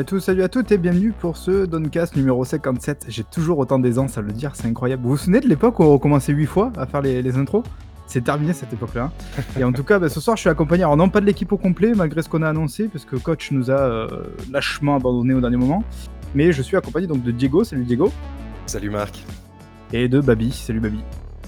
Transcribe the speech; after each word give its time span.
Salut 0.00 0.06
à 0.06 0.16
tous, 0.16 0.20
salut 0.20 0.42
à 0.44 0.48
toutes 0.48 0.72
et 0.72 0.78
bienvenue 0.78 1.12
pour 1.12 1.36
ce 1.36 1.66
Doncast 1.66 2.16
numéro 2.16 2.42
57. 2.42 3.04
J'ai 3.08 3.22
toujours 3.22 3.58
autant 3.58 3.78
d'aisance 3.78 4.16
à 4.16 4.22
le 4.22 4.32
dire, 4.32 4.52
c'est 4.56 4.66
incroyable. 4.66 5.02
Vous 5.02 5.10
vous 5.10 5.16
souvenez 5.18 5.40
de 5.40 5.46
l'époque 5.46 5.78
où 5.78 5.82
on 5.82 5.92
recommençait 5.92 6.32
8 6.32 6.46
fois 6.46 6.72
à 6.78 6.86
faire 6.86 7.02
les, 7.02 7.20
les 7.20 7.36
intros? 7.36 7.62
C'est 8.06 8.24
terminé 8.24 8.54
cette 8.54 8.72
époque-là. 8.72 9.12
hein. 9.38 9.42
et 9.60 9.62
en 9.62 9.72
tout 9.74 9.84
cas, 9.84 9.98
bah, 9.98 10.08
ce 10.08 10.18
soir, 10.18 10.36
je 10.38 10.40
suis 10.40 10.48
accompagné, 10.48 10.84
alors 10.84 10.96
non 10.96 11.10
pas 11.10 11.20
de 11.20 11.26
l'équipe 11.26 11.52
au 11.52 11.58
complet, 11.58 11.92
malgré 11.94 12.22
ce 12.22 12.30
qu'on 12.30 12.40
a 12.40 12.48
annoncé, 12.48 12.88
parce 12.88 13.04
que 13.04 13.16
coach 13.16 13.50
nous 13.50 13.70
a 13.70 13.74
euh, 13.78 14.08
lâchement 14.50 14.96
abandonné 14.96 15.34
au 15.34 15.40
dernier 15.42 15.58
moment. 15.58 15.84
Mais 16.34 16.50
je 16.50 16.62
suis 16.62 16.78
accompagné 16.78 17.06
donc 17.06 17.22
de 17.22 17.30
Diego, 17.30 17.62
salut 17.62 17.84
Diego, 17.84 18.10
Salut 18.64 18.88
Marc. 18.88 19.22
et 19.92 20.08
de 20.08 20.20
Babi, 20.22 20.50
salut 20.50 20.80
Babi. 20.80 21.00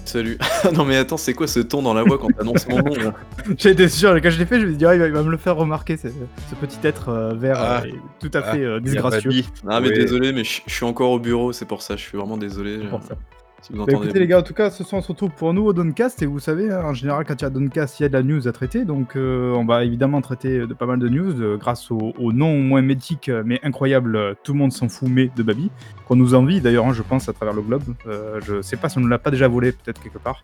Salut. 0.05 0.37
non 0.75 0.85
mais 0.85 0.97
attends, 0.97 1.17
c'est 1.17 1.33
quoi 1.35 1.47
ce 1.47 1.61
ton 1.61 1.83
dans 1.83 1.95
la 1.95 2.03
voix 2.03 2.19
quand 2.19 2.29
t'annonces 2.37 2.69
mon 2.69 2.79
nom 2.79 2.95
là 2.95 3.15
été 3.65 3.89
sûr, 3.89 4.15
quand 4.21 4.31
je 4.31 4.39
l'ai 4.39 4.47
fait, 4.47 4.59
je 4.61 4.65
me 4.65 4.71
suis 4.71 4.77
dit, 4.79 4.85
ah, 4.87 4.95
il, 4.95 5.01
va, 5.01 5.07
il 5.07 5.13
va 5.13 5.23
me 5.23 5.31
le 5.31 5.37
faire 5.37 5.57
remarquer, 5.57 5.97
ce, 5.97 6.09
ce 6.09 6.55
petit 6.61 6.79
être 6.87 7.09
euh, 7.09 7.35
vert 7.35 7.57
Ah. 7.59 7.83
euh, 7.83 7.87
et 7.89 7.95
tout 8.21 8.31
à 8.37 8.43
Ah, 8.45 8.53
fait 8.53 8.65
euh, 8.65 8.81
disgracieux. 8.81 9.31
Ah 9.69 9.81
mais 9.81 9.89
Oui. 9.89 9.95
désolé, 9.95 10.33
mais 10.33 10.45
je 10.45 10.61
je 10.67 10.73
suis 10.75 10.85
encore 10.85 11.11
au 11.13 11.19
bureau, 11.19 11.53
c'est 11.53 11.67
pour 11.67 11.83
ça, 11.83 11.97
je 11.97 12.03
suis 12.03 12.19
vraiment 12.19 12.37
désolé. 12.37 12.79
C'est 12.83 12.89
pour 12.89 13.03
ça. 13.03 13.15
Si 13.63 13.71
vous 13.73 13.79
Bah, 13.79 13.85
entendez. 13.85 14.07
écoutez 14.07 14.19
les 14.19 14.27
gars, 14.27 14.41
en 14.41 14.43
tout 14.43 14.55
cas, 14.55 14.71
ce 14.71 14.83
soir 14.83 14.99
on 14.99 15.03
se 15.05 15.09
retrouve 15.13 15.31
pour 15.31 15.55
nous 15.55 15.63
au 15.63 15.73
Doncast 15.73 16.21
et 16.21 16.27
vous 16.27 16.41
savez, 16.41 16.73
hein, 16.73 16.83
en 16.85 16.95
général 16.95 17.25
quand 17.25 17.41
il 17.41 17.43
y 17.43 17.47
a 17.47 17.51
Doncast, 17.51 18.01
il 18.01 18.03
y 18.03 18.07
a 18.07 18.09
de 18.09 18.15
la 18.15 18.25
news 18.25 18.49
à 18.49 18.53
traiter, 18.53 18.85
donc 18.85 19.15
euh, 19.15 19.53
on 19.53 19.65
va 19.65 19.85
évidemment 19.85 20.21
traiter 20.21 20.67
de 20.67 20.75
pas 20.75 20.87
mal 20.87 20.99
de 20.99 21.09
news 21.09 21.41
euh, 21.41 21.57
grâce 21.59 21.93
au, 21.93 22.13
au 22.19 22.33
non 22.33 22.57
moins 22.59 22.83
mythique 22.83 23.29
euh, 23.29 23.45
mais 23.47 23.61
incroyable 23.63 24.17
euh, 24.17 24.35
Tout 24.43 24.53
le 24.55 24.59
monde 24.59 24.73
s'en 24.73 24.89
fout 24.89 25.09
mais 25.09 25.31
de 25.37 25.45
Babi, 25.45 25.71
qu'on 26.13 26.17
nous 26.17 26.35
envie 26.35 26.61
d'ailleurs, 26.61 26.85
hein, 26.87 26.93
je 26.93 27.01
pense, 27.03 27.31
à 27.31 27.33
travers 27.33 27.55
le 27.55 27.63
globe. 27.63 27.85
Euh, 28.07 28.39
je 28.45 28.61
sais 28.61 28.77
pas 28.77 28.91
si 28.91 28.99
on 28.99 29.01
ne 29.01 29.09
l'a 29.09 29.19
pas 29.19 29.31
déjà 29.31 29.49
volé, 29.49 29.73
peut-être 29.73 29.99
quelque 30.03 30.19
part. 30.19 30.43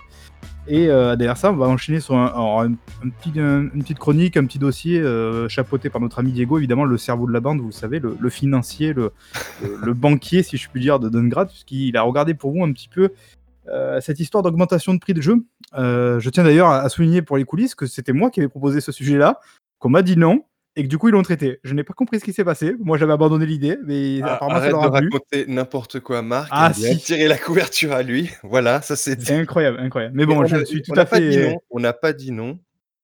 Et 0.66 0.88
euh, 0.88 1.14
derrière 1.14 1.36
ça, 1.36 1.52
on 1.52 1.56
va 1.56 1.66
enchaîner 1.66 2.00
sur 2.00 2.14
un, 2.16 2.72
petit, 3.20 3.38
un- 3.38 3.68
une 3.74 3.82
petite 3.82 3.98
chronique, 3.98 4.38
un 4.38 4.46
petit 4.46 4.58
dossier 4.58 4.98
euh, 4.98 5.46
chapeauté 5.48 5.90
par 5.90 6.00
notre 6.00 6.20
ami 6.20 6.32
Diego, 6.32 6.56
évidemment 6.56 6.84
le 6.86 6.96
cerveau 6.96 7.26
de 7.26 7.32
la 7.32 7.40
bande, 7.40 7.60
vous 7.60 7.70
savez, 7.70 8.00
le, 8.00 8.30
financier, 8.30 8.94
le, 8.94 9.12
banquier, 9.92 10.42
si 10.42 10.56
je 10.56 10.70
puis 10.70 10.80
dire, 10.80 10.98
de 11.00 11.10
Dungrad, 11.10 11.48
puisqu'il 11.48 11.94
a 11.98 12.02
regardé 12.02 12.32
pour 12.32 12.52
vous 12.52 12.64
un 12.64 12.72
petit 12.72 12.88
peu 12.88 13.10
euh, 13.68 14.00
cette 14.00 14.20
histoire 14.20 14.42
d'augmentation 14.42 14.94
de 14.94 14.98
prix 14.98 15.12
de 15.12 15.20
jeu. 15.20 15.36
Je 15.74 16.28
tiens 16.30 16.44
d'ailleurs 16.44 16.68
à, 16.68 16.80
à 16.80 16.88
souligner 16.88 17.20
pour 17.20 17.36
les 17.36 17.44
coulisses 17.44 17.74
que 17.74 17.84
c'était 17.84 18.14
moi 18.14 18.30
qui 18.30 18.40
avais 18.40 18.48
proposé 18.48 18.80
ce 18.80 18.90
sujet-là, 18.90 19.38
qu'on 19.78 19.90
m'a 19.90 20.00
dit 20.00 20.16
non, 20.16 20.44
et 20.76 20.82
que 20.84 20.88
du 20.88 20.96
coup 20.98 21.08
ils 21.08 21.12
l'ont 21.12 21.22
traité. 21.22 21.58
Je 21.64 21.74
n'ai 21.74 21.82
pas 21.84 21.92
compris 21.94 22.20
ce 22.20 22.24
qui 22.24 22.32
s'est 22.32 22.44
passé. 22.44 22.74
Moi 22.78 22.98
j'avais 22.98 23.12
abandonné 23.12 23.46
l'idée, 23.46 23.76
mais 23.84 24.20
Ah, 24.22 24.34
apparemment 24.34 24.54
ça 24.56 24.60
arrête 24.60 24.70
de 24.70 24.76
leur 24.76 24.94
a 24.94 24.98
plu. 25.00 25.08
raconter 25.12 25.44
n'importe 25.48 26.00
quoi, 26.00 26.22
Marc. 26.22 26.48
Ah, 26.52 26.72
il 26.78 26.86
a 26.86 26.90
si. 26.90 26.98
tiré 26.98 27.26
la 27.28 27.38
couverture 27.38 27.92
à 27.92 28.02
lui. 28.02 28.30
Voilà, 28.44 28.80
ça 28.82 28.94
c'est 28.96 29.16
dit. 29.16 29.24
C'est 29.26 29.34
incroyable, 29.34 29.78
incroyable. 29.80 30.14
Mais 30.16 30.26
bon, 30.26 30.38
on 30.40 30.44
je 30.46 30.56
a- 30.56 30.64
suis 30.64 30.82
tout 30.82 30.92
à 30.96 31.06
fait. 31.06 31.48
non. 31.50 31.58
On 31.70 31.80
n'a 31.80 31.92
pas 31.92 32.12
dit 32.12 32.30
non. 32.32 32.58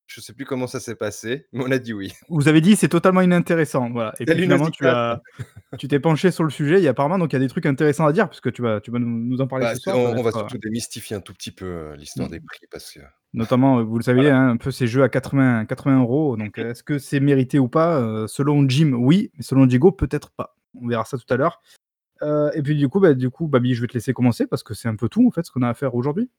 Je 0.06 0.20
sais 0.20 0.34
plus 0.34 0.44
comment 0.44 0.66
ça 0.66 0.80
s'est 0.80 0.94
passé, 0.96 1.46
mais 1.52 1.64
on 1.66 1.70
a 1.70 1.78
dit 1.78 1.94
oui. 1.94 2.12
Vous 2.28 2.46
avez 2.46 2.60
dit 2.60 2.76
c'est 2.76 2.88
totalement 2.90 3.22
inintéressant, 3.22 3.88
voilà. 3.90 4.12
Et 4.20 4.26
puis 4.26 4.42
finalement 4.42 4.68
tu 4.70 4.86
as, 4.86 5.22
tu 5.78 5.88
t'es 5.88 5.98
penché 5.98 6.30
sur 6.30 6.44
le 6.44 6.50
sujet. 6.50 6.82
Et 6.82 6.86
apparemment 6.88 7.18
donc 7.18 7.32
il 7.32 7.36
y 7.36 7.38
a 7.38 7.40
des 7.40 7.48
trucs 7.48 7.64
intéressants 7.64 8.04
à 8.06 8.12
dire 8.12 8.28
puisque 8.28 8.52
tu 8.52 8.60
vas, 8.60 8.82
tu 8.82 8.90
vas 8.90 8.98
nous, 8.98 9.08
nous 9.08 9.40
en 9.40 9.46
parler 9.48 9.64
Bah, 9.64 9.74
ce 9.74 9.80
soir. 9.80 9.96
ça 9.96 10.00
on, 10.02 10.16
on 10.18 10.22
va 10.22 10.28
euh, 10.28 10.32
surtout 10.32 10.58
démystifier 10.58 11.16
un 11.16 11.20
tout 11.20 11.32
petit 11.32 11.50
peu 11.50 11.64
euh, 11.64 11.96
l'histoire 11.96 12.28
Mm. 12.28 12.32
des 12.32 12.40
prix 12.40 12.66
parce 12.70 12.92
que 12.92 13.00
Notamment, 13.34 13.78
euh, 13.80 13.82
vous 13.82 13.98
le 13.98 14.04
savez, 14.04 14.30
hein, 14.30 14.48
un 14.50 14.56
peu 14.56 14.70
ces 14.70 14.86
jeux 14.86 15.02
à 15.02 15.08
80, 15.08 15.66
80 15.66 16.00
euros. 16.00 16.36
Donc, 16.36 16.56
est-ce 16.74 16.82
que 16.82 16.98
c'est 16.98 17.20
mérité 17.20 17.58
ou 17.58 17.68
pas? 17.68 17.98
Euh, 18.00 18.26
Selon 18.26 18.66
Jim, 18.68 18.92
oui, 18.94 19.30
mais 19.36 19.42
selon 19.42 19.66
Diego, 19.66 19.92
peut-être 19.92 20.30
pas. 20.30 20.56
On 20.80 20.86
verra 20.88 21.04
ça 21.04 21.18
tout 21.18 21.32
à 21.32 21.36
l'heure. 21.36 21.60
Euh, 22.22 22.50
et 22.54 22.62
puis 22.62 22.76
du 22.76 22.88
coup, 22.88 23.00
bah, 23.00 23.12
du 23.14 23.28
coup, 23.30 23.48
Babi, 23.48 23.74
je 23.74 23.80
vais 23.82 23.88
te 23.88 23.94
laisser 23.94 24.12
commencer 24.14 24.46
parce 24.46 24.62
que 24.62 24.72
c'est 24.72 24.88
un 24.88 24.96
peu 24.96 25.08
tout 25.08 25.26
en 25.26 25.30
fait 25.30 25.44
ce 25.44 25.50
qu'on 25.50 25.62
a 25.62 25.68
à 25.68 25.74
faire 25.74 25.94
aujourd'hui. 25.94 26.30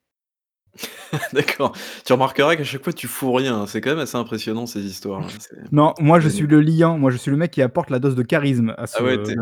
D'accord. 1.33 1.75
Tu 2.05 2.11
remarqueras 2.13 2.55
qu'à 2.55 2.63
chaque 2.63 2.83
fois 2.83 2.91
tu 2.91 3.07
fous 3.07 3.31
rien, 3.31 3.65
c'est 3.65 3.79
quand 3.81 3.91
même 3.91 3.99
assez 3.99 4.17
impressionnant 4.17 4.65
ces 4.65 4.83
histoires. 4.85 5.21
hein. 5.23 5.27
Non, 5.71 5.93
moi 5.99 6.19
je 6.19 6.27
suis 6.27 6.47
le 6.47 6.59
liant, 6.59 6.97
moi 6.97 7.11
je 7.11 7.17
suis 7.17 7.31
le 7.31 7.37
mec 7.37 7.51
qui 7.51 7.61
apporte 7.61 7.89
la 7.89 7.99
dose 7.99 8.15
de 8.15 8.23
charisme 8.23 8.73
à 8.77 8.87
ce 8.87 8.97
Ah 8.99 9.03
ouais, 9.03 9.21
t'es- 9.23 9.35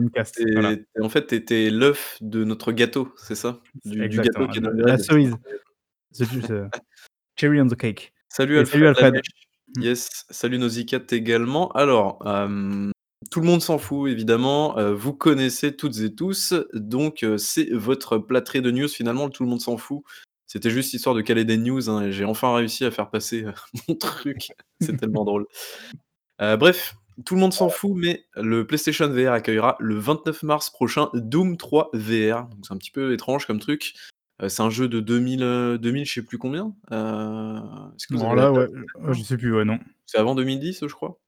Voilà. 0.53 0.75
En 1.01 1.09
fait, 1.09 1.27
t'étais 1.27 1.69
l'œuf 1.71 2.17
de 2.21 2.43
notre 2.43 2.71
gâteau, 2.71 3.13
c'est 3.17 3.35
ça? 3.35 3.59
Du, 3.85 3.97
gâteau 4.09 4.47
qui 4.47 4.59
est 4.59 4.61
La- 4.61 4.97
dans 4.97 4.97
cerise. 5.03 5.35
Cherry 7.35 7.61
on 7.61 7.67
the 7.67 7.75
cake. 7.75 8.13
Salut 8.29 8.59
Alfred. 8.59 8.73
salut, 8.73 8.87
Alfred. 8.87 9.13
Lamèche. 9.13 9.29
Mm. 9.77 9.81
Yes, 9.81 10.25
salut 10.29 10.59
Nausicaa 10.59 10.99
également. 11.11 11.71
Alors, 11.71 12.19
euh, 12.25 12.91
tout 13.31 13.39
le 13.39 13.45
monde 13.45 13.61
s'en 13.61 13.77
fout 13.77 14.11
évidemment. 14.11 14.77
euh, 14.77 14.93
vous 14.93 15.13
connaissez 15.13 15.75
toutes 15.75 15.99
et 15.99 16.13
tous, 16.13 16.53
donc 16.73 17.23
euh, 17.23 17.37
c'est 17.37 17.69
votre 17.71 18.17
plâtré 18.17 18.61
de 18.61 18.71
news. 18.71 18.87
Finalement, 18.87 19.25
le 19.25 19.31
tout 19.31 19.43
le 19.43 19.49
monde 19.49 19.61
s'en 19.61 19.77
fout. 19.77 20.03
C'était 20.45 20.69
juste 20.69 20.93
histoire 20.93 21.15
de 21.15 21.21
caler 21.21 21.45
des 21.45 21.57
news 21.57 21.89
hein, 21.89 22.03
et 22.03 22.11
j'ai 22.11 22.25
enfin 22.25 22.53
réussi 22.53 22.85
à 22.85 22.91
faire 22.91 23.09
passer 23.09 23.45
mon 23.87 23.95
truc. 23.95 24.49
C'est 24.81 24.97
tellement 24.97 25.25
drôle. 25.25 25.47
Bref, 26.39 26.95
tout 27.25 27.35
le 27.35 27.41
monde 27.41 27.53
s'en 27.53 27.69
fout, 27.69 27.93
mais 27.95 28.25
le 28.35 28.67
PlayStation 28.67 29.07
VR 29.07 29.31
accueillera 29.31 29.77
le 29.79 29.97
29 29.97 30.43
mars 30.43 30.69
prochain 30.69 31.09
Doom 31.13 31.57
3 31.57 31.89
VR. 31.93 32.47
Donc 32.49 32.65
c'est 32.67 32.73
un 32.73 32.77
petit 32.77 32.91
peu 32.91 33.13
étrange 33.13 33.47
comme 33.47 33.59
truc. 33.59 33.93
Euh, 34.41 34.49
c'est 34.49 34.61
un 34.63 34.69
jeu 34.69 34.87
de 34.87 34.99
2000, 34.99 35.43
euh, 35.43 35.77
2000 35.77 36.05
je 36.05 36.13
sais 36.13 36.23
plus 36.23 36.37
combien. 36.37 36.75
Euh, 36.91 37.59
est-ce 37.95 38.07
que 38.07 38.15
vous 38.15 38.21
Alors 38.21 38.33
avez 38.33 38.41
là, 38.41 38.51
la 38.51 38.59
ouais, 38.59 38.67
date? 38.67 38.85
euh, 39.07 39.13
je 39.13 39.21
sais 39.23 39.37
plus, 39.37 39.55
ouais, 39.55 39.65
non. 39.65 39.79
C'est 40.05 40.17
avant 40.17 40.35
2010, 40.35 40.79
je 40.87 40.93
crois? 40.93 41.19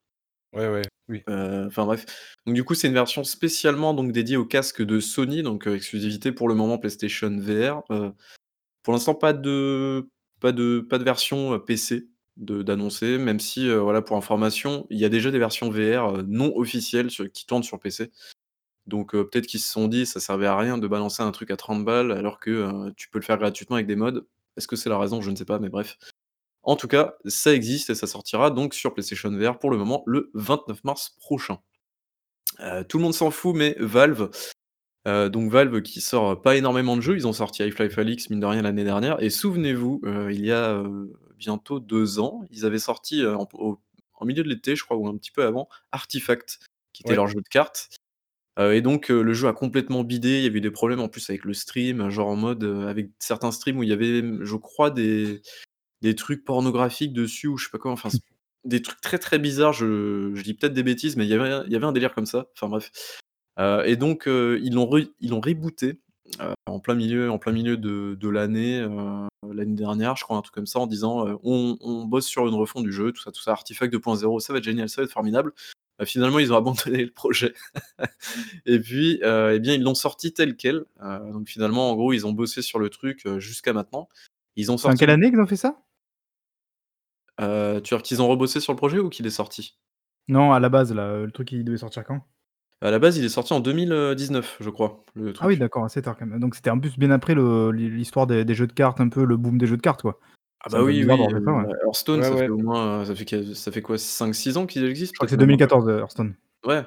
ouais 0.53 0.67
ouais 0.69 0.81
oui. 1.07 1.21
Euh, 1.29 1.67
Enfin 1.67 1.85
bref. 1.85 2.05
Donc 2.45 2.55
du 2.55 2.63
coup, 2.63 2.73
c'est 2.73 2.87
une 2.87 2.93
version 2.93 3.23
spécialement 3.23 3.93
donc 3.93 4.11
dédiée 4.11 4.37
au 4.37 4.45
casque 4.45 4.81
de 4.81 4.99
Sony, 4.99 5.43
donc 5.43 5.67
euh, 5.67 5.75
exclusivité 5.75 6.31
pour 6.31 6.47
le 6.49 6.55
moment 6.55 6.77
PlayStation 6.79 7.29
VR. 7.37 7.83
Euh, 7.91 8.11
pour 8.83 8.93
l'instant, 8.93 9.15
pas 9.15 9.33
de 9.33 10.09
pas 10.39 10.51
de 10.51 10.79
pas 10.81 10.97
de 10.97 11.03
version 11.03 11.53
euh, 11.53 11.59
PC 11.59 12.07
de 12.37 12.63
d'annoncer, 12.63 13.17
même 13.17 13.39
si 13.39 13.69
euh, 13.69 13.81
voilà 13.81 14.01
pour 14.01 14.17
information, 14.17 14.87
il 14.89 14.99
y 14.99 15.05
a 15.05 15.09
déjà 15.09 15.31
des 15.31 15.39
versions 15.39 15.69
VR 15.69 16.17
euh, 16.19 16.23
non 16.27 16.53
officielles 16.57 17.11
sur- 17.11 17.31
qui 17.31 17.45
tournent 17.45 17.63
sur 17.63 17.79
PC. 17.79 18.11
Donc 18.87 19.15
euh, 19.15 19.23
peut-être 19.23 19.47
qu'ils 19.47 19.59
se 19.59 19.69
sont 19.71 19.87
dit 19.87 20.05
ça 20.05 20.19
servait 20.19 20.45
à 20.45 20.55
rien 20.57 20.77
de 20.77 20.87
balancer 20.87 21.23
un 21.23 21.31
truc 21.31 21.49
à 21.51 21.57
30 21.57 21.83
balles 21.83 22.11
alors 22.11 22.39
que 22.39 22.51
euh, 22.51 22.91
tu 22.95 23.09
peux 23.09 23.19
le 23.19 23.23
faire 23.23 23.37
gratuitement 23.37 23.75
avec 23.77 23.87
des 23.87 23.95
mods. 23.95 24.21
Est-ce 24.57 24.67
que 24.67 24.75
c'est 24.75 24.89
la 24.89 24.97
raison? 24.97 25.21
Je 25.21 25.31
ne 25.31 25.35
sais 25.35 25.45
pas, 25.45 25.59
mais 25.59 25.69
bref. 25.69 25.97
En 26.63 26.75
tout 26.75 26.87
cas, 26.87 27.15
ça 27.25 27.53
existe 27.53 27.89
et 27.89 27.95
ça 27.95 28.07
sortira 28.07 28.49
donc 28.51 28.73
sur 28.73 28.93
PlayStation 28.93 29.29
VR 29.31 29.59
pour 29.59 29.69
le 29.71 29.77
moment 29.77 30.03
le 30.07 30.31
29 30.33 30.83
mars 30.83 31.15
prochain. 31.19 31.59
Euh, 32.59 32.83
tout 32.83 32.97
le 32.97 33.03
monde 33.03 33.13
s'en 33.13 33.31
fout, 33.31 33.55
mais 33.55 33.75
Valve, 33.79 34.29
euh, 35.07 35.29
donc 35.29 35.51
Valve 35.51 35.81
qui 35.81 36.01
sort 36.01 36.41
pas 36.41 36.55
énormément 36.55 36.95
de 36.95 37.01
jeux, 37.01 37.15
ils 37.15 37.27
ont 37.27 37.33
sorti 37.33 37.61
Half-Life 37.63 38.29
mine 38.29 38.39
de 38.39 38.45
rien 38.45 38.61
l'année 38.61 38.83
dernière, 38.83 39.21
et 39.21 39.29
souvenez-vous, 39.29 40.01
euh, 40.05 40.31
il 40.31 40.45
y 40.45 40.51
a 40.51 40.83
bientôt 41.37 41.79
deux 41.79 42.17
ans, 42.19 42.43
ils 42.49 42.65
avaient 42.65 42.79
sorti 42.79 43.25
en, 43.25 43.47
au- 43.53 43.79
en 44.13 44.25
milieu 44.25 44.41
de 44.43 44.49
l'été, 44.49 44.75
je 44.75 44.83
crois, 44.85 44.95
ou 44.97 45.07
un 45.07 45.17
petit 45.17 45.31
peu 45.31 45.43
avant, 45.43 45.67
Artifact, 45.91 46.59
qui 46.93 47.03
était 47.03 47.11
Ouais. 47.11 47.15
leur 47.17 47.27
jeu 47.27 47.41
de 47.41 47.49
cartes. 47.49 47.89
Euh, 48.57 48.71
et 48.73 48.81
donc 48.81 49.11
euh, 49.11 49.21
le 49.21 49.33
jeu 49.33 49.47
a 49.47 49.53
complètement 49.53 50.03
bidé, 50.03 50.37
il 50.37 50.43
y 50.43 50.47
avait 50.47 50.59
eu 50.59 50.61
des 50.61 50.71
problèmes 50.71 51.01
en 51.01 51.09
plus 51.09 51.29
avec 51.29 51.43
le 51.43 51.53
stream, 51.53 52.09
genre 52.09 52.29
en 52.29 52.37
mode 52.37 52.63
euh, 52.63 52.87
avec 52.87 53.09
certains 53.19 53.51
streams 53.51 53.77
où 53.77 53.83
il 53.83 53.89
y 53.89 53.93
avait, 53.93 54.23
je 54.41 54.55
crois, 54.55 54.91
des, 54.91 55.41
des 56.01 56.15
trucs 56.15 56.45
pornographiques 56.45 57.13
dessus 57.13 57.47
ou 57.47 57.57
je 57.57 57.65
sais 57.65 57.71
pas 57.71 57.79
quoi, 57.79 57.91
enfin 57.91 58.09
des 58.63 58.81
trucs 58.81 59.01
très 59.01 59.19
très 59.19 59.39
bizarres, 59.39 59.73
je, 59.73 60.31
je 60.33 60.41
dis 60.41 60.53
peut-être 60.53 60.73
des 60.73 60.83
bêtises, 60.83 61.17
mais 61.17 61.25
il 61.25 61.29
y 61.29 61.33
avait, 61.33 61.65
il 61.67 61.71
y 61.71 61.75
avait 61.75 61.85
un 61.85 61.91
délire 61.91 62.15
comme 62.15 62.25
ça, 62.25 62.47
enfin 62.55 62.69
bref. 62.69 62.91
Et 63.85 63.95
donc 63.95 64.23
ils 64.25 64.73
l'ont 64.73 64.87
rebooté 64.87 65.99
en 66.65 66.79
plein 66.79 66.95
milieu, 66.95 67.29
en 67.29 67.37
plein 67.37 67.51
milieu 67.51 67.77
de, 67.77 68.17
de 68.19 68.29
l'année, 68.29 68.79
l'année 69.53 69.75
dernière, 69.75 70.15
je 70.15 70.23
crois, 70.23 70.37
un 70.37 70.41
truc 70.41 70.55
comme 70.55 70.65
ça, 70.65 70.79
en 70.79 70.87
disant 70.87 71.37
on, 71.43 71.77
on 71.79 72.05
bosse 72.05 72.25
sur 72.25 72.47
une 72.47 72.55
refonte 72.55 72.85
du 72.85 72.91
jeu, 72.91 73.11
tout 73.11 73.21
ça, 73.21 73.31
tout 73.31 73.41
ça, 73.41 73.51
Artifact 73.51 73.93
2.0, 73.93 74.39
ça 74.39 74.51
va 74.51 74.57
être 74.57 74.65
génial, 74.65 74.89
ça 74.89 75.01
va 75.01 75.05
être 75.05 75.11
formidable. 75.11 75.53
Euh, 76.01 76.05
finalement, 76.05 76.39
ils 76.39 76.51
ont 76.51 76.57
abandonné 76.57 77.03
le 77.05 77.11
projet. 77.11 77.53
et 78.65 78.79
puis, 78.79 79.19
euh, 79.23 79.53
eh 79.55 79.59
bien, 79.59 79.73
ils 79.73 79.81
l'ont 79.83 79.95
sorti 79.95 80.33
tel 80.33 80.55
quel. 80.55 80.85
Euh, 81.01 81.31
donc 81.31 81.47
finalement, 81.47 81.91
en 81.91 81.95
gros, 81.95 82.13
ils 82.13 82.25
ont 82.25 82.31
bossé 82.33 82.61
sur 82.61 82.79
le 82.79 82.89
truc 82.89 83.25
euh, 83.25 83.39
jusqu'à 83.39 83.73
maintenant. 83.73 84.09
Ils 84.55 84.71
ont 84.71 84.77
C'est 84.77 84.85
en 84.87 84.89
sorti. 84.91 84.99
quelle 84.99 85.09
année 85.09 85.29
qu'ils 85.29 85.39
ont 85.39 85.47
fait 85.47 85.55
ça? 85.55 85.81
Euh, 87.41 87.81
tu 87.81 87.93
veux 87.93 87.97
dire 87.99 88.03
qu'ils 88.03 88.21
ont 88.21 88.27
rebossé 88.27 88.59
sur 88.59 88.73
le 88.73 88.77
projet 88.77 88.99
ou 88.99 89.09
qu'il 89.09 89.25
est 89.25 89.29
sorti? 89.31 89.77
Non, 90.27 90.53
à 90.53 90.59
la 90.59 90.69
base, 90.69 90.93
là, 90.93 91.19
le 91.19 91.31
truc 91.31 91.51
il 91.51 91.63
devait 91.63 91.77
sortir 91.77 92.03
quand? 92.05 92.21
À 92.81 92.91
la 92.91 92.99
base, 92.99 93.17
il 93.17 93.25
est 93.25 93.29
sorti 93.29 93.53
en 93.53 93.59
2019, 93.59 94.57
je 94.59 94.69
crois. 94.69 95.03
Le 95.13 95.33
truc. 95.33 95.43
Ah 95.43 95.47
oui, 95.47 95.57
d'accord, 95.57 95.85
assez 95.85 96.01
tard 96.01 96.17
quand 96.17 96.25
même. 96.25 96.39
Donc 96.39 96.55
c'était 96.55 96.69
en 96.69 96.79
plus 96.79 96.97
bien 96.97 97.11
après 97.11 97.33
le- 97.33 97.71
l'histoire 97.71 98.27
des, 98.27 98.43
des 98.45 98.53
jeux 98.53 98.67
de 98.67 98.73
cartes, 98.73 98.99
un 99.01 99.09
peu 99.09 99.23
le 99.23 99.37
boom 99.37 99.57
des 99.57 99.65
jeux 99.67 99.77
de 99.77 99.81
cartes, 99.81 100.01
quoi. 100.01 100.19
Ah 100.65 100.69
bah 100.71 100.83
oui, 100.83 101.03
oui. 101.03 101.05
ouais. 101.05 101.33
euh, 101.35 101.75
Hearthstone, 101.85 102.19
Ouais, 102.19 102.25
ça 102.25 102.31
ouais. 102.35 102.45
fait 102.45 102.49
au 102.49 102.57
moins, 102.57 103.01
euh, 103.01 103.05
ça 103.05 103.15
fait, 103.15 103.25
que- 103.25 103.53
ça 103.53 103.71
fait 103.71 103.81
quoi, 103.81 103.97
5-6 103.97 104.57
ans 104.57 104.65
qu'il 104.65 104.83
existe 104.85 105.13
Je 105.13 105.17
crois 105.19 105.27
que 105.27 105.29
c'est 105.29 105.37
peut-être 105.37 105.47
même 105.47 105.53
un 105.55 105.57
peu. 105.57 105.67
2014, 105.67 105.89
euh, 105.89 105.99
Hearthstone. 105.99 106.35
Ouais. 106.65 106.83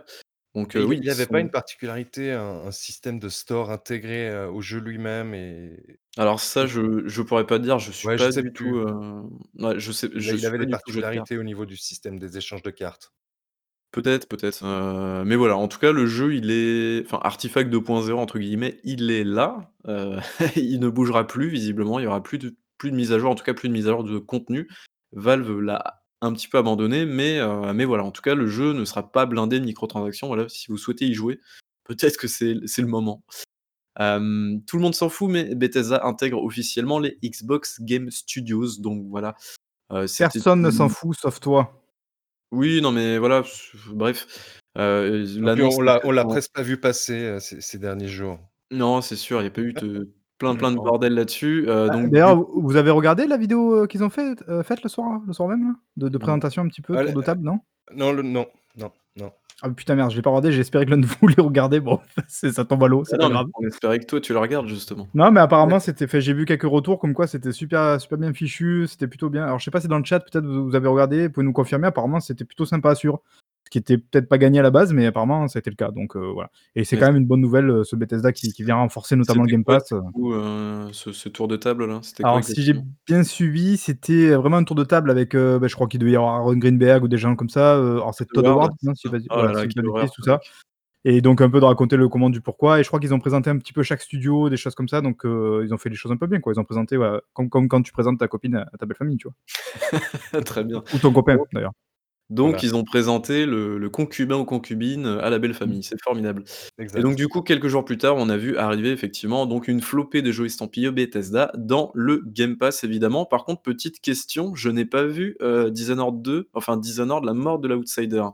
Donc 0.55 0.75
euh, 0.75 0.85
oui, 0.85 0.97
il 0.97 1.03
n'y 1.03 1.11
avait 1.11 1.25
sont- 1.25 1.31
pas 1.31 1.41
une 1.41 1.51
particularité, 1.51 2.33
un, 2.33 2.63
un 2.67 2.71
système 2.73 3.21
de 3.21 3.29
store 3.29 3.71
intégré 3.71 4.29
euh, 4.29 4.51
au 4.51 4.61
jeu 4.61 4.81
lui-même 4.81 5.33
et 5.35 6.01
Alors 6.17 6.41
ça, 6.41 6.67
je 6.67 7.07
je 7.07 7.23
pourrais 7.23 7.47
pas 7.47 7.61
dire, 7.61 7.79
je 7.79 7.93
suis 7.93 8.09
Ouais, 8.09 8.19
je 8.19 8.25
pas 8.25 8.33
sais 8.33 8.43
du 8.43 8.51
plus. 8.51 8.71
tout. 8.73 8.77
euh, 8.79 9.23
ouais, 9.61 9.79
je 9.79 9.93
sais, 9.93 10.09
je 10.15 10.35
il 10.35 10.45
avait 10.47 10.57
pas 10.59 10.65
des 10.65 10.67
de 10.67 10.71
particularités 10.73 11.39
au 11.39 11.45
niveau 11.45 11.65
du 11.67 11.77
système 11.77 12.19
des 12.19 12.37
échanges 12.39 12.63
de 12.63 12.71
cartes. 12.71 13.13
Peut-être, 13.93 14.29
peut-être. 14.29 14.65
euh, 14.65 15.25
mais 15.25 15.37
voilà, 15.37 15.57
en 15.57 15.69
tout 15.69 15.79
cas, 15.79 15.93
le 15.93 16.07
jeu, 16.07 16.35
il 16.35 16.51
est. 16.51 17.05
Enfin, 17.07 17.21
Artifact 17.23 17.71
2.0, 17.71 18.13
entre 18.19 18.39
guillemets, 18.39 18.81
il 18.85 19.11
est 19.11 19.25
là. 19.25 19.71
euh, 19.87 20.19
il 20.57 20.81
ne 20.81 20.89
bougera 20.89 21.27
plus, 21.27 21.49
visiblement. 21.49 21.99
Il 21.99 22.03
y 22.05 22.07
aura 22.07 22.23
plus 22.23 22.39
de, 22.39 22.55
plus 22.79 22.91
de 22.91 22.97
mise 22.97 23.13
à 23.13 23.19
jour, 23.19 23.31
en 23.31 23.35
tout 23.35 23.45
cas, 23.45 23.55
plus 23.55 23.69
de 23.69 23.75
mise 23.75 23.87
à 23.89 23.91
jour 23.91 24.05
de 24.05 24.19
contenu. 24.19 24.69
Valve 25.13 25.61
l'a 25.61 26.03
un 26.21 26.33
petit 26.33 26.49
peu 26.49 26.59
abandonné, 26.59 27.07
mais 27.07 27.39
heu, 27.39 27.73
mais 27.75 27.85
voilà, 27.85 28.05
en 28.05 28.11
tout 28.11 28.23
cas, 28.23 28.35
le 28.35 28.47
jeu 28.47 28.73
ne 28.73 28.85
sera 28.85 29.11
pas 29.11 29.27
blindé 29.27 29.61
de 29.61 29.65
microtransactions. 29.65 30.27
Voilà, 30.27 30.49
si 30.49 30.69
vous 30.69 30.77
souhaitez 30.79 31.07
y 31.07 31.15
jouer, 31.15 31.41
peut-être 31.85 32.17
que 32.17 32.29
c'est 32.29 32.57
c'est 32.67 32.83
le 32.83 32.89
moment. 32.89 33.23
Tout 33.97 34.77
le 34.77 34.81
monde 34.81 34.95
s'en 34.95 35.09
fout, 35.09 35.31
mais 35.31 35.55
Bethesda 35.55 36.05
intègre 36.07 36.43
officiellement 36.43 36.99
les 37.01 37.19
Xbox 37.25 37.81
Game 37.81 38.11
Studios, 38.11 38.79
donc 38.81 39.07
voilà, 39.09 39.35
c'était 40.07 40.29
Personne 40.35 40.63
ne 40.63 40.71
s'en 40.71 40.89
fout 40.89 41.17
sauf 41.19 41.41
toi. 41.41 41.83
Oui, 42.53 42.81
non, 42.81 42.93
mais 42.93 43.19
voilà, 43.19 43.43
bref, 43.89 44.61
l'annonce 44.77 45.79
on 45.79 46.11
l'a 46.13 46.25
presque 46.25 46.53
pas 46.53 46.63
vu 46.63 46.81
passer, 46.81 47.15
heu, 47.25 47.41
ces 47.41 47.61
ces 47.61 47.79
derniers 47.79 48.09
jours. 48.09 48.39
Non, 48.71 49.01
c'est 49.01 49.17
sûr, 49.17 49.41
il 49.41 49.45
y 49.45 49.49
a 49.49 49.51
pas 49.51 49.63
eu 49.63 49.73
de 49.73 50.13
plein, 50.38 50.55
plein 50.55 50.70
de 50.70 50.76
bordel 50.76 51.14
là-dessus, 51.14 51.64
heu, 51.69 51.88
Bah, 51.88 51.94
donc 51.94 52.11
d'ailleurs, 52.11 52.40
vous 52.55 52.76
avez 52.76 52.90
regardé 52.90 53.26
la 53.26 53.37
vidéo, 53.37 53.82
heu, 53.85 53.87
qu'ils 53.87 54.05
ont 54.05 54.11
faite, 54.11 54.43
heu, 54.49 54.62
faite 54.62 54.82
le 54.82 54.88
soir 54.88 55.20
le 55.26 55.32
soir 55.32 55.49
même 55.49 55.69
là? 55.69 55.75
De 56.08 56.19
présentation 56.19 56.62
un 56.62 56.69
petit 56.69 56.82
peu, 56.82 56.94
de 56.96 57.23
table, 57.23 57.43
non? 57.44 57.61
non, 57.94 58.12
le 58.12 58.23
non, 58.23 58.46
non, 58.76 58.93
non. 59.17 59.32
Ah 59.61 59.70
putain 59.70 59.96
merde, 59.96 60.11
je 60.12 60.17
l'ai 60.17 60.23
pas 60.23 60.31
regardé, 60.31 60.52
j'ai 60.52 60.61
espéré 60.61 60.87
que 60.87 60.90
l'un 60.90 60.99
de 60.99 61.06
vous 61.06 61.26
l'ait 61.26 61.43
regardé. 61.43 61.81
Bon, 61.81 61.99
c'est 62.29 62.52
ça 62.52 62.64
tombe 62.64 62.85
à 62.85 62.88
l'eau, 62.88 63.02
Ah 63.02 63.08
c'est 63.11 63.17
pas 63.19 63.25
non, 63.25 63.29
mais 63.31 63.35
grave. 63.35 63.46
on 63.55 63.67
espérait 63.67 63.99
que 63.99 64.05
toi, 64.06 64.20
tu 64.20 64.32
le 64.32 64.38
regardes 64.38 64.69
justement. 64.69 65.08
Non, 65.14 65.32
mais 65.32 65.40
apparemment, 65.40 65.81
c'était 65.81 66.06
fait 66.06 66.20
j'ai 66.20 66.32
vu 66.32 66.44
quelques 66.44 66.62
retours 66.62 67.00
comme 67.00 67.12
quoi 67.14 67.26
c'était 67.26 67.50
super 67.52 68.00
super 68.00 68.19
bien 68.19 68.32
fichu, 68.32 68.87
c'était 68.87 69.08
plutôt 69.08 69.31
bien. 69.31 69.44
Alors 69.44 69.58
je 69.58 69.64
sais 69.64 69.70
pas 69.73 69.81
si 69.81 69.88
dans 69.88 69.99
le 69.99 70.05
chat, 70.05 70.20
peut-être 70.20 70.44
vous 70.46 70.67
vous 70.69 70.75
avez 70.76 70.87
regardé, 70.87 71.26
vous 71.26 71.32
pouvez 71.32 71.46
nous 71.46 71.52
confirmer, 71.52 71.88
apparemment 71.88 72.20
c'était 72.20 72.44
plutôt 72.44 72.67
sympa 72.67 72.90
à 72.90 72.94
suivre. 72.94 73.20
Ce 73.48 73.48
qui 73.70 73.79
était 73.79 73.99
peut-être 73.99 74.29
pas 74.29 74.38
gagné 74.38 74.59
à 74.61 74.62
la 74.62 74.70
base, 74.70 74.93
mais 74.93 75.06
apparemment 75.06 75.47
été 75.47 75.70
le 75.70 75.76
cas, 75.76 75.91
donc 75.91 76.17
heu, 76.17 76.20
voilà. 76.32 76.50
Et 76.75 76.85
c'est 76.85 76.97
Ouais, 76.97 76.99
quand 76.99 77.06
même 77.06 77.17
une 77.17 77.26
bonne 77.26 77.41
nouvelle, 77.41 77.70
heu, 77.70 77.85
ce 77.85 77.97
Bethesda 77.97 78.32
qui 78.32 78.53
qui 78.53 78.62
vient 78.65 78.76
renforcer 78.76 79.17
notamment 79.17 79.43
le 79.43 79.49
C'était 79.49 79.50
Game 79.50 79.65
Pass, 79.65 79.93
coup, 80.12 80.32
heu, 80.35 80.91
ce 80.93 81.12
ce 81.12 81.29
tour 81.29 81.49
de 81.49 81.56
table 81.56 81.87
là? 81.87 82.00
C'était 82.03 82.25
Alors 82.25 82.43
si 82.43 82.62
j'ai 82.65 82.75
bien 83.06 83.23
suivi, 83.23 83.76
c'était 83.76 84.35
vraiment 84.35 84.56
un 84.56 84.65
tour 84.65 84.75
de 84.75 84.82
table 84.82 85.09
avec, 85.11 85.37
heu, 85.37 85.59
bah, 85.61 85.69
je 85.69 85.75
crois 85.76 85.87
qu'il 85.87 86.00
devait 86.00 86.11
y 86.12 86.17
avoir 86.17 86.35
Aaron 86.35 86.56
Greenberg 86.56 87.05
ou 87.05 87.09
des 87.09 87.17
gens 87.17 87.37
comme 87.37 87.49
ça, 87.49 87.76
heu, 87.79 87.93
alors 87.97 88.12
c'est 88.15 88.32
Todd 88.32 88.47
Howard, 88.49 88.73
non? 88.82 88.93
Si 88.97 89.09
Oh 89.31 89.47
tout 90.12 90.23
ça. 90.23 90.41
Et 91.05 91.21
donc 91.23 91.41
un 91.43 91.50
peu 91.50 91.61
de 91.61 91.64
raconter 91.67 91.97
le 91.97 92.09
comment 92.09 92.31
du 92.31 92.41
pourquoi 92.43 92.81
et 92.81 92.85
je 92.85 92.88
crois 92.88 93.00
qu'ils 93.00 93.14
ont 93.14 93.21
présenté 93.21 93.50
un 93.50 93.59
petit 93.59 93.73
peu 93.75 93.82
chaque 93.85 94.03
studio, 94.03 94.50
des 94.50 94.56
choses 94.59 94.75
comme 94.76 94.88
ça, 94.88 95.00
donc 95.03 95.25
heu, 95.26 95.62
ils 95.64 95.75
ont 95.75 95.79
fait 95.79 95.91
les 95.91 95.97
choses 95.97 96.12
un 96.12 96.17
peu 96.19 96.26
bien 96.29 96.41
quoi. 96.41 96.53
Ils 96.55 96.61
ont 96.61 96.64
présenté, 96.64 96.97
voilà, 96.99 97.23
comme 97.35 97.50
comme 97.50 97.69
quand 97.69 97.82
tu 97.82 97.93
présentes 97.93 98.19
ta 98.21 98.29
copine 98.29 98.56
à 98.56 98.62
à 98.75 98.79
ta 98.79 98.87
belle 98.87 98.97
famille, 98.99 99.19
tu 99.19 99.29
vois? 99.29 99.35
Très 100.44 100.64
bien. 100.64 100.82
Ou 100.93 100.99
ton 101.00 101.12
copain 101.12 101.38
d'ailleurs. 101.53 101.73
Donc 102.31 102.63
Voilà. 102.63 102.65
ils 102.65 102.75
ont 102.77 102.85
présenté 102.85 103.47
le 103.47 103.79
le 103.79 103.91
concubin 103.91 104.37
ou 104.37 104.45
concubine, 104.45 105.07
heu, 105.07 105.23
à 105.25 105.31
la 105.31 105.39
belle 105.39 105.55
Mmh. 105.65 105.73
famille, 105.73 105.83
c'est 105.83 106.01
formidable. 106.03 106.45
Et 106.97 107.03
donc 107.03 107.15
Exact. 107.15 107.19
du 107.19 107.29
coup, 107.29 107.43
quelques 107.43 107.69
jours 107.69 107.85
plus 107.85 107.99
tard, 107.99 108.17
on 108.17 108.29
a 108.29 108.37
vu 108.37 108.57
arriver 108.57 108.91
effectivement 108.93 109.47
donc 109.47 109.69
une 109.69 109.81
flopée 109.83 110.23
de 110.23 110.33
jeux 110.33 110.47
estampillés 110.47 110.91
Bethesda 110.91 111.53
dans 111.57 111.91
le 111.95 112.23
Game 112.27 112.57
Pass 112.59 112.85
évidemment. 112.85 113.27
Par 113.27 113.45
contre, 113.45 113.63
petite 113.63 114.01
question, 114.01 114.55
je 114.55 114.71
n'ai 114.71 114.85
pas 114.87 115.05
vu, 115.07 115.37
heu, 115.43 115.71
Dishonored 115.71 116.23
2, 116.23 116.49
enfin 116.55 116.77
Dishonored: 116.77 117.25
La 117.25 117.35
mort 117.35 117.59
de 117.61 117.69
l'Outsider. 117.69 118.25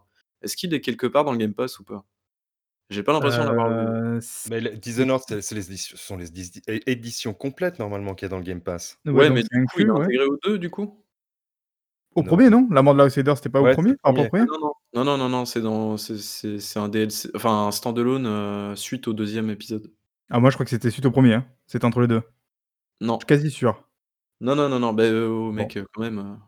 Est-ce 0.43 0.57
qu'il 0.57 0.75
est 0.75 0.81
quelque 0.81 1.07
part 1.07 1.25
dans 1.25 1.33
le 1.33 1.39
Game 1.39 1.55
Pass 1.55 1.79
ou 1.81 1.85
pas? 1.85 2.05
J'ai 2.91 3.03
pas 3.03 3.13
l'impression 3.13 3.43
de 3.45 3.49
l'avoir 3.49 3.73
vu. 3.73 3.95
Heu, 4.11 4.21
Mais 4.47 4.61
le 4.61 4.77
Dishonored, 4.77 5.23
c'est 5.27 5.41
c'est 5.43 5.55
les 5.55 5.69
éditions 5.69 5.97
ce 5.97 6.05
sont 6.07 6.17
les 6.17 6.29
éditions 6.29 6.63
é 6.69 6.81
éditions 6.91 7.35
complètes 7.35 7.79
normalement 7.79 8.15
qu'il 8.15 8.27
y 8.27 8.29
a 8.29 8.31
dans 8.31 8.39
le 8.39 8.45
Game 8.45 8.63
Pass. 8.63 8.99
ouais, 9.07 9.13
Ouais, 9.13 9.29
donc 9.29 9.39
mais 9.39 9.43
c'est 9.43 9.57
du 9.57 9.63
coup, 9.63 9.81
il 9.81 9.87
inclus, 9.87 9.91
est 9.91 9.91
ouais. 9.91 10.09
intégré 10.09 10.27
aux 10.27 10.39
2 10.45 10.59
du 10.59 10.71
coup? 10.71 11.04
Au 12.17 12.23
Non. 12.23 12.39
1er 12.39 12.49
non? 12.51 12.69
La 12.71 12.83
mort 12.83 12.95
de 12.95 13.03
l'Outsider, 13.03 13.33
c'était 13.37 13.49
pas 13.49 13.61
au 13.61 13.67
Ouais, 13.67 13.75
c'est 13.81 13.81
1er? 13.81 13.93
le 13.93 13.99
Par 14.03 14.11
rapport 14.13 14.25
1er. 14.25 14.27
au 14.27 14.29
1er? 14.29 14.47
Non, 14.47 14.59
non, 14.61 14.73
non, 14.95 15.05
non, 15.05 15.17
non, 15.19 15.29
non, 15.29 15.45
c'est 15.45 15.61
dans 15.61 15.97
c'est 15.97 16.19
c'est 16.19 16.59
c'est 16.59 16.79
un 16.81 16.89
DLC, 16.89 17.31
enfin 17.37 17.67
un 17.69 17.71
stand-alone, 17.71 18.27
heu, 18.27 18.75
suite 18.77 19.07
au 19.07 19.13
2e 19.13 19.49
épisode. 19.51 19.95
Ah 20.31 20.41
moi 20.41 20.51
je 20.51 20.57
crois 20.57 20.65
que 20.65 20.71
c'était 20.71 20.91
suite 20.91 21.05
au 21.07 21.11
1er, 21.11 21.35
hein. 21.35 21.47
C'était 21.67 21.85
entre 21.85 22.01
les 22.01 22.07
2. 22.09 22.23
Je 22.23 22.23
suis 22.23 22.27
Non. 23.01 23.25
quasi 23.27 23.51
sûr. 23.51 23.85
Non, 24.41 24.57
non, 24.57 24.69
non, 24.69 24.81
non, 24.81 24.95
oh 24.99 25.53
Bon. 25.57 25.71
mec, 25.71 25.77
heu, 25.77 25.87
quand 25.93 26.03
même, 26.03 26.39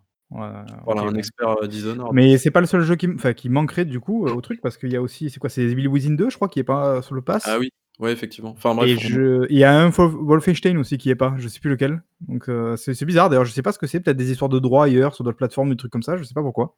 voilà 0.84 1.02
un 1.02 1.14
expert, 1.16 1.68
Dishonored. 1.68 2.16
Mais 2.16 2.38
c'est 2.38 2.50
pas 2.52 2.60
le 2.60 2.66
seul 2.66 2.82
jeu 2.82 2.96
qui 2.96 3.08
qui 3.36 3.48
manquerait 3.50 3.84
du 3.84 4.00
coup, 4.00 4.26
au 4.26 4.40
truc 4.40 4.60
parce 4.62 4.78
qu'il 4.78 4.92
y 4.92 4.96
a 4.96 5.02
aussi 5.02 5.30
c'est 5.30 5.40
quoi? 5.40 5.50
C'est 5.50 5.62
Evil 5.62 5.88
Within 5.88 6.14
2 6.14 6.30
je 6.30 6.36
crois 6.36 6.48
qui 6.48 6.60
est 6.60 6.64
pas, 6.64 7.02
sur 7.02 7.14
le 7.16 7.22
Ah 7.42 7.58
pass? 7.58 7.58
oui, 7.58 7.70
ouais 7.98 8.12
effectivement. 8.12 8.50
Enfin 8.50 8.74
Et 8.80 8.94
bref, 8.94 8.98
on 8.98 9.00
je 9.08 9.46
il 9.50 9.56
y 9.56 9.64
a 9.64 9.72
un 9.78 9.88
Wolf 9.90 10.12
Wolfenstein 10.14 10.76
aussi 10.78 10.98
qui 10.98 11.08
est 11.10 11.14
pas, 11.14 11.34
je 11.38 11.48
sais 11.48 11.60
plus 11.60 11.70
lequel. 11.70 12.02
Donc 12.20 12.48
heu, 12.48 12.76
c'est 12.76 12.94
c'est 12.94 13.06
bizarre 13.06 13.30
d'ailleurs, 13.30 13.44
je 13.46 13.52
sais 13.52 13.62
pas 13.62 13.72
ce 13.72 13.78
que 13.78 13.86
c'est, 13.86 14.00
peut-être 14.00 14.16
des 14.16 14.30
histoires 14.30 14.48
de 14.50 14.58
droits 14.58 14.84
ailleurs, 14.84 15.14
sur 15.14 15.24
d'autres 15.24 15.36
plateformes, 15.38 15.70
des 15.70 15.76
trucs 15.76 15.92
comme 15.92 16.02
ça, 16.02 16.16
je 16.16 16.24
sais 16.24 16.34
pas 16.34 16.42
pourquoi. 16.42 16.76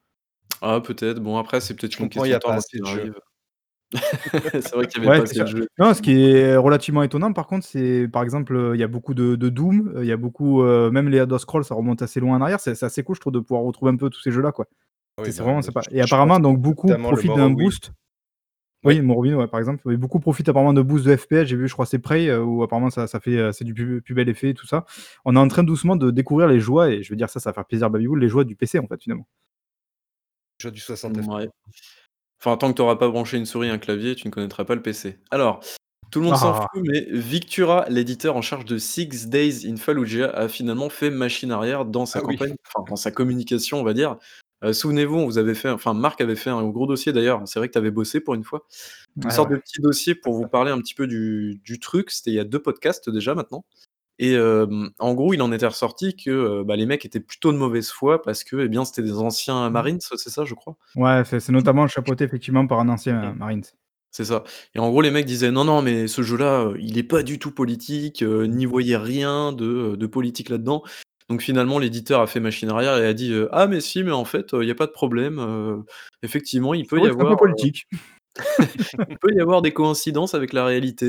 Ah 0.60 0.80
peut-être, 0.80 1.20
bon 1.20 1.36
après 1.38 1.60
c'est 1.60 1.74
peut-être 1.74 1.98
une 2.00 2.06
il 2.06 2.08
y 2.08 2.10
question 2.10 2.32
a 2.34 2.36
de 2.36 2.40
temps. 2.40 2.48
C'est 4.52 4.74
vrai 4.74 4.86
qu'il 4.86 5.02
y 5.02 5.06
avait 5.06 5.10
Ouais, 5.10 5.18
pas 5.18 5.22
assez 5.24 5.40
de 5.40 5.46
jeux 5.46 5.68
Non, 5.78 5.94
ce 5.94 6.02
qui 6.02 6.12
est 6.12 6.56
relativement 6.56 7.02
étonnant 7.02 7.32
par 7.32 7.46
contre, 7.46 7.66
c'est 7.66 8.08
par 8.08 8.22
exemple, 8.22 8.54
heu, 8.56 8.74
il 8.74 8.80
y 8.80 8.82
a 8.82 8.88
beaucoup 8.88 9.14
de 9.14 9.36
de 9.36 9.48
Doom, 9.48 9.92
heu, 9.96 10.02
il 10.04 10.08
y 10.08 10.12
a 10.12 10.16
beaucoup, 10.16 10.62
heu, 10.62 10.90
même 10.90 11.08
les 11.08 11.18
Elder 11.18 11.38
Scrolls, 11.38 11.64
ça 11.64 11.74
remonte 11.74 12.02
assez 12.02 12.20
loin 12.20 12.36
en 12.36 12.42
arrière, 12.42 12.60
c'est 12.60 12.82
assez 12.82 13.02
cool 13.02 13.16
je 13.16 13.20
trouve 13.20 13.32
de 13.32 13.40
pouvoir 13.40 13.62
retrouver 13.62 13.92
un 13.92 13.96
peu 13.96 14.10
tous 14.10 14.20
ces 14.20 14.30
jeux 14.32 14.42
là, 14.42 14.52
quoi. 14.52 14.66
Oui, 15.18 15.32
C'est 15.32 15.42
vraiment 15.42 15.62
sympa. 15.62 15.82
Et 15.90 16.00
apparemment 16.00 16.40
donc 16.40 16.60
beaucoup 16.60 16.88
profitent 16.94 17.34
d'un 17.34 17.50
boost. 17.50 17.92
Oui. 18.84 18.94
Oui, 18.96 19.02
Morrowind, 19.02 19.34
ouais, 19.34 19.48
par 19.48 19.58
exemple, 19.58 19.82
oui, 19.86 19.96
beaucoup 19.96 20.20
profitent 20.20 20.48
apparemment 20.48 20.72
de 20.72 20.82
boost 20.82 21.04
de 21.04 21.16
FPS, 21.16 21.46
j'ai 21.46 21.56
vu, 21.56 21.66
je 21.66 21.72
crois 21.72 21.84
c'est 21.84 21.98
Prey, 21.98 22.28
heu, 22.28 22.42
où 22.44 22.62
apparemment 22.62 22.90
ça 22.90 23.08
ça 23.08 23.18
fait, 23.18 23.32
heu, 23.36 23.50
c'est 23.52 23.64
du 23.64 23.74
plus 23.74 24.00
plus 24.02 24.14
bel 24.14 24.28
effet 24.28 24.50
et 24.50 24.54
tout 24.54 24.66
ça. 24.68 24.84
On 25.24 25.34
est 25.34 25.38
en 25.38 25.48
train 25.48 25.64
doucement 25.64 25.96
de 25.96 26.12
découvrir 26.12 26.46
les 26.46 26.60
joies 26.60 26.90
et 26.90 27.02
je 27.02 27.10
veux 27.10 27.16
dire 27.16 27.28
ça, 27.28 27.40
ça 27.40 27.50
va 27.50 27.54
faire 27.54 27.64
plaisir 27.66 27.86
à 27.88 27.90
Babybel, 27.90 28.18
les 28.20 28.28
joies 28.28 28.44
du 28.44 28.54
PC 28.54 28.78
en 28.78 28.86
fait, 28.86 29.02
finalement. 29.02 29.26
Jeu 30.60 30.70
du 30.72 30.80
60 30.80 31.16
FPS. 31.22 31.48
Enfin 32.40 32.56
tant 32.56 32.70
que 32.70 32.76
tu 32.76 32.82
auras 32.82 32.96
pas 32.96 33.08
branché 33.08 33.36
une 33.38 33.46
souris 33.46 33.68
et 33.68 33.70
un 33.70 33.78
clavier, 33.78 34.14
tu 34.16 34.26
ne 34.28 34.32
connaîtras 34.32 34.64
pas 34.64 34.74
le 34.76 34.82
PC. 34.82 35.18
Alors, 35.30 35.60
tout 36.10 36.20
le 36.20 36.26
monde 36.26 36.36
s'en 36.36 36.54
fout, 36.54 36.64
Ah! 36.64 36.78
mais 36.84 37.06
Victura, 37.10 37.86
l'éditeur 37.90 38.36
en 38.36 38.42
charge 38.42 38.64
de 38.66 38.78
Six 38.78 39.28
Days 39.28 39.66
in 39.68 39.76
Fallujah, 39.76 40.30
a 40.30 40.48
finalement 40.48 40.90
fait 40.90 41.10
machine 41.10 41.52
arrière 41.52 41.84
dans 41.86 42.06
sa 42.06 42.20
Ah 42.20 42.24
oui. 42.26 42.36
campagne, 42.36 42.56
enfin 42.66 42.84
dans 42.88 42.96
sa 42.96 43.10
communication 43.12 43.80
on 43.80 43.84
va 43.84 43.94
dire. 43.94 44.18
Heu, 44.62 44.72
souvenez-vous, 44.72 45.16
on 45.16 45.24
vous 45.26 45.38
avait 45.38 45.54
fait 45.54 45.68
enfin 45.70 45.94
Marc 45.94 46.20
avait 46.20 46.34
fait 46.34 46.50
un 46.50 46.66
gros 46.68 46.86
dossier 46.86 47.12
d'ailleurs, 47.12 47.42
c'est 47.46 47.58
vrai 47.60 47.68
que 47.68 47.72
tu 47.74 47.78
avais 47.78 47.92
bossé 47.92 48.20
pour 48.20 48.34
une 48.34 48.42
fois. 48.44 48.66
Une 49.22 49.30
Ouais, 49.30 49.32
sorte 49.32 49.50
ouais. 49.50 49.52
de 49.52 49.56
petit 49.56 49.80
dossier 49.80 50.14
pour 50.16 50.34
vous 50.34 50.48
parler 50.48 50.70
un 50.72 50.78
petit 50.80 50.94
peu 50.94 51.06
du 51.06 51.60
du 51.64 51.78
truc, 51.80 52.10
c'était 52.10 52.30
il 52.32 52.34
y 52.34 52.40
a 52.40 52.44
2 52.44 52.60
podcasts 52.60 53.10
déjà 53.10 53.34
maintenant. 53.34 53.64
Et 54.20 54.36
en 55.00 55.14
gros, 55.14 55.34
il 55.34 55.42
en 55.42 55.52
était 55.52 55.66
ressorti 55.66 56.16
que, 56.16 56.62
bah, 56.64 56.76
les 56.76 56.86
mecs 56.86 57.04
étaient 57.06 57.20
plutôt 57.20 57.52
de 57.52 57.58
mauvaise 57.58 57.90
foi 57.90 58.22
parce 58.22 58.44
que, 58.44 58.56
eh 58.58 58.68
bien, 58.68 58.84
c'était 58.86 59.02
des 59.02 59.14
anciens 59.18 59.70
Mmh. 59.70 59.70
marines, 59.70 60.00
c'est 60.00 60.30
ça 60.30 60.44
je 60.46 60.54
crois? 60.54 60.76
Ouais, 60.96 61.22
c'est 61.26 61.50
notamment 61.50 61.86
chapeauté 61.86 62.24
effectivement 62.24 62.66
par 62.66 62.80
un 62.80 62.88
ancien 62.88 63.14
Mmh. 63.22 63.34
marines. 63.34 63.64
C'est 64.12 64.24
ça. 64.26 64.44
Et 64.74 64.80
en 64.80 64.90
gros 64.90 65.02
les 65.02 65.10
mecs 65.10 65.26
disaient: 65.26 65.50
«Non, 65.52 65.64
non, 65.64 65.82
mais 65.82 66.08
ce 66.08 66.22
jeu-là, 66.22 66.66
heu, 66.66 66.76
il 66.80 66.98
est 66.98 67.04
pas 67.04 67.22
du 67.22 67.38
tout 67.38 67.52
politique, 67.52 68.22
Mmh. 68.46 68.56
n'y 68.56 68.66
voyez 68.66 68.96
rien 68.96 69.52
de 69.52 70.06
politique 70.06 70.50
là-dedans». 70.50 70.82
Donc 71.28 71.42
finalement 71.42 71.78
l'éditeur 71.78 72.20
a 72.22 72.26
fait 72.26 72.40
machine 72.40 72.70
arrière 72.70 72.96
et 72.96 73.06
a 73.06 73.12
dit, 73.12 73.32
heu: 73.32 73.48
«Ah 73.52 73.66
mais 73.66 73.80
si, 73.80 74.02
mais 74.02 74.12
en 74.12 74.24
fait, 74.24 74.48
il 74.54 74.66
y 74.66 74.70
a 74.70 74.74
pas 74.74 74.86
de 74.86 74.92
problème, 74.92 75.38
heu, 75.38 75.84
effectivement 76.22 76.72
il 76.72 76.86
peut 76.86 76.98
y 77.00 77.06
avoir, 77.06 77.36
politique. 77.36 77.86
il 79.10 79.18
peut 79.18 79.32
y 79.34 79.40
avoir 79.40 79.62
des 79.62 79.72
coïncidences 79.72 80.34
avec 80.34 80.52
la 80.52 80.64
réalité, 80.64 81.06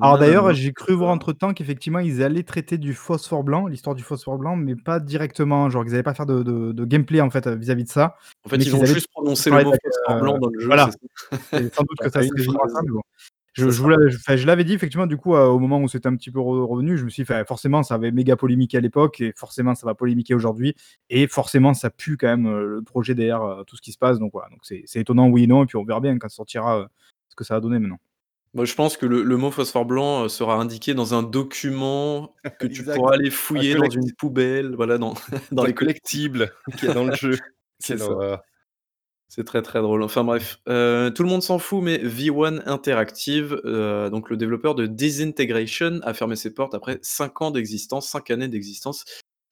Alors 0.00 0.18
d'ailleurs, 0.18 0.44
nanana, 0.44 0.54
j'ai 0.54 0.72
cru 0.72 0.92
voir 0.94 1.08
cetera». 1.08 1.14
entre 1.14 1.32
temps 1.32 1.54
qu'effectivement 1.54 1.98
ils 1.98 2.22
allaient 2.22 2.42
traiter 2.44 2.78
du 2.78 2.94
phosphore 2.94 3.44
blanc, 3.44 3.66
l'histoire 3.66 3.96
du 3.96 4.02
phosphore 4.04 4.38
blanc, 4.38 4.56
mais 4.56 4.76
pas 4.76 5.00
directement, 5.00 5.68
genre 5.70 5.84
ils 5.84 5.94
allaient 5.94 6.02
pas 6.02 6.14
faire 6.14 6.26
de 6.26 6.42
de 6.42 6.72
de 6.72 6.84
gameplay 6.84 7.20
en 7.20 7.30
fait, 7.30 7.48
vis-à-vis 7.48 7.84
de 7.84 7.88
ça, 7.88 8.16
En 8.44 8.48
mais 8.48 8.50
fait, 8.50 8.56
ils 8.56 8.62
qu'ils 8.70 8.76
ont 8.76 8.84
juste 8.84 9.08
prononcé 9.10 9.50
le 9.50 9.64
mot 9.64 9.72
phosphore 9.72 10.20
blanc 10.20 10.38
dans 10.38 10.48
le 10.48 10.60
jeu, 10.60 10.60
c'est 10.60 10.66
voilà. 10.66 10.90
ça? 10.90 11.58
Et 11.60 11.68
sans 11.74 11.82
doute 11.82 11.98
que 12.02 12.10
ça 12.10 12.22
une 12.22 12.38
phrase. 12.38 12.74
mais 12.84 12.90
bon. 12.92 13.02
Je 13.56 13.64
vous 13.64 13.88
l'avais 13.88 14.14
enfin 14.14 14.36
je 14.36 14.46
l'avais 14.46 14.64
dit 14.64 14.74
effectivement 14.74 15.06
du 15.06 15.16
coup, 15.16 15.34
heu, 15.34 15.40
au 15.48 15.58
moment 15.58 15.80
où 15.80 15.88
c'était 15.88 16.08
un 16.08 16.16
petit 16.16 16.30
peu 16.30 16.40
re 16.40 16.68
revenu, 16.68 16.98
je 16.98 17.04
me 17.04 17.10
suis 17.10 17.24
dit: 17.24 17.32
«Enfin 17.32 17.44
forcément 17.44 17.82
ça 17.82 17.94
avait 17.94 18.10
méga 18.12 18.36
polémiqué 18.36 18.76
à 18.76 18.80
l'époque 18.80 19.20
et 19.20 19.32
forcément 19.36 19.74
ça 19.74 19.86
va 19.86 19.94
polémiquer 19.94 20.34
aujourd'hui 20.34 20.74
et 21.10 21.26
forcément 21.26 21.72
ça 21.74 21.88
pue 21.90 22.16
quand 22.18 22.26
même, 22.28 22.46
heu, 22.46 22.66
le 22.76 22.82
projet 22.82 23.14
derrière, 23.14 23.42
heu, 23.44 23.64
tout 23.66 23.76
ce 23.76 23.82
qui 23.82 23.92
se 23.92 23.98
passe». 23.98 24.18
Donc 24.18 24.32
voilà, 24.32 24.48
donc 24.50 24.60
c'est 24.62 24.84
étonnant 25.00 25.28
oui 25.28 25.44
et 25.44 25.46
non 25.46 25.62
et 25.64 25.66
puis 25.66 25.76
on 25.76 25.84
verra 25.84 26.00
bien 26.00 26.18
quand 26.18 26.28
ça 26.28 26.36
sortira, 26.36 26.88
ce 27.28 27.36
que 27.36 27.44
ça 27.44 27.54
va 27.54 27.60
donner 27.60 27.78
maintenant. 27.78 27.98
Moi 28.54 28.64
je 28.64 28.74
pense 28.74 28.96
que 28.96 29.04
le 29.06 29.22
le 29.22 29.36
mot 29.36 29.50
phosphore 29.50 29.84
blanc, 29.84 30.28
sera 30.28 30.56
indiqué 30.56 30.94
dans 30.94 31.14
un 31.14 31.22
document 31.22 32.34
que 32.60 32.66
tu 32.66 32.82
pourras 32.84 33.14
aller 33.14 33.28
Un 33.28 33.30
fouiller 33.30 33.74
dans 33.74 33.90
une 33.90 34.12
poubelle, 34.14 34.74
voilà 34.74 34.98
dans 34.98 35.14
les 35.64 35.74
collectibles. 35.74 35.74
collectible 35.74 36.52
qu'il 36.78 36.88
y 36.88 36.90
a 36.90 36.94
dans 36.94 37.04
le 37.04 37.12
jeu. 37.12 37.36
Quelle 37.84 38.02
horreur. 38.02 38.42
C'est 39.30 39.44
très, 39.44 39.60
très 39.62 39.80
drôle. 39.82 40.02
Enfin 40.02 40.22
bref, 40.24 40.58
heu, 40.68 41.10
tout 41.14 41.22
le 41.24 41.28
monde 41.28 41.42
s'en 41.42 41.58
fout, 41.58 41.82
mais 41.82 41.98
V1 41.98 42.62
Interactive, 42.66 43.60
heu, 43.64 44.08
donc 44.10 44.30
le 44.30 44.36
développeur 44.36 44.74
de 44.74 44.86
Disintegration 44.86 46.00
a 46.04 46.14
fermé 46.14 46.36
ses 46.36 46.54
portes 46.54 46.74
après 46.74 46.98
5 47.02 47.42
ans 47.42 47.50
d'existence, 47.50 48.08
5 48.08 48.30
années 48.30 48.48
d'existence. 48.48 49.04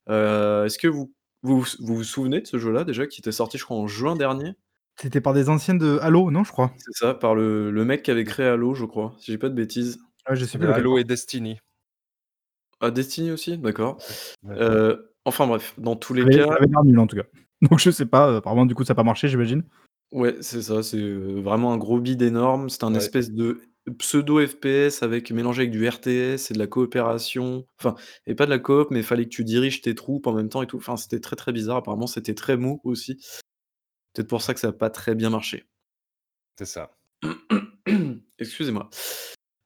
Heu, 0.08 0.64
est-ce 0.66 0.78
que 0.78 0.88
vous 0.88 1.12
vous 1.42 1.60
vous 1.60 1.66
vous 1.80 1.94
vous 1.96 2.04
souvenez 2.04 2.40
de 2.40 2.46
ce 2.46 2.58
jeu-là 2.58 2.84
déjà 2.84 3.06
qui 3.06 3.20
était 3.20 3.32
sorti 3.32 3.58
je 3.58 3.64
crois 3.64 3.76
en 3.76 3.88
juin 3.88 4.14
dernier? 4.16 4.52
C'était 5.00 5.20
par 5.20 5.34
des 5.34 5.48
anciens 5.48 5.74
de 5.74 5.98
Halo, 6.00 6.30
non 6.30 6.44
je 6.44 6.52
crois? 6.52 6.72
C'est 6.78 6.92
ça, 7.06 7.14
par 7.14 7.34
le 7.34 7.70
le 7.72 7.84
mec 7.84 8.02
qui 8.04 8.10
avait 8.12 8.24
créé 8.24 8.46
Halo 8.46 8.74
je 8.74 8.84
crois, 8.84 9.14
si 9.18 9.32
j'ai 9.32 9.38
pas 9.38 9.48
de 9.48 9.54
bêtises. 9.54 9.98
Ouais, 10.30 10.36
je 10.36 10.44
sais 10.44 10.58
plus 10.58 10.68
Halo 10.68 10.98
et 10.98 11.04
Destiny. 11.04 11.58
Ah 12.80 12.90
Destiny 12.90 13.30
aussi? 13.30 13.58
D'accord. 13.58 13.98
Ouais, 14.42 14.56
enfin 15.24 15.46
bref, 15.46 15.74
dans 15.78 15.96
tous 15.96 16.14
les 16.14 16.24
cas 16.28 16.46
ça 16.46 16.54
avait 16.54 16.66
l'air 16.66 16.84
nul 16.84 16.98
en 16.98 17.06
tout 17.06 17.16
cas. 17.16 17.24
Donc 17.70 17.78
je 17.78 17.90
sais 17.90 18.06
pas, 18.06 18.36
apparemment 18.36 18.66
du 18.66 18.74
coup 18.74 18.84
ça 18.84 18.92
a 18.92 18.96
pas 18.96 19.04
marché 19.04 19.28
j'imagine? 19.28 19.64
Ouais, 20.12 20.36
c'est 20.42 20.62
ça, 20.62 20.82
c'est, 20.82 20.98
heu, 20.98 21.40
vraiment 21.40 21.72
un 21.72 21.76
gros 21.76 21.98
bide 21.98 22.22
énorme. 22.22 22.68
C'est 22.70 22.84
un 22.84 22.92
Ouais. 22.92 22.98
espèce 22.98 23.32
de 23.32 23.60
pseudo 23.98 24.46
FPS 24.46 25.02
avec 25.02 25.30
mélangé 25.32 25.62
avec 25.62 25.72
du 25.72 25.86
RTS 25.88 26.50
et 26.50 26.54
de 26.54 26.58
la 26.58 26.66
coopération, 26.66 27.66
enfin 27.80 27.96
et 28.26 28.34
pas 28.34 28.46
de 28.46 28.50
la 28.50 28.58
coop, 28.58 28.90
mais 28.90 29.00
il 29.00 29.04
fallait 29.04 29.24
que 29.24 29.30
tu 29.30 29.44
diriges 29.44 29.80
tes 29.82 29.94
troupes 29.94 30.26
en 30.26 30.32
même 30.32 30.48
temps 30.48 30.62
et 30.62 30.66
tout. 30.66 30.76
Enfin, 30.76 30.96
c'était 30.96 31.20
très, 31.20 31.36
très 31.36 31.52
bizarre. 31.52 31.78
Apparemment, 31.78 32.06
c'était 32.06 32.34
très 32.34 32.56
mou 32.56 32.80
aussi. 32.84 33.16
Peut-être 34.14 34.28
pour 34.28 34.42
ça 34.42 34.54
que 34.54 34.60
ça 34.60 34.68
a 34.68 34.72
pas 34.72 34.90
très 34.90 35.14
bien 35.14 35.30
marché. 35.30 35.64
C'est 36.58 36.66
ça. 36.66 36.96
Excusez-moi. 38.38 38.88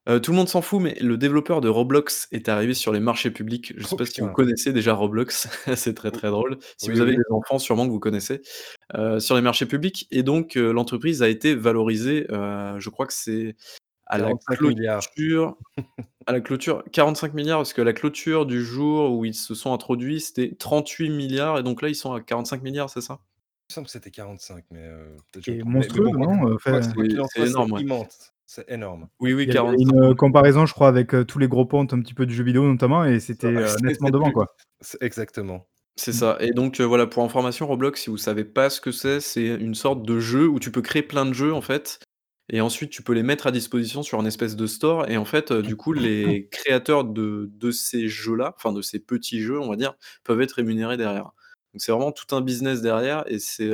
Heu, 0.09 0.19
tout 0.19 0.31
le 0.31 0.37
monde 0.37 0.49
s'en 0.49 0.61
fout, 0.61 0.81
mais 0.81 0.95
le 1.01 1.17
développeur 1.17 1.61
de 1.61 1.69
Roblox 1.69 2.27
est 2.31 2.49
arrivé 2.49 2.73
sur 2.73 2.91
les 2.91 2.99
marchés 2.99 3.29
publics. 3.29 3.73
Je 3.77 3.83
sais 3.83 3.89
Oh 3.93 3.97
pas 3.97 4.05
si 4.05 4.21
vous 4.21 4.31
connaissez 4.31 4.73
déjà 4.73 4.93
Roblox, 4.93 5.47
c'est 5.75 5.93
très, 5.93 6.09
très 6.09 6.29
drôle. 6.29 6.57
Si 6.77 6.87
Oui, 6.87 6.95
vous 6.95 7.01
avez 7.01 7.11
oui. 7.11 7.17
des 7.17 7.31
enfants, 7.31 7.59
sûrement 7.59 7.85
que 7.85 7.91
vous 7.91 7.99
connaissez, 7.99 8.41
heu, 8.97 9.19
sur 9.19 9.35
les 9.35 9.41
marchés 9.41 9.67
publics 9.67 10.07
et 10.09 10.23
donc 10.23 10.57
heu, 10.57 10.71
l'entreprise 10.71 11.21
a 11.21 11.29
été 11.29 11.53
valorisée, 11.53 12.25
je 12.29 12.89
crois 12.89 13.05
que 13.05 13.13
c'est 13.13 13.55
à 14.07 14.17
la 14.17 14.25
45 14.25 14.61
000 14.61 14.71
000 14.71 14.81
000. 14.83 14.99
clôture 14.99 15.57
à 16.25 16.31
la 16.31 16.41
clôture 16.41 16.83
45 16.91 17.33
000 17.33 17.45
000 17.47 17.59
parce 17.59 17.73
que 17.73 17.81
la 17.81 17.93
clôture 17.93 18.45
du 18.45 18.63
jour 18.63 19.11
où 19.15 19.25
ils 19.25 19.33
se 19.33 19.55
sont 19.55 19.73
introduits, 19.73 20.21
c'était 20.21 20.55
38 20.57 21.07
000 21.29 21.29
000 21.37 21.57
et 21.57 21.63
donc 21.63 21.81
là, 21.81 21.89
ils 21.89 21.95
sont 21.95 22.13
à 22.13 22.21
45 22.21 22.63
000 22.63 22.75
000 22.75 22.87
c'est 22.87 23.01
ça? 23.01 23.19
Il 23.69 23.73
me 23.73 23.75
semble 23.75 23.85
que 23.85 23.91
c'était 23.91 24.11
45 24.11 24.63
mais 24.71 24.85
heu, 24.87 25.17
peut-être 25.31 25.65
monstrueux, 25.65 26.09
non? 26.11 26.57
C'est 26.65 27.41
énorme, 27.47 27.73
ouais. 27.73 27.81
C'est 28.49 28.67
énorme. 28.67 29.07
Oui, 29.19 29.33
oui, 29.33 29.43
Il 29.43 29.49
y 29.49 29.53
45 29.53 29.77
une, 29.79 30.15
comparaison, 30.15 30.65
je 30.65 30.73
crois, 30.73 30.87
avec, 30.87 31.13
heu, 31.13 31.23
tous 31.23 31.37
les 31.37 31.47
gros 31.47 31.65
pontes 31.65 31.93
un 31.93 32.01
petit 32.01 32.15
peu 32.15 32.25
du 32.25 32.33
jeu 32.33 32.43
vidéo 32.43 32.65
notamment 32.65 33.05
et 33.05 33.19
c'était, 33.19 33.45
heu, 33.45 33.67
C'est 33.67 33.83
nettement 33.83 34.09
devant, 34.09 34.31
quoi. 34.31 34.55
exactement. 35.01 35.67
C'est 35.95 36.13
ça 36.13 36.37
et 36.39 36.51
donc 36.51 36.79
heu, 36.79 36.83
voilà, 36.83 37.05
pour 37.05 37.23
information, 37.23 37.67
Roblox, 37.67 38.01
si 38.01 38.09
vous 38.09 38.17
savez 38.17 38.45
pas 38.45 38.71
ce 38.71 38.81
que 38.81 38.91
c'est, 38.91 39.19
c'est 39.19 39.45
une 39.45 39.75
sorte 39.75 40.01
de 40.01 40.19
jeu 40.19 40.47
où 40.47 40.59
tu 40.59 40.71
peux 40.71 40.81
créer 40.81 41.03
plein 41.03 41.27
de 41.27 41.33
jeux, 41.33 41.53
en 41.53 41.61
fait 41.61 41.99
et 42.51 42.61
ensuite 42.61 42.89
tu 42.89 43.03
peux 43.03 43.13
les 43.13 43.21
mettre 43.21 43.45
à 43.45 43.51
disposition 43.51 44.01
sur 44.01 44.19
un 44.19 44.25
espèce 44.25 44.55
de 44.55 44.65
store 44.65 45.07
et 45.07 45.17
en 45.17 45.25
fait, 45.25 45.53
du 45.53 45.75
coup, 45.75 45.93
les 45.93 46.49
créateurs 46.51 47.03
de 47.03 47.51
de 47.53 47.69
ces 47.69 48.07
jeux-là, 48.07 48.55
enfin 48.57 48.73
de 48.73 48.81
ces 48.81 48.97
petits 48.97 49.41
jeux, 49.41 49.59
on 49.59 49.69
va 49.69 49.75
dire, 49.75 49.93
peuvent 50.23 50.41
être 50.41 50.53
rémunérés 50.53 50.97
derrière. 50.97 51.33
Donc 51.73 51.81
c'est 51.81 51.91
vraiment 51.91 52.11
tout 52.11 52.35
un 52.35 52.41
business 52.41 52.81
derrière 52.81 53.23
et 53.27 53.37
c'est, 53.37 53.71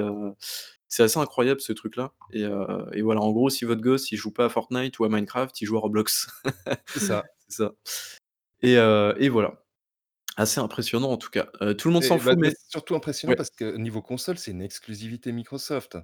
c'est 0.90 1.04
assez 1.04 1.20
incroyable 1.20 1.62
ce 1.62 1.74
truc-là 1.74 2.14
et 2.32 2.44
heu 2.44 2.68
et 2.94 3.02
voilà, 3.02 3.22
en 3.22 3.32
gros, 3.32 3.50
si 3.50 3.66
votre 3.66 3.82
gosse, 3.82 4.12
il 4.12 4.18
joue 4.18 4.32
pas 4.32 4.46
à 4.46 4.50
Fortnite 4.50 5.00
ou 5.00 5.06
à 5.06 5.10
Minecraft, 5.10 5.60
il 5.62 5.66
joue 5.66 5.78
à 5.78 5.82
Roblox. 5.82 6.28
C'est 6.88 7.00
ça. 7.00 7.24
Ça 7.50 7.72
et 8.62 8.78
heu 8.78 9.16
et 9.20 9.30
voilà. 9.30 9.62
Assez 10.38 10.60
impressionnant 10.62 11.12
en 11.12 11.18
tout 11.18 11.30
cas. 11.32 11.48
Heu, 11.62 11.76
tout 11.78 11.88
le 11.90 11.94
monde 11.96 12.04
s'en 12.04 12.18
bah, 12.18 12.24
fout 12.32 12.40
mais 12.40 12.54
surtout 12.70 12.96
impressionnant 12.96 13.32
ouais. 13.32 13.38
parce 13.38 13.52
que 13.52 13.78
niveau 13.78 14.02
console, 14.02 14.38
c'est 14.38 14.52
une 14.52 14.62
exclusivité 14.62 15.32
Microsoft. 15.32 15.98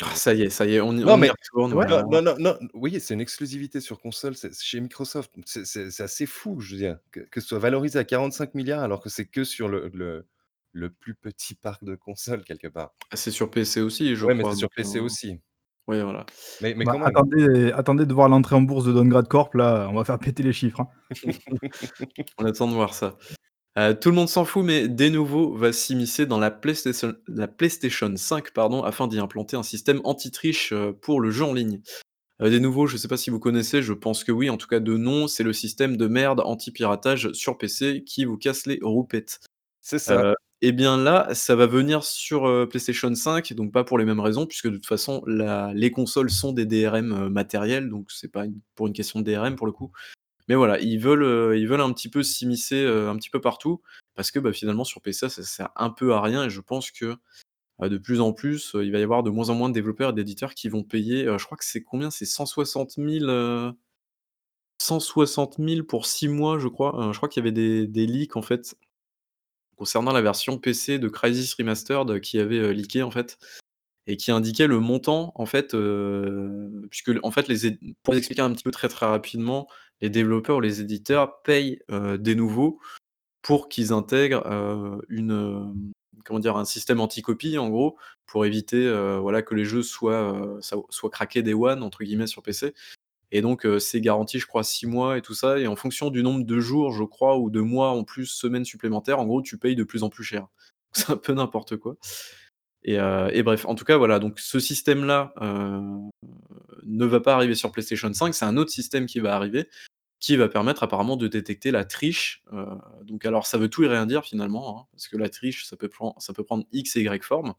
Ah 0.00 0.14
ça 0.14 0.32
y 0.34 0.42
est 0.42 0.50
ça 0.50 0.64
y 0.66 0.76
est, 0.76 0.80
on 0.80 0.92
y 0.96 1.04
non, 1.04 1.14
on 1.14 1.18
y 1.18 1.20
mais 1.20 1.30
retourne, 1.30 1.72
voilà. 1.74 2.02
non, 2.04 2.22
non, 2.22 2.34
non, 2.38 2.58
oui, 2.72 2.98
c'est 2.98 3.12
une 3.14 3.20
exclusivité 3.20 3.80
sur 3.80 4.00
console, 4.00 4.34
chez 4.58 4.80
Microsoft. 4.80 5.32
C'est 5.44 6.00
assez 6.00 6.24
fou, 6.26 6.60
je 6.60 6.72
veux 6.72 6.78
dire, 6.78 6.98
que 7.10 7.20
que 7.20 7.40
ce 7.42 7.48
soit 7.48 7.58
valorisé 7.58 7.98
à 7.98 8.04
45 8.04 8.54
000 8.54 8.64
000 8.64 8.66
000 8.78 8.80
alors 8.80 9.02
que 9.02 9.10
c'est 9.10 9.26
que 9.26 9.44
sur 9.44 9.68
le 9.68 9.90
le 9.92 10.26
le 10.72 10.90
plus 10.90 11.14
petit 11.14 11.54
parc 11.54 11.84
de 11.84 11.94
consoles 11.94 12.44
quelque 12.44 12.68
part. 12.68 12.94
C'est 13.14 13.30
sur 13.30 13.50
PC 13.50 13.80
aussi, 13.80 14.16
je 14.16 14.26
Ouais, 14.26 14.34
mais 14.34 14.44
c'est 14.44 14.56
sur 14.56 14.70
PC 14.70 15.00
aussi. 15.00 15.38
ouais, 15.88 16.02
voilà. 16.02 16.26
Mais 16.60 16.74
mais 16.74 16.84
Bah, 16.84 16.92
quand 16.92 17.04
attendez 17.04 17.72
attendez 17.72 18.06
de 18.06 18.14
voir 18.14 18.28
l'entrée 18.28 18.56
en 18.56 18.62
bourse 18.62 18.84
de 18.84 18.92
Donegrad 18.92 19.28
Corp 19.28 19.54
là, 19.54 19.88
on 19.90 19.94
va 19.94 20.04
faire 20.04 20.18
péter 20.18 20.42
les 20.42 20.52
chiffres, 20.52 20.80
hein. 20.80 20.88
On 22.38 22.44
attend 22.44 22.68
de 22.68 22.74
voir 22.74 22.94
ça. 22.94 23.18
Heu, 23.78 23.94
tout 23.98 24.10
le 24.10 24.16
monde 24.16 24.28
s'en 24.28 24.44
fout, 24.44 24.64
mais 24.64 24.88
Denuvo 24.88 25.56
va 25.56 25.72
s'immiscer 25.72 26.26
dans 26.26 26.38
la 26.38 26.50
PlayStation 26.50 27.14
la 27.28 27.48
PlayStation 27.48 28.12
5 28.16 28.52
pardon, 28.52 28.82
afin 28.84 29.08
d'y 29.08 29.18
implanter 29.18 29.56
un 29.56 29.62
système 29.62 30.00
anti-triche, 30.04 30.72
heu, 30.72 30.92
pour 30.94 31.20
le 31.20 31.30
jeu 31.30 31.44
en 31.44 31.54
ligne. 31.54 31.80
Heu, 32.42 32.50
Denuvo, 32.50 32.86
je 32.86 32.96
sais 32.98 33.08
pas 33.08 33.16
si 33.18 33.30
vous 33.30 33.40
connaissez, 33.40 33.82
je 33.82 33.92
pense 33.94 34.24
que 34.24 34.32
oui, 34.32 34.50
en 34.50 34.56
tout 34.58 34.68
cas 34.68 34.80
de 34.80 34.96
nom, 34.96 35.28
c'est 35.28 35.44
le 35.44 35.52
système 35.54 35.96
de 35.96 36.06
merde 36.08 36.40
anti-piratage 36.44 37.32
sur 37.32 37.58
PC 37.58 38.04
qui 38.04 38.24
vous 38.26 38.38
casse 38.38 38.66
les 38.66 38.78
roupettes. 38.82 39.40
C'est 39.82 39.98
ça. 40.00 40.34
Et 40.62 40.72
bien 40.72 40.96
là, 40.96 41.28
ça 41.34 41.56
va 41.56 41.66
venir 41.66 42.04
sur, 42.04 42.68
PlayStation 42.70 43.14
5, 43.14 43.52
donc 43.54 43.72
pas 43.72 43.84
pour 43.84 43.98
les 43.98 44.04
mêmes 44.06 44.20
raisons 44.20 44.46
puisque 44.46 44.68
de 44.68 44.76
toute 44.76 44.86
façon 44.86 45.22
les 45.26 45.90
consoles 45.90 46.30
sont 46.30 46.52
des 46.52 46.66
DRM, 46.66 47.28
matériels, 47.28 47.88
donc 47.90 48.10
c'est 48.10 48.32
pas 48.32 48.44
pour 48.76 48.86
une 48.88 48.92
question 48.94 49.20
de 49.20 49.24
DRM 49.30 49.56
pour 49.56 49.66
le 49.66 49.72
coup. 49.72 49.92
Mais 50.48 50.56
voilà, 50.56 50.80
ils 50.80 50.98
veulent, 50.98 51.80
un 51.80 51.92
petit 51.92 52.08
peu 52.10 52.22
s'immiscer, 52.24 52.86
un 52.86 53.16
petit 53.16 53.30
peu 53.30 53.40
partout 53.40 53.82
parce 54.16 54.30
que, 54.32 54.38
bah, 54.40 54.52
finalement 54.52 54.84
sur 54.84 55.00
PC 55.02 55.28
ça 55.30 55.42
sert 55.44 55.70
un 55.76 55.90
peu 55.90 56.14
à 56.14 56.20
rien 56.22 56.44
et 56.46 56.50
je 56.50 56.60
pense 56.62 56.90
que, 56.92 57.16
bah, 57.78 57.88
de 57.90 57.98
plus 57.98 58.20
en 58.20 58.32
plus, 58.34 58.72
il 58.82 58.92
va 58.92 58.98
y 59.00 59.02
avoir 59.04 59.22
de 59.24 59.30
moins 59.30 59.50
en 59.50 59.54
moins 59.56 59.68
de 59.70 59.74
développeurs 59.74 60.10
et 60.10 60.14
d'éditeurs 60.14 60.54
qui 60.54 60.68
vont 60.70 60.84
payer, 60.84 61.26
je 61.38 61.44
crois 61.46 61.58
que 61.58 61.64
c'est 61.66 61.82
combien? 61.84 62.10
C'est 62.10 62.26
160 62.26 62.92
000, 62.98 63.26
heu 63.30 63.72
160 64.80 65.58
000 65.58 65.84
pour 65.84 66.06
6 66.06 66.28
mois 66.28 66.58
je 66.58 66.68
crois, 66.68 67.08
heu, 67.08 67.12
je 67.12 67.16
crois 67.18 67.28
qu'il 67.28 67.40
y 67.42 67.44
avait 67.44 67.52
des 67.52 67.86
des 67.86 68.06
leaks 68.06 68.36
en 68.36 68.42
fait 68.42 68.74
concernant 69.76 70.12
la 70.12 70.22
version 70.22 70.58
PC 70.58 70.98
de 70.98 71.08
Crysis 71.08 71.54
Remastered 71.54 72.20
qui 72.20 72.38
avait, 72.38 72.58
heu, 72.58 72.70
leaké 72.72 73.02
en 73.02 73.10
fait 73.10 73.38
et 74.06 74.16
qui 74.16 74.32
indiquait 74.32 74.66
le 74.66 74.80
montant 74.80 75.32
en 75.36 75.46
fait, 75.46 75.74
heu, 75.74 76.70
puisque 76.90 77.12
en 77.22 77.30
fait 77.30 77.48
les 77.48 77.78
pour 78.02 78.14
expliquer 78.14 78.42
un 78.42 78.52
petit 78.52 78.64
peu 78.64 78.70
très, 78.72 78.88
très 78.88 79.06
rapidement, 79.06 79.68
les 80.00 80.10
développeurs 80.10 80.58
ou 80.58 80.60
les 80.60 80.80
éditeurs 80.80 81.42
payent, 81.42 81.80
heu, 81.90 82.18
Denuvo 82.18 82.80
pour 83.42 83.68
qu'ils 83.68 83.92
intègrent, 83.92 84.44
une, 85.08 85.74
comment 86.24 86.40
dire? 86.40 86.56
Un 86.56 86.64
système 86.64 87.00
anti-copie 87.00 87.58
en 87.58 87.70
gros, 87.70 87.96
pour 88.26 88.46
éviter, 88.46 88.90
voilà 89.20 89.42
que 89.42 89.54
les 89.54 89.64
jeux 89.64 89.82
soient, 89.82 90.58
soient 90.90 91.10
«craqués 91.10 91.42
day 91.42 91.54
one» 91.54 91.82
entre 91.82 92.04
guillemets 92.04 92.26
sur 92.28 92.42
PC 92.42 92.74
et 93.32 93.40
donc 93.42 93.66
heu, 93.66 93.78
c'est 93.80 94.00
garanti 94.00 94.38
je 94.38 94.46
crois 94.46 94.62
6 94.62 94.86
mois 94.86 95.18
et 95.18 95.22
tout 95.22 95.34
ça. 95.34 95.58
Et 95.58 95.66
en 95.66 95.74
fonction 95.76 96.10
du 96.10 96.22
nombre 96.22 96.44
de 96.44 96.60
jours 96.60 96.92
je 96.92 97.02
crois 97.04 97.38
ou 97.38 97.50
de 97.50 97.60
mois 97.60 97.90
en 97.90 98.04
plus, 98.04 98.26
semaines 98.26 98.64
supplémentaires, 98.64 99.18
en 99.18 99.26
gros 99.26 99.42
tu 99.42 99.58
payes 99.58 99.74
de 99.76 99.84
plus 99.84 100.02
en 100.04 100.10
plus 100.10 100.24
cher. 100.24 100.46
C'est 100.92 101.10
un 101.10 101.16
peu 101.16 101.32
n'importe 101.32 101.76
quoi. 101.78 101.96
Et 102.84 102.98
heu 102.98 103.28
et 103.32 103.42
bref, 103.42 103.64
en 103.66 103.74
tout 103.74 103.84
cas 103.84 103.96
voilà, 103.96 104.18
donc 104.18 104.38
ce 104.40 104.60
système-là, 104.60 105.32
heu, 105.42 105.80
ne 106.84 107.06
va 107.06 107.20
pas 107.20 107.34
arriver 107.34 107.54
sur 107.54 107.72
PlayStation 107.72 108.12
5, 108.12 108.34
c'est 108.34 108.44
un 108.44 108.56
autre 108.56 108.70
système 108.70 109.06
qui 109.06 109.20
va 109.20 109.34
arriver, 109.36 109.68
qui 110.20 110.36
va 110.36 110.48
permettre 110.48 110.82
apparemment 110.82 111.16
de 111.16 111.28
détecter 111.28 111.70
la 111.70 111.84
triche, 111.84 112.44
donc 113.04 113.24
alors 113.24 113.46
ça 113.46 113.58
veut 113.58 113.68
tout 113.68 113.84
et 113.84 113.88
rien 113.88 114.06
dire 114.06 114.24
finalement, 114.24 114.80
hein, 114.80 114.86
parce 114.92 115.08
que 115.08 115.16
la 115.16 115.28
triche 115.28 115.64
ça 115.66 115.76
peut 115.76 115.88
prendre 116.44 116.64
X 116.72 116.96
et 116.96 117.02
Y 117.02 117.24
formes. 117.24 117.54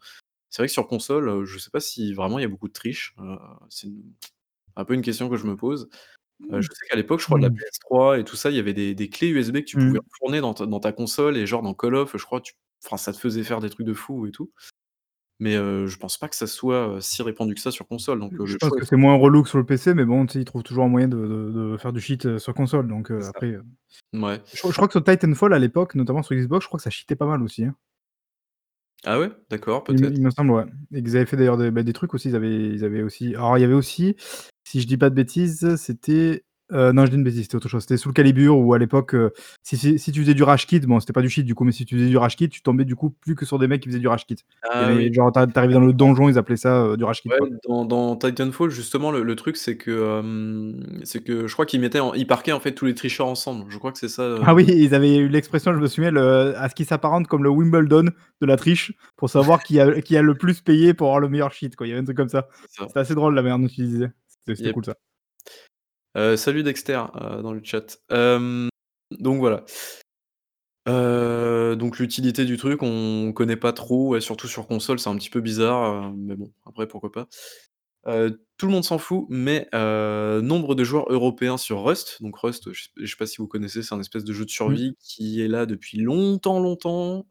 C'est 0.49 0.61
vrai 0.61 0.67
que 0.67 0.73
sur 0.73 0.87
console, 0.87 1.45
je 1.45 1.57
sais 1.57 1.71
pas 1.71 1.79
si 1.79 2.13
vraiment 2.13 2.39
il 2.39 2.43
y 2.43 2.45
a 2.45 2.49
beaucoup 2.49 2.67
de 2.67 2.73
triche, 2.73 3.15
c'est 3.69 3.87
une 3.87 4.03
un 4.75 4.85
peu 4.85 4.93
une 4.95 5.01
question 5.01 5.29
que 5.29 5.37
je 5.37 5.45
me 5.47 5.55
pose. 5.57 5.89
Heu, 6.53 6.61
je 6.61 6.69
sais 6.73 6.87
qu'à 6.89 6.95
l'époque, 6.97 7.21
je 7.21 7.25
crois 7.27 7.39
de 7.39 7.43
la 7.45 7.49
Mmh. 7.49 7.57
PS3 7.57 8.19
et 8.19 8.23
tout 8.25 8.35
ça, 8.37 8.51
il 8.51 8.57
y 8.57 8.59
avait 8.59 8.73
des 8.73 8.95
des 8.95 9.09
clés 9.09 9.29
USB 9.29 9.55
que 9.59 9.65
tu 9.65 9.77
pouvais 9.79 9.99
Mmh. 9.99 10.03
enfourner 10.13 10.41
dans 10.41 10.53
ta 10.55 10.65
dans 10.67 10.79
ta 10.81 10.93
console 10.93 11.37
et 11.37 11.47
genre 11.47 11.63
dans 11.63 11.73
Call 11.75 11.95
of, 11.95 12.17
je 12.17 12.25
crois 12.25 12.41
tu 12.41 12.53
ça 12.97 13.13
te 13.13 13.17
faisait 13.19 13.43
faire 13.43 13.61
des 13.61 13.69
trucs 13.71 13.87
de 13.87 13.93
fou 13.95 14.27
et 14.27 14.31
tout. 14.31 14.51
Mais 15.39 15.55
heu, 15.57 15.87
je 15.87 15.97
pense 15.99 16.17
pas 16.19 16.29
que 16.29 16.35
ça 16.37 16.47
soit, 16.47 16.99
si 17.01 17.21
répandu 17.23 17.55
que 17.55 17.61
ça 17.61 17.71
sur 17.71 17.87
console 17.87 18.19
donc 18.21 18.33
Je 18.47 18.57
pense 18.57 18.71
choix 18.71 18.77
que 18.77 18.85
est 18.85 18.85
c'est 18.85 18.95
moins 18.95 19.15
relou 19.15 19.43
que 19.43 19.49
sur 19.49 19.57
le 19.57 19.65
PC, 19.65 19.93
mais 19.93 20.05
bon, 20.05 20.25
ils 20.25 20.45
trouvent 20.45 20.63
toujours 20.63 20.85
un 20.85 20.87
moyen 20.87 21.07
de 21.07 21.17
de 21.17 21.51
de 21.73 21.77
faire 21.77 21.91
du 21.93 21.99
heu, 22.25 22.39
sur 22.39 22.53
console 22.53 22.87
donc 22.87 23.11
après, 23.11 23.47
heu 23.51 23.63
Mouais. 24.13 24.41
je 24.53 24.59
crois 24.61 24.71
je 24.71 24.77
crois 24.77 24.87
que 24.89 24.93
sur 24.93 25.03
Titanfall 25.03 25.53
à 25.53 25.59
l'époque, 25.59 25.95
notamment 25.95 26.23
sur 26.23 26.35
Xbox, 26.35 26.63
je 26.65 26.67
crois 26.69 26.79
que 26.79 26.83
ça 26.83 26.89
cheatait 26.91 27.15
pas 27.17 27.27
mal 27.27 27.43
aussi, 27.43 27.65
hein. 27.65 27.75
Ah 29.05 29.19
ouais? 29.19 29.31
D'accord, 29.49 29.83
Il 29.89 29.99
peut-être. 29.99 30.13
il 30.13 30.21
me 30.21 30.29
semble, 30.31 30.51
ouais 30.51 30.65
et 30.93 31.03
qu'ils 31.03 31.17
avaient 31.17 31.25
fait 31.25 31.35
d'ailleurs 31.35 31.57
des, 31.57 31.69
bah, 31.71 31.83
des 31.83 31.91
trucs 31.93 32.13
aussi, 32.13 32.29
ils 32.29 32.35
avaient 32.35 32.69
ils 32.69 32.85
avaient 32.85 33.01
aussi 33.03 33.35
alors 33.35 33.57
il 33.57 33.61
y 33.61 33.63
avait 33.65 33.73
aussi, 33.73 34.15
si 34.63 34.81
je 34.81 34.87
dis 34.87 34.97
pas 34.97 35.09
de 35.09 35.15
bêtises, 35.15 35.75
c'était, 35.77 36.43
heu, 36.71 36.91
non 36.93 37.05
je 37.05 37.11
dis 37.11 37.17
une 37.17 37.23
bêtise, 37.23 37.43
c'était 37.43 37.55
autre 37.55 37.67
chose. 37.69 37.81
C'était 37.83 37.97
Soul 37.97 38.13
Calibur 38.13 38.57
où 38.57 38.73
à 38.73 38.79
l'époque, 38.79 39.13
heu, 39.15 39.31
si 39.63 39.77
si 39.77 39.99
si 39.99 40.11
tu 40.11 40.21
faisais 40.21 40.33
du 40.33 40.43
rage 40.43 40.67
quit, 40.67 40.79
bon 40.81 40.99
c'était 40.99 41.13
pas 41.13 41.21
du 41.21 41.29
cheat 41.29 41.45
du 41.45 41.55
coup, 41.55 41.63
mais 41.65 41.71
si 41.71 41.85
tu 41.85 41.95
faisais 41.97 42.09
du 42.09 42.17
rage 42.17 42.35
quit, 42.35 42.49
tu 42.49 42.61
tombais 42.61 42.85
du 42.85 42.95
coup 42.95 43.09
plus 43.11 43.35
que 43.35 43.45
sur 43.45 43.59
des 43.59 43.67
mecs 43.67 43.81
qui 43.81 43.89
faisaient 43.89 43.99
du 43.99 44.07
rage 44.07 44.25
y 44.29 44.35
Ah 44.63 44.91
genre 45.13 45.31
tu 45.31 45.39
ar 45.39 45.47
tu 45.47 45.57
arrivais 45.59 45.73
dans 45.73 45.79
le 45.81 45.93
donjon, 45.93 46.29
ils 46.29 46.37
appelaient 46.37 46.57
ça, 46.57 46.83
heu, 46.85 46.97
du 46.97 47.03
rage 47.03 47.21
quit, 47.21 47.29
Ouais, 47.29 47.37
dans 47.67 47.85
dans 47.85 48.15
Titanfall 48.17 48.69
justement 48.69 49.11
le 49.11 49.23
le 49.23 49.35
truc 49.35 49.55
c'est 49.57 49.77
que, 49.77 50.21
c'est 51.03 51.23
que 51.23 51.47
je 51.47 51.53
crois 51.53 51.65
qu'ils 51.65 51.79
mettaient 51.79 51.99
en 52.01 52.13
ils 52.13 52.27
parquaient 52.27 52.51
en 52.51 52.59
fait 52.59 52.73
tous 52.73 52.85
les 52.85 52.95
tricheurs 52.95 53.27
ensemble. 53.27 53.65
Je 53.69 53.77
crois 53.77 53.91
que 53.91 53.97
c'est 53.97 54.09
ça, 54.09 54.39
Ah 54.45 54.53
oui, 54.53 54.65
ils 54.67 54.93
avaient 54.95 55.17
eu 55.17 55.27
l'expression, 55.29 55.73
je 55.73 55.77
me 55.79 55.87
souviens, 55.87 56.11
le 56.11 56.57
à 56.57 56.67
ce 56.69 56.75
qui 56.75 56.85
s'apparente 56.85 57.27
comme 57.27 57.43
le 57.43 57.49
Wimbledon 57.49 58.05
de 58.41 58.45
la 58.45 58.57
triche, 58.57 58.91
pour 59.15 59.29
savoir 59.29 59.63
qui 59.63 59.79
a 59.79 60.01
qui 60.01 60.17
a 60.17 60.21
le 60.21 60.35
plus 60.37 60.59
payé 60.61 60.93
pour 60.93 61.07
avoir 61.07 61.19
le 61.19 61.29
meilleur 61.29 61.51
cheat, 61.53 61.75
quoi. 61.75 61.87
Il 61.87 61.91
y 61.91 61.93
avait 61.93 62.01
un 62.01 62.05
truc 62.05 62.17
comme 62.17 62.29
ça. 62.29 62.47
C'était 62.87 62.99
assez 62.99 63.15
drôle 63.15 63.35
la 63.35 63.41
manière 63.41 63.59
dont 63.59 63.67
ils 63.67 63.87
disaient. 63.87 64.11
C'était 64.47 64.69
Yep. 64.69 64.71
cool 64.71 64.85
ça. 64.85 64.95
Heu, 66.15 66.37
salut 66.37 66.63
Dexter, 66.63 67.01
heu, 67.15 67.41
dans 67.41 67.53
le 67.53 67.61
chat. 67.63 67.97
Hem, 68.11 68.69
donc 69.11 69.39
voilà. 69.39 69.65
Donc 70.85 71.99
l'utilité 71.99 72.45
du 72.45 72.57
truc, 72.57 72.81
on 72.83 73.31
connaît 73.33 73.55
pas 73.55 73.73
trop 73.73 74.15
et 74.15 74.21
surtout 74.21 74.47
sur 74.47 74.67
console, 74.67 74.99
c'est 74.99 75.09
un 75.09 75.15
petit 75.17 75.29
peu 75.29 75.41
bizarre, 75.41 76.11
mais 76.15 76.35
bon, 76.35 76.51
après 76.65 76.87
pourquoi 76.87 77.11
pas. 77.11 77.27
Tout 78.57 78.67
le 78.67 78.71
monde 78.73 78.83
s'en 78.85 78.97
fout, 78.99 79.25
mais 79.29 79.67
nombre 79.73 80.75
de 80.75 80.83
joueurs 80.83 81.11
européens 81.11 81.57
sur 81.57 81.83
Rust, 81.83 82.21
donc 82.21 82.37
Rust, 82.37 82.71
je 82.73 82.87
je 82.97 83.05
sais 83.05 83.17
pas 83.17 83.25
si 83.27 83.37
vous 83.37 83.47
connaissez, 83.47 83.83
c'est 83.83 83.95
un 83.95 83.99
espèce 83.99 84.23
de 84.25 84.33
jeu 84.33 84.45
de 84.45 84.49
Mmh. 84.65 84.79
survie 84.79 84.95
qui 84.99 85.41
est 85.41 85.47
là 85.47 85.65
depuis 85.65 85.99
longtemps, 85.99 86.59
longtemps. 86.59 87.25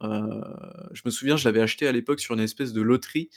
Je 0.92 1.02
me 1.04 1.10
souviens, 1.10 1.36
je 1.36 1.44
l'avais 1.48 1.60
acheté 1.62 1.86
à 1.88 1.92
l'époque 1.92 2.20
sur 2.20 2.34
une 2.34 2.40
espèce 2.40 2.72
de 2.72 2.82
loterie. 2.82 3.30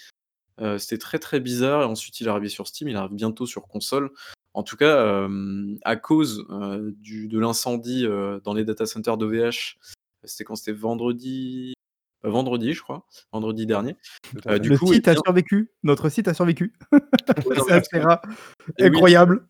Heu, 0.62 0.78
c'était 0.78 0.98
très, 0.98 1.20
très 1.20 1.40
bizarre 1.40 1.82
et 1.82 1.86
ensuite 1.86 2.20
il 2.22 2.28
est 2.28 2.30
arrivé 2.30 2.50
sur 2.50 2.68
Steam, 2.68 2.88
il 2.88 2.96
arrive 2.96 3.14
bientôt 3.14 3.46
sur 3.46 3.68
console. 3.68 4.12
En 4.54 4.64
tout 4.64 4.78
cas, 4.78 5.26
hem, 5.26 5.78
à 5.84 5.96
cause, 5.98 6.46
du 7.00 7.28
de 7.28 7.40
l'incendie, 7.40 8.06
dans 8.44 8.54
les 8.54 8.64
data 8.64 8.86
centers 8.86 9.18
d'OVH, 9.18 9.78
c'était 10.24 10.44
quand? 10.46 10.56
C'était 10.56 10.72
vendredi 10.72 11.74
vendredi 12.24 12.74
je 12.74 12.82
crois, 12.82 13.06
vendredi 13.34 13.66
dernier. 13.68 13.98
Du 14.62 14.70
Le 14.70 14.78
coup, 14.80 14.92
site 14.92 15.08
a 15.10 15.14
bien 15.14 15.22
survécu, 15.26 15.70
notre 15.84 16.10
site 16.10 16.28
a 16.28 16.34
survécu. 16.34 16.74
Ouais, 17.46 17.56
non, 17.58 17.66
C'est 17.70 18.04
oui, 18.80 18.88
incroyable. 18.88 19.48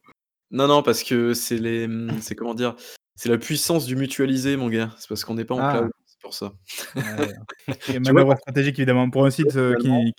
non, 0.51 0.67
non, 0.67 0.83
parce 0.83 1.03
que 1.03 1.33
c'est 1.33 1.57
les, 1.57 1.88
c'est 2.19 2.35
comment 2.35 2.53
dire? 2.55 2.75
C'est 3.15 3.29
la 3.29 3.38
puissance 3.38 3.85
du 3.85 3.95
mutualisé 3.95 4.57
mon 4.57 4.67
gars, 4.69 4.93
c'est 4.97 5.07
parce 5.07 5.24
qu'on 5.24 5.35
n'est 5.35 5.45
pas 5.45 5.55
en 5.55 5.59
Ah. 5.62 5.77
cloud, 5.77 5.91
c'est 6.05 6.19
pour 6.19 6.33
ça. 6.33 6.53
Ouais, 6.95 7.33
et 7.95 8.00
manœuvre 8.00 8.35
stratégique 8.38 8.77
évidemment 8.79 9.09
pour 9.09 9.25
un 9.25 9.29
site, 9.29 9.51
qui 9.79 10.13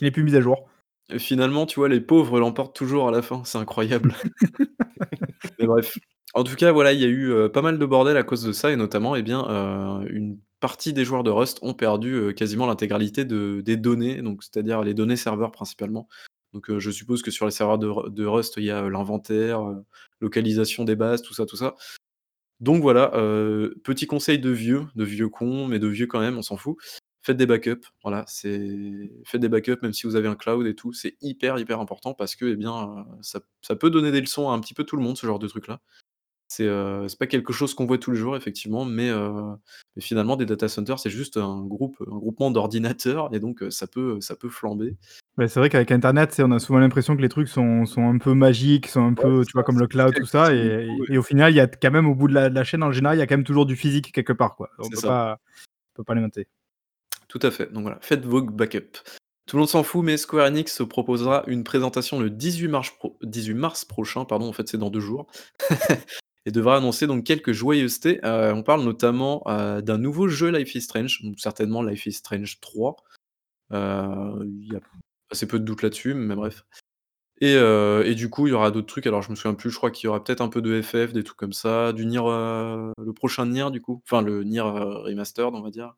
qui 0.00 0.04
n'est 0.04 0.10
plus 0.10 0.22
mis 0.22 0.34
à 0.34 0.40
jour. 0.40 0.66
et 1.12 1.18
finalement, 1.18 1.66
tu 1.66 1.78
vois, 1.78 1.90
les 1.90 2.00
pauvres 2.00 2.40
l'emportent 2.40 2.74
toujours 2.74 3.06
à 3.06 3.10
la 3.10 3.20
fin, 3.20 3.42
c'est 3.44 3.58
incroyable. 3.58 4.14
Mais 5.58 5.66
bref. 5.66 5.98
En 6.32 6.42
tout 6.42 6.56
cas, 6.56 6.72
voilà, 6.72 6.94
il 6.94 7.00
y 7.00 7.04
a 7.04 7.08
eu, 7.08 7.28
heu, 7.32 7.52
pas 7.52 7.60
mal 7.60 7.78
de 7.78 7.84
bordel 7.84 8.16
à 8.16 8.22
cause 8.22 8.42
de 8.42 8.52
ça 8.52 8.72
et 8.72 8.76
notamment, 8.76 9.14
eh 9.14 9.22
bien, 9.22 9.44
heu, 9.46 10.08
une 10.10 10.38
partie 10.58 10.94
des 10.94 11.04
joueurs 11.04 11.22
de 11.22 11.30
Rust 11.30 11.58
ont 11.60 11.74
perdu, 11.74 12.14
heu, 12.14 12.32
quasiment 12.32 12.64
l'intégralité 12.66 13.26
de 13.26 13.60
des 13.60 13.76
données, 13.76 14.22
donc 14.22 14.42
c'est-à-dire 14.42 14.80
les 14.82 14.94
données 14.94 15.16
serveurs 15.16 15.52
principalement. 15.52 16.08
Donc, 16.54 16.74
je 16.78 16.90
suppose 16.90 17.20
que 17.22 17.30
sur 17.30 17.44
les 17.44 17.52
serveurs 17.52 17.78
de 17.78 17.88
Ru 17.88 18.10
de 18.10 18.24
Rust, 18.24 18.54
il 18.56 18.64
y 18.64 18.70
a, 18.70 18.88
l'inventaire, 18.88 19.60
localisation 20.20 20.84
des 20.84 20.96
bases, 20.96 21.20
tout 21.20 21.34
ça, 21.34 21.44
tout 21.44 21.56
ça. 21.56 21.74
Donc 22.60 22.80
voilà, 22.80 23.10
petit 23.84 24.06
conseil 24.06 24.38
de 24.38 24.50
vieux, 24.50 24.86
de 24.94 25.04
vieux 25.04 25.28
con, 25.28 25.66
mais 25.66 25.78
de 25.78 25.88
vieux 25.88 26.06
quand 26.06 26.20
même, 26.20 26.38
on 26.38 26.42
s'en 26.42 26.56
fout. 26.56 26.78
Faites 27.22 27.36
des 27.36 27.44
backups, 27.46 27.86
voilà, 28.02 28.24
c'est 28.28 29.12
faites 29.26 29.42
des 29.42 29.50
backups 29.50 29.82
même 29.82 29.92
si 29.92 30.06
vous 30.06 30.16
avez 30.16 30.26
un 30.28 30.36
cloud 30.36 30.66
et 30.66 30.74
tout, 30.74 30.94
c'est 30.94 31.16
hyper, 31.20 31.58
hyper 31.58 31.78
important 31.78 32.14
parce 32.14 32.34
que, 32.34 32.46
eh 32.46 32.56
bien, 32.56 32.72
heu, 32.98 33.04
ça 33.22 33.40
ça 33.60 33.76
peut 33.76 33.90
donner 33.90 34.10
des 34.10 34.22
leçons 34.22 34.48
à 34.48 34.54
un 34.54 34.60
petit 34.60 34.72
peu 34.72 34.84
tout 34.84 34.96
le 34.96 35.02
monde, 35.02 35.18
ce 35.18 35.26
genre 35.26 35.38
de 35.38 35.46
truc-là. 35.46 35.80
C'est, 36.48 36.64
heu, 36.66 37.08
c'est 37.08 37.18
pas 37.18 37.26
quelque 37.28 37.52
chose 37.52 37.74
qu'on 37.74 37.86
voit 37.86 37.98
tous 37.98 38.12
les 38.12 38.18
jours 38.18 38.36
effectivement, 38.36 38.84
mais, 38.86 39.10
heu, 39.10 39.32
mais 39.96 40.02
finalement 40.02 40.36
des 40.36 40.46
data 40.46 40.68
centers, 40.68 40.98
c'est 41.00 41.10
juste 41.10 41.36
un 41.38 41.64
groupe, 41.66 41.96
un 42.10 42.16
groupement 42.18 42.50
d'ordinateurs 42.52 43.34
et 43.34 43.40
donc, 43.40 43.62
heu, 43.62 43.70
ça 43.70 43.86
peut, 43.88 44.20
ça 44.20 44.36
peut 44.36 44.50
flamber. 44.50 44.96
Bah, 45.36 45.48
c'est 45.48 45.60
vrai 45.60 45.70
qu'avec 45.70 45.90
internet, 45.92 46.40
on 46.44 46.50
a 46.52 46.58
souvent 46.58 46.80
l'impression 46.80 47.16
que 47.16 47.22
les 47.22 47.28
trucs 47.28 47.48
sont 47.48 47.86
sont 47.86 48.02
un 48.08 48.18
peu 48.18 48.34
magiques, 48.34 48.88
sont 48.88 49.02
un 49.06 49.14
peu, 49.14 49.44
tu 49.46 49.52
vois, 49.54 49.62
comme 49.64 49.78
le 49.78 49.86
cloud, 49.86 50.14
tout 50.14 50.26
ça 50.26 50.52
et 50.54 50.58
et 51.08 51.14
et 51.14 51.18
au 51.18 51.22
final, 51.22 51.52
il 51.52 51.56
y 51.56 51.60
a 51.60 51.66
quand 51.68 51.90
même 51.90 52.06
au 52.08 52.14
bout 52.14 52.28
de 52.28 52.34
la 52.34 52.50
de 52.50 52.54
la 52.54 52.64
chaîne 52.64 52.82
en 52.82 52.92
général, 52.92 53.16
il 53.16 53.20
y 53.20 53.22
a 53.22 53.26
quand 53.26 53.36
même 53.36 53.44
toujours 53.44 53.64
du 53.66 53.76
physique 53.76 54.12
quelque 54.12 54.32
part, 54.32 54.56
quoi. 54.56 54.70
On 54.78 54.90
C'est 54.90 54.90
peut 54.90 55.02
pas 55.02 55.38
peut 55.94 56.04
pas 56.04 56.14
l'inventer. 56.14 56.48
Tout 57.30 57.38
à 57.42 57.52
fait, 57.52 57.72
donc 57.72 57.82
voilà, 57.82 57.98
faites 58.02 58.24
vos 58.24 58.42
backups. 58.42 59.04
Tout 59.46 59.56
le 59.56 59.60
monde 59.60 59.68
s'en 59.68 59.84
fout, 59.84 60.04
mais 60.04 60.16
Square 60.16 60.48
Enix 60.48 60.82
proposera 60.88 61.44
une 61.46 61.62
présentation 61.62 62.18
le 62.18 62.28
18 62.28 62.66
mars 62.66 62.90
pro 62.90 63.16
18 63.22 63.54
mars 63.54 63.84
prochain, 63.84 64.24
pardon, 64.24 64.48
en 64.48 64.52
fait, 64.52 64.68
c'est 64.68 64.78
dans 64.78 64.90
2 64.90 64.98
jours 64.98 65.28
et 66.46 66.50
devra 66.50 66.76
annoncer 66.76 67.06
donc 67.06 67.24
quelques 67.24 67.52
joyeusetés. 67.52 68.18
Heu, 68.24 68.52
on 68.52 68.64
parle 68.64 68.82
notamment, 68.82 69.44
heu, 69.48 69.80
d'un 69.80 69.96
nouveau 69.96 70.26
jeu 70.26 70.50
Life 70.50 70.74
is 70.74 70.80
Strange, 70.82 71.22
certainement 71.38 71.84
Life 71.84 72.04
is 72.06 72.14
Strange 72.14 72.58
3. 72.60 72.96
Heu, 73.72 74.44
il 74.44 74.72
y 74.72 74.76
a 74.76 74.80
assez 75.30 75.46
peu 75.46 75.60
de 75.60 75.64
doute 75.64 75.82
là-dessus, 75.82 76.14
mais 76.14 76.34
bref 76.34 76.64
et 77.42 78.14
du 78.14 78.28
coup, 78.28 78.46
il 78.46 78.50
y 78.50 78.52
aura 78.52 78.70
d'autres 78.70 78.86
trucs, 78.86 79.06
alors 79.06 79.22
je 79.22 79.30
me 79.30 79.34
souviens 79.34 79.54
plus, 79.54 79.70
je 79.70 79.76
crois 79.76 79.90
qu'il 79.90 80.06
y 80.06 80.08
aura 80.08 80.22
peut-être 80.22 80.42
un 80.42 80.48
peu 80.48 80.60
de 80.60 80.82
FF, 80.82 81.12
des 81.14 81.24
trucs 81.24 81.38
comme 81.38 81.54
ça, 81.54 81.92
du 81.92 82.04
Nier, 82.04 82.20
le 82.20 83.12
prochain 83.14 83.46
Nier 83.46 83.70
du 83.70 83.80
coup, 83.80 84.02
enfin 84.04 84.20
le 84.20 84.44
Nier, 84.44 84.60
remastered, 84.60 85.54
on 85.54 85.62
va 85.62 85.70
dire. 85.70 85.94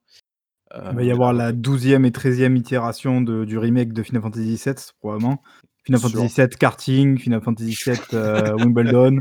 Il 0.90 0.96
va 0.96 1.02
y 1.04 1.10
Heu, 1.10 1.12
avoir 1.12 1.32
la 1.32 1.52
12e 1.52 2.04
et 2.04 2.12
13e 2.12 2.56
itération 2.56 3.20
de 3.20 3.44
du 3.44 3.58
remake 3.58 3.92
de 3.92 4.02
Final 4.02 4.22
Fantasy 4.22 4.56
VII 4.64 4.74
probablement. 5.00 5.42
Final. 5.84 6.00
Fantasy 6.00 6.40
VII 6.40 6.48
Karting, 6.58 7.18
Final 7.18 7.42
Fantasy 7.42 7.76
VII, 7.86 7.98
heu, 8.14 8.54
Wimbledon. 8.56 9.20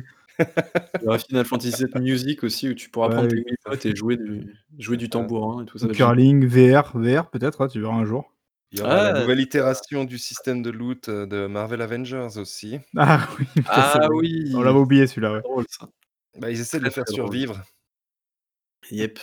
Il 0.99 1.06
y 1.06 1.08
aura 1.08 1.19
Final 1.19 1.45
Fantasy 1.45 1.84
VII 1.86 2.02
Music 2.02 2.43
aussi 2.43 2.69
où 2.69 2.73
tu 2.73 2.89
pourras 2.89 3.10
Ouais, 3.10 3.13
prendre 3.15 3.28
tes 3.30 3.38
oui, 3.38 3.56
fait. 3.71 3.89
et 3.89 3.95
jouer 3.95 4.17
du 4.17 4.56
jouer 4.78 4.97
du 4.97 5.06
Ah. 5.06 5.10
tambourin 5.10 5.63
et 5.63 5.65
tout, 5.65 5.78
ça 5.78 5.88
va 5.88 5.93
être 5.93 5.99
génial. 5.99 6.15
Curling, 6.15 6.45
VR, 6.47 6.91
VR 6.97 7.30
peut-être, 7.30 7.67
tu 7.67 7.80
verras 7.82 7.95
un 7.95 8.06
jour. 8.06 8.34
Il 8.71 8.80
y 8.80 8.82
aura 8.82 9.02
la 9.02 9.13
Ah! 9.13 9.13
nouvelle 9.13 9.39
C'est 9.63 9.73
ça. 9.73 9.80
itération 9.80 10.04
du 10.06 10.17
système 10.17 10.62
de 10.62 10.69
loot, 10.71 11.08
heu, 11.10 11.25
de 11.28 11.47
Marvel 11.47 11.82
Avengers 11.82 12.38
aussi. 12.38 12.80
Ah 12.97 13.28
oui, 13.39 13.45
putain, 13.56 13.82
Ah 13.84 13.99
vrai. 13.99 14.10
On 14.54 14.62
l'avait 14.62 14.78
oui! 14.78 14.80
oublié 14.80 15.08
celui-là, 15.08 15.34
ouais. 15.34 15.41
Bah, 16.39 16.49
ils 16.52 16.60
essaient 16.60 16.80
de 16.80 16.86
le 16.86 16.89
faire 16.91 17.08
survivre. 17.08 17.62
Yep. 18.89 19.19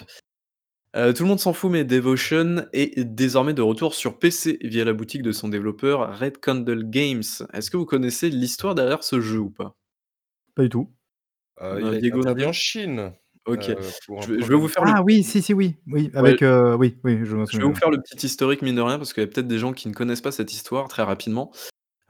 Heu, 0.97 1.13
tout 1.13 1.23
le 1.25 1.29
monde 1.29 1.39
s'en 1.41 1.53
fout, 1.53 1.71
mais 1.71 1.85
Devotion 1.85 2.65
est 2.73 2.99
désormais 3.05 3.53
de 3.53 3.61
retour 3.61 3.95
sur 3.95 4.19
PC 4.19 4.59
via 4.63 4.85
la 4.87 4.95
boutique 4.95 5.23
de 5.23 5.33
son 5.33 5.49
développeur 5.49 6.19
Red 6.19 6.39
Candle 6.41 6.85
Games. 6.89 7.23
Est-ce 7.53 7.71
que 7.71 7.77
vous 7.77 7.85
connaissez 7.85 8.31
l'histoire 8.31 8.75
derrière 8.75 9.03
ce 9.05 9.21
jeu 9.21 9.39
ou 9.39 9.51
pas? 9.51 9.75
Pas 10.57 10.63
du 10.65 10.69
tout. 10.71 10.93
Heu, 11.61 11.83
il 11.83 11.93
Heu, 11.93 11.95
a 11.95 11.99
été 11.99 12.13
Diego 12.13 12.25
non 12.25 12.35
interdit 12.35 12.45
plus? 12.45 12.47
en 12.47 12.53
Chine, 12.53 13.13
OK. 13.47 13.71
heu, 13.77 13.93
pour 14.07 14.23
un 14.23 14.27
Je 14.27 14.35
vais 14.35 14.43
je 14.43 14.49
vais 14.49 14.57
vous 14.59 14.69
problème 14.69 14.71
faire 14.71 14.85
le 14.85 14.95
Ah 14.95 15.03
oui, 15.05 15.23
si, 15.25 15.43
si, 15.43 15.55
oui, 15.55 15.77
oui, 15.89 16.11
Ouais. 16.21 16.39
avec, 16.39 16.43
heu, 16.43 16.75
oui, 16.77 16.99
oui, 17.05 17.19
je 17.25 17.59
vais 17.59 17.65
vous 17.65 17.75
faire 17.75 17.91
le 17.91 17.99
petit 18.01 18.27
historique 18.27 18.63
mine 18.63 18.77
de 18.77 18.81
rien, 18.83 18.99
parce 18.99 19.13
qu'il 19.13 19.23
y 19.23 19.25
a 19.25 19.29
peut-être 19.29 19.49
des 19.49 19.59
gens 19.59 19.73
qui 19.73 19.89
ne 19.89 19.95
connaissent 19.95 20.21
pas 20.21 20.33
cette 20.33 20.53
histoire, 20.53 20.89
très 20.89 21.03
rapidement. 21.03 21.53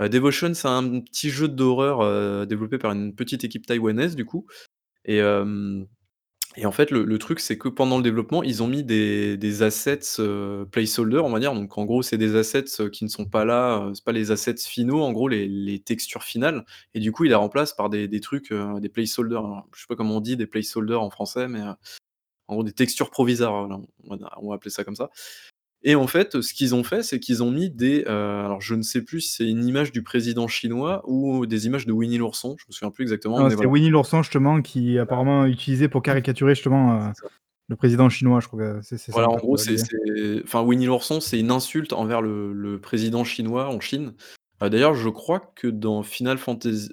Heu, 0.03 0.09
Devotion, 0.09 0.55
c'est 0.55 0.69
un 0.69 1.01
petit 1.01 1.31
jeu 1.31 1.49
d'horreur, 1.49 2.03
heu, 2.03 2.47
développé 2.47 2.79
par 2.79 2.93
une 2.93 3.14
petite 3.14 3.45
équipe 3.45 3.67
taïwanaise 3.67 4.17
du 4.17 4.25
coup 4.27 4.47
et 5.07 5.19
hem 5.19 5.87
et 6.61 6.66
en 6.66 6.73
fait 6.73 6.90
le 6.90 7.18
truc 7.18 7.40
c'est 7.40 7.59
que 7.59 7.68
pendant 7.68 7.97
le 7.99 8.03
développement, 8.03 8.42
ils 8.42 8.62
ont 8.62 8.66
mis 8.68 8.85
des 8.85 9.62
assets, 9.62 10.01
heu, 10.21 10.66
placeholder 10.71 11.18
on 11.25 11.31
va 11.31 11.40
dire, 11.40 11.55
donc 11.55 11.77
en 11.79 11.85
gros 11.85 12.03
c'est 12.03 12.18
des 12.18 12.37
assets, 12.37 12.64
heu, 12.81 12.90
qui 12.90 13.05
ne 13.05 13.09
sont 13.09 13.27
pas 13.27 13.44
là, 13.44 13.87
heu, 13.90 13.94
c'est 13.94 14.05
pas 14.05 14.12
les 14.12 14.31
assets 14.31 14.57
finaux 14.59 15.03
en 15.03 15.12
gros 15.12 15.29
les 15.29 15.81
textures 15.85 16.23
finales. 16.25 16.64
Et 16.94 17.01
du 17.01 17.12
coup 17.12 17.25
ils 17.25 17.29
les 17.31 17.35
remplacent 17.35 17.75
par 17.75 17.90
des 17.90 18.21
trucs, 18.21 18.53
heu, 18.53 18.81
des 18.81 18.88
placeholders. 18.88 19.44
Alors 19.44 19.68
je 19.75 19.81
sais 19.83 19.87
pas 19.88 19.97
comment 19.97 20.16
on 20.18 20.21
dit 20.21 20.37
des 20.37 20.47
placeholders 20.47 21.03
en 21.03 21.11
français, 21.11 21.49
mais, 21.49 21.61
heu, 21.61 21.73
en 22.49 22.55
gros 22.57 22.64
des 22.64 22.73
textures 22.73 23.11
provisoires, 23.11 23.68
on 24.38 24.49
va 24.51 24.55
appeler 24.57 24.71
ça 24.71 24.85
comme 24.85 24.97
ça 24.97 25.11
et 25.83 25.95
en 25.95 26.07
fait, 26.07 26.41
ce 26.41 26.53
qu'ils 26.55 26.75
ont 26.75 26.83
fait, 26.85 27.03
c'est 27.03 27.21
qu'ils 27.21 27.43
ont 27.43 27.51
mis 27.51 27.71
des, 27.71 28.03
heu, 28.03 28.09
alors 28.09 28.61
je 28.61 28.75
ne 28.75 28.83
sais 28.83 29.03
plus 29.03 29.21
si 29.21 29.33
c'est 29.35 29.49
une 29.49 29.64
image 29.67 29.93
du 29.93 30.03
président 30.03 30.49
chinois 30.49 31.03
ou 31.07 31.47
des 31.47 31.67
images 31.67 31.87
de 31.87 31.93
Winnie 31.93 32.19
l'ourson, 32.19 32.57
je 32.59 32.64
me 32.69 32.73
souviens 32.73 32.91
plus 32.91 33.03
exactement, 33.05 33.37
c'était 33.45 33.55
voilà. 33.57 33.71
Winnie 33.71 33.91
l'ourson 33.91 34.23
justement 34.23 34.61
qui 34.62 34.97
est 34.97 34.99
apparemment 34.99 35.47
utilisé 35.47 35.88
pour 35.88 36.03
caricaturer 36.03 36.55
justement, 36.55 37.12
C'est 37.14 37.23
ça. 37.23 37.29
le 37.69 37.77
président 37.77 38.09
chinois, 38.09 38.41
je 38.41 38.49
crois 38.49 38.61
que 38.61 38.81
c'est 38.83 38.99
c'est 38.99 39.12
ça 39.12 39.12
Voilà, 39.12 39.31
en 39.31 39.37
gros, 39.37 39.57
c'est 39.57 39.77
c'est 39.79 40.43
enfin 40.43 40.62
Winnie 40.62 40.87
l'ourson, 40.87 41.21
c'est 41.21 41.38
une 41.38 41.51
insulte 41.51 41.93
envers 41.93 42.23
le 42.23 42.53
le 42.53 42.81
président 42.81 43.25
chinois 43.25 43.69
en 43.69 43.79
Chine. 43.81 44.14
Heu, 44.62 44.71
d'ailleurs, 44.71 44.95
je 44.95 45.09
crois 45.09 45.53
que 45.55 45.69
dans 45.69 46.03
Final 46.03 46.38
Fantasy, 46.38 46.91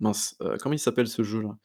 mince, 0.00 0.36
comment 0.60 0.74
il 0.74 0.78
s'appelle 0.80 1.06
ce 1.08 1.22
jeu-là? 1.22 1.56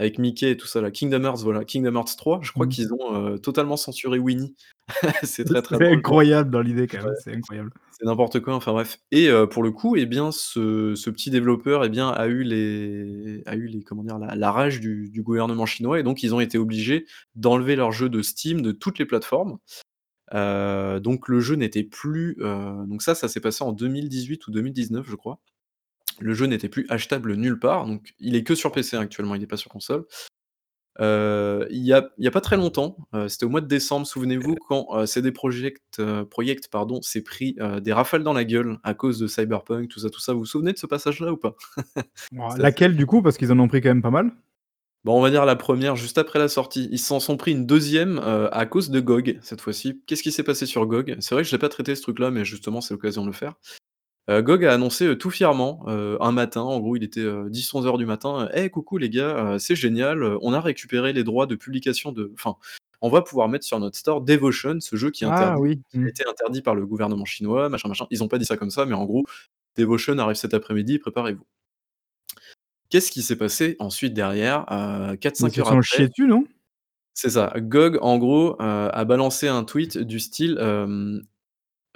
Avec 0.00 0.18
Mickey 0.20 0.52
et 0.52 0.56
tout 0.56 0.68
ça 0.68 0.80
là, 0.80 0.90
Kingdom 0.92 1.24
Hearts, 1.24 1.38
voilà, 1.42 1.64
Kingdom 1.64 1.96
Hearts 1.96 2.16
3, 2.16 2.38
je 2.42 2.52
crois 2.52 2.66
Mmh. 2.66 2.68
qu'ils 2.68 2.92
ont, 2.92 3.16
heu, 3.34 3.38
totalement 3.40 3.76
censuré 3.76 4.18
Winnie. 4.20 4.54
C'est 5.24 5.44
très, 5.44 5.62
très 5.62 5.80
C'est 5.80 5.92
incroyable 5.92 6.50
dans 6.50 6.60
l'idée 6.62 6.88
quand 6.88 7.02
Ouais. 7.02 7.02
même, 7.02 7.14
c'est 7.14 7.32
incroyable. 7.34 7.72
C'est 7.90 8.06
n'importe 8.06 8.40
quoi, 8.40 8.54
enfin 8.54 8.72
bref 8.72 8.98
et 9.12 9.28
heu, 9.30 9.48
pour 9.48 9.62
le 9.62 9.72
coup 9.72 9.96
et 9.96 10.06
bien 10.06 10.32
ce 10.32 10.94
ce 10.96 11.10
petit 11.10 11.30
développeur 11.30 11.84
et 11.84 11.88
bien 11.90 12.10
a 12.10 12.26
eu 12.28 12.42
les 12.44 13.42
a 13.46 13.56
eu 13.56 13.66
les 13.68 13.82
comment 13.84 14.04
dire? 14.04 14.18
La 14.18 14.34
la 14.36 14.52
rage 14.52 14.80
du 14.80 15.10
du 15.10 15.22
gouvernement 15.22 15.66
chinois 15.66 16.00
et 16.00 16.04
donc 16.04 16.22
ils 16.22 16.34
ont 16.34 16.40
été 16.40 16.58
obligés 16.58 17.06
d'enlever 17.36 17.76
leur 17.76 17.92
jeu 17.92 18.08
de 18.08 18.22
Steam 18.22 18.62
de 18.62 18.72
toutes 18.72 18.98
les 19.00 19.06
plateformes. 19.06 19.58
Heu, 20.34 21.00
donc 21.00 21.28
le 21.28 21.40
jeu 21.40 21.56
n'était 21.56 21.84
plus, 21.84 22.36
donc 22.88 23.02
ça, 23.02 23.14
ça 23.16 23.28
s'est 23.28 23.40
passé 23.40 23.64
en 23.64 23.72
2018 23.72 24.46
ou 24.48 24.52
2019 24.52 25.08
je 25.10 25.16
crois. 25.16 25.40
Le 26.20 26.34
jeu 26.34 26.46
n'était 26.46 26.68
plus 26.68 26.86
achetable 26.88 27.34
nulle 27.34 27.58
part, 27.58 27.86
donc 27.86 28.14
il 28.18 28.36
est 28.36 28.42
que 28.42 28.54
sur 28.54 28.72
PC 28.72 28.96
actuellement, 28.96 29.34
il 29.34 29.42
est 29.42 29.46
pas 29.46 29.56
sur 29.56 29.70
console. 29.70 30.04
Heu, 31.00 31.68
il 31.70 31.84
y 31.84 31.92
a 31.92 32.30
pas 32.32 32.40
très 32.40 32.56
longtemps, 32.56 32.96
heu, 33.14 33.28
c'était 33.28 33.44
au 33.44 33.48
mois 33.48 33.60
de 33.60 33.68
décembre, 33.68 34.04
souvenez-vous 34.04 34.56
quand, 34.68 34.88
heu, 34.96 35.06
CD 35.06 35.30
Projekt, 35.30 36.00
heu, 36.00 36.24
Projekt 36.24 36.68
pardon, 36.68 37.00
s'est 37.02 37.22
pris, 37.22 37.56
des 37.82 37.92
rafales 37.92 38.24
dans 38.24 38.32
la 38.32 38.44
gueule 38.44 38.78
à 38.82 38.94
cause 38.94 39.20
de 39.20 39.28
Cyberpunk, 39.28 39.88
tout 39.88 40.00
ça, 40.00 40.10
tout 40.10 40.18
ça. 40.18 40.32
Vous 40.32 40.40
vous 40.40 40.46
souvenez 40.46 40.72
de 40.72 40.78
ce 40.78 40.86
passage-là 40.86 41.32
ou 41.32 41.36
pas? 41.36 41.54
Laquelle 42.58 42.96
du 42.96 43.06
coup? 43.06 43.22
Parce 43.22 43.38
qu'ils 43.38 43.52
en 43.52 43.58
ont 43.60 43.68
pris 43.68 43.80
quand 43.80 43.90
même 43.90 44.02
pas 44.02 44.10
mal. 44.10 44.32
Bon, 45.04 45.16
on 45.16 45.22
va 45.22 45.30
dire 45.30 45.44
la 45.46 45.54
première 45.54 45.94
juste 45.94 46.18
après 46.18 46.40
la 46.40 46.48
sortie. 46.48 46.88
Ils 46.90 46.98
s'en 46.98 47.20
sont 47.20 47.36
pris 47.36 47.52
une 47.52 47.64
deuxième 47.64 48.18
à 48.18 48.66
cause 48.66 48.90
de 48.90 48.98
GOG, 48.98 49.38
cette 49.40 49.60
fois-ci. 49.60 50.02
Qu'est-ce 50.06 50.24
qui 50.24 50.32
s'est 50.32 50.42
passé 50.42 50.66
sur 50.66 50.84
GOG? 50.86 51.16
C'est 51.20 51.36
vrai 51.36 51.44
que 51.44 51.48
je 51.48 51.54
l'ai 51.54 51.60
pas 51.60 51.68
traité 51.68 51.94
ce 51.94 52.02
truc-là, 52.02 52.32
mais 52.32 52.44
justement 52.44 52.80
c'est 52.80 52.92
l'occasion 52.92 53.22
de 53.22 53.28
le 53.28 53.32
faire. 53.32 53.54
Heu, 54.28 54.42
GOG 54.42 54.64
a 54.66 54.72
annoncé, 54.74 55.06
heu, 55.06 55.16
tout 55.18 55.30
fièrement, 55.30 55.82
heu, 55.88 56.18
un 56.20 56.32
matin, 56.32 56.60
en 56.60 56.78
gros 56.80 56.96
il 56.96 57.02
était, 57.04 57.20
heu, 57.20 57.48
10-11 57.48 57.86
heures 57.86 57.98
du 57.98 58.04
matin: 58.06 58.48
«Hey 58.52 58.70
coucou 58.70 58.98
les 58.98 59.08
gars, 59.10 59.56
c'est 59.58 59.74
génial, 59.76 60.22
on 60.42 60.52
a 60.52 60.60
récupéré 60.60 61.12
les 61.12 61.24
droits 61.24 61.46
de 61.46 61.54
publication 61.56 62.12
de 62.12 62.30
enfin, 62.34 62.56
on 63.00 63.08
va 63.08 63.22
pouvoir 63.22 63.48
mettre 63.48 63.64
sur 63.64 63.78
notre 63.80 63.96
store 63.96 64.20
Devotion, 64.20 64.80
ce 64.80 64.96
jeu 64.96 65.10
qui 65.10 65.24
est 65.24 65.26
Ah 65.26 65.28
interdit 65.28 65.60
oui, 65.60 65.80
qui 65.90 65.96
a 65.96 66.00
mmh. 66.00 66.08
été 66.08 66.24
interdit 66.28 66.62
par 66.62 66.74
le 66.74 66.86
gouvernement 66.86 67.24
chinois, 67.24 67.68
machin, 67.70 67.88
machin». 67.88 68.06
Ils 68.10 68.22
ont 68.22 68.28
pas 68.28 68.38
dit 68.38 68.44
ça 68.44 68.56
comme 68.58 68.70
ça, 68.70 68.84
mais 68.86 68.94
en 68.94 69.04
gros, 69.06 69.24
Devotion 69.76 70.18
arrive 70.18 70.36
cet 70.36 70.52
après-midi, 70.54 70.98
préparez-vous. 70.98 71.44
Qu'est-ce 72.90 73.10
qui 73.10 73.22
s'est 73.22 73.36
passé 73.36 73.76
ensuite 73.80 74.14
derrière? 74.14 74.64
Heu, 74.70 75.16
Ils 75.40 75.50
4-5 75.50 75.52
se 75.52 75.60
heures 75.60 75.68
après 75.70 76.08
dessus, 76.08 76.26
non? 76.26 76.44
c'est 77.14 77.30
ça, 77.30 77.52
GOG 77.56 77.98
en 78.00 78.18
gros, 78.18 78.56
a 78.60 79.04
balancé 79.04 79.48
un 79.48 79.64
tweet 79.64 79.98
du 79.98 80.20
style, 80.20 80.56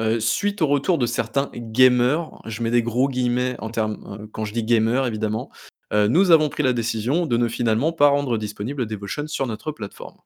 heu: 0.02 0.20
«Suite 0.20 0.62
au 0.62 0.66
retour 0.68 0.98
de 0.98 1.06
certains 1.06 1.50
gamers», 1.54 2.30
je 2.46 2.62
mets 2.62 2.70
des 2.72 2.82
gros 2.82 3.08
guillemets 3.08 3.56
en 3.60 3.70
termes, 3.70 4.18
heu, 4.22 4.28
quand 4.32 4.44
je 4.44 4.52
dis 4.54 4.64
gamers 4.64 5.06
évidemment, 5.06 5.50
heu, 5.94 6.08
nous 6.08 6.30
avons 6.32 6.48
pris 6.50 6.62
la 6.64 6.72
décision 6.74 7.26
de 7.26 7.36
ne 7.38 7.48
finalement 7.48 7.92
pas 7.92 8.08
rendre 8.08 8.38
disponible 8.38 8.86
Devotion 8.86 9.26
sur 9.28 9.46
notre 9.46 9.72
plateforme. 9.72 10.18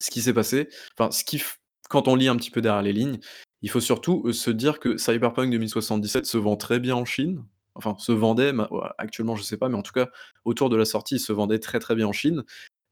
Ce 0.00 0.10
qui 0.10 0.22
s'est 0.22 0.32
passé, 0.34 0.68
enfin 0.98 1.10
ce 1.10 1.24
qui 1.24 1.42
quand 1.90 2.08
on 2.08 2.14
lit 2.16 2.28
un 2.28 2.36
petit 2.36 2.50
peu 2.50 2.62
derrière 2.62 2.82
les 2.82 2.92
lignes, 2.92 3.18
il 3.62 3.68
faut 3.70 3.80
surtout, 3.80 4.32
se 4.32 4.50
dire 4.50 4.78
que 4.80 4.96
Cyberpunk 4.96 5.50
2077 5.50 6.24
se 6.26 6.38
vend 6.38 6.56
très 6.56 6.78
bien 6.80 6.94
en 6.96 7.04
Chine, 7.04 7.44
enfin 7.74 7.96
se 7.98 8.12
vendait, 8.12 8.52
actuellement 8.98 9.36
je 9.36 9.42
sais 9.42 9.56
pas, 9.58 9.68
mais 9.68 9.76
en 9.76 9.82
tout 9.82 9.92
cas 9.92 10.08
autour 10.44 10.70
de 10.70 10.76
la 10.76 10.84
sortie, 10.86 11.16
il 11.16 11.20
se 11.20 11.32
vendait 11.32 11.58
très, 11.58 11.78
très 11.80 11.94
bien 11.94 12.06
en 12.06 12.12
Chine. 12.12 12.44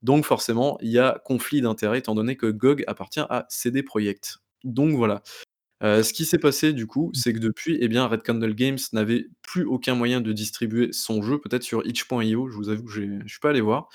Donc 0.03 0.25
forcément, 0.27 0.79
il 0.83 0.91
y 0.91 0.99
a 0.99 1.21
conflit 1.25 1.61
d'intérêts 1.63 1.99
étant 2.01 2.15
donné 2.15 2.37
que 2.37 2.47
GOG 2.49 2.85
appartient 2.89 3.21
à 3.21 3.47
CD 3.49 3.83
Projekt. 3.83 4.39
Donc 4.65 4.95
voilà. 4.97 5.23
Ce 5.83 6.13
qui 6.13 6.25
s'est 6.25 6.39
passé 6.39 6.73
du 6.73 6.87
coup, 6.87 7.11
c'est 7.15 7.33
que 7.33 7.39
depuis, 7.39 7.79
eh 7.81 7.89
bien, 7.89 8.07
Red 8.07 8.23
Candle 8.23 8.55
Games 8.55 8.79
n'avait 8.93 9.27
plus 9.43 9.65
aucun 9.65 9.95
moyen 9.95 10.21
de 10.21 10.33
distribuer 10.33 10.89
son 10.93 11.23
jeu, 11.23 11.39
peut-être 11.39 11.63
sur 11.63 11.87
itch.io, 11.87 12.49
je 12.49 12.57
vous 12.57 12.69
avoue 12.69 12.85
que 12.85 12.91
je 12.91 13.03
suis 13.27 13.41
pas 13.41 13.51
allé 13.51 13.61
voir. 13.61 13.89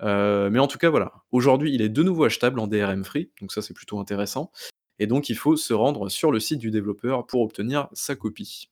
Mais 0.00 0.58
en 0.58 0.66
tout 0.66 0.78
cas, 0.78 0.90
voilà. 0.90 1.12
Aujourd'hui, 1.32 1.74
il 1.74 1.82
est 1.82 1.88
de 1.88 2.02
nouveau 2.02 2.24
achetable 2.24 2.60
en 2.60 2.66
DRM 2.66 3.04
free, 3.04 3.30
donc 3.40 3.52
ça, 3.52 3.62
c'est 3.62 3.74
plutôt 3.74 3.98
intéressant 3.98 4.52
et 4.98 5.06
donc 5.06 5.28
il 5.28 5.36
faut 5.36 5.56
se 5.56 5.74
rendre 5.74 6.08
sur 6.08 6.30
le 6.30 6.40
site 6.40 6.58
du 6.58 6.70
développeur 6.70 7.26
pour 7.26 7.42
obtenir 7.42 7.88
sa 7.92 8.14
copie. 8.14 8.70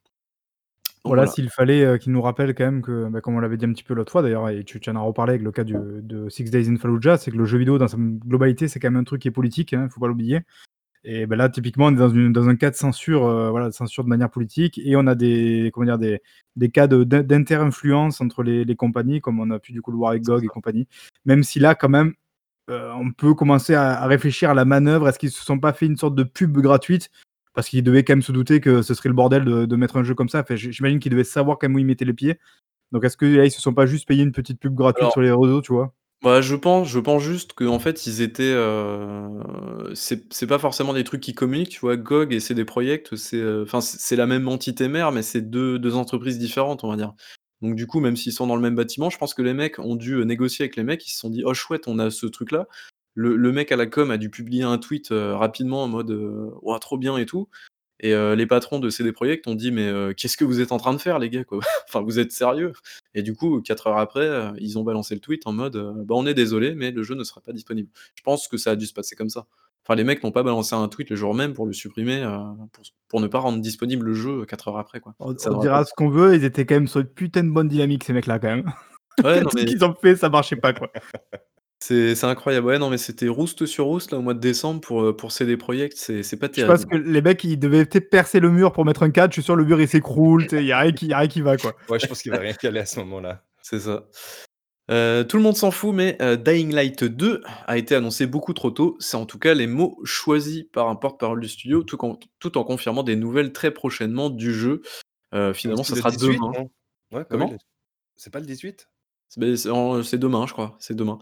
Donc 1.05 1.11
Voilà, 1.11 1.23
voilà. 1.23 1.33
s'il 1.33 1.51
fallait, 1.51 1.99
qu'il 1.99 2.13
nous 2.13 2.23
rappelle 2.23 2.55
quand 2.55 2.65
même 2.65 2.83
que, 2.83 3.09
bah, 3.09 3.21
comme 3.21 3.35
on 3.35 3.41
l'avait 3.41 3.57
dit 3.57 3.65
un 3.65 3.73
petit 3.73 3.83
peu 3.83 3.95
l'autre 3.95 4.13
fois 4.13 4.23
d'ailleurs 4.23 4.49
et 4.49 4.63
tu 4.63 4.79
tu 4.79 4.89
en 4.89 4.97
as 4.97 5.01
reparlé 5.01 5.33
avec 5.33 5.43
le 5.43 5.51
cas 5.51 5.65
du 5.65 5.75
de 5.75 6.29
Six 6.29 6.45
Days 6.45 6.69
in 6.69 6.77
Fallujah, 6.77 7.19
c'est 7.19 7.33
que 7.33 7.37
le 7.37 7.45
jeu 7.45 7.59
vidéo 7.59 7.79
dans 7.79 7.89
sa 7.89 7.97
globalité, 7.99 8.69
c'est 8.69 8.79
quand 8.79 8.91
même 8.91 9.01
un 9.01 9.05
truc 9.05 9.23
qui 9.23 9.29
est 9.29 9.33
politique, 9.33 9.73
hein, 9.73 9.89
faut 9.91 10.01
pas 10.01 10.07
l'oublier 10.07 10.41
et 11.05 11.27
bah, 11.27 11.37
là, 11.37 11.49
typiquement, 11.49 11.87
on 11.87 11.93
est 11.93 11.97
dans 11.97 12.09
une 12.11 12.33
dans 12.33 12.49
un 12.49 12.57
cas 12.57 12.71
de 12.71 12.77
censure, 12.77 13.27
heu, 13.27 13.51
voilà, 13.51 13.69
de 13.69 13.75
censure 13.75 14.05
de 14.05 14.09
manière 14.09 14.31
politique 14.31 14.79
et 14.79 14.95
on 14.97 15.07
a 15.07 15.15
des 15.15 15.71
comment 15.75 15.87
dire? 15.87 15.99
Des 15.99 16.21
des 16.57 16.71
cas 16.71 16.87
de 16.87 17.03
d'inter-influence 17.05 18.21
entre 18.21 18.43
les 18.43 18.65
les 18.65 18.77
compagnies, 18.77 19.21
comme 19.21 19.41
on 19.41 19.51
a 19.51 19.59
pu 19.59 19.73
du 19.73 19.83
coup 19.83 19.91
le 19.91 19.97
voir 19.99 20.11
avec 20.13 20.23
GOG 20.23 20.45
et 20.45 20.49
compagnie. 20.49 20.87
Même 21.25 21.43
si 21.43 21.59
là, 21.59 21.75
quand 21.75 21.89
même, 21.89 22.15
heu, 22.71 22.91
on 22.95 23.13
peut 23.13 23.35
commencer 23.35 23.75
à 23.75 24.01
à 24.03 24.07
réfléchir 24.07 24.51
à 24.51 24.55
la 24.55 24.65
manœuvre. 24.65 25.09
Est-ce 25.09 25.19
qu'ils 25.19 25.31
se 25.33 25.45
sont 25.45 25.59
pas 25.61 25.73
fait 25.73 25.87
une 25.87 25.97
sorte 25.97 26.15
de 26.17 26.25
pub 26.25 26.57
gratuite? 26.59 27.11
Parce 27.55 27.69
qu'ils 27.69 27.85
devaient 27.85 28.05
quand 28.05 28.15
même 28.15 28.23
se 28.23 28.33
douter 28.33 28.61
que 28.61 28.83
ce 28.83 28.95
serait 28.95 29.09
le 29.11 29.15
bordel 29.17 29.45
de 29.45 29.67
de 29.67 29.77
mettre 29.77 29.97
un 29.99 30.05
jeu 30.05 30.15
comme 30.15 30.29
ça. 30.31 30.41
Enfin, 30.43 30.57
j'imagine 30.57 31.01
qu'ils 31.01 31.13
devaient 31.13 31.25
savoir 31.25 31.59
quand 31.59 31.69
même 31.69 31.77
où 31.77 31.81
ils 31.81 31.87
mettaient 31.87 32.05
les 32.07 32.15
pieds. 32.15 32.39
Donc 32.93 33.05
est-ce 33.05 33.17
que 33.17 33.27
là, 33.27 33.45
ils 33.47 33.51
se 33.53 33.61
sont 33.63 33.75
pas 33.75 33.87
juste 33.87 34.09
payés 34.09 34.23
une 34.25 34.33
petite 34.33 34.61
pub 34.61 34.75
gratuite 34.75 35.03
Alors 35.03 35.13
sur 35.13 35.23
les 35.23 35.31
réseaux, 35.33 35.63
tu 35.63 35.73
vois? 35.73 35.95
Bah, 36.23 36.41
je 36.41 36.55
pense 36.55 36.87
je 36.89 37.01
pense 37.01 37.21
juste 37.23 37.53
qu'en 37.55 37.81
fait, 37.81 38.07
ils 38.07 38.21
étaient, 38.23 38.53
heu, 38.55 39.29
c'est 39.95 40.33
c'est 40.33 40.47
pas 40.47 40.61
forcément 40.61 40.93
des 40.95 41.03
trucs 41.03 41.21
qui 41.21 41.35
communiquent, 41.35 41.71
tu 41.71 41.81
vois? 41.81 41.97
GOG 41.97 42.33
et 42.33 42.39
CD 42.41 42.65
Projekt, 42.65 43.17
c'est, 43.17 43.39
heu, 43.39 43.63
enfin, 43.65 43.81
c'est 43.81 44.15
la 44.15 44.27
même 44.29 44.47
entité 44.47 44.87
mère, 44.87 45.11
mais 45.11 45.23
c'est 45.23 45.41
deux 45.43 45.81
2 45.81 45.97
entreprises 45.97 46.39
différentes, 46.39 46.85
on 46.85 46.89
va 46.91 46.97
dire. 46.97 47.13
Donc 47.61 47.75
du 47.75 47.89
coup, 47.89 47.99
même 47.99 48.17
s'ils 48.17 48.33
sont 48.33 48.47
dans 48.47 48.55
le 48.57 48.63
même 48.63 48.77
bâtiment, 48.77 49.11
je 49.11 49.19
pense 49.19 49.35
que 49.35 49.43
les 49.43 49.53
mecs 49.55 49.81
ont 49.81 49.97
dû, 49.97 50.15
heu, 50.15 50.23
négocier 50.25 50.63
avec 50.65 50.77
les 50.77 50.85
mecs. 50.85 51.05
Ils 51.07 51.11
se 51.11 51.19
sont 51.19 51.31
dit: 51.31 51.43
«Oh 51.45 51.55
chouette, 51.55 51.89
on 51.89 51.99
a 51.99 52.11
ce 52.11 52.27
truc-là». 52.27 52.69
Le 53.15 53.37
le 53.37 53.53
mec 53.53 53.73
à 53.73 53.77
la 53.77 53.87
com 53.87 54.11
a 54.11 54.17
dû 54.17 54.31
publier 54.31 54.63
un 54.63 54.79
tweet, 54.79 55.09
rapidement 55.11 55.83
en 55.83 55.89
mode, 55.89 56.11
heu: 56.13 56.51
«Waouh, 56.63 56.79
trop 56.79 56.99
bien 56.99 57.17
et 57.19 57.27
tout» 57.27 57.49
et 58.03 58.13
heu, 58.13 58.35
les 58.35 58.47
patrons 58.47 58.79
de 58.79 58.91
CD 58.91 59.13
Projekt 59.13 59.47
ont 59.47 59.55
dit: 59.55 59.71
«Mais, 59.71 59.89
heu, 59.89 60.13
qu'est-ce 60.15 60.37
que 60.37 60.45
vous 60.45 60.61
êtes 60.61 60.73
en 60.73 60.77
train 60.79 60.93
de 60.93 60.99
faire 60.99 61.19
les 61.19 61.31
gars, 61.31 61.45
quoi? 61.45 61.61
Enfin, 61.89 62.03
vous 62.03 62.19
êtes 62.19 62.33
sérieux?» 62.33 62.73
et 63.15 63.23
du 63.23 63.35
coup, 63.35 63.61
4 63.63 63.87
heures 63.87 63.99
après, 63.99 64.27
heu, 64.27 64.53
ils 64.59 64.79
ont 64.79 64.83
balancé 64.83 65.15
le 65.15 65.21
tweet 65.21 65.47
en 65.47 65.53
mode, 65.53 65.77
«Bah, 66.07 66.15
on 66.17 66.27
est 66.27 66.35
désolé, 66.35 66.75
mais 66.75 66.91
le 66.91 67.03
jeu 67.03 67.15
ne 67.15 67.25
sera 67.25 67.41
pas 67.41 67.53
disponible». 67.53 67.89
Je 68.15 68.23
pense 68.23 68.49
que 68.49 68.57
ça 68.57 68.73
a 68.73 68.77
dû 68.77 68.87
se 68.87 68.93
passer 68.93 69.17
comme 69.17 69.31
ça. 69.31 69.47
Enfin, 69.85 69.97
les 69.97 70.05
mecs 70.05 70.23
n'ont 70.23 70.31
pas 70.31 70.45
balancé 70.45 70.77
un 70.77 70.87
tweet 70.89 71.11
le 71.11 71.17
jour 71.17 71.35
même 71.35 71.55
pour 71.55 71.67
le 71.67 71.73
supprimer, 71.73 72.23
pour 72.73 72.85
pour 73.09 73.21
ne 73.21 73.27
pas 73.27 73.41
rendre 73.41 73.61
disponible 73.61 74.07
le 74.07 74.15
jeu, 74.15 74.45
4 74.47 74.69
heures 74.69 74.79
après, 74.79 75.01
quoi. 75.01 75.15
On 75.19 75.33
dira 75.33 75.85
ce 75.85 75.93
qu'on 75.97 76.09
veut, 76.09 76.35
ils 76.35 76.45
étaient 76.45 76.65
quand 76.65 76.77
même 76.77 76.89
sur 76.89 77.01
une 77.01 77.07
putain 77.07 77.43
de 77.43 77.51
bonne 77.51 77.69
dynamique 77.69 78.05
ces 78.05 78.13
mecs-là, 78.13 78.39
quand 78.39 78.49
même. 78.49 78.73
Ouais, 79.25 79.41
non, 79.43 79.51
Tout 79.51 79.59
ce 79.59 79.65
mais 79.65 79.71
qu'ils 79.71 79.85
ont 79.85 79.95
fait, 79.95 80.17
ça 80.17 80.29
marchait 80.29 80.57
pas, 80.57 80.73
quoi. 80.73 80.91
C'est 81.83 82.15
c'est 82.15 82.27
incroyable. 82.27 82.67
Ouais, 82.67 82.79
non, 82.79 82.91
mais 82.91 82.99
c'était 82.99 83.29
rouste 83.29 83.67
sur 83.67 83.87
rouste, 83.87 84.13
là, 84.13 84.19
au 84.19 84.23
mois 84.23 84.35
de 84.35 84.39
décembre 84.41 84.81
pour, 84.81 85.03
heu, 85.03 85.17
pour 85.17 85.33
CD 85.33 85.57
Projekt, 85.57 85.97
c'est 85.97 86.23
c'est 86.23 86.37
pas 86.37 86.49
Je 86.49 86.65
pense 86.65 86.85
terrible. 86.85 86.91
que 86.91 86.97
les 86.97 87.23
mecs, 87.23 87.43
ils 87.45 87.59
devaient 87.59 87.85
peut-être 87.85 88.09
percer 88.11 88.39
le 88.39 88.51
mur 88.51 88.73
pour 88.73 88.85
mettre 88.85 89.03
un 89.03 89.11
cadre. 89.11 89.33
Je 89.33 89.41
suis 89.41 89.43
sûr 89.45 89.57
le 89.57 89.65
mur, 89.65 89.81
il 89.81 89.89
s'écroule, 89.89 90.47
tu 90.47 90.57
sais, 90.57 90.63
il 90.63 90.67
y 90.69 90.73
a 90.73 90.79
rien 90.79 90.93
qui 90.93 91.07
il 91.07 91.11
y 91.11 91.13
a 91.13 91.19
rien 91.19 91.29
qui 91.29 91.41
va, 91.41 91.57
quoi. 91.57 91.75
Ouais, 91.89 91.99
je 91.99 92.07
pense 92.07 92.23
qu'il 92.23 92.31
va 92.33 92.39
rien 92.39 92.53
caler 92.55 92.81
à 92.81 92.87
ce 92.87 93.01
moment-là. 93.01 93.43
C'est 93.63 93.81
ça. 93.81 94.05
Heu, 94.91 95.25
tout 95.29 95.37
le 95.37 95.43
monde 95.43 95.57
s'en 95.57 95.71
fout, 95.71 95.95
mais 95.95 96.17
heu, 96.21 96.37
Dying 96.37 96.73
Light 96.75 97.05
2 97.05 97.43
a 97.67 97.79
été 97.79 97.95
annoncé 97.95 98.27
beaucoup 98.27 98.53
trop 98.53 98.71
tôt. 98.71 98.97
C'est 99.01 99.17
en 99.17 99.27
tout 99.27 99.39
cas 99.39 99.55
les 99.55 99.67
mots 99.67 99.99
choisis 100.05 100.65
par 100.73 100.89
un 100.89 100.97
porte-parole 100.97 101.41
du 101.41 101.49
studio, 101.49 101.83
tout 101.85 102.05
en 102.05 102.19
tout 102.41 102.59
en 102.59 102.65
confirmant 102.65 103.03
des 103.03 103.17
nouvelles 103.17 103.53
très 103.53 103.71
prochainement 103.73 104.31
du 104.31 104.53
jeu. 104.53 104.83
Heu, 105.35 105.53
finalement, 105.53 105.85
c'est 105.85 105.91
ça 105.91 105.97
le 105.97 106.01
sera 106.03 106.11
18, 106.13 106.39
demain. 106.39 106.53
non? 106.55 106.71
Ouais, 107.13 107.23
bah 107.23 107.27
oui, 107.33 107.47
le 107.47 107.47
Comment? 107.47 107.59
c'est 108.17 108.33
pas 108.33 108.41
le 108.41 108.47
18? 108.47 108.89
C'est 109.35 109.41
beh, 109.41 109.57
c'est 109.57 109.71
en 109.71 110.03
c'est 110.03 110.19
demain, 110.19 110.47
je 110.47 110.53
crois, 110.53 110.77
c'est 110.79 110.95
demain. 110.95 111.19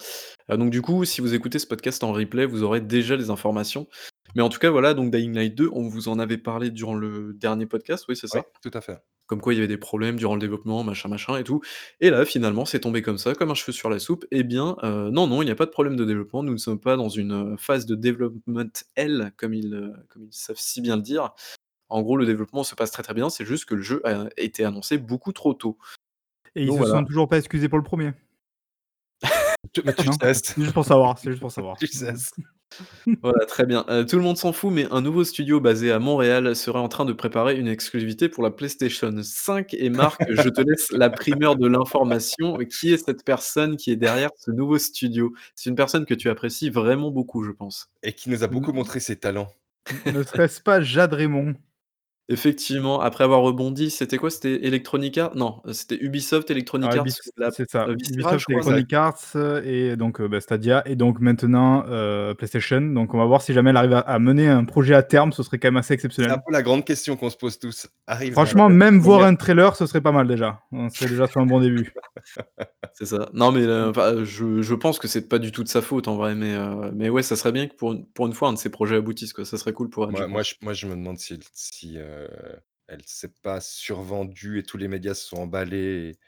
Heu, 0.50 0.56
donc 0.56 0.70
du 0.70 0.82
coup, 0.82 1.04
si 1.04 1.20
vous 1.20 1.32
écoutez 1.32 1.60
ce 1.60 1.66
podcast 1.68 2.02
en 2.02 2.12
replay, 2.12 2.44
vous 2.44 2.64
aurez 2.64 2.80
déjà 2.80 3.14
les 3.16 3.30
informations. 3.30 3.86
Mais 4.34 4.42
en 4.42 4.48
tout 4.48 4.58
cas, 4.58 4.70
voilà, 4.70 4.94
donc 4.94 5.12
Dying 5.12 5.32
Light 5.32 5.54
2, 5.54 5.70
on 5.72 5.88
vous 5.88 6.08
en 6.08 6.18
avait 6.18 6.38
parlé 6.38 6.70
durant 6.70 6.94
le 6.94 7.32
dernier 7.34 7.66
podcast, 7.66 8.06
oui, 8.08 8.16
c'est 8.16 8.26
Oui, 8.32 8.40
ça? 8.40 8.46
tout 8.62 8.70
à 8.74 8.80
fait. 8.80 8.98
Comme 9.26 9.40
quoi 9.40 9.54
il 9.54 9.56
y 9.56 9.60
avait 9.60 9.68
des 9.68 9.78
problèmes 9.78 10.16
durant 10.16 10.34
le 10.34 10.40
développement, 10.40 10.82
machin, 10.82 11.08
machin 11.08 11.36
et 11.36 11.44
tout. 11.44 11.60
Et 12.00 12.10
là, 12.10 12.24
finalement, 12.24 12.64
c'est 12.64 12.80
tombé 12.80 13.02
comme 13.02 13.18
ça, 13.18 13.34
comme 13.34 13.50
un 13.52 13.54
cheveu 13.54 13.72
sur 13.72 13.88
la 13.90 14.00
soupe. 14.00 14.24
Eh 14.32 14.42
bien, 14.42 14.76
heu, 14.82 15.10
non, 15.10 15.28
non, 15.28 15.42
il 15.42 15.44
n'y 15.46 15.52
a 15.52 15.56
pas 15.56 15.66
de 15.66 15.70
problème 15.70 15.94
de 15.96 16.04
développement. 16.04 16.42
Nous 16.42 16.52
ne 16.52 16.58
sommes 16.58 16.80
pas 16.80 16.96
dans 16.96 17.08
une, 17.08 17.32
heu, 17.32 17.56
phase 17.58 17.86
de 17.86 17.94
development 17.94 18.70
hell 18.96 19.32
comme 19.36 19.54
ils, 19.54 19.94
comme 20.08 20.24
ils 20.24 20.32
savent 20.32 20.58
si 20.58 20.80
bien 20.80 20.96
le 20.96 21.02
dire. 21.02 21.30
En 21.90 22.02
gros, 22.02 22.16
le 22.16 22.26
développement 22.26 22.64
se 22.64 22.74
passe 22.74 22.92
très, 22.92 23.02
très 23.04 23.14
bien, 23.14 23.30
c'est 23.30 23.44
juste 23.46 23.66
que 23.66 23.74
le 23.76 23.82
jeu 23.82 24.02
a 24.06 24.28
été 24.38 24.64
annoncé 24.64 24.98
beaucoup 24.98 25.32
trop 25.32 25.54
tôt. 25.54 25.78
Et 26.56 26.62
ils 26.62 26.66
Donc 26.66 26.76
se 26.76 26.82
voilà. 26.82 26.98
sont 26.98 27.04
toujours 27.04 27.28
pas 27.28 27.38
excusés 27.38 27.68
pour 27.68 27.78
le 27.78 27.84
1er? 27.84 28.12
Tu 29.72 29.82
mais 29.84 29.92
tu 29.92 30.06
Non? 30.06 30.12
cesses, 30.20 30.42
C'est 30.42 30.60
juste 30.62 30.72
pour 30.74 30.84
savoir, 30.84 31.18
c'est 31.18 31.30
juste 31.30 31.40
pour 31.40 31.52
savoir. 31.52 31.76
Voilà, 33.22 33.44
très 33.46 33.66
bien. 33.66 33.84
Heu, 33.90 34.06
tout 34.06 34.16
le 34.16 34.22
monde 34.22 34.36
s'en 34.36 34.52
fout, 34.52 34.72
mais 34.72 34.86
un 34.92 35.00
nouveau 35.00 35.24
studio 35.24 35.60
basé 35.60 35.90
à 35.90 35.98
Montréal 35.98 36.54
serait 36.54 36.78
en 36.78 36.88
train 36.88 37.04
de 37.04 37.12
préparer 37.12 37.58
une 37.58 37.66
exclusivité 37.66 38.28
pour 38.28 38.42
la 38.44 38.50
PlayStation 38.50 39.12
5 39.22 39.74
et 39.74 39.90
Marc, 39.90 40.22
je 40.28 40.48
te 40.48 40.60
laisse 40.60 40.90
la 40.92 41.10
primeur 41.10 41.56
de 41.56 41.66
l'information. 41.66 42.56
Qui 42.58 42.92
est 42.92 43.04
cette 43.04 43.24
personne 43.24 43.76
qui 43.76 43.90
est 43.90 43.96
derrière 43.96 44.30
ce 44.38 44.52
nouveau 44.52 44.78
studio? 44.78 45.34
C'est 45.56 45.68
une 45.68 45.76
personne 45.76 46.06
que 46.06 46.14
tu 46.14 46.30
apprécies 46.30 46.70
vraiment 46.70 47.10
beaucoup, 47.10 47.42
je 47.42 47.50
pense. 47.50 47.88
Et 48.04 48.12
qui 48.12 48.30
nous 48.30 48.44
a 48.44 48.46
beaucoup 48.46 48.72
montré 48.72 49.00
ses 49.00 49.16
talents. 49.16 49.48
ne 50.06 50.22
serait-ce 50.22 50.60
pas 50.60 50.80
Jade 50.80 51.12
Raymond? 51.12 51.54
Effectivement, 52.30 53.00
après 53.00 53.24
avoir 53.24 53.40
rebondi, 53.42 53.90
c'était 53.90 54.16
quoi? 54.16 54.30
C'était 54.30 54.64
Electronic 54.64 55.18
Arts? 55.18 55.34
Non, 55.36 55.60
c'était 55.72 55.96
Ubisoft, 56.00 56.48
Electronic 56.50 56.94
Ah, 56.94 56.96
Arts, 56.96 57.08
Ubis 57.08 57.16
la 57.36 57.50
c'est 57.50 57.68
ça. 57.68 57.88
heu, 57.88 57.94
Visceral, 57.94 58.38
je 58.38 58.46
Ubisoft, 58.46 58.48
crois? 58.48 58.62
Electronic 58.62 58.90
Arts, 58.94 59.18
heu 59.34 59.62
et 59.66 59.96
donc, 59.96 60.18
heu, 60.20 60.28
bah, 60.28 60.40
Stadia 60.40 60.82
et 60.86 60.96
donc 60.96 61.20
maintenant, 61.20 61.84
heu, 61.88 62.34
PlayStation. 62.38 62.80
Donc 62.80 63.12
on 63.12 63.18
va 63.18 63.26
voir 63.26 63.42
si 63.42 63.52
jamais 63.52 63.70
elle 63.70 63.76
arrive 63.76 63.92
à 63.94 63.98
à 64.00 64.18
mener 64.18 64.48
un 64.48 64.64
projet 64.64 64.94
à 64.94 65.02
terme, 65.02 65.32
ce 65.32 65.42
serait 65.42 65.58
quand 65.58 65.68
même 65.68 65.76
assez 65.76 65.92
C'est 66.18 66.32
un 66.32 66.38
exceptionnel. 66.38 66.40
peu 66.44 66.52
la 66.52 66.62
grande 66.62 66.84
question 66.84 67.16
qu'on 67.16 67.30
se 67.30 67.36
pose 67.36 67.58
tous. 67.58 67.88
Franchement, 68.32 68.68
même 68.70 68.98
voir 69.00 69.22
un 69.24 69.34
trailer, 69.36 69.74
ce 69.76 69.86
serait 69.86 70.00
pas 70.00 70.12
mal 70.12 70.26
déjà. 70.28 70.62
On 70.72 70.88
serait 70.88 71.08
déjà 71.08 71.26
sur 71.26 71.40
un 71.40 71.46
bon 71.46 71.60
début. 71.60 71.92
C'est 72.92 73.06
ça. 73.06 73.30
Non, 73.34 73.52
mais 73.52 73.62
heu, 73.62 73.92
je 74.24 74.62
je 74.62 74.74
pense 74.74 74.98
que 74.98 75.08
c'est 75.08 75.28
pas 75.28 75.38
du 75.38 75.52
tout 75.52 75.62
de 75.64 75.68
sa 75.68 75.80
faute 75.82 76.08
en 76.08 76.16
vrai, 76.16 76.34
mais 76.34 76.54
heu, 76.54 76.90
mais 76.94 77.08
ouais, 77.08 77.22
ça 77.22 77.36
serait 77.36 77.52
bien 77.52 77.66
que 77.68 77.74
pour 77.74 77.92
une 77.92 78.06
pour 78.06 78.26
une 78.26 78.32
fois, 78.34 78.48
un 78.48 78.52
de 78.54 78.58
ses 78.58 78.70
projets 78.70 78.96
aboutisse, 78.96 79.32
quoi. 79.32 79.44
Ça 79.44 79.58
serait 79.58 79.72
cool 79.72 79.90
pour 79.90 80.08
elle, 80.08 80.16
je 80.16 80.24
Moi 80.24 80.26
moi 80.28 80.42
pense. 80.42 80.42
je 80.42 80.54
moi 80.62 80.72
je 80.72 80.86
me 80.86 80.94
demande 80.96 81.18
si 81.18 81.34
elle 81.34 81.40
si, 81.52 81.96
heu, 81.98 82.19
elle 82.88 83.02
s'est 83.06 83.32
pas 83.42 83.60
survendue 83.60 84.58
et 84.58 84.62
tous 84.62 84.76
les 84.76 84.88
médias 84.88 85.14
se 85.14 85.26
sont 85.26 85.38
emballés 85.38 86.10
et 86.10 86.18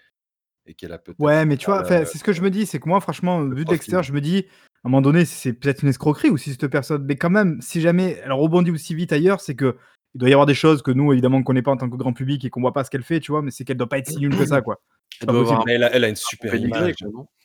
et 0.67 0.75
qu'elle 0.75 0.93
a 0.93 0.99
peut-être 0.99 1.19
Ouais, 1.19 1.45
mais 1.45 1.57
tu 1.57 1.67
vois, 1.67 1.83
heu, 1.91 2.05
c'est 2.05 2.19
ce 2.19 2.25
que 2.25 2.33
je 2.33 2.41
me 2.43 2.51
dis, 2.51 2.67
c'est 2.67 2.79
que 2.79 2.89
moi, 2.89 3.01
franchement, 3.01 3.41
le 3.41 3.57
vu 3.57 3.65
de 3.65 3.71
l'extérieur, 3.71 4.03
je 4.03 4.13
me 4.13 4.21
dis, 4.21 4.47
à 4.85 4.89
un 4.89 4.91
moment 4.91 5.03
donné, 5.03 5.25
c'est 5.25 5.53
peut-être 5.53 5.83
une 5.83 5.89
escroquerie 5.89 6.31
aussi 6.31 6.51
cette 6.51 6.69
personne. 6.69 7.05
Mais 7.05 7.17
quand 7.17 7.31
même, 7.31 7.61
si 7.61 7.81
jamais 7.81 8.21
elle 8.25 8.33
rebondit 8.33 8.71
aussi 8.71 8.95
vite 8.95 9.13
ailleurs, 9.13 9.41
c'est 9.41 9.55
que 9.55 9.77
il 10.15 10.19
doit 10.19 10.29
y 10.29 10.33
avoir 10.33 10.47
des 10.47 10.55
choses 10.55 10.83
que 10.83 10.91
nous, 10.91 11.13
évidemment, 11.13 11.39
on 11.39 11.43
connaît 11.43 11.63
pas 11.63 11.71
en 11.71 11.77
tant 11.77 11.89
que 11.89 11.97
grand 11.97 12.13
public 12.13 12.45
et 12.45 12.51
qu'on 12.51 12.61
voit 12.61 12.75
pas 12.75 12.85
ce 12.85 12.91
qu'elle 12.91 13.03
fait, 13.03 13.19
tu 13.19 13.33
vois? 13.33 13.41
Mais 13.43 13.51
c'est 13.51 13.65
qu'elle 13.65 13.79
doit 13.79 13.89
pas 13.89 13.99
être 13.99 14.09
si 14.09 14.19
nulle 14.19 14.37
que 14.37 14.45
ça, 14.45 14.61
quoi. 14.63 14.81
C'est 15.19 15.29
Elle 15.29 15.35
avoir 15.35 15.67
a 15.67 15.73
elle 15.73 16.05
a 16.05 16.09
une 16.09 16.17
super 16.17 16.55
image. 16.55 16.95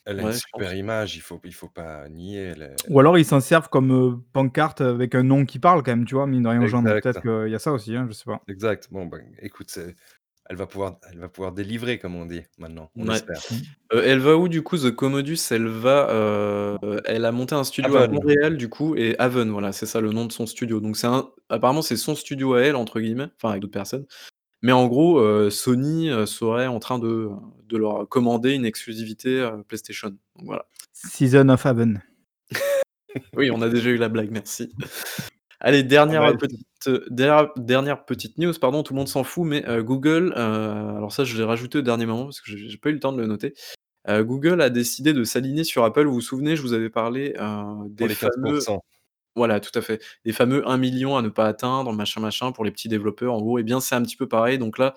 Elle 0.09 0.19
a 0.19 0.21
une 0.21 0.27
Ouais, 0.29 0.33
je 0.33 0.37
super 0.39 0.69
pense. 0.69 0.79
image, 0.79 1.15
il 1.17 1.21
faut 1.21 1.39
il 1.43 1.53
faut 1.53 1.67
pas 1.67 2.07
nier, 2.07 2.53
elle 2.55 2.61
est 2.61 2.75
Ou 2.89 2.99
alors 3.01 3.17
ils 3.17 3.25
s'en 3.25 3.41
servent 3.41 3.67
comme, 3.67 4.23
pancarte 4.31 4.79
avec 4.79 5.15
un 5.15 5.23
nom 5.23 5.45
qui 5.45 5.59
parle 5.59 5.83
quand 5.83 5.91
même, 5.91 6.05
tu 6.05 6.15
vois? 6.15 6.25
Mine 6.27 6.43
de 6.43 6.47
rien 6.47 6.61
aux 6.63 6.67
gens, 6.67 6.81
donc 6.81 6.95
exact, 6.95 7.03
peut-être 7.03 7.21
qu'il 7.43 7.51
y 7.51 7.55
a 7.55 7.59
ça 7.59 7.73
aussi, 7.73 7.93
hein, 7.95 8.05
je 8.07 8.13
sais 8.13 8.23
pas. 8.23 8.41
exact. 8.47 8.87
Bon, 8.89 9.05
ben, 9.05 9.21
écoute, 9.41 9.69
c'est 9.69 9.95
elle 10.49 10.55
va 10.55 10.65
pouvoir 10.65 10.97
elle 11.11 11.19
va 11.19 11.27
pouvoir 11.27 11.51
délivrer 11.51 11.99
comme 11.99 12.15
on 12.15 12.25
dit 12.25 12.41
maintenant, 12.57 12.89
on 12.95 13.09
espère. 13.11 13.41
Mmh. 13.51 13.55
Heu, 13.97 14.01
elle 14.05 14.19
va 14.19 14.37
où 14.37 14.47
du 14.47 14.63
coup, 14.63 14.77
The 14.77 14.91
Commodus? 14.91 15.39
Elle 15.51 15.67
va, 15.67 16.07
heu, 16.09 17.01
elle 17.03 17.25
a 17.25 17.33
monté 17.33 17.53
un 17.55 17.65
studio 17.65 17.97
à. 17.97 18.07
Montréal 18.07 18.55
du 18.55 18.69
coup 18.69 18.95
et 18.95 19.17
Haven, 19.19 19.49
voilà, 19.49 19.73
c'est 19.73 19.85
ça 19.85 19.99
le 19.99 20.11
nom 20.11 20.25
de 20.25 20.31
son 20.31 20.45
studio. 20.45 20.79
Donc 20.79 20.95
c'est 20.95 21.07
un 21.07 21.29
apparemment 21.49 21.81
c'est 21.81 21.97
son 21.97 22.15
studio 22.15 22.53
à 22.53 22.61
elle 22.61 22.77
entre 22.77 23.01
guillemets, 23.01 23.27
enfin 23.35 23.49
avec 23.49 23.61
d'autres 23.61 23.73
personnes. 23.73 24.05
Mais 24.61 24.71
en 24.71 24.87
gros, 24.87 25.19
heu, 25.19 25.49
Sony, 25.49 26.09
heu, 26.09 26.25
serait 26.25 26.67
en 26.67 26.79
train 26.79 26.99
de 26.99 27.29
de 27.67 27.77
leur 27.77 28.07
commander 28.07 28.53
une 28.53 28.65
exclusivité, 28.65 29.39
heu, 29.39 29.63
PlayStation. 29.67 30.09
Donc 30.09 30.45
voilà. 30.45 30.65
Season 30.93 31.49
of 31.49 31.65
Haven. 31.65 32.01
Oui, 33.35 33.49
on 33.49 33.61
a 33.61 33.69
déjà 33.69 33.89
eu 33.89 33.97
la 33.97 34.09
blague, 34.09 34.29
merci. 34.31 34.69
Allez, 35.59 35.81
dernière, 35.81 36.21
Ah 36.21 36.33
bah, 36.33 36.37
petite, 36.37 36.67
dernière 37.09 37.49
dernière 37.55 38.05
petite 38.05 38.37
news, 38.37 38.53
pardon, 38.61 38.83
tout 38.83 38.93
le 38.93 38.97
monde 38.97 39.07
s'en 39.07 39.23
fout, 39.23 39.43
mais 39.47 39.63
Google, 39.79 40.33
alors 40.35 41.11
ça, 41.11 41.23
je 41.23 41.35
l'ai 41.35 41.43
rajouté 41.43 41.79
au 41.79 41.81
dernier 41.81 42.05
moment 42.05 42.25
parce 42.25 42.41
que 42.41 42.51
j'ai 42.51 42.69
j'ai 42.69 42.77
pas 42.77 42.89
eu 42.89 42.93
le 42.93 42.99
temps 42.99 43.13
de 43.13 43.19
le 43.19 43.25
noter. 43.25 43.55
Google 44.07 44.61
a 44.61 44.69
décidé 44.69 45.13
de 45.13 45.23
s'aligner 45.23 45.63
sur 45.63 45.83
Apple. 45.83 46.05
Vous 46.05 46.13
vous 46.15 46.21
souvenez, 46.21 46.55
je 46.55 46.61
vous 46.61 46.73
avais 46.73 46.91
parlé, 46.91 47.33
heu, 47.39 47.39
pour 47.39 47.89
des 47.89 48.07
les 48.09 48.15
15 48.15 48.29
fameux 48.35 48.59
voilà, 49.38 49.62
tout 49.62 49.71
à 49.80 49.82
fait, 49.84 50.04
des 50.26 50.34
fameux 50.34 50.67
1 50.69 50.78
000 50.80 51.00
000 51.00 51.17
à 51.17 51.23
ne 51.23 51.30
pas 51.30 51.47
atteindre, 51.47 51.93
machin, 51.93 52.21
machin, 52.21 52.52
pour 52.54 52.65
les 52.65 52.71
petits 52.71 52.89
développeurs, 52.89 53.34
en 53.36 53.41
gros. 53.41 53.60
Et 53.60 53.63
bien, 53.63 53.80
c'est 53.82 53.95
un 53.95 54.04
petit 54.04 54.17
peu 54.17 54.28
pareil. 54.30 54.60
Donc 54.60 54.80
là, 54.80 54.95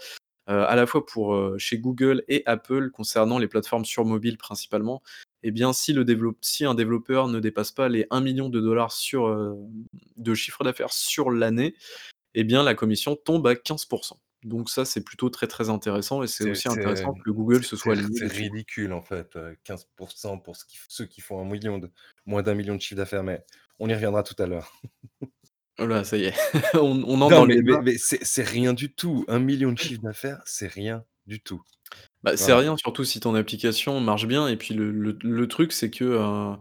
heu, 0.51 0.55
à 0.67 0.77
la 0.77 0.87
fois 0.87 1.07
pour, 1.07 1.35
heu, 1.37 1.57
chez 1.59 1.79
Google 1.79 2.25
et 2.29 2.43
Apple, 2.47 2.91
concernant 2.93 3.39
les 3.39 3.49
plateformes 3.49 3.85
sur 3.87 4.05
mobile 4.07 4.39
principalement, 4.39 5.03
et 5.45 5.53
bien, 5.53 5.73
si 5.75 5.93
le 5.95 6.05
développe 6.05 6.39
si 6.43 6.65
un 6.67 6.75
développeur 6.75 7.29
ne 7.29 7.41
dépasse 7.41 7.73
pas 7.73 7.89
les 7.91 8.07
1 8.11 8.21
000 8.23 8.37
000 8.37 8.51
$ 8.51 8.93
sur, 8.93 9.29
heu, 9.29 9.57
de 10.19 10.35
chiffre 10.35 10.65
d'affaires 10.65 10.93
sur 10.93 11.31
l'année, 11.33 11.75
et 12.35 12.45
bien, 12.45 12.63
la 12.65 12.75
commission 12.77 13.17
tombe 13.17 13.47
à 13.49 13.57
15% 13.57 14.21
Donc 14.45 14.71
ça, 14.71 14.85
c'est 14.87 15.05
plutôt 15.05 15.31
très, 15.31 15.47
très 15.49 15.71
intéressant 15.71 16.23
et 16.25 16.29
c'est 16.29 16.45
aussi 16.45 16.69
intéressant 16.69 17.15
que 17.25 17.31
Google 17.31 17.65
se 17.65 17.77
soit 17.77 17.97
c'est 18.13 18.29
ridicule 18.29 18.93
en 18.95 19.03
fait, 19.03 19.37
heu, 19.37 19.57
15% 19.65 20.39
pour 20.39 20.57
ce 20.57 20.65
qui 20.67 20.79
ceux 20.89 21.07
qui 21.07 21.21
font 21.23 21.41
un 21.43 21.45
million 21.51 21.79
de 21.79 21.91
moins 22.27 22.43
d'un 22.43 22.55
million 22.55 22.77
de 22.77 22.81
chiffre 22.83 22.97
d'affaires, 22.99 23.25
mais 23.25 23.45
on 23.81 23.89
y 23.89 23.95
reviendra 23.95 24.23
tout 24.23 24.37
à 24.43 24.47
l'heure. 24.47 24.73
Voilà, 25.79 26.05
ça 26.05 26.17
y 26.17 26.25
est, 26.27 26.35
on 26.75 27.03
on 27.05 27.21
entre 27.23 27.41
Non, 27.41 27.47
mais 27.47 27.57
mais 27.63 27.77
débat. 27.77 27.81
mais 27.81 27.97
c'est 27.99 28.43
rien 28.43 28.73
du 28.73 28.93
tout. 28.95 29.25
Un 29.29 29.39
million 29.39 29.73
de 29.73 29.79
chiffre 29.79 30.03
d'affaires, 30.03 30.41
c'est 30.47 30.67
rien 30.69 31.05
du 31.27 31.41
tout. 31.41 31.63
Bah, 32.23 32.37
c'est 32.37 32.53
rien, 32.55 32.77
surtout 32.77 33.05
si 33.05 33.21
ton 33.21 33.35
application 33.35 34.01
marche 34.01 34.27
bien 34.27 34.49
et 34.49 34.57
puis 34.57 34.75
le 34.75 34.91
le 34.93 35.19
le 35.23 35.49
truc, 35.49 35.73
c'est 35.73 35.91
que, 35.91 36.57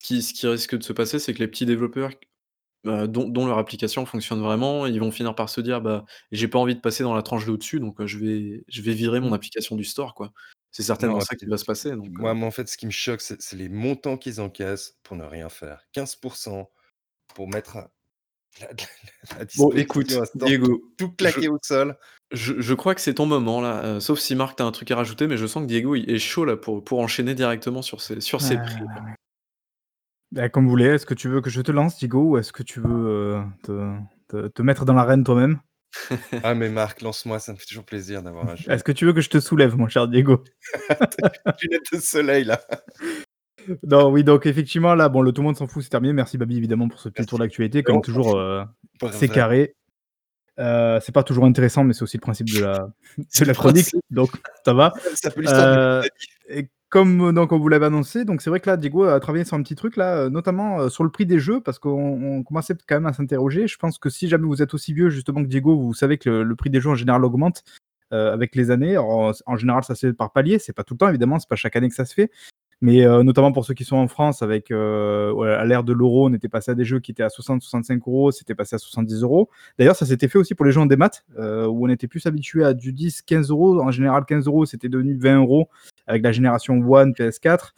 qui 0.00 0.22
ce 0.22 0.34
qui 0.34 0.46
risque 0.46 0.76
de 0.76 0.82
se 0.82 0.92
passer, 0.92 1.18
c'est 1.18 1.34
que 1.34 1.38
les 1.40 1.48
petits 1.48 1.66
développeurs 1.66 2.10
Heu, 2.86 3.08
dont 3.08 3.28
dont 3.28 3.46
leur 3.46 3.58
application 3.58 4.06
fonctionne 4.06 4.40
vraiment, 4.42 4.86
ils 4.86 5.00
vont 5.00 5.10
finir 5.12 5.34
par 5.36 5.50
se 5.50 5.60
dire: 5.62 5.82
«Bah, 5.82 6.04
j'ai 6.32 6.48
pas 6.48 6.58
envie 6.60 6.74
de 6.76 6.80
passer 6.80 7.02
dans 7.04 7.14
la 7.14 7.22
tranche 7.22 7.46
d'au-dessus, 7.46 7.80
donc 7.80 8.00
heu, 8.00 8.06
je 8.08 8.18
vais 8.18 8.64
je 8.68 8.82
vais 8.82 8.94
virer 8.94 9.20
mon 9.20 9.32
Mmh. 9.32 9.34
application 9.34 9.76
du 9.76 9.84
store, 9.84 10.14
quoi». 10.14 10.32
C'est 10.72 10.82
certainement 10.82 11.18
Non, 11.18 11.20
ça 11.20 11.36
qui 11.36 11.44
va 11.44 11.58
se 11.58 11.64
passer, 11.66 11.90
donc 11.90 12.08
moi 12.12 12.32
moi, 12.34 12.48
en 12.48 12.50
fait, 12.50 12.66
ce 12.66 12.78
qui 12.78 12.86
me 12.86 12.90
choque, 12.90 13.20
c'est 13.20 13.40
c'est 13.40 13.56
les 13.56 13.68
montants 13.68 14.16
qu'ils 14.16 14.40
encaissent 14.40 14.98
pour 15.02 15.16
ne 15.16 15.24
rien 15.24 15.50
faire. 15.50 15.86
15% 15.94 16.66
pour 17.34 17.48
mettre 17.48 17.76
à 17.76 17.90
à 18.60 18.66
bon, 19.56 19.70
disposition 19.70 19.76
écoute, 19.76 20.08
tout 20.08 20.46
Diego, 20.46 20.82
tout 20.98 21.08
je 21.10 21.16
claqué 21.16 21.48
au 21.48 21.58
sol. 21.62 21.96
je 22.32 22.60
je 22.60 22.74
crois 22.74 22.94
que 22.94 23.00
c'est 23.00 23.14
ton 23.14 23.26
moment 23.26 23.60
là, 23.60 24.00
sauf 24.00 24.18
si 24.18 24.34
Marc, 24.34 24.56
tu 24.56 24.62
as 24.62 24.66
un 24.66 24.72
truc 24.72 24.90
à 24.90 24.96
rajouter, 24.96 25.26
mais 25.26 25.36
je 25.36 25.46
sens 25.46 25.62
que 25.62 25.68
Diego, 25.68 25.94
il 25.94 26.10
est 26.10 26.18
chaud 26.18 26.44
là 26.44 26.56
pour 26.56 26.84
pour 26.84 27.00
enchaîner 27.00 27.34
directement 27.34 27.82
sur 27.82 28.00
ces 28.00 28.20
sur 28.20 28.38
prix, 28.38 28.56
bah, 30.32 30.48
comme 30.48 30.64
vous 30.64 30.70
voulez, 30.70 30.86
est-ce 30.86 31.04
que 31.04 31.14
tu 31.14 31.28
veux 31.28 31.42
que 31.42 31.50
je 31.50 31.60
te 31.60 31.70
lance, 31.70 31.98
Diego, 31.98 32.22
ou 32.22 32.38
est-ce 32.38 32.52
que 32.52 32.62
tu 32.62 32.80
veux, 32.80 33.42
te 33.62 33.94
te 34.28 34.48
te 34.48 34.62
mettre 34.62 34.86
dans 34.86 34.94
l'arène 34.94 35.24
toi-même? 35.24 35.60
Ah 36.42 36.54
mais 36.54 36.68
Marc, 36.68 37.02
lance-moi, 37.02 37.38
ça 37.38 37.52
me 37.52 37.58
fait 37.58 37.66
toujours 37.66 37.84
plaisir 37.84 38.22
d'avoir 38.22 38.48
un 38.48 38.56
jeune. 38.56 38.74
Est-ce 38.74 38.84
que 38.84 38.92
tu 38.92 39.04
veux 39.04 39.12
que 39.12 39.20
je 39.20 39.30
te 39.30 39.40
soulève, 39.40 39.76
mon 39.76 39.88
cher 39.88 40.08
Diego? 40.08 40.42
Lunettes 41.62 41.92
de 41.92 41.98
soleil 41.98 42.44
là. 42.44 42.60
Non, 43.84 44.10
oui, 44.10 44.24
donc 44.24 44.46
effectivement, 44.46 44.94
là, 44.94 45.08
bon, 45.08 45.22
le 45.22 45.32
tout 45.32 45.42
le 45.42 45.46
monde 45.46 45.56
s'en 45.56 45.66
fout, 45.66 45.82
c'est 45.82 45.90
terminé. 45.90 46.12
Merci 46.12 46.36
Babi, 46.36 46.56
évidemment, 46.56 46.88
pour 46.88 46.98
ce 46.98 47.08
petit 47.08 47.26
tour 47.26 47.38
d'actualité. 47.38 47.82
Comme 47.82 48.00
toujours, 48.00 48.40
pas 48.98 49.12
c'est 49.12 49.28
carré. 49.28 49.74
Heu, 50.58 50.98
c'est 51.00 51.12
pas 51.12 51.22
toujours 51.22 51.46
intéressant, 51.46 51.82
mais 51.82 51.94
c'est 51.94 52.02
aussi 52.02 52.18
le 52.18 52.20
principe 52.20 52.50
de 52.50 52.60
la 52.60 52.88
de 53.40 53.44
la 53.44 53.54
chronique, 53.54 53.94
donc 54.10 54.30
ça 54.64 54.74
va. 54.74 54.92
De 55.36 56.68
comme, 56.92 57.30
heu, 57.30 57.32
donc 57.32 57.52
on 57.52 57.58
vous 57.58 57.68
l'avait 57.68 57.86
annoncé, 57.86 58.26
donc 58.26 58.42
c'est 58.42 58.50
vrai 58.50 58.60
que 58.60 58.68
là, 58.68 58.76
Diego 58.76 59.04
a 59.04 59.18
travaillé 59.18 59.46
sur 59.46 59.56
un 59.56 59.62
petit 59.62 59.74
truc 59.74 59.96
là, 59.96 60.26
heu, 60.26 60.28
notamment, 60.28 60.82
heu, 60.82 60.90
sur 60.90 61.04
le 61.04 61.10
prix 61.10 61.24
des 61.24 61.38
jeux 61.38 61.62
parce 61.62 61.78
qu'on 61.78 61.90
on 62.22 62.42
commençait 62.42 62.74
quand 62.86 62.96
même 62.96 63.06
à 63.06 63.14
s'interroger. 63.14 63.66
Je 63.66 63.78
pense 63.78 63.98
que 63.98 64.10
si 64.10 64.28
jamais 64.28 64.46
vous 64.46 64.60
êtes 64.60 64.74
aussi 64.74 64.92
vieux 64.92 65.08
justement 65.08 65.42
que 65.42 65.48
Diego, 65.48 65.74
vous 65.74 65.94
savez 65.94 66.18
que 66.18 66.28
le 66.28 66.54
prix 66.54 66.68
des 66.68 66.82
jeux 66.82 66.90
en 66.90 66.94
général 66.94 67.24
augmente, 67.24 67.64
avec 68.10 68.54
les 68.56 68.70
années. 68.70 68.98
En 68.98 69.56
général, 69.56 69.84
ça 69.84 69.94
se 69.94 70.08
fait 70.08 70.12
par 70.12 70.32
palier, 70.32 70.58
c'est 70.58 70.74
pas 70.74 70.84
tout 70.84 70.92
le 70.92 70.98
temps 70.98 71.08
évidemment, 71.08 71.38
c'est 71.38 71.48
pas 71.48 71.56
chaque 71.56 71.76
année 71.76 71.88
que 71.88 71.94
ça 71.94 72.04
se 72.04 72.12
fait. 72.12 72.30
Mais 72.82 73.06
notamment 73.22 73.52
pour 73.52 73.64
ceux 73.64 73.72
qui 73.74 73.84
sont 73.84 73.96
en 73.96 74.06
France 74.08 74.42
avec, 74.42 74.70
à 74.70 75.64
l'ère 75.64 75.84
de 75.84 75.94
l'euro, 75.94 76.28
on 76.28 76.34
était 76.34 76.48
passé 76.50 76.72
à 76.72 76.74
des 76.74 76.84
jeux 76.84 77.00
qui 77.00 77.12
étaient 77.12 77.22
à 77.22 77.30
60-65 77.30 78.00
€, 78.06 78.32
c'était 78.32 78.54
passé 78.54 78.74
à 78.76 78.78
70 78.78 79.22
€. 79.22 79.48
D'ailleurs, 79.78 79.96
ça 79.96 80.04
s'était 80.04 80.28
fait 80.28 80.38
aussi 80.38 80.54
pour 80.54 80.66
les 80.66 80.72
jeux 80.72 80.80
en 80.80 80.86
démat, 80.86 81.22
où 81.38 81.86
on 81.86 81.88
était 81.88 82.06
plus 82.08 82.26
habitué 82.26 82.64
à 82.64 82.74
du 82.74 82.92
10-15 82.92 83.50
€. 83.50 83.80
En 83.80 83.90
général, 83.92 84.26
15 84.26 84.46
€, 84.46 84.66
c'était 84.66 84.90
devenu 84.90 85.16
20 85.16 85.38
€ 85.42 85.68
avec 86.12 86.22
la 86.22 86.30
génération 86.32 86.74
One, 86.74 87.12
PS4. 87.14 87.74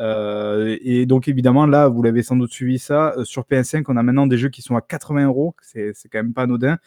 Heu 0.00 0.76
et 0.82 1.06
donc 1.06 1.28
évidemment, 1.28 1.66
là, 1.66 1.86
vous 1.86 2.02
l'avez 2.02 2.22
sans 2.24 2.34
doute 2.36 2.50
suivi 2.52 2.80
ça, 2.80 3.14
heu, 3.16 3.24
sur 3.24 3.44
PS5, 3.44 3.84
on 3.88 3.96
a 3.96 4.02
maintenant 4.02 4.26
des 4.26 4.38
jeux 4.38 4.48
qui 4.48 4.60
sont 4.62 4.74
à 4.74 4.80
80 4.80 5.28
€, 5.28 5.54
c'est 5.62 5.92
c'est 5.94 6.08
quand 6.08 6.18
même 6.18 6.34
pas 6.34 6.42
anodin 6.42 6.78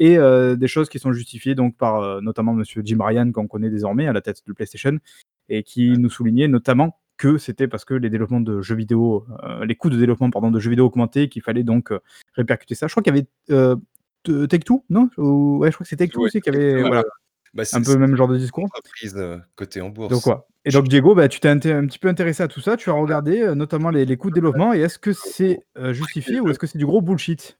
et 0.00 0.16
heu, 0.18 0.56
des 0.56 0.68
choses 0.68 0.88
qui 0.88 0.98
sont 0.98 1.12
justifiées 1.12 1.54
donc 1.54 1.76
par, 1.76 2.20
notamment 2.22 2.54
monsieur 2.54 2.82
Jim 2.84 2.98
Ryan 3.00 3.30
qu'on 3.32 3.46
connaît 3.46 3.70
désormais 3.70 4.08
à 4.08 4.12
la 4.12 4.20
tête 4.20 4.42
de 4.46 4.52
PlayStation 4.52 4.98
et 5.48 5.62
qui 5.62 5.90
nous 5.98 6.10
soulignait 6.10 6.48
notamment 6.48 6.98
que 7.16 7.36
c'était 7.38 7.68
parce 7.68 7.84
que 7.84 7.94
les 7.94 8.10
développements 8.10 8.40
de 8.40 8.60
jeux 8.60 8.76
vidéo, 8.76 9.26
les 9.64 9.74
coûts 9.74 9.90
de 9.90 9.96
développement 9.96 10.30
pardon, 10.30 10.50
de 10.50 10.60
jeux 10.60 10.70
vidéo 10.70 10.86
augmentaient, 10.86 11.28
qu'il 11.28 11.42
fallait 11.42 11.64
donc, 11.64 11.92
répercuter 12.34 12.74
ça. 12.76 12.86
Je 12.86 12.92
crois 12.92 13.02
qu'il 13.02 13.14
y 13.14 13.18
avait, 13.18 13.28
heu, 13.50 13.76
Te 14.22 14.46
Take-Two, 14.46 14.84
non? 14.88 15.10
Ou 15.16 15.58
ouais, 15.58 15.70
je 15.70 15.76
crois 15.76 15.84
que 15.84 15.88
c'est 15.88 15.96
Take-Two 15.96 16.20
Ouais, 16.20 16.26
aussi 16.26 16.40
qui 16.40 16.48
avait 16.48 16.74
ouais. 16.76 16.86
voilà, 16.86 17.04
Bah, 17.58 17.64
un 17.72 17.82
peu 17.82 17.92
le 17.92 17.98
même 17.98 18.14
genre 18.16 18.28
de 18.28 18.38
discours. 18.38 18.68
heu, 19.16 19.40
cotée 19.56 19.80
en 19.80 19.88
Donc 19.88 19.94
bourse. 19.94 20.22
quoi 20.22 20.46
et 20.64 20.70
donc 20.70 20.88
Diego, 20.88 21.14
bah, 21.14 21.28
tu 21.28 21.40
t'es 21.40 21.48
un 21.48 21.58
petit 21.58 21.98
peu 21.98 22.08
intéressé 22.08 22.42
à 22.42 22.48
tout 22.48 22.60
ça, 22.60 22.76
tu 22.76 22.90
as 22.90 22.92
regardé, 22.92 23.40
heu, 23.40 23.54
notamment 23.54 23.90
les 23.90 24.04
les 24.04 24.16
coûts 24.16 24.28
de 24.30 24.34
développement 24.34 24.74
et 24.74 24.80
est-ce 24.80 24.98
que 24.98 25.12
c'est, 25.12 25.60
Les 25.76 25.94
justifié 25.94 26.40
ou 26.40 26.48
est-ce 26.50 26.58
que 26.58 26.66
c'est 26.66 26.78
du 26.78 26.86
gros 26.86 27.00
bullshit? 27.00 27.58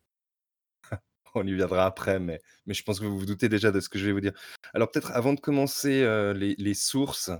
on 1.34 1.46
y 1.46 1.54
viendra 1.54 1.86
après, 1.86 2.18
mais 2.18 2.40
mais 2.66 2.74
je 2.74 2.82
pense 2.82 3.00
que 3.00 3.04
vous 3.06 3.18
vous 3.18 3.26
doutez 3.26 3.48
déjà 3.48 3.70
de 3.70 3.80
ce 3.80 3.88
que 3.88 3.98
je 3.98 4.06
vais 4.06 4.12
vous 4.12 4.20
dire. 4.20 4.32
Alors 4.74 4.90
peut-être 4.90 5.12
avant 5.12 5.32
de 5.34 5.40
commencer, 5.40 6.02
les 6.34 6.54
les 6.58 6.74
sources, 6.74 7.30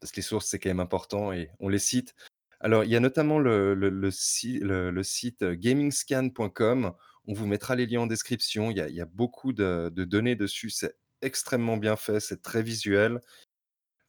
parce 0.00 0.12
que 0.12 0.16
les 0.16 0.22
sources, 0.22 0.46
c'est 0.48 0.58
quand 0.58 0.70
même 0.70 0.80
important 0.80 1.32
et 1.32 1.50
on 1.60 1.68
les 1.68 1.78
cite. 1.78 2.14
Alors 2.60 2.84
il 2.84 2.90
y 2.90 2.96
a 2.96 3.00
notamment 3.00 3.38
le 3.38 3.74
le 3.74 3.90
le 3.90 4.10
si 4.10 4.58
le 4.60 4.90
le 4.90 5.02
site, 5.02 5.44
gamingscan.com. 5.44 6.92
On 7.26 7.34
vous 7.34 7.46
mettra 7.46 7.76
les 7.76 7.86
liens 7.86 8.02
en 8.02 8.06
description. 8.06 8.70
Il 8.70 8.78
y 8.78 8.80
a 8.80 8.88
il 8.88 8.94
y 8.96 9.00
a 9.00 9.06
beaucoup 9.06 9.52
de 9.52 9.90
de 9.94 10.04
données 10.04 10.36
dessus. 10.36 10.70
C'est 10.70 10.96
extrêmement 11.22 11.76
bien 11.76 11.96
fait, 11.96 12.20
c'est 12.20 12.42
très 12.42 12.62
visuel. 12.62 13.20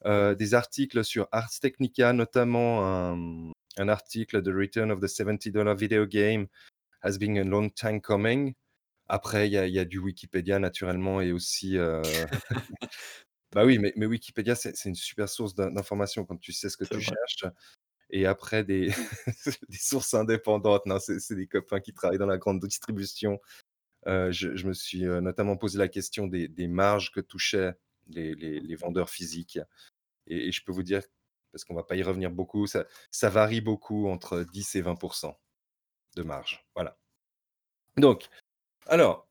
Heu, 0.05 0.35
des 0.35 0.53
articles 0.53 1.03
sur 1.05 1.27
Ars 1.31 1.59
Technica, 1.61 2.13
notamment 2.13 2.85
un, 2.85 3.15
mmh, 3.15 3.53
un 3.77 3.89
article 3.89 4.41
«The 4.43 4.49
Return 4.49 4.91
of 4.91 4.99
the 5.01 5.07
$70 5.07 5.75
Video 5.75 6.05
Game 6.05 6.47
has 7.03 7.17
been 7.19 7.37
a 7.39 7.43
long 7.43 7.69
time 7.69 8.01
coming». 8.01 8.53
Après, 9.09 9.47
il 9.49 9.53
y 9.53 9.57
a 9.57 9.67
il 9.67 9.73
y 9.73 9.79
a 9.79 9.85
du 9.85 9.99
Wikipédia 9.99 10.59
naturellement 10.59 11.21
et 11.21 11.31
aussi, 11.33 11.77
bah, 13.53 13.65
oui, 13.65 13.77
mais 13.79 13.93
mais 13.95 14.05
Wikipédia, 14.05 14.55
c'est 14.55 14.73
une 14.85 14.95
super 14.95 15.29
source 15.29 15.55
d'in 15.55 15.71
d'informations 15.71 16.25
quand 16.25 16.37
tu 16.37 16.51
sais 16.53 16.69
ce 16.69 16.77
que 16.77 16.85
tu 16.85 16.99
vrai. 16.99 17.15
cherches 17.15 17.45
et 18.11 18.25
après 18.27 18.63
des 18.63 18.89
des 19.69 19.77
sources 19.77 20.13
indépendantes. 20.15 20.85
Non, 20.87 20.99
c'est 20.99 21.35
des 21.35 21.47
copains 21.47 21.79
qui 21.81 21.93
travaillent 21.93 22.19
dans 22.19 22.27
la 22.27 22.37
grande 22.39 22.61
distribution. 22.61 23.39
Heu, 24.07 24.31
je 24.31 24.67
me 24.67 24.73
suis, 24.73 25.05
heu, 25.05 25.19
notamment 25.21 25.57
posé 25.57 25.77
la 25.77 25.87
question 25.87 26.27
des 26.27 26.67
marges 26.67 27.11
que 27.11 27.19
touchaient 27.19 27.73
les 28.07 28.75
vendeurs 28.75 29.09
physiques 29.09 29.59
et 30.27 30.51
je 30.51 30.63
peux 30.63 30.71
vous 30.71 30.83
dire, 30.83 31.01
parce 31.51 31.63
qu'on 31.65 31.75
va 31.75 31.83
pas 31.83 31.95
y 31.95 32.03
revenir 32.03 32.31
beaucoup, 32.31 32.65
ça 32.67 32.85
varie 33.29 33.61
beaucoup 33.61 34.07
entre 34.07 34.45
10 34.51 34.75
et 34.75 34.81
20% 34.81 35.35
de 36.15 36.23
marge. 36.23 36.65
Voilà. 36.75 36.97
Donc 37.97 38.27
Alors, 38.87 39.27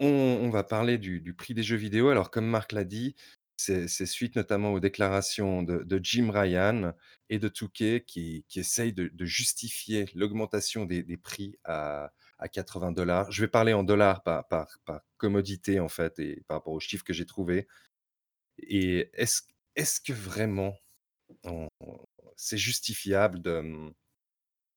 on 0.00 0.50
va 0.50 0.64
parler 0.64 0.98
du 0.98 1.34
prix 1.34 1.54
des 1.54 1.62
jeux 1.62 1.76
vidéo. 1.76 2.08
Alors 2.08 2.30
comme 2.30 2.46
Marc 2.46 2.72
l'a 2.72 2.84
dit, 2.84 3.16
c'est 3.56 3.88
suite 3.88 4.36
notamment 4.36 4.72
aux 4.72 4.80
déclarations 4.80 5.62
de 5.62 6.00
Jim 6.02 6.30
Ryan 6.32 6.94
et 7.28 7.38
de 7.38 7.48
Touquet 7.48 8.04
qui 8.06 8.44
essayent 8.54 8.92
de 8.92 9.24
justifier 9.24 10.06
l'augmentation 10.14 10.84
des 10.84 11.16
prix 11.16 11.58
à 11.64 12.12
à 12.38 12.48
80 12.48 13.30
Je 13.30 13.42
vais 13.42 13.48
parler 13.48 13.72
en 13.72 13.82
dollars 13.84 14.22
par 14.22 14.46
par 14.48 14.78
par 14.84 15.00
commodité 15.16 15.80
en 15.80 15.88
fait 15.88 16.18
et 16.18 16.42
par 16.48 16.58
rapport 16.58 16.72
aux 16.74 16.80
chiffres 16.80 17.04
que 17.04 17.12
j'ai 17.12 17.26
trouvés 17.26 17.66
et 18.58 19.10
est-ce 19.14 19.42
est-ce 19.74 20.00
que 20.00 20.12
vraiment 20.12 20.74
c'est 22.36 22.58
justifiable 22.58 23.40
de, 23.40 23.92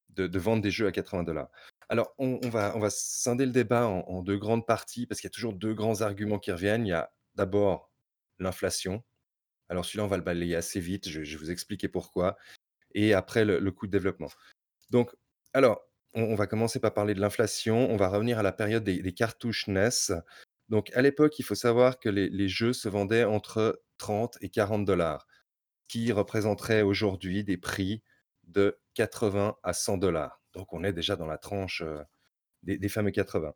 de 0.09 0.39
vendre 0.39 0.61
des 0.61 0.71
jeux 0.71 0.87
à 0.87 0.91
80 0.91 1.49
Alors 1.89 2.13
on 2.17 2.39
va 2.49 2.75
on 2.75 2.79
va 2.79 2.89
scinder 2.89 3.45
le 3.45 3.51
débat 3.51 3.87
en 3.87 4.21
2 4.23 4.37
grandes 4.37 4.65
parties 4.65 5.05
parce 5.05 5.21
qu'il 5.21 5.27
y 5.27 5.31
a 5.31 5.35
toujours 5.35 5.53
2 5.53 5.73
grands 5.73 6.01
arguments 6.01 6.39
qui 6.39 6.51
reviennent. 6.51 6.85
Il 6.85 6.89
y 6.89 6.93
a 6.93 7.11
d'abord 7.35 7.91
l'inflation. 8.39 9.03
Alors 9.69 9.85
celui-là, 9.85 10.05
on 10.05 10.07
va 10.07 10.17
le 10.17 10.23
balayer 10.23 10.55
assez 10.55 10.79
vite, 10.79 11.09
je 11.09 11.23
je 11.23 11.37
vais 11.37 11.45
vous 11.45 11.51
expliquer 11.51 11.89
pourquoi 11.89 12.37
et 12.93 13.13
après 13.13 13.45
le 13.45 13.59
le 13.59 13.71
coût 13.71 13.87
de 13.87 13.91
développement. 13.91 14.29
Donc 14.91 15.15
alors, 15.53 15.88
on 16.13 16.35
va 16.35 16.47
commencer 16.47 16.79
par 16.79 16.93
parler 16.93 17.13
de 17.13 17.21
l'inflation. 17.21 17.89
On 17.89 17.97
va 17.97 18.09
revenir 18.09 18.39
à 18.39 18.43
la 18.43 18.51
période 18.51 18.83
des 18.83 19.13
cartouches 19.13 19.67
NES. 19.67 20.13
Donc 20.69 20.91
à 20.95 21.01
l'époque, 21.01 21.39
il 21.39 21.43
faut 21.43 21.55
savoir 21.55 21.99
que 21.99 22.09
les 22.09 22.47
jeux 22.49 22.73
se 22.73 22.89
vendaient 22.89 23.23
entre 23.23 23.81
30 23.97 24.37
et 24.41 24.49
40 24.49 24.89
qui 25.87 26.11
représenterait 26.11 26.83
aujourd'hui 26.83 27.43
des 27.43 27.57
prix 27.57 28.03
de 28.45 28.79
80 28.95 29.57
à 29.63 29.73
100 29.73 29.97
Donc 30.53 30.73
on 30.73 30.83
est 30.83 30.93
déjà 30.93 31.15
dans 31.15 31.27
la 31.27 31.37
tranche, 31.37 31.81
heu, 31.81 32.03
des 32.63 32.77
des 32.79 32.89
fameux 32.89 33.11
80. 33.11 33.53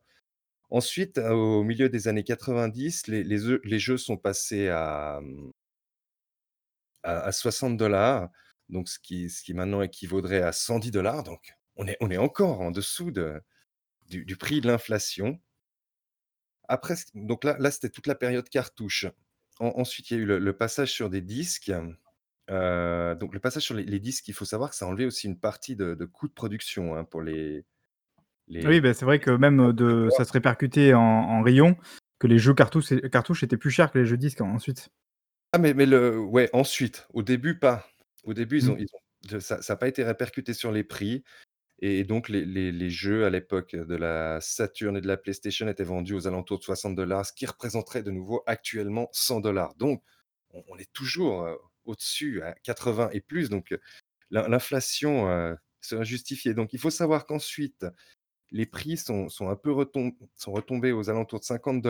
Ensuite, 0.71 1.19
au 1.19 1.63
milieu 1.63 1.89
des 1.89 2.07
années 2.09 2.23
90, 2.23 3.07
les 3.07 3.47
eux 3.47 3.61
les 3.65 3.79
jeux 3.79 3.97
sont 3.97 4.17
passés 4.17 4.69
à, 4.69 5.19
mmh 5.21 5.51
à 7.03 7.19
à 7.27 7.31
60 7.31 7.81
donc 8.69 8.89
ce 8.89 8.99
qui 8.99 9.29
ce 9.29 9.43
qui 9.43 9.53
maintenant 9.53 9.81
équivaudrait 9.81 10.41
à 10.41 10.51
110 10.51 10.91
donc 10.91 11.53
on 11.77 11.87
est 11.87 11.97
on 12.01 12.11
est 12.11 12.17
encore 12.17 12.61
en 12.61 12.71
dessous 12.71 13.11
de 13.11 13.41
du 14.09 14.25
du 14.25 14.37
prix 14.37 14.61
de 14.61 14.67
l'inflation. 14.67 15.39
Après 16.69 16.95
donc 17.13 17.43
là 17.43 17.57
là, 17.59 17.71
c'était 17.71 17.89
toute 17.89 18.07
la 18.07 18.15
période 18.15 18.47
cartouche. 18.49 19.05
En 19.59 19.67
ensuite, 19.79 20.09
il 20.11 20.17
y 20.17 20.19
a 20.19 20.23
eu 20.23 20.25
le 20.25 20.39
le 20.39 20.57
passage 20.57 20.91
sur 20.91 21.09
des 21.09 21.21
disques, 21.21 21.71
heu, 22.51 23.15
donc 23.15 23.33
le 23.33 23.39
passage 23.39 23.63
sur 23.63 23.75
les 23.75 23.83
les 23.85 23.99
disques, 23.99 24.27
il 24.29 24.33
faut 24.33 24.45
savoir 24.45 24.69
que 24.71 24.75
ça 24.75 24.85
a 24.85 24.87
enlevé 24.89 25.05
aussi 25.05 25.27
une 25.27 25.39
partie 25.39 25.75
de 25.75 25.93
de 25.95 26.05
coûts 26.05 26.27
de 26.27 26.33
production, 26.33 26.95
hein, 26.95 27.03
pour 27.05 27.21
les 27.21 27.65
les 28.47 28.65
Oui, 28.65 28.79
bah, 28.79 28.93
c'est 28.93 29.03
vrai 29.05 29.19
que 29.19 29.29
même, 29.31 29.73
de 29.73 30.09
ça 30.09 30.23
se 30.25 30.31
répercutait 30.31 30.93
en 30.93 31.01
en 31.01 31.41
rayon, 31.41 31.75
que 32.19 32.27
les 32.27 32.37
jeux 32.39 32.53
cartouches 32.53 32.93
cartouches 33.11 33.43
étaient 33.43 33.57
plus 33.57 33.71
chers 33.71 33.91
que 33.91 33.99
les 33.99 34.05
jeux 34.05 34.15
disques 34.17 34.39
ensuite. 34.41 34.89
Ah 35.55 35.59
mais 35.59 35.75
mais 35.75 35.85
le 35.85 36.19
ouais, 36.19 36.49
ensuite, 36.53 37.07
au 37.13 37.21
début 37.21 37.59
pas. 37.59 37.85
Au 38.23 38.33
début, 38.33 38.57
ils 38.57 38.69
Mmh. 38.69 38.71
ont 38.71 38.75
ils 38.77 38.87
ont 39.35 39.39
ça 39.39 39.61
ça 39.61 39.73
a 39.73 39.75
pas 39.75 39.87
été 39.87 40.03
répercuté 40.03 40.53
sur 40.55 40.71
les 40.71 40.83
prix 40.83 41.23
et 41.79 42.03
donc 42.03 42.29
les 42.29 42.89
jeux 42.89 43.25
à 43.25 43.29
l'époque 43.29 43.75
de 43.75 43.95
la 43.95 44.39
Saturn 44.41 44.95
et 44.97 45.01
de 45.01 45.07
la 45.07 45.17
PlayStation 45.17 45.67
étaient 45.67 45.83
vendus 45.83 46.13
aux 46.13 46.27
alentours 46.27 46.59
de 46.59 46.63
60 46.63 46.97
ce 46.97 47.33
qui 47.33 47.45
représenterait 47.45 48.03
de 48.03 48.11
nouveau 48.11 48.43
actuellement 48.45 49.09
100 49.11 49.41
Donc 49.77 50.03
on 50.51 50.77
est 50.77 50.91
toujours, 50.93 51.47
au-dessus 51.85 52.41
à 52.41 52.53
80 52.63 53.09
et 53.11 53.21
plus 53.21 53.49
donc 53.49 53.75
l'inflation, 54.31 55.29
heu, 55.29 55.57
serait 55.81 56.05
justifiée. 56.05 56.53
Donc 56.53 56.73
il 56.73 56.79
faut 56.79 56.89
savoir 56.89 57.25
qu'ensuite, 57.25 57.85
les 58.51 58.65
prix 58.65 58.97
sont 58.97 59.29
un 59.41 59.55
peu 59.55 59.71
retombés 59.73 60.91
aux 60.91 61.09
alentours 61.09 61.39
de 61.41 61.45
50 61.45 61.85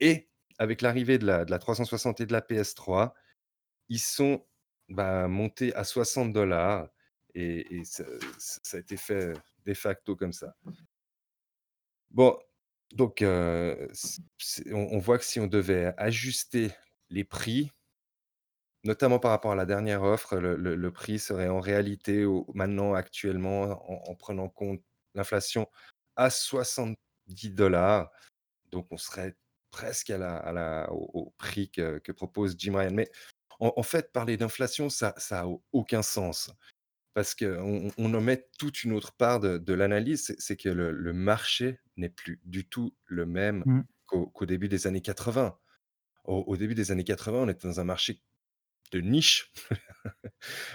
et 0.00 0.28
avec 0.58 0.82
l'arrivée 0.82 1.18
de 1.18 1.26
la 1.26 1.44
de 1.44 1.50
la 1.50 1.58
360 1.58 2.20
et 2.20 2.26
de 2.26 2.32
la 2.32 2.40
PS3, 2.40 3.14
ils 3.88 4.00
sont, 4.00 4.46
bah, 4.88 5.28
montés 5.28 5.74
à 5.74 5.84
60 5.84 6.36
et 7.34 7.82
ça 7.84 8.04
a 8.72 8.78
été 8.78 8.96
fait 8.96 9.34
de 9.64 9.74
facto 9.74 10.16
comme 10.16 10.32
ça. 10.32 10.54
Bon, 12.10 12.38
donc 12.92 13.24
c'est 14.38 14.72
on 14.72 14.98
voit 14.98 15.18
que 15.18 15.24
si 15.24 15.40
on 15.40 15.46
devait 15.46 15.92
ajuster 15.96 16.70
les 17.10 17.24
prix, 17.24 17.72
notamment 18.84 19.18
par 19.18 19.30
rapport 19.30 19.52
à 19.52 19.56
la 19.56 19.66
dernière 19.66 20.02
offre, 20.02 20.36
le 20.36 20.90
prix 20.92 21.18
serait 21.18 21.48
en 21.48 21.60
réalité 21.60 22.24
maintenant 22.54 22.94
actuellement 22.94 23.62
en 23.90 24.10
en 24.10 24.14
prenant 24.14 24.44
en 24.44 24.48
compte 24.48 24.82
l'inflation 25.14 25.68
à 26.16 26.30
70 26.30 26.96
donc 28.70 28.86
on 28.90 28.96
serait 28.96 29.36
presque 29.70 30.10
à 30.10 30.18
la 30.52 30.88
au 30.92 31.32
prix 31.38 31.70
que 31.70 32.12
propose 32.12 32.54
Jim 32.58 32.76
Ryan. 32.76 32.92
Mais 32.92 33.10
en 33.60 33.82
fait, 33.82 34.12
parler 34.12 34.36
d'inflation, 34.36 34.90
ça 34.90 35.14
ça 35.16 35.42
a 35.42 35.46
aucun 35.72 36.02
sens 36.02 36.50
parce 37.14 37.34
qu'on 37.34 37.90
on 37.98 38.14
omet 38.14 38.48
toute 38.58 38.84
une 38.84 38.92
autre 38.92 39.12
part 39.16 39.40
de 39.40 39.58
de 39.58 39.72
l'analyse, 39.74 40.24
c'est 40.26 40.40
c'est 40.40 40.56
que 40.56 40.68
le 40.68 40.92
le 40.92 41.12
marché 41.12 41.80
n'est 41.96 42.08
plus 42.10 42.40
du 42.44 42.68
tout 42.68 42.96
le 43.06 43.26
même 43.26 43.66
Mmh. 43.66 43.84
qu'au 44.06 44.26
qu'au 44.28 44.46
début 44.46 44.68
des 44.68 44.86
années 44.86 45.02
80. 45.02 45.58
Au 46.24 46.44
au 46.48 46.56
début 46.56 46.74
des 46.76 46.92
années 46.92 47.04
80, 47.04 47.40
on 47.44 47.48
était 47.48 47.68
dans 47.68 47.80
un 47.80 47.84
marché 47.84 48.22
de 48.92 49.00
niche. 49.00 49.52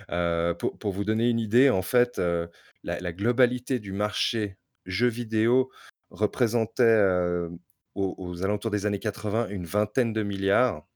Heu, 0.10 0.56
pour 0.60 0.78
pour 0.78 0.92
vous 0.92 1.04
donner 1.06 1.30
une 1.30 1.40
idée, 1.40 1.70
en 1.70 1.82
fait, 1.82 2.20
heu, 2.20 2.50
la 2.84 3.00
la 3.00 3.14
globalité 3.14 3.80
du 3.80 3.92
marché 3.94 4.58
jeux 4.86 5.08
vidéo 5.08 5.72
représentait, 6.10 6.84
heu, 6.84 7.52
aux 7.96 8.16
aux 8.18 8.44
alentours 8.44 8.72
des 8.72 8.86
années 8.86 9.00
80, 9.00 9.50
une 9.50 9.66
vingtaine 9.66 10.14
de 10.14 10.24
milliards 10.24 10.88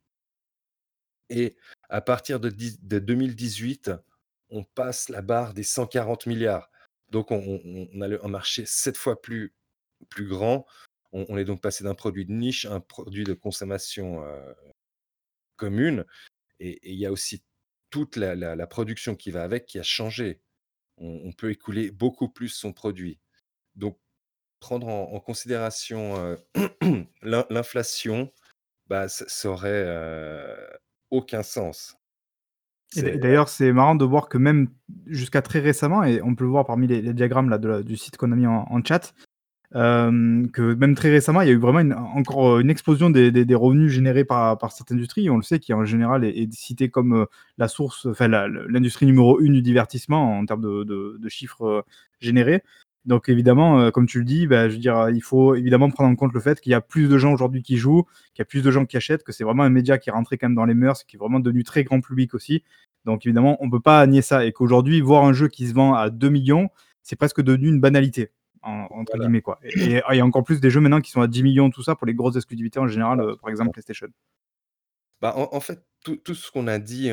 et 1.29 1.55
à 1.89 2.01
partir 2.01 2.39
de 2.39 2.49
2018, 2.49 3.91
on 4.53 4.63
passe 4.65 5.09
la 5.09 5.23
barre 5.23 5.53
des 5.55 5.63
140 5.63 6.27
milliards. 6.27 6.71
Donc 7.11 7.31
on 7.31 7.41
a 8.01 8.25
un 8.25 8.29
marché 8.29 8.65
7 8.67 8.97
fois 8.97 9.21
plus 9.21 9.53
plus 10.09 10.27
grand. 10.27 10.65
On 11.13 11.37
est 11.37 11.45
donc 11.45 11.61
passé 11.61 11.83
d'un 11.85 11.95
produit 11.95 12.25
de 12.25 12.33
niche 12.33 12.65
à 12.65 12.73
un 12.73 12.81
produit 12.81 13.25
de 13.25 13.33
consommation, 13.33 14.23
heu, 14.25 14.55
commune 15.55 16.05
et 16.59 16.79
il 16.91 16.97
y 16.99 17.05
a 17.05 17.13
aussi 17.13 17.43
toute 17.91 18.17
la 18.17 18.67
production 18.67 19.15
qui 19.15 19.31
va 19.31 19.43
avec 19.43 19.65
qui 19.67 19.79
a 19.79 19.83
changé. 19.83 20.41
On 20.97 21.33
peut 21.33 21.51
écouler 21.51 21.91
beaucoup 21.91 22.29
plus 22.29 22.49
son 22.49 22.73
produit. 22.73 23.19
Donc 23.75 23.99
prendre 24.59 24.87
en 24.89 25.19
considération, 25.21 26.37
l'in 27.23 27.45
l'inflation, 27.49 28.31
bah, 28.87 29.09
ça 29.09 29.25
ça 29.29 29.49
aurait, 29.49 29.85
heu, 29.87 30.57
aucun 31.11 31.43
sens. 31.43 31.97
D'ailleurs, 32.95 33.49
c'est 33.49 33.71
marrant 33.73 33.95
de 33.95 34.05
voir 34.05 34.29
que 34.29 34.37
même 34.37 34.67
jusqu'à 35.07 35.41
très 35.41 35.59
récemment 35.59 36.03
et 36.03 36.21
on 36.21 36.35
peut 36.35 36.43
le 36.43 36.51
voir 36.51 36.65
parmi 36.65 36.87
les 36.87 37.01
les 37.01 37.13
diagrammes 37.13 37.49
là 37.49 37.57
de 37.57 37.67
la 37.67 37.83
du 37.83 37.97
site 37.97 38.17
qu'on 38.17 38.31
a 38.31 38.35
mis 38.35 38.45
en 38.47 38.65
en 38.69 38.83
chat, 38.83 39.13
hem, 39.75 40.49
que 40.51 40.75
même 40.75 40.95
très 40.95 41.09
récemment, 41.11 41.41
il 41.41 41.47
y 41.49 41.51
a 41.51 41.53
eu 41.53 41.57
vraiment 41.59 41.79
une 41.81 41.93
encore, 41.93 42.57
heu, 42.57 42.61
une 42.61 42.69
explosion 42.71 43.09
des 43.11 43.31
des 43.31 43.45
des 43.45 43.55
revenus 43.55 43.91
générés 43.91 44.25
par 44.25 44.57
par 44.59 44.71
cette 44.73 44.91
industrie. 44.91 45.29
On 45.29 45.37
le 45.37 45.43
sait, 45.43 45.59
qui 45.59 45.73
en 45.73 45.85
général 45.85 46.25
est 46.25 46.31
est 46.37 46.53
citée 46.53 46.89
comme, 46.89 47.15
heu, 47.15 47.27
la 47.59 47.67
source, 47.69 48.07
enfin 48.07 48.27
l'industrie 48.29 49.05
numéro 49.07 49.39
1 49.41 49.53
du 49.53 49.61
divertissement 49.63 50.37
en 50.39 50.45
termes 50.45 50.61
de 50.63 50.83
de 50.85 51.17
de 51.19 51.29
chiffres, 51.29 51.85
générés. 52.21 52.63
Donc 53.05 53.27
évidemment, 53.27 53.79
heu, 53.81 53.91
comme 53.91 54.05
tu 54.05 54.19
le 54.19 54.25
dis, 54.25 54.47
bah, 54.47 54.69
je 54.69 54.75
veux 54.75 54.79
dire, 54.79 55.09
il 55.09 55.21
faut 55.21 55.55
évidemment 55.55 55.89
prendre 55.89 56.09
en 56.09 56.15
compte 56.15 56.33
le 56.33 56.39
fait 56.39 56.61
qu'il 56.61 56.71
y 56.71 56.75
a 56.75 56.81
plus 56.81 57.09
de 57.09 57.17
gens 57.17 57.33
aujourd'hui 57.33 57.61
qui 57.61 57.77
jouent, 57.77 58.03
qu'il 58.33 58.39
y 58.39 58.41
a 58.43 58.45
plus 58.45 58.61
de 58.63 58.71
gens 58.71 58.85
qui 58.85 58.95
achètent, 58.95 59.23
que 59.23 59.33
c'est 59.33 59.43
vraiment 59.43 59.63
un 59.63 59.69
média 59.69 59.97
qui 59.97 60.09
est 60.09 60.13
rentré 60.13 60.37
quand 60.37 60.47
même 60.47 60.55
dans 60.55 60.65
les 60.65 60.73
mœurs, 60.73 61.03
qui 61.03 61.17
est 61.17 61.19
vraiment 61.19 61.39
devenu 61.39 61.63
très 61.63 61.83
grand 61.83 61.99
public 61.99 62.33
aussi. 62.33 62.63
Donc 63.05 63.25
évidemment, 63.25 63.57
on 63.59 63.69
peut 63.69 63.81
pas 63.81 64.05
nier 64.07 64.21
ça 64.21 64.45
et 64.45 64.53
qu'aujourd'hui, 64.53 65.01
voir 65.01 65.25
un 65.25 65.33
jeu 65.33 65.49
qui 65.49 65.67
se 65.67 65.73
vend 65.73 65.93
à 65.93 66.09
2 66.09 66.29
millions, 66.29 66.69
c'est 67.01 67.17
presque 67.17 67.41
devenu 67.41 67.67
une 67.67 67.81
«banalité» 67.81 68.31
en 68.61 68.87
entre 68.91 69.11
voilà. 69.11 69.25
guillemets 69.25 69.41
quoi 69.41 69.59
et 69.61 69.95
et 69.95 70.01
et 70.13 70.21
encore 70.21 70.45
plus 70.45 70.61
des 70.61 70.69
jeux 70.69 70.79
maintenant 70.79 71.01
qui 71.01 71.11
sont 71.11 71.19
à 71.19 71.27
10 71.27 71.43
millions 71.43 71.69
tout 71.69 71.83
ça 71.83 71.95
pour 71.95 72.07
les 72.07 72.13
grosses 72.13 72.37
exclusivités 72.37 72.79
en 72.79 72.87
général, 72.87 73.19
heu, 73.19 73.35
par 73.41 73.49
exemple 73.49 73.71
PlayStation. 73.71 74.07
Bah, 75.21 75.33
en 75.35 75.49
en 75.53 75.59
fait, 75.59 75.83
tout 76.03 76.35
ce 76.35 76.51
qu'on 76.51 76.67
a 76.67 76.79
dit, 76.79 77.09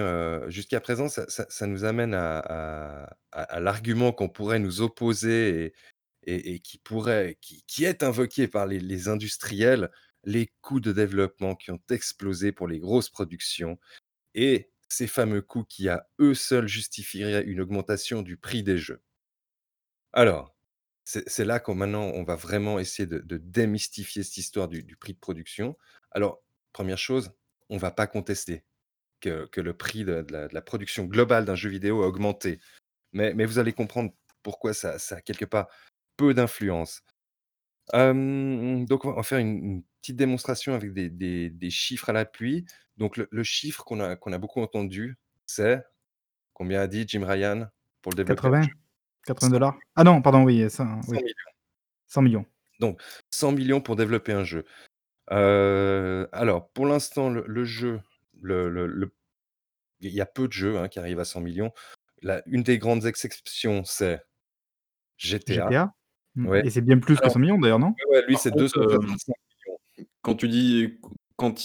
jusqu'à 0.49 0.81
présent, 0.81 1.09
ça 1.09 1.67
nous 1.67 1.85
amène 1.85 2.15
à 2.15 3.61
l'argument 3.61 4.13
qu'on 4.13 4.29
pourrait 4.29 4.59
nous 4.59 4.81
opposer 4.81 5.73
et 6.25 6.61
qui 6.61 6.79
pourrait 6.79 7.39
qui 7.41 7.85
est 7.85 8.03
invoqué 8.03 8.49
par 8.49 8.67
les 8.67 9.09
industriels, 9.09 9.91
les 10.25 10.53
coûts 10.61 10.81
de 10.81 10.93
développement 10.93 11.55
qui 11.55 11.71
ont 11.71 11.81
explosé 11.91 12.53
pour 12.53 12.69
les 12.69 12.79
grosses 12.79 13.09
productions 13.09 13.79
et 14.35 14.71
ces 14.89 15.07
fameux 15.07 15.41
coûts 15.41 15.65
qui, 15.65 15.89
à 15.89 16.09
eux 16.21 16.35
seuls, 16.35 16.67
justifieraient 16.67 17.45
une 17.45 17.61
augmentation 17.61 18.23
du 18.23 18.37
prix 18.37 18.63
des 18.63 18.77
jeux. 18.77 19.03
Alors, 20.13 20.55
c'est 21.05 21.45
là 21.45 21.61
qu'on 21.61 21.75
maintenant 21.75 22.05
on 22.15 22.25
va 22.25 22.37
vraiment 22.37 22.79
essayer 22.79 23.07
de 23.07 23.37
démystifier 23.39 24.23
cette 24.23 24.37
histoire 24.37 24.69
du 24.69 24.97
prix 24.97 25.15
de 25.15 25.19
production. 25.19 25.77
Alors, 26.11 26.43
première 26.73 26.99
chose, 26.99 27.31
on 27.69 27.79
va 27.79 27.93
pas 27.93 28.07
contester 28.09 28.65
que 29.21 29.47
que 29.47 29.61
le 29.61 29.75
prix 29.77 30.05
de 30.05 30.23
de 30.23 30.33
la 30.33 30.49
de 30.49 30.55
la 30.55 30.63
production 30.63 31.05
globale 31.05 31.45
d'un 31.45 31.55
jeu 31.55 31.71
vidéo 31.71 32.03
a 32.03 32.07
augmenté. 32.09 32.61
Mais 33.13 33.35
mais 33.35 33.45
vous 33.47 33.59
allez 33.59 33.73
comprendre 33.73 34.13
pourquoi 34.43 34.75
ça 34.75 34.99
ça 34.99 35.17
a 35.17 35.21
quelque 35.21 35.45
part 35.45 35.69
peu 36.17 36.35
d'influence. 36.35 37.03
Donc 37.93 39.05
on 39.05 39.13
va 39.13 39.23
faire 39.23 39.39
une 39.39 39.65
une 39.65 39.83
petite 40.01 40.17
démonstration 40.17 40.75
avec 40.75 40.93
des 40.93 41.11
des 41.11 41.51
des 41.51 41.71
chiffres 41.71 42.11
à 42.11 42.13
l'appui. 42.13 42.65
Donc 42.97 43.17
le 43.17 43.29
le 43.31 43.43
chiffre 43.45 43.85
qu'on 43.85 44.01
a 44.01 44.17
qu'on 44.17 44.33
a 44.33 44.39
beaucoup 44.39 44.61
entendu, 44.61 45.19
c'est 45.47 45.83
combien 46.55 46.81
a 46.81 46.87
dit 46.87 47.05
Jim 47.09 47.25
Ryan 47.25 47.69
pour 48.03 48.13
le 48.13 48.17
développer 48.17 48.49
un 48.49 48.53
80? 48.53 48.63
jeu? 48.63 48.69
100 49.39 49.51
80 49.51 49.79
Ah 49.97 50.05
non, 50.05 50.23
pardon, 50.23 50.45
oui, 50.45 50.69
ça 50.71 50.85
100 51.03 51.13
oui, 51.13 51.19
000 51.19 51.29
100 52.09 52.23
millions. 52.23 52.47
Donc 52.81 53.01
100 53.31 53.57
000 53.57 53.81
pour 53.81 53.97
développer 53.97 54.33
un 54.33 54.45
jeu. 54.45 54.65
Heu, 55.33 56.29
alors 56.33 56.71
pour 56.71 56.87
l'instant 56.87 57.31
le 57.31 57.45
le 57.47 57.65
jeu, 57.65 58.01
le 58.41 58.69
le 58.69 58.87
le 58.87 59.13
il 60.01 60.13
y 60.13 60.21
a 60.21 60.27
peu 60.27 60.49
de 60.49 60.53
jeux, 60.53 60.79
hein, 60.79 60.89
qui 60.89 60.99
arrivent 60.99 61.21
à 61.21 61.25
100 61.25 61.43
000 61.43 61.73
La 62.23 62.43
une 62.47 62.63
des 62.63 62.79
grandes 62.79 63.07
exceptions, 63.07 63.85
c'est 63.85 64.21
GTA. 65.19 65.67
GTA? 65.67 65.93
Mmh 66.37 66.47
Ouais. 66.49 66.65
et 66.65 66.71
c'est 66.71 66.81
bien 66.81 66.99
plus 66.99 67.17
que 67.17 67.23
Alors 67.23 67.33
100 67.33 67.41
millions 67.41 67.59
d'ailleurs, 67.59 67.79
non? 67.81 67.93
ouais, 68.11 68.23
lui 68.27 68.37
c'est 68.37 68.51
contre, 68.51 68.77
hem, 68.77 68.89
265 68.89 69.35
000 69.97 70.09
quand 70.23 70.35
tu 70.37 70.49
dis 70.49 70.99
quand, 71.37 71.59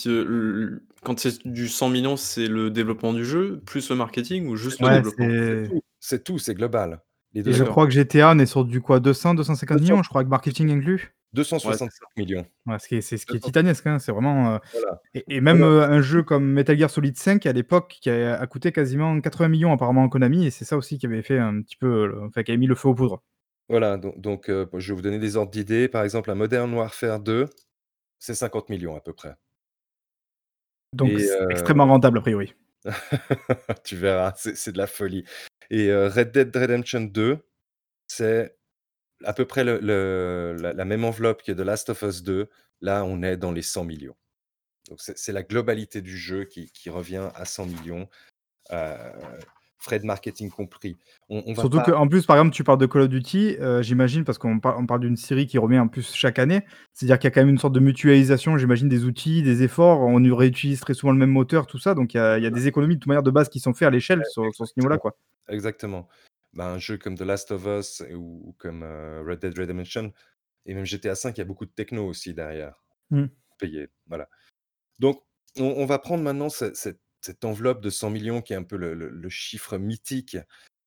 c'est 1.19 1.45
du 1.47 1.67
100 1.67 1.89
millions, 1.89 2.15
c'est 2.17 2.47
le 2.47 2.71
développement 2.71 3.13
du 3.13 3.25
jeu, 3.25 3.61
plus 3.65 3.89
le 3.89 3.95
marketing 3.95 4.47
ou 4.47 4.55
juste 4.55 4.79
le 4.79 4.87
développement? 4.89 5.27
c'est 5.27 5.67
tout, 5.69 5.83
c'est 5.99 6.23
tout, 6.23 6.39
c'est 6.39 6.55
global. 6.55 7.01
Les 7.33 7.41
et 7.41 7.43
2 7.43 7.51
je 7.53 7.63
crois 7.63 7.85
que 7.85 7.91
GTA, 7.91 8.31
on 8.31 8.39
est 8.39 8.45
sur 8.45 8.65
du 8.65 8.81
quoi? 8.81 8.99
200-250 8.99 9.77
200 9.77 9.83
millions, 9.83 10.03
je 10.03 10.09
crois, 10.09 10.21
avec 10.21 10.29
marketing 10.29 10.71
inclus? 10.71 11.14
Ouais, 11.37 11.43
c'est 11.43 11.85
265 11.85 11.91
ça. 11.91 12.05
000 12.17 12.27
000. 12.29 12.45
Ouais, 12.65 12.79
ce 12.79 12.87
qui 12.87 12.95
est 12.95 13.01
c'est 13.01 13.17
ce 13.17 13.25
qui 13.25 13.33
est 13.33 13.39
200 13.39 13.47
titanesque, 13.47 13.87
hein, 13.87 13.99
c'est 13.99 14.11
vraiment, 14.11 14.59
voilà. 14.71 15.01
et 15.13 15.41
même, 15.41 15.63
heu, 15.63 15.83
un 15.83 16.01
jeu 16.01 16.23
comme 16.23 16.45
Metal 16.45 16.77
Gear 16.77 16.89
Solid 16.89 17.17
5 17.17 17.45
à 17.45 17.53
l'époque 17.53 17.97
qui 18.01 18.09
a 18.09 18.39
a 18.39 18.47
coûté 18.47 18.71
quasiment 18.71 19.19
80 19.19 19.47
millions 19.49 19.71
apparemment 19.71 20.05
à 20.05 20.09
Konami 20.09 20.45
et 20.45 20.51
c'est 20.51 20.65
ça 20.65 20.77
aussi 20.77 20.97
qui 20.97 21.05
avait 21.05 21.21
fait 21.21 21.37
un 21.39 21.61
petit 21.61 21.75
peu, 21.75 22.07
le 22.07 22.23
enfin 22.23 22.43
qui 22.43 22.51
avait 22.51 22.57
mis 22.57 22.67
le 22.67 22.75
feu 22.75 22.89
aux 22.89 22.95
poudres. 22.95 23.21
Voilà, 23.69 23.97
don 23.97 24.13
donc 24.17 24.49
heu, 24.49 24.69
je 24.77 24.91
vais 24.91 24.95
vous 24.95 25.01
donner 25.01 25.19
des 25.19 25.37
ordres 25.37 25.51
d'idées. 25.51 25.87
Par 25.87 26.03
exemple, 26.03 26.31
un 26.31 26.35
Modern 26.35 26.73
Warfare 26.73 27.19
2, 27.19 27.49
c'est 28.19 28.35
50 28.35 28.67
000 28.69 28.79
000 28.79 28.95
à 28.95 29.01
peu 29.01 29.13
près. 29.13 29.35
Donc 30.93 31.11
c'est 31.19 31.51
extrêmement 31.51 31.85
rentable 31.87 32.19
a 32.19 32.21
priori? 32.21 32.53
tu 33.83 33.95
verras, 33.95 34.33
c'est 34.35 34.71
de 34.71 34.77
la 34.77 34.87
folie. 34.87 35.25
Et 35.71 35.91
Red 35.91 36.31
Dead 36.31 36.55
Redemption 36.55 37.01
2, 37.01 37.39
c'est 38.07 38.55
à 39.25 39.33
peu 39.33 39.45
près 39.45 39.63
le 39.63 39.79
le 39.81 40.55
la 40.59 40.73
la 40.73 40.85
même 40.85 41.03
enveloppe 41.03 41.43
que 41.43 41.51
The 41.51 41.59
Last 41.59 41.89
of 41.89 42.01
Us 42.03 42.23
2. 42.23 42.49
Là, 42.81 43.05
on 43.05 43.23
est 43.23 43.37
dans 43.37 43.51
les 43.51 43.61
100 43.61 43.85
000 43.85 43.99
000. 43.99 44.15
Donc 44.89 44.99
c'est 45.01 45.31
la 45.31 45.43
globalité 45.43 46.01
du 46.01 46.17
jeu 46.17 46.45
qui 46.45 46.69
qui 46.71 46.89
revient 46.89 47.29
à 47.35 47.45
100 47.45 47.67
000 47.67 47.83
000, 47.83 47.99
heu, 48.71 48.95
frais 49.79 49.99
de 49.99 50.05
marketing 50.05 50.49
compris. 50.49 50.97
On 51.29 51.43
on 51.45 51.53
va 51.53 51.61
Surtout 51.63 51.77
pas 51.77 51.91
qu'en 51.91 52.07
plus, 52.07 52.25
par 52.25 52.37
exemple, 52.37 52.53
tu 52.53 52.63
parles 52.63 52.77
de 52.77 52.85
Call 52.85 53.03
of 53.03 53.09
Duty, 53.09 53.57
heu, 53.59 53.81
j'imagine 53.81 54.23
parce 54.23 54.37
qu'on 54.37 54.59
parle 54.59 54.99
d'une 54.99 55.17
série 55.17 55.47
qui 55.47 55.57
revient 55.57 55.79
en 55.79 55.87
plus 55.87 56.13
chaque 56.13 56.37
année. 56.37 56.61
C'est-à-dire 56.93 57.17
qu'il 57.17 57.27
y 57.27 57.31
a 57.31 57.31
quand 57.31 57.41
même 57.41 57.49
une 57.49 57.57
sorte 57.57 57.73
de 57.73 57.79
mutualisation, 57.79 58.57
j'imagine, 58.57 58.89
des 58.89 59.05
outils, 59.05 59.41
des 59.41 59.63
efforts. 59.63 60.01
On 60.01 60.21
réutilise 60.35 60.79
très 60.81 60.93
souvent 60.93 61.13
le 61.13 61.19
même 61.19 61.31
moteur, 61.31 61.65
tout 61.65 61.79
ça, 61.79 61.95
donc 61.95 62.13
il 62.13 62.17
y 62.17 62.19
a 62.19 62.37
il 62.37 62.43
y 62.43 62.47
a 62.47 62.51
des 62.51 62.67
économies 62.67 62.95
de 62.95 62.99
toute 62.99 63.07
manière 63.07 63.23
de 63.23 63.31
base 63.31 63.49
qui 63.49 63.59
sont 63.59 63.73
faits 63.73 63.87
à 63.87 63.91
l'échelle 63.91 64.23
sur 64.29 64.53
sur 64.53 64.67
ce 64.67 64.73
niveau-là, 64.77 64.97
quoi. 64.97 65.17
exactement. 65.49 66.07
Ben, 66.55 66.65
un 66.67 66.79
jeu 66.79 66.97
comme 66.97 67.17
The 67.17 67.21
Last 67.21 67.51
of 67.51 67.65
Us 67.65 68.01
ou 68.13 68.41
ou 68.49 68.53
comme, 68.57 68.83
Red 68.83 69.39
Dead 69.39 69.57
Redemption 69.59 70.13
et 70.65 70.73
même 70.75 70.85
GTA 70.85 71.13
V, 71.13 71.31
il 71.31 71.37
y 71.39 71.41
a 71.41 71.45
beaucoup 71.45 71.65
de 71.65 71.71
techno 71.71 72.05
aussi 72.07 72.33
derrière, 72.33 72.83
Mmh. 73.11 73.25
payé, 73.59 73.89
voilà. 74.07 74.29
Donc 74.99 75.23
on 75.57 75.65
on 75.77 75.85
va 75.85 75.99
prendre 75.99 76.23
maintenant 76.23 76.49
ce 76.49 76.73
cette 76.75 77.01
cette 77.21 77.45
enveloppe 77.45 77.81
de 77.81 77.89
100 77.91 78.11
000 78.11 78.23
000 78.25 78.41
qui 78.43 78.53
est 78.53 78.57
un 78.57 78.63
peu 78.63 78.77
le 78.77 78.93
le 78.95 79.09
le 79.09 79.29
chiffre 79.29 79.77
mythique 79.77 80.37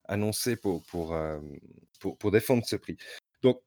annoncé 0.08 0.56
pour 0.56 0.82
pour, 0.84 1.16
pour 2.00 2.18
pour 2.18 2.30
défendre 2.32 2.64
ce 2.66 2.76
prix. 2.76 2.96
Donc 3.42 3.62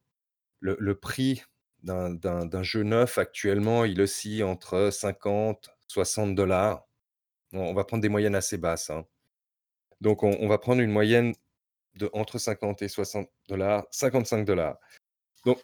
le 0.61 0.77
le 0.79 0.95
prix 0.99 1.43
d'un 1.83 2.63
jeu 2.63 2.83
neuf 2.83 3.17
actuellement, 3.19 3.85
il 3.85 4.01
oscille 4.01 4.43
entre 4.43 4.89
50-60 4.91 6.35
$. 6.35 6.85
On 7.53 7.59
on 7.61 7.73
va 7.73 7.85
prendre 7.85 8.01
des 8.03 8.09
moyennes 8.09 8.35
assez 8.35 8.57
basses, 8.57 8.89
hein. 8.91 9.05
Donc 10.01 10.23
on 10.23 10.31
on 10.41 10.47
va 10.49 10.57
prendre 10.59 10.81
une 10.81 10.91
moyenne 10.91 11.33
de 11.95 12.09
entre 12.13 12.37
50 12.39 12.81
et 12.81 12.87
60 12.87 13.29
$, 13.49 13.87
55 13.91 14.45
$. 14.47 14.77
Donc 15.45 15.59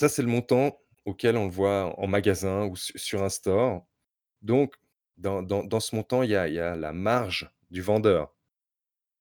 ça, 0.00 0.08
c'est 0.08 0.22
le 0.22 0.28
montant 0.28 0.78
auquel 1.06 1.36
on 1.36 1.46
le 1.46 1.50
voit 1.52 1.94
en 2.00 2.06
magasin 2.06 2.66
ou 2.66 2.76
su 2.76 2.98
sur 2.98 3.22
un 3.22 3.28
store. 3.30 3.86
Donc 4.42 4.74
dans 5.18 5.42
dans 5.42 5.80
ce 5.80 5.96
montant, 5.96 6.22
il 6.22 6.30
y 6.30 6.36
a 6.36 6.48
il 6.48 6.54
y 6.54 6.60
a 6.60 6.76
la 6.76 6.92
marge 6.92 7.50
du 7.70 7.82
vendeur. 7.82 8.34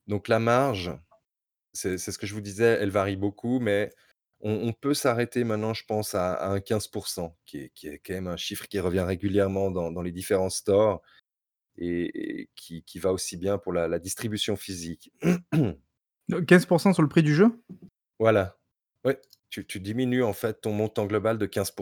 Donc 0.07 0.27
la 0.27 0.39
marge, 0.39 0.91
c'est 1.73 1.97
ce 1.97 2.17
que 2.17 2.27
je 2.27 2.33
vous 2.33 2.41
disais, 2.41 2.77
elle 2.81 2.91
varie 2.91 3.15
beaucoup, 3.17 3.59
mais 3.59 3.91
on 4.41 4.73
peut 4.73 4.93
s'arrêter 4.93 5.43
maintenant, 5.43 5.73
je 5.73 5.85
pense, 5.85 6.15
à 6.15 6.47
un 6.49 6.59
15 6.61 6.89
qui 7.45 7.59
est 7.59 7.69
qui 7.73 7.87
est 7.87 7.99
quand 7.99 8.13
même 8.13 8.27
un 8.27 8.37
chiffre 8.37 8.67
qui 8.67 8.79
revient 8.79 9.01
régulièrement 9.01 9.71
dans 9.71 9.91
dans 9.91 10.01
les 10.03 10.11
différents 10.11 10.49
stores 10.51 11.01
et 11.77 12.49
qui 12.55 12.83
qui 12.83 12.99
va 12.99 13.11
aussi 13.13 13.37
bien 13.37 13.57
pour 13.57 13.73
la 13.73 13.99
distribution 13.99 14.55
physique. 14.57 15.11
Heu, 16.31 16.41
15% 16.41 16.93
sur 16.93 17.01
le 17.01 17.09
prix 17.09 17.23
du 17.23 17.33
jeu? 17.33 17.61
Voilà. 18.19 18.57
Ouais, 19.03 19.21
tu 19.49 19.65
tu 19.65 19.79
diminues 19.79 20.23
en 20.23 20.33
fait 20.33 20.61
ton 20.61 20.73
montant 20.73 21.05
global 21.05 21.37
de 21.37 21.45
15 21.45 21.73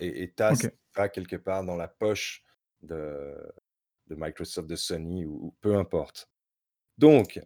et 0.00 0.22
et 0.22 0.32
tu 0.32 0.42
as 0.42 0.54
ce 0.54 0.66
OK. 0.66 0.70
qui 0.70 0.76
va 0.96 1.08
quelque 1.08 1.36
part 1.36 1.64
dans 1.64 1.76
la 1.76 1.88
poche 1.88 2.44
de 2.82 3.34
de 4.08 4.14
Microsoft, 4.16 4.68
de 4.68 4.76
Sony 4.76 5.24
ou 5.24 5.46
ou 5.46 5.54
peu 5.60 5.76
importe. 5.76 6.28
Donc 6.98 7.40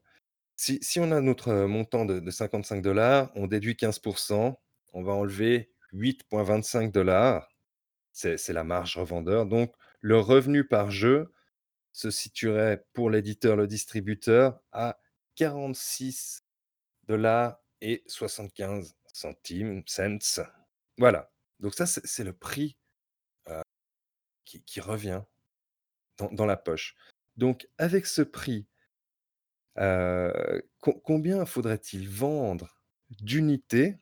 si 0.57 0.78
si 0.82 1.01
on 1.01 1.12
a 1.12 1.20
notre, 1.20 1.53
montant 1.66 2.05
de 2.05 2.20
de 2.20 2.30
55 2.30 2.84
$, 2.84 3.30
on 3.37 3.47
déduit 3.47 3.76
15% 3.76 4.57
on 4.95 5.03
va 5.03 5.12
enlever 5.12 5.70
8,25 5.93 6.93
$. 6.93 7.47
C'est 8.12 8.39
c'est 8.39 8.53
la 8.53 8.64
marge 8.64 8.97
revendeur. 8.97 9.47
Donc 9.47 9.74
le 10.01 10.18
revenu 10.18 10.66
par 10.66 10.91
jeu 10.91 11.32
se 11.93 12.11
situerait 12.11 12.87
pour 12.95 13.11
l'éditeur, 13.11 13.57
le 13.57 13.66
distributeur 13.66 14.61
à 14.72 14.99
46 15.37 16.41
$ 17.09 17.55
et 17.82 18.03
75 18.07 18.97
centimes, 19.12 19.84
cents. 19.87 20.43
Voilà. 20.99 21.30
Donc 21.61 21.74
ça, 21.74 21.87
c'est 21.87 22.24
le 22.24 22.32
prix, 22.32 22.76
heu, 23.49 23.62
qui 24.66 24.80
revient 24.80 25.22
dans 26.32 26.47
la 26.47 26.57
poche. 26.57 26.97
Donc 27.37 27.68
avec 27.78 28.07
ce 28.07 28.22
prix 28.22 28.66
com 29.76 31.01
combien 31.05 31.45
faudrait-il 31.45 32.09
vendre 32.09 32.80
d'unités 33.11 33.99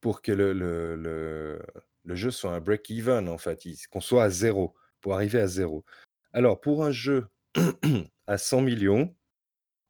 pour 0.00 0.22
que 0.22 0.32
le 0.32 0.52
le 0.52 1.62
le 2.04 2.14
jeu 2.16 2.30
soit 2.32 2.52
un 2.52 2.60
break 2.60 2.90
even 2.90 3.28
en 3.28 3.38
fait, 3.38 3.64
qu'on 3.90 4.00
soit 4.00 4.24
à 4.24 4.30
0, 4.30 4.74
pour 5.00 5.14
arriver 5.14 5.40
à 5.40 5.46
0? 5.46 5.84
Alors 6.32 6.60
pour 6.60 6.84
un 6.84 6.90
jeu 6.92 7.28
à 8.26 8.38
100 8.38 8.64
000 8.64 8.78
000, 8.80 9.14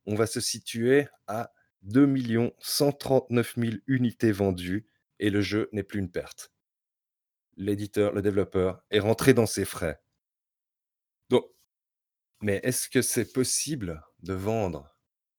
on 0.07 0.15
va 0.15 0.27
se 0.27 0.41
situer 0.41 1.07
à 1.27 1.53
2 1.83 2.55
139 2.61 3.55
000 3.57 3.77
unités 3.87 4.33
vendues 4.33 4.87
et 5.19 5.31
le 5.31 5.41
jeu 5.43 5.69
n'est 5.73 5.83
plus 5.83 6.01
une 6.01 6.11
perte. 6.11 6.51
L'éditeur, 7.57 8.13
le 8.13 8.23
développeur 8.23 8.83
est 8.91 8.99
rentré 8.99 9.35
dans 9.35 9.47
ses 9.47 9.65
frais. 9.67 10.01
Donc 11.31 11.45
mais 12.43 12.61
est-ce 12.65 12.89
que 12.89 13.03
c'est 13.03 13.33
possible 13.33 14.03
de 14.23 14.35
vendre 14.35 14.97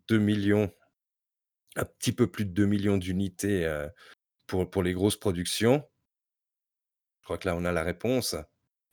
2 0.10 0.20
000 0.20 0.42
000 0.42 0.72
un 1.76 1.86
petit 1.86 2.12
peu 2.14 2.28
plus 2.32 2.46
de 2.46 2.52
2 2.52 2.68
000 2.68 2.82
000 2.84 2.98
d'unités, 3.00 3.66
heu, 3.66 3.90
pour 4.48 4.70
pour 4.72 4.84
les 4.84 4.94
grosses 4.94 5.18
productions? 5.18 5.84
Je 7.22 7.26
crois 7.26 7.38
que 7.38 7.48
là, 7.48 7.56
on 7.56 7.64
a 7.64 7.72
la 7.72 7.84
réponse. 7.84 8.36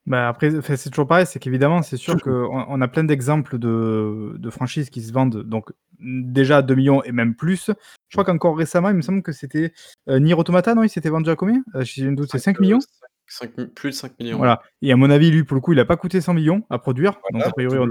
Bah, 0.06 0.28
après, 0.28 0.56
enfin, 0.56 0.76
c'est 0.76 0.90
toujours 0.90 1.06
pareil, 1.06 1.26
c'est 1.26 1.38
qu'évidemment, 1.38 1.82
c'est 1.82 1.96
sûr 1.98 2.16
qu'on 2.22 2.30
on 2.68 2.80
a 2.80 2.88
plein 2.88 3.04
d'exemples 3.04 3.58
de 3.58 4.34
de 4.38 4.50
franchises 4.50 4.88
qui 4.90 5.02
se 5.02 5.12
vendent 5.12 5.42
donc 5.42 5.70
déjà 6.00 6.58
à 6.58 6.62
2 6.62 6.74
000 6.74 6.84
000 7.02 7.02
et 7.04 7.12
même 7.12 7.34
plus. 7.34 7.70
Je 8.08 8.16
crois 8.16 8.24
qu'encore 8.24 8.56
récemment, 8.56 8.88
il 8.88 8.96
me 8.96 9.02
semble 9.02 9.22
que 9.22 9.32
c'était, 9.32 9.72
heu, 10.08 10.16
Nier 10.18 10.34
Automata, 10.34 10.74
non? 10.74 10.82
Il 10.82 10.88
s'était 10.88 11.10
vendu 11.10 11.28
à 11.30 11.36
combien? 11.36 11.62
Heu, 11.74 11.82
j'ai 11.82 12.06
un 12.08 12.12
doute, 12.12 12.30
c'est 12.32 12.38
5, 12.38 12.56
cinq 12.56 12.60
heu, 12.60 12.62
millions? 12.62 12.78
5- 12.78 12.84
5 13.28 13.58
mi 13.58 13.66
plus 13.66 13.90
de 13.90 13.94
5 13.94 14.12
000 14.18 14.30
000, 14.30 14.32
ouais. 14.32 14.38
Voilà 14.38 14.62
et 14.82 14.90
à 14.90 14.96
mon 14.96 15.10
avis, 15.10 15.30
lui, 15.30 15.44
pour 15.44 15.54
le 15.54 15.60
coup, 15.60 15.72
il 15.74 15.78
a 15.80 15.84
pas 15.84 15.96
coûté 15.96 16.20
100 16.20 16.32
000 16.34 16.44
000 16.44 16.66
à 16.70 16.78
produire, 16.78 17.20
donc 17.32 17.42
a 17.42 17.50
priori, 17.50 17.78
on 17.78 17.86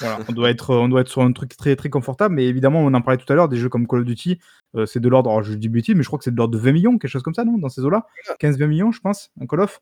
voilà, 0.00 0.18
doit 0.30 0.50
être, 0.50 0.74
on 0.74 0.88
doit 0.88 1.00
être 1.02 1.08
sur 1.08 1.22
un 1.22 1.32
truc 1.32 1.56
très, 1.56 1.76
très 1.76 1.88
confortable, 1.88 2.34
mais 2.34 2.46
évidemment, 2.46 2.80
on 2.80 2.92
en 2.92 3.00
parlait 3.00 3.16
tout 3.18 3.32
à 3.32 3.36
l'heure, 3.36 3.48
des 3.48 3.56
jeux 3.56 3.68
comme 3.68 3.86
Call 3.86 4.00
of 4.00 4.04
Duty, 4.04 4.40
heu, 4.76 4.86
c'est 4.86 4.98
de 5.00 5.08
l'ordre 5.08 5.30
alors 5.30 5.44
je 5.44 5.54
dis 5.54 5.68
une 5.68 5.72
bêtise, 5.72 5.94
mais 5.94 6.02
je 6.02 6.08
crois 6.08 6.18
que 6.18 6.24
c'est 6.24 6.32
de 6.32 6.36
l'ordre 6.36 6.52
de 6.52 6.58
20 6.58 6.72
000 6.72 6.82
000, 6.82 6.98
quelque 6.98 7.10
chose 7.10 7.22
comme 7.22 7.32
ça, 7.34 7.44
non? 7.44 7.56
Dans 7.58 7.68
ces 7.68 7.82
eaux-là? 7.82 8.04
Voilà. 8.26 8.36
15-20 8.38 8.66
000 8.66 8.72
000, 8.76 8.92
je 8.92 9.00
pense, 9.00 9.30
un 9.40 9.46
Call 9.46 9.60
of? 9.60 9.80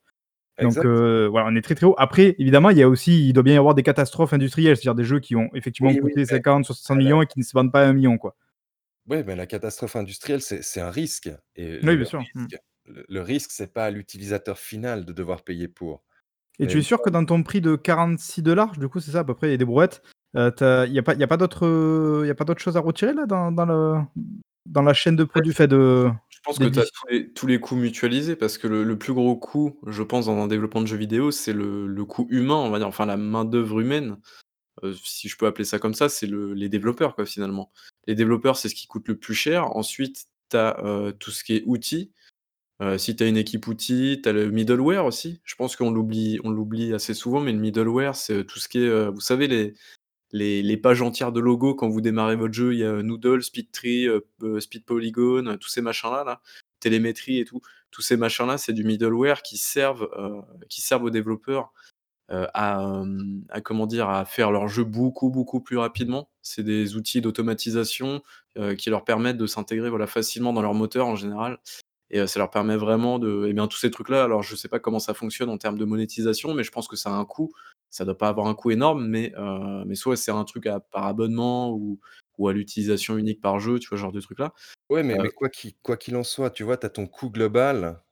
Donc 0.60 0.76
heu, 0.84 1.26
voilà, 1.30 1.48
on 1.50 1.56
est 1.56 1.62
très, 1.62 1.74
très 1.74 1.86
haut. 1.86 1.94
Après, 1.98 2.36
évidemment, 2.38 2.70
il 2.70 2.78
y 2.78 2.82
a 2.82 2.88
aussi 2.88 3.28
il 3.28 3.32
doit 3.32 3.42
bien 3.42 3.54
y 3.54 3.56
avoir 3.56 3.74
des 3.74 3.82
catastrophes 3.82 4.32
industrielles, 4.32 4.76
c'est-à-dire 4.76 4.94
des 4.94 5.04
jeux 5.04 5.18
qui 5.20 5.34
ont 5.34 5.48
effectivement 5.54 5.90
Oui, 5.90 6.00
oui, 6.02 6.10
coûté 6.10 6.24
50-60 6.24 6.94
voilà. 6.94 7.02
000 7.02 7.08
000 7.08 7.22
et 7.22 7.26
qui 7.26 7.38
ne 7.38 7.44
se 7.44 7.52
vendent 7.54 7.72
pas 7.72 7.82
à 7.82 7.86
1 7.86 7.92
000 7.92 8.02
000, 8.02 8.18
quoi. 8.18 8.36
Ouais, 9.08 9.24
mais 9.24 9.34
la 9.34 9.46
catastrophe 9.46 9.96
industrielle, 9.96 10.40
c'est 10.42 10.80
un 10.80 10.90
risque 10.90 11.28
et 11.56 11.80
Oui, 11.82 11.96
bien 11.96 12.04
sûr. 12.04 12.20
Mmh. 12.34 12.46
risque 12.46 12.56
le 12.86 13.04
le 13.08 13.20
risque, 13.20 13.50
c'est 13.52 13.72
pas 13.72 13.86
à 13.86 13.90
l'utilisateur 13.90 14.58
final 14.58 15.04
de 15.04 15.12
devoir 15.12 15.42
payer 15.42 15.68
pour. 15.68 16.02
Et 16.58 16.64
Mais 16.64 16.68
tu 16.68 16.78
es 16.78 16.82
sûr 16.82 17.00
que 17.02 17.10
dans 17.10 17.24
ton 17.24 17.42
prix 17.42 17.60
de 17.60 17.76
46 17.76 18.42
$, 18.42 18.78
du 18.78 18.88
coup, 18.88 19.00
c'est 19.00 19.12
ça 19.12 19.20
à 19.20 19.24
peu 19.24 19.34
près 19.34 19.52
et 19.54 19.58
des 19.58 19.64
brouettes, 19.64 20.02
as 20.34 20.84
il 20.86 20.92
y 20.92 20.98
a 20.98 21.02
pas 21.02 21.14
il 21.14 21.20
y 21.20 21.24
a 21.24 21.28
pas 21.28 21.36
d'autres, 21.36 21.66
heu, 21.66 22.22
il 22.24 22.28
y 22.28 22.30
a 22.30 22.34
pas 22.34 22.44
d'autres 22.44 22.60
choses 22.60 22.76
à 22.76 22.80
retirer 22.80 23.14
là 23.14 23.26
dans 23.26 23.52
dans 23.52 23.66
le 23.66 24.00
dans 24.66 24.82
la 24.82 24.94
chaîne 24.94 25.16
de 25.16 25.24
produits, 25.24 25.52
enfin 25.52 25.66
de 25.68 26.10
pense 26.42 26.58
que 26.58 26.68
tu 26.68 26.78
as 26.80 26.84
tous 26.86 27.06
les 27.10 27.32
tous 27.32 27.46
les 27.46 27.60
coûts 27.60 27.76
mutualisés 27.76 28.36
parce 28.36 28.58
que 28.58 28.66
le 28.66 28.84
le 28.84 28.98
plus 28.98 29.12
gros 29.14 29.36
coût, 29.36 29.78
je 29.86 30.02
pense, 30.02 30.26
dans 30.26 30.36
un 30.38 30.46
développement 30.48 30.80
de 30.82 30.86
jeux 30.86 30.96
vidéo, 30.96 31.30
c'est 31.30 31.52
le 31.52 31.86
le 31.86 32.04
coût 32.04 32.26
humain, 32.30 32.56
on 32.56 32.70
va 32.70 32.78
dire, 32.78 32.88
enfin 32.88 33.06
la 33.06 33.16
main-d'œuvre 33.16 33.80
humaine, 33.80 34.16
heu, 34.84 34.94
si 35.04 35.28
je 35.28 35.36
peux 35.38 35.46
appeler 35.46 35.64
ça 35.66 35.78
comme 35.80 35.94
ça, 35.94 36.08
c'est 36.08 36.26
le 36.26 36.54
les 36.54 36.68
développeurs, 36.70 37.14
quoi, 37.16 37.26
finalement. 37.26 37.72
Les 38.08 38.14
développeurs, 38.16 38.56
c'est 38.56 38.68
ce 38.70 38.74
qui 38.76 38.86
coûte 38.88 39.08
le 39.08 39.18
plus 39.18 39.34
cher. 39.34 39.76
Ensuite, 39.76 40.26
tu 40.50 40.56
as, 40.58 40.78
heu, 40.84 41.12
tout 41.18 41.30
ce 41.32 41.44
qui 41.44 41.54
est 41.56 41.64
outils. 41.66 42.12
Heu, 42.82 42.98
si 42.98 43.16
tu 43.16 43.24
as 43.24 43.28
une 43.28 43.36
équipe 43.38 43.66
outils, 43.68 44.20
tu 44.22 44.28
as 44.30 44.32
le 44.34 44.50
middleware 44.50 45.06
aussi. 45.06 45.40
Je 45.44 45.56
pense 45.56 45.76
qu'on 45.76 45.90
l'oublie 45.92 46.40
on 46.44 46.50
l'oublie 46.50 46.94
assez 46.94 47.14
souvent, 47.14 47.40
mais 47.40 47.52
le 47.52 47.58
middleware, 47.60 48.16
c'est, 48.16 48.44
tout 48.46 48.58
ce 48.60 48.68
qui 48.68 48.78
est, 48.84 49.08
vous 49.10 49.20
savez 49.20 49.48
les 49.48 49.74
les 50.32 50.76
pages 50.76 51.02
entières 51.02 51.32
de 51.32 51.40
logos 51.40 51.74
quand 51.74 51.88
vous 51.88 52.00
démarrez 52.00 52.36
votre 52.36 52.54
jeu, 52.54 52.72
il 52.74 52.80
y 52.80 52.84
a 52.84 53.02
Noodle, 53.02 53.42
SpeedTree, 53.42 54.06
heu, 54.08 54.26
heu, 54.42 54.60
SpeedPolygon, 54.60 55.46
heu, 55.46 55.56
tous 55.58 55.68
ces 55.68 55.82
machins-là, 55.82 56.24
là, 56.24 56.40
télémétrie 56.80 57.38
et 57.38 57.44
tout. 57.44 57.60
Tous 57.90 58.02
ces 58.02 58.16
machins-là, 58.16 58.58
c'est 58.58 58.72
du 58.72 58.84
middleware 58.84 59.42
qui 59.42 59.56
servent, 59.58 60.08
qui 60.68 60.80
servent 60.80 61.04
aux 61.04 61.10
développeurs, 61.10 61.72
à, 62.30 63.02
comment 63.64 63.86
dire? 63.86 64.08
À 64.08 64.24
faire 64.24 64.50
leur 64.52 64.68
jeu 64.68 64.84
beaucoup, 64.84 65.30
beaucoup 65.30 65.60
plus 65.60 65.78
rapidement. 65.78 66.30
C'est 66.42 66.62
des 66.62 66.96
outils 66.96 67.20
d'automatisation, 67.20 68.22
qui 68.78 68.90
leur 68.90 69.04
permettent 69.04 69.38
de 69.38 69.46
s'intégrer, 69.46 69.90
voilà, 69.90 70.06
facilement 70.06 70.52
dans 70.52 70.62
leur 70.62 70.74
moteur 70.74 71.06
en 71.08 71.16
général 71.16 71.58
et 72.10 72.26
ça 72.28 72.38
leur 72.40 72.50
permet 72.50 72.76
vraiment 72.76 73.18
de 73.18 73.46
et 73.48 73.54
bien 73.54 73.66
tous 73.68 73.78
ces 73.78 73.90
trucs-là, 73.90 74.24
alors 74.24 74.42
je 74.44 74.56
sais 74.56 74.68
pas 74.68 74.78
comment 74.78 75.00
ça 75.00 75.14
fonctionne 75.14 75.50
en 75.50 75.58
termes 75.58 75.78
de 75.78 75.84
monétisation, 75.86 76.54
mais 76.54 76.62
je 76.64 76.70
pense 76.70 76.88
que 76.88 76.96
ça 76.96 77.10
a 77.10 77.14
un 77.14 77.24
coût. 77.24 77.52
Ça 77.92 78.04
doit 78.06 78.18
pas 78.18 78.28
avoir 78.30 78.48
un 78.48 78.54
coût 78.56 78.72
énorme, 78.72 79.06
mais 79.08 79.32
heu, 79.38 79.84
mais 79.86 79.94
soit 79.96 80.16
c'est 80.16 80.32
un 80.32 80.44
truc 80.44 80.66
à 80.66 80.80
par 80.80 81.06
abonnement 81.06 81.72
ou 81.74 82.00
ou 82.38 82.48
à 82.48 82.54
l'utilisation 82.54 83.18
unique 83.18 83.40
par 83.42 83.60
jeu, 83.60 83.78
tu 83.78 83.88
vois? 83.90 83.98
Genre 83.98 84.12
de 84.12 84.20
trucs 84.20 84.40
là. 84.40 84.54
Ouais, 84.90 85.02
mais 85.02 85.18
mais 85.18 85.30
quoi 85.30 85.48
qu'il 85.48 85.74
quoi 85.78 85.96
qu'il 85.96 86.16
en 86.16 86.22
soit, 86.24 86.50
tu 86.50 86.64
vois, 86.64 86.76
tu 86.76 86.86
as 86.86 86.90
ton 86.90 87.06
coût 87.06 87.30
global 87.30 88.02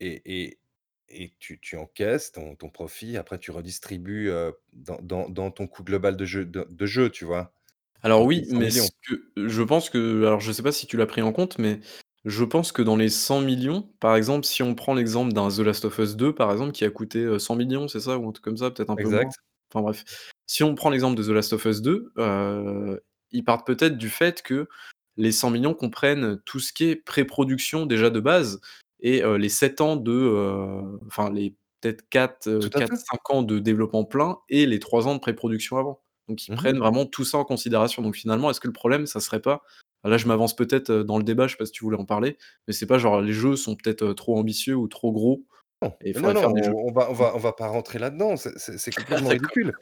et 0.00 0.22
et 0.48 0.60
et 1.08 1.34
tu 1.40 1.60
tu 1.60 1.76
encaisses 1.76 2.32
ton 2.32 2.56
ton 2.56 2.70
profit, 2.70 3.16
après 3.18 3.38
tu 3.40 3.50
redistribues, 3.52 4.30
heu, 4.30 4.54
dans 4.72 4.98
dans 5.02 5.28
dans 5.30 5.50
ton 5.52 5.66
coût 5.68 5.84
global 5.84 6.16
de 6.16 6.26
jeu 6.26 6.46
de 6.46 6.66
de 6.70 6.86
jeu, 6.86 7.10
tu 7.10 7.24
vois? 7.26 7.54
Alors 8.02 8.24
oui, 8.24 8.46
100 8.46 8.46
mais 8.48 8.70
000 8.70 8.70
ce 8.70 8.88
000. 8.88 8.90
que 9.06 9.48
je 9.48 9.62
pense 9.62 9.90
que 9.90 10.24
alors 10.24 10.40
je 10.40 10.52
sais 10.52 10.62
pas 10.62 10.72
si 10.72 10.86
tu 10.86 10.96
l'as 10.96 11.06
pris 11.06 11.20
en 11.22 11.32
compte, 11.32 11.58
mais 11.58 11.80
je 12.24 12.44
pense 12.44 12.72
que 12.72 12.82
dans 12.82 12.96
les 12.96 13.08
100 13.08 13.40
000 13.40 13.60
000, 13.62 13.94
par 14.00 14.16
exemple, 14.16 14.44
si 14.46 14.62
on 14.62 14.74
prend 14.74 14.94
l'exemple 14.94 15.32
d'un 15.32 15.48
The 15.48 15.60
Last 15.60 15.84
of 15.86 15.98
Us 15.98 16.16
2, 16.16 16.34
par 16.34 16.52
exemple, 16.52 16.72
qui 16.72 16.84
a 16.84 16.90
coûté, 16.90 17.20
heu, 17.20 17.38
100 17.38 17.56
000 17.56 17.68
000, 17.70 17.88
c'est 17.88 18.00
ça? 18.00 18.18
Ou 18.18 18.28
un 18.28 18.32
truc 18.32 18.44
comme 18.44 18.56
ça, 18.58 18.70
peut-être 18.70 18.90
un 18.90 18.96
peu 18.96 19.08
moins? 19.08 19.30
Exact. 19.30 19.40
Enfin 19.72 19.82
bref. 19.82 20.04
Si 20.46 20.62
on 20.64 20.74
prend 20.74 20.90
l'exemple 20.90 21.16
de 21.16 21.22
The 21.24 21.28
Last 21.30 21.52
of 21.54 21.64
Us 21.64 21.80
2, 21.82 22.12
heu, 22.18 23.00
ils 23.32 23.44
partent 23.44 23.66
peut-être 23.66 23.96
du 23.98 24.08
fait 24.10 24.42
que 24.42 24.68
les 25.16 25.32
100 25.32 25.50
000 25.50 25.62
000 25.62 25.74
comprennent 25.74 26.40
tout 26.44 26.60
ce 26.60 26.72
qui 26.72 26.84
est 26.86 26.96
pré-production 26.96 27.86
déjà 27.86 28.10
de 28.10 28.20
base 28.20 28.60
et 29.00 29.22
heu, 29.22 29.36
les 29.36 29.48
7 29.48 29.80
ans 29.80 29.96
de, 29.96 30.12
heu, 30.12 30.98
enfin 31.06 31.30
les 31.32 31.54
peut-être 31.80 32.08
4, 32.10 32.48
heu, 32.48 32.68
Tout 32.68 32.70
à 32.76 32.82
fait. 32.82 33.00
4-5 33.08 33.30
ans 33.30 33.42
de 33.42 33.58
développement 33.58 34.04
plein 34.04 34.38
et 34.50 34.66
les 34.66 34.78
3 34.80 35.08
ans 35.08 35.14
de 35.14 35.20
pré-production 35.20 35.78
avant. 35.78 36.02
Donc 36.28 36.46
ils 36.46 36.50
Mmh 36.50 36.56
mh. 36.64 36.70
prennent 36.70 36.78
vraiment 36.78 37.06
tout 37.06 37.24
ça 37.24 37.38
en 37.38 37.44
considération. 37.44 38.02
Donc 38.02 38.16
finalement, 38.16 38.50
est-ce 38.50 38.60
que 38.60 38.66
le 38.68 38.72
problème, 38.74 39.06
ça 39.06 39.20
serait 39.20 39.40
pas 39.40 39.62
là 40.04 40.16
je 40.18 40.26
m'avance 40.26 40.54
peut-être, 40.56 40.90
heu, 40.90 41.04
dans 41.04 41.18
le 41.18 41.24
débat, 41.24 41.46
je 41.46 41.52
sais 41.52 41.58
pas 41.58 41.66
si 41.66 41.72
tu 41.72 41.84
voulais 41.84 41.98
en 41.98 42.04
parler, 42.06 42.38
mais 42.66 42.72
c'est 42.74 42.86
pas 42.86 42.98
genre 42.98 43.20
les 43.20 43.32
jeux 43.32 43.56
sont 43.56 43.76
peut-être, 43.76 44.02
heu, 44.02 44.14
trop 44.14 44.38
ambitieux 44.38 44.74
ou 44.76 44.88
trop 44.88 45.12
gros 45.12 45.44
Non, 45.82 45.94
et 46.04 46.14
non, 46.20 46.32
non, 46.32 46.44
on 46.52 46.88
on 46.88 46.92
va 46.92 47.08
on 47.10 47.12
va 47.14 47.34
on 47.34 47.38
va 47.38 47.52
pas 47.52 47.68
rentrer 47.68 47.98
là-dedans, 47.98 48.34
c'est 48.36 48.92
complètement 48.92 49.30
ridicule. 49.30 49.72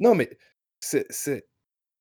Non, 0.00 0.14
mais 0.14 0.38
c'est 0.80 1.06
c'est 1.10 1.48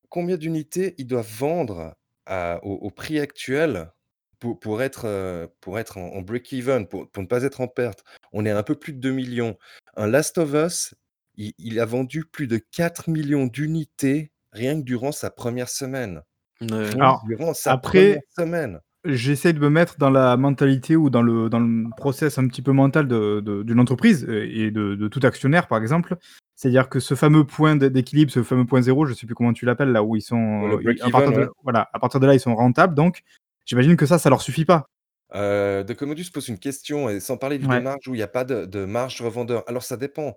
combien 0.10 0.38
d'unités 0.38 0.95
ils 0.99 1.07
doivent 1.07 1.32
vendre 1.38 1.95
à 2.28 2.60
au 2.66 2.74
au 2.76 2.91
prix 2.91 3.20
actuel 3.20 3.91
pour 4.39 4.60
pour 4.60 4.82
être, 4.84 5.49
pour 5.62 5.80
être 5.80 5.97
en 5.99 6.10
en 6.16 6.22
break 6.24 6.53
even, 6.53 6.88
pour 6.88 7.10
pour 7.12 7.24
ne 7.24 7.28
pas 7.28 7.43
être 7.43 7.62
en 7.62 7.68
perte? 7.70 8.03
On 8.34 8.45
est 8.45 8.51
à 8.51 8.57
un 8.57 8.64
peu 8.64 8.76
plus 8.76 8.93
de 8.93 8.99
2 8.99 9.14
000 9.14 9.28
000. 9.36 9.60
Un 9.97 10.07
Last 10.07 10.38
of 10.39 10.53
Us, 10.53 10.95
il 11.36 11.53
il 11.60 11.80
a 11.80 11.86
vendu 11.86 12.26
plus 12.26 12.47
de 12.47 12.57
4 12.60 13.10
000 13.10 13.28
000 13.30 13.49
d'unités 13.49 14.32
rien 14.53 14.78
que 14.80 14.86
durant 14.86 15.12
sa 15.14 15.32
1re 15.32 15.70
semaine. 15.70 16.24
Alors, 16.62 17.24
durant 17.24 17.53
sa 17.53 17.76
1re 17.76 17.76
après, 17.76 18.22
semaine. 18.38 18.80
j'essaie 19.05 19.53
de 19.53 19.60
me 19.60 19.70
mettre 19.70 19.97
dans 19.97 20.10
la 20.12 20.38
mentalité 20.38 20.95
ou 20.97 21.10
dans 21.10 21.22
le 21.24 21.49
dans 21.49 21.60
le 21.60 21.89
process 21.97 22.38
un 22.39 22.47
petit 22.47 22.62
peu 22.64 22.72
mental 22.74 23.07
de 23.07 23.41
de 23.41 23.64
d'une 23.64 23.80
entreprise 23.80 24.26
et 24.30 24.72
de 24.72 24.95
de 24.95 25.07
tout 25.10 25.22
actionnaire, 25.24 25.68
par 25.68 25.80
exemple. 25.82 26.18
C'est-à-dire 26.55 26.89
que 26.89 26.99
ce 26.99 27.16
fameux 27.16 27.45
point 27.45 27.76
d'é 27.78 27.89
d'équilibre, 27.89 28.32
ce 28.32 28.43
fameux 28.43 28.66
point 28.66 28.82
0, 28.82 29.05
je 29.05 29.14
sais 29.14 29.26
plus 29.28 29.36
comment 29.36 29.53
tu 29.53 29.66
l'appelles, 29.66 29.91
là 29.93 30.03
où 30.03 30.16
ils 30.18 30.22
Le 30.62 30.76
sont, 30.76 30.80
ils 30.82 30.97
break 30.97 30.99
à 31.01 31.10
partir 31.10 31.32
even, 31.32 31.34
de 31.34 31.41
ouais. 31.41 31.45
là 31.45 31.51
voilà, 31.64 31.89
à 31.93 31.99
partir 31.99 32.20
de 32.20 32.28
là, 32.28 32.34
ils 32.36 32.39
sont 32.41 32.55
rentables 32.55 32.95
donc 32.95 33.22
j'imagine 33.66 33.95
que 33.97 34.05
ça, 34.05 34.20
ça 34.20 34.30
leur 34.30 34.41
suffit 34.41 34.66
pas? 34.66 34.88
Heu, 35.34 35.84
De 35.84 35.93
Commodus 35.93 36.32
pose 36.34 36.47
une 36.49 36.57
question 36.60 37.10
et 37.10 37.20
sans 37.20 37.38
parler 37.38 37.60
du 37.60 37.68
Ouais. 37.68 37.78
démarrage 37.78 38.07
où 38.07 38.16
il 38.16 38.20
y 38.20 38.24
a 38.24 38.28
pas 38.28 38.43
de 38.45 38.66
de 38.66 38.86
marge 38.86 39.22
revendeur. 39.22 39.64
Alors 39.68 39.84
ça 39.84 39.97
dépend. 39.97 40.36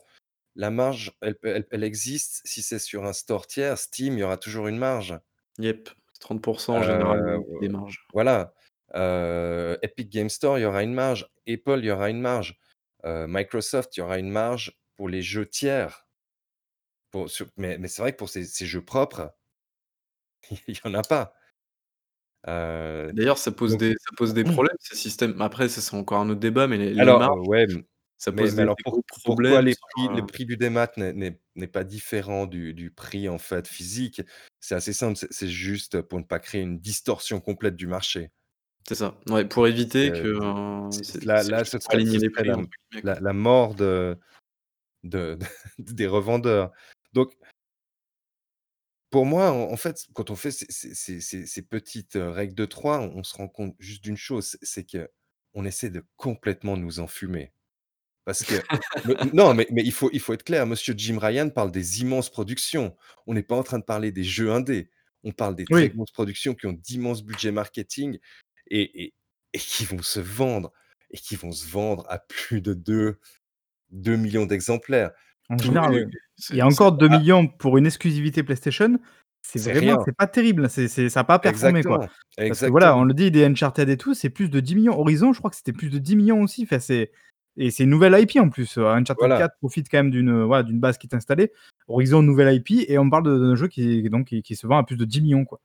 La 0.57 0.71
marge, 0.71 1.13
elle 1.23 1.37
peut 1.37 1.49
elle 1.49 1.67
elle 1.73 1.85
existe 1.85 2.43
si 2.45 2.63
c'est 2.63 2.79
sur 2.81 3.05
un 3.07 3.13
store 3.15 3.47
tiers, 3.47 3.79
Steam, 3.79 4.15
il 4.15 4.21
y 4.21 4.25
aura 4.25 4.37
toujours 4.39 4.69
une 4.69 4.79
marge. 4.79 5.19
Yep, 5.59 5.91
30 6.23 6.43
% 6.43 6.77
en 6.79 6.83
général, 6.83 7.21
Heu, 7.27 7.43
heu, 7.49 7.61
des 7.61 7.69
marges. 7.69 8.07
voilà. 8.13 8.55
Heu, 8.95 9.79
Epic 9.83 10.11
Games 10.11 10.29
Store, 10.31 10.59
il 10.59 10.63
y 10.63 10.65
aura 10.67 10.83
une 10.83 10.95
marge. 10.95 11.29
Apple, 11.49 11.79
il 11.81 11.87
y 11.87 11.91
aura 11.91 12.11
une 12.11 12.21
marge. 12.21 12.59
Heu, 13.05 13.27
Microsoft, 13.29 13.97
il 13.97 14.01
y 14.01 14.03
aura 14.03 14.19
une 14.19 14.31
marge 14.31 14.79
pour 14.97 15.09
les 15.09 15.23
jeux 15.23 15.47
tiers. 15.49 16.07
Pour 17.13 17.29
sur 17.31 17.47
mais 17.59 17.77
mais 17.79 17.89
c'est 17.89 18.01
vrai 18.03 18.13
que 18.13 18.17
pour 18.17 18.31
ces 18.31 18.45
ces 18.47 18.65
jeux 18.67 18.83
propres 18.85 19.35
il 20.69 20.75
y 20.77 20.81
en 20.85 20.95
a 20.95 21.03
pas. 21.03 21.35
D'ailleurs, 23.13 23.39
ça 23.39 23.53
pose 23.53 23.77
donc 23.77 23.79
des 23.79 23.93
ça 23.93 24.11
pose 24.17 24.35
des 24.35 24.45
problèmes 24.45 24.77
ces 24.81 24.97
systèmes. 24.97 25.41
Après 25.41 25.69
ça, 25.69 25.81
c'est 25.81 25.95
encore 25.97 26.21
un 26.21 26.31
autre 26.31 26.41
débat, 26.41 26.67
mais 26.67 26.79
les 26.79 26.95
les 26.95 27.13
Alors, 27.13 27.15
marges, 27.15 27.41
ouais, 27.49 27.67
ça 28.19 28.33
pose 28.33 28.55
mais 28.55 28.57
des 28.57 28.63
alors 28.63 28.77
des 28.79 28.85
gros 28.85 29.03
pour 29.09 29.21
pourquoi 29.25 29.63
problèmes 29.63 29.63
les 29.63 29.77
prix 29.77 30.09
le 30.11 30.25
prix 30.27 30.47
du 30.47 30.57
démat 30.57 30.89
n'est 30.99 31.69
pas 31.69 31.85
différent 31.85 32.47
du 32.47 32.75
du 32.75 32.91
prix, 32.93 33.29
en 33.29 33.39
fait, 33.39 33.69
physique? 33.69 34.23
C'est 34.63 34.77
assez 34.77 34.93
simple, 34.95 35.19
c'est 35.31 35.49
juste 35.49 36.01
pour 36.03 36.19
ne 36.21 36.25
pas 36.25 36.39
créer 36.39 36.63
une 36.63 36.79
distorsion 36.79 37.41
complète 37.41 37.77
du 37.77 37.89
marché. 37.89 38.31
C'est 38.89 38.95
ça. 38.95 39.15
Ouais, 39.29 39.45
pour 39.45 39.67
éviter 39.67 40.11
C'est 40.11 40.23
que, 40.23 40.39
c'est 40.91 41.25
là 41.25 41.65
ce 41.65 41.79
serait 41.79 42.05
ce 42.07 42.19
serait 42.21 42.45
la 43.03 43.33
mort 43.33 43.75
de 43.75 44.19
de 45.05 45.39
de 45.39 45.47
des 45.95 46.07
revendeurs. 46.07 46.73
Donc 47.15 47.33
pour 49.11 49.27
moi, 49.27 49.51
en 49.53 49.71
en 49.73 49.77
fait, 49.77 50.07
quand 50.15 50.31
on 50.31 50.37
fait 50.37 50.51
ces 50.51 50.67
ces 50.71 50.95
ces 50.95 51.21
ces 51.21 51.47
ces 51.47 51.63
petites, 51.63 52.17
heu, 52.17 52.31
règles 52.31 52.55
de 52.55 52.65
3, 52.67 53.01
on 53.01 53.19
on 53.19 53.23
se 53.25 53.35
rend 53.37 53.49
compte 53.49 53.75
juste 53.79 54.03
d'une 54.03 54.17
chose, 54.17 54.47
c'est 54.63 54.67
c'est 54.67 54.87
qu'on 55.55 55.65
essaie 55.65 55.91
de 55.91 56.05
complètement 56.17 56.77
nous 56.77 56.99
enfumer. 57.01 57.53
Parce 58.25 58.45
que 58.45 58.55
non, 59.35 59.53
mais 59.55 59.67
mais 59.73 59.83
il 59.85 59.93
faut 59.93 60.09
il 60.13 60.21
faut 60.21 60.33
être 60.33 60.45
clair, 60.45 60.67
monsieur 60.67 60.95
Jim 60.97 61.19
Ryan 61.21 61.51
parle 61.51 61.73
des 61.73 62.01
immenses 62.03 62.31
productions. 62.31 62.97
On 63.27 63.35
n'est 63.35 63.43
pas 63.43 63.57
en 63.57 63.63
train 63.65 63.79
de 63.79 63.85
parler 63.85 64.13
des 64.13 64.25
jeux 64.25 64.53
indés. 64.53 64.91
On 65.25 65.33
parle 65.33 65.57
des 65.57 65.65
très 65.65 65.75
Oui. 65.75 65.89
grosses 65.91 66.13
productions 66.13 66.55
qui 66.55 66.67
ont 66.67 66.73
d'immenses 66.73 67.23
budgets 67.25 67.51
marketing 67.53 68.19
et 68.69 69.05
et 69.05 69.15
et 69.55 69.59
qui 69.59 69.85
vont 69.85 70.03
se 70.03 70.21
vendre 70.21 70.73
et 71.11 71.19
qui 71.19 71.37
vont 71.37 71.53
se 71.53 71.67
vendre 71.69 72.07
à 72.09 72.19
plus 72.21 72.61
de 72.63 72.75
2- 72.75 73.17
2 73.91 74.17
000 74.17 74.29
000 74.31 74.47
d'exemplaires. 74.47 75.11
En 75.51 75.59
général, 75.59 75.93
oui, 75.93 76.01
Et 76.03 76.07
c'est 76.37 76.55
c'est 76.55 76.63
encore 76.63 76.93
deux 76.93 77.09
Ah 77.11 77.19
millions 77.19 77.47
pour 77.49 77.77
une 77.77 77.87
exclusivité 77.87 78.43
PlayStation, 78.43 78.99
c'est 79.43 79.59
C'est 79.59 79.73
vraiment 79.73 79.97
rien. 79.97 80.03
c'est 80.07 80.17
pas 80.17 80.27
terrible, 80.29 80.71
c'est 80.71 80.89
c'est 80.89 81.09
ça 81.11 81.21
a 81.21 81.25
pas 81.25 81.39
performé, 81.41 81.83
quoi. 81.83 81.97
Exactement, 82.39 82.49
Parce 82.49 82.61
que 82.61 82.67
voilà, 82.67 82.87
exactement. 82.87 83.01
on 83.01 83.05
le 83.05 83.15
dit, 83.15 83.31
des 83.33 83.45
Uncharted 83.45 83.89
et 83.91 83.97
tout, 83.99 84.15
c'est 84.15 84.31
plus 84.31 84.49
de 84.49 84.61
10 84.61 84.73
000 84.75 84.85
000. 84.85 84.99
Horizon, 85.01 85.33
je 85.33 85.39
crois 85.41 85.51
que 85.51 85.57
c'était 85.57 85.73
plus 85.73 85.91
de 85.91 85.99
10 85.99 86.13
000 86.15 86.25
000 86.27 86.39
aussi. 86.41 86.63
Enfin, 86.63 86.79
c'est 86.79 87.13
et 87.57 87.71
c'est 87.71 87.85
une 87.85 87.91
nouvelle 87.91 88.19
IP 88.21 88.37
en 88.41 88.49
plus. 88.49 88.79
Heu, 88.79 88.87
Uncharted 88.87 89.19
Voilà. 89.19 89.39
4 89.39 89.57
profite 89.59 89.89
quand 89.91 89.99
même 89.99 90.11
d'une, 90.11 90.31
heu, 90.31 90.43
voilà, 90.45 90.63
d'une 90.63 90.81
base 90.81 90.99
qui 90.99 91.07
est 91.07 91.15
installée. 91.15 91.53
Horizon, 91.89 92.23
nouvelle 92.23 92.55
IP 92.55 92.85
et 92.89 92.99
on 92.99 93.11
parle 93.11 93.25
d'un 93.25 93.55
jeu 93.55 93.69
qui 93.69 94.09
donc 94.09 94.29
qui 94.29 94.43
qui 94.43 94.57
se 94.57 94.67
vend 94.67 94.79
à 94.79 94.85
plus 94.85 94.97
de 94.97 95.05
10 95.05 95.19
000 95.21 95.29
000, 95.29 95.45
quoi. 95.45 95.61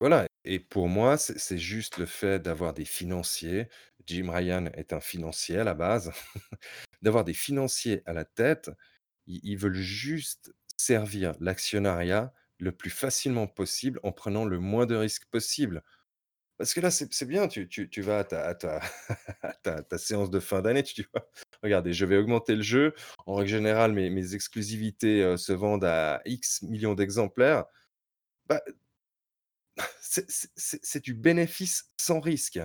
Voilà 0.00 0.26
et 0.44 0.58
pour 0.58 0.88
moi, 0.88 1.16
c'est 1.16 1.38
c'est 1.38 1.58
juste 1.58 1.98
le 1.98 2.06
fait 2.06 2.40
d'avoir 2.42 2.74
des 2.74 2.84
financiers. 2.84 3.68
Jim 4.06 4.30
Ryan 4.30 4.66
est 4.74 4.92
un 4.92 5.00
financier 5.00 5.58
à 5.58 5.64
la 5.64 5.74
base. 5.74 6.10
D'avoir 7.02 7.24
des 7.24 7.34
financiers 7.34 8.02
à 8.06 8.12
la 8.12 8.24
tête, 8.24 8.70
ils 9.26 9.40
ils 9.44 9.56
veulent 9.56 9.74
juste 9.74 10.52
servir 10.76 11.34
l'actionnariat 11.40 12.32
le 12.58 12.72
plus 12.72 12.90
facilement 12.90 13.46
possible 13.46 14.00
en 14.04 14.12
prenant 14.12 14.44
le 14.44 14.58
moins 14.60 14.86
de 14.86 14.96
risques 14.96 15.26
possible. 15.30 15.82
Parce 16.58 16.74
que 16.74 16.80
là, 16.80 16.90
c'est 16.90 17.26
bien, 17.26 17.48
tu 17.48 17.66
vas 18.02 18.20
à 18.20 18.24
ta 19.88 19.98
séance 19.98 20.30
de 20.30 20.40
fin 20.40 20.62
d'année, 20.62 20.82
tu 20.82 20.94
dis: 20.94 21.06
«Regardez, 21.62 21.92
je 21.92 22.04
vais 22.06 22.16
augmenter 22.18 22.54
le 22.54 22.62
jeu. 22.62 22.94
En 23.26 23.34
règle 23.36 23.50
générale, 23.50 23.92
mes 23.92 24.34
exclusivités, 24.34 25.22
heu, 25.22 25.36
se 25.36 25.52
vendent 25.52 25.84
à 25.84 26.20
X 26.26 26.62
millions 26.62 26.94
d'exemplaires». 26.94 27.64
Bah 28.48 28.62
c'est 30.00 31.02
du 31.04 31.14
bénéfice 31.14 31.90
sans 31.96 32.20
risque 32.20 32.60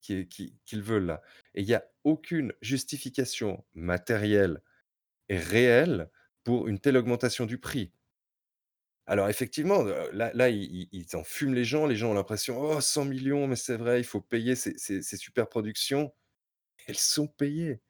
qu'ils 0.00 0.82
veulent 0.82 1.06
là 1.06 1.22
et 1.54 1.62
il 1.62 1.68
y 1.68 1.74
a 1.74 1.84
aucune 2.04 2.52
justification 2.62 3.64
matérielle 3.74 4.62
et 5.28 5.38
réelle 5.38 6.10
pour 6.44 6.68
une 6.68 6.80
telle 6.80 6.96
augmentation 6.98 7.46
du 7.46 7.58
prix. 7.58 7.92
Alors 9.06 9.28
effectivement, 9.28 9.84
heu, 9.86 10.10
là 10.12 10.30
là, 10.34 10.48
ils 10.48 10.88
ils 10.92 11.06
ils 11.10 11.16
enfument 11.16 11.54
les 11.54 11.64
gens. 11.64 11.86
Les 11.86 11.96
gens 11.96 12.10
ont 12.10 12.14
l'impression: 12.14 12.58
«Oh 12.60 12.80
100 12.80 13.04
000 13.04 13.22
000, 13.22 13.46
mais 13.46 13.56
c'est 13.56 13.76
vrai, 13.76 14.00
il 14.00 14.04
faut 14.04 14.20
payer 14.20 14.54
ces 14.56 14.74
ces 14.78 15.02
ces 15.02 15.16
super 15.18 15.48
productions». 15.48 16.12
Elles 16.86 16.96
sont 16.98 17.28
payées. 17.28 17.82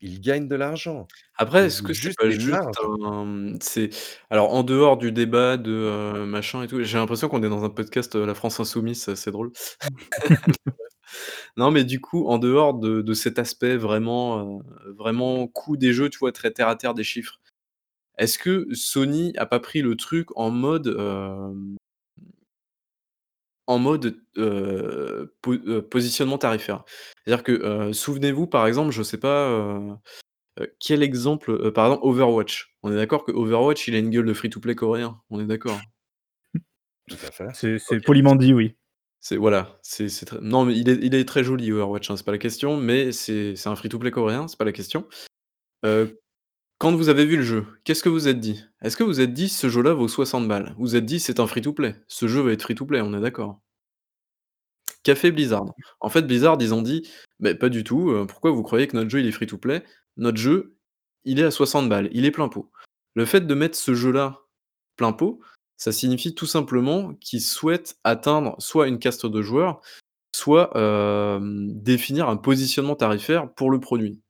Ils 0.00 0.20
gagnent 0.20 0.48
de 0.48 0.56
l'argent. 0.56 1.10
Après, 1.38 1.64
Ils 1.64 1.66
est-ce 1.66 1.82
veulent 1.82 1.82
que 1.82 1.94
c'est 1.94 2.10
juste 2.10 2.18
pas 2.18 2.28
des 2.28 2.38
juste 2.38 2.62
marges. 2.62 2.76
un, 2.84 3.54
c'est 3.60 3.90
alors 4.30 4.52
en 4.52 4.62
dehors 4.62 4.98
du 4.98 5.12
débat 5.12 5.56
de, 5.56 5.70
heu, 5.72 6.26
machin 6.26 6.62
et 6.62 6.66
tout, 6.68 6.82
j'ai 6.84 6.98
l'impression 6.98 7.28
qu'on 7.28 7.42
est 7.42 7.48
dans 7.48 7.64
un 7.64 7.70
podcast, 7.70 8.14
heu, 8.16 8.26
La 8.26 8.34
France 8.34 8.60
insoumise, 8.60 9.12
c'est 9.14 9.30
drôle. 9.30 9.50
Non, 11.56 11.70
mais 11.70 11.84
du 11.84 12.00
coup, 12.00 12.26
en 12.28 12.38
dehors 12.38 12.74
de 12.74 13.02
de 13.02 13.14
cet 13.14 13.38
aspect 13.38 13.76
vraiment, 13.76 14.58
heu, 14.60 14.92
vraiment 14.98 15.46
coût 15.48 15.76
des 15.76 15.92
jeux, 15.92 16.10
tu 16.10 16.18
vois? 16.18 16.32
Très 16.32 16.50
terre 16.52 16.68
à 16.68 16.76
terre 16.76 16.94
des 16.94 17.04
chiffres. 17.04 17.40
Est-ce 18.22 18.38
que 18.38 18.68
Sony 18.72 19.32
a 19.36 19.46
pas 19.46 19.58
pris 19.58 19.82
le 19.82 19.96
truc 19.96 20.28
en 20.36 20.50
mode, 20.50 20.96
en 23.66 23.78
mode, 23.80 24.16
po 25.42 25.54
positionnement 25.90 26.38
tarifaire? 26.38 26.84
C'est-à-dire 27.24 27.42
que, 27.42 27.92
souvenez-vous, 27.92 28.46
par 28.46 28.68
exemple, 28.68 28.92
je 28.92 29.02
sais 29.02 29.18
pas, 29.18 30.00
quel 30.78 31.02
exemple, 31.02 31.72
par 31.72 31.86
exemple 31.86 32.06
Overwatch. 32.06 32.76
On 32.84 32.92
est 32.92 32.96
d'accord 32.96 33.24
que 33.24 33.32
Overwatch, 33.32 33.88
il 33.88 33.96
a 33.96 33.98
une 33.98 34.10
gueule 34.10 34.26
de 34.26 34.34
free 34.34 34.50
to 34.50 34.60
play 34.60 34.76
coréen? 34.76 35.20
On 35.28 35.40
est 35.40 35.46
d'accord? 35.46 35.80
Tout 37.08 37.16
à 37.26 37.32
fait. 37.32 37.78
C'est 37.80 38.00
poliment 38.04 38.36
dit, 38.36 38.54
oui. 38.54 38.76
C'est 39.18 39.36
voilà, 39.36 39.80
c'est 39.82 40.08
très 40.26 40.40
non, 40.40 40.64
mais 40.64 40.76
il 40.76 40.88
est 40.88 40.98
il 41.02 41.14
est 41.16 41.24
très 41.24 41.42
joli 41.42 41.72
Overwatch, 41.72 42.08
hein, 42.10 42.16
c'est 42.16 42.26
pas 42.26 42.30
la 42.32 42.38
question, 42.38 42.76
mais 42.76 43.10
c'est 43.10 43.56
c'est 43.56 43.68
un 43.68 43.74
free 43.74 43.88
to 43.88 43.98
play 43.98 44.12
coréen, 44.12 44.46
c'est 44.46 44.58
pas 44.58 44.64
la 44.64 44.72
question. 44.72 45.08
Quand 46.82 46.96
vous 46.96 47.08
avez 47.08 47.26
vu 47.26 47.36
le 47.36 47.44
jeu, 47.44 47.64
qu'est-ce 47.84 48.02
que 48.02 48.08
vous 48.08 48.26
êtes 48.26 48.40
dit? 48.40 48.64
Est-ce 48.80 48.96
que 48.96 49.04
vous 49.04 49.20
êtes 49.20 49.32
dit: 49.32 49.48
«Ce 49.48 49.68
jeu-là 49.68 49.94
vaut 49.94 50.08
60 50.08 50.48
balles»? 50.48 50.74
Vous 50.78 50.96
êtes 50.96 51.06
dit: 51.06 51.20
«C'est 51.20 51.38
un 51.38 51.46
free 51.46 51.62
to 51.62 51.72
play, 51.72 51.94
ce 52.08 52.26
jeu 52.26 52.40
va 52.40 52.50
être 52.50 52.62
free 52.62 52.74
to 52.74 52.84
play», 52.84 53.00
on 53.00 53.14
est 53.14 53.20
d'accord? 53.20 53.60
Qu'a 55.04 55.14
fait 55.14 55.30
Blizzard? 55.30 55.66
En 56.00 56.08
fait, 56.08 56.22
Blizzard, 56.22 56.56
ils 56.60 56.74
ont 56.74 56.82
dit: 56.82 57.08
«Beh, 57.38 57.54
pas 57.54 57.68
du 57.68 57.84
tout, 57.84 58.10
heu, 58.10 58.26
pourquoi 58.26 58.50
vous 58.50 58.64
croyez 58.64 58.88
que 58.88 58.96
notre 58.96 59.10
jeu, 59.10 59.20
il 59.20 59.26
est 59.28 59.32
free 59.32 59.46
to 59.46 59.58
play? 59.58 59.84
Notre 60.16 60.38
jeu, 60.38 60.74
il 61.24 61.38
est 61.38 61.44
à 61.44 61.52
60 61.52 61.88
balles, 61.88 62.08
il 62.12 62.24
est 62.24 62.32
plein 62.32 62.48
pot». 62.48 62.72
Le 63.14 63.26
fait 63.26 63.46
de 63.46 63.54
mettre 63.54 63.76
ce 63.78 63.94
jeu-là 63.94 64.40
plein 64.96 65.12
pot, 65.12 65.40
ça 65.76 65.92
signifie 65.92 66.34
tout 66.34 66.46
simplement 66.46 67.14
qu'ils 67.14 67.42
souhaitent 67.42 67.96
atteindre 68.02 68.56
soit 68.58 68.88
une 68.88 68.98
caste 68.98 69.26
de 69.26 69.40
joueurs, 69.42 69.80
soit, 70.34 70.72
hem, 70.76 71.80
définir 71.80 72.28
un 72.28 72.36
positionnement 72.36 72.96
tarifaire 72.96 73.52
pour 73.54 73.70
le 73.70 73.78
produit. 73.78 74.21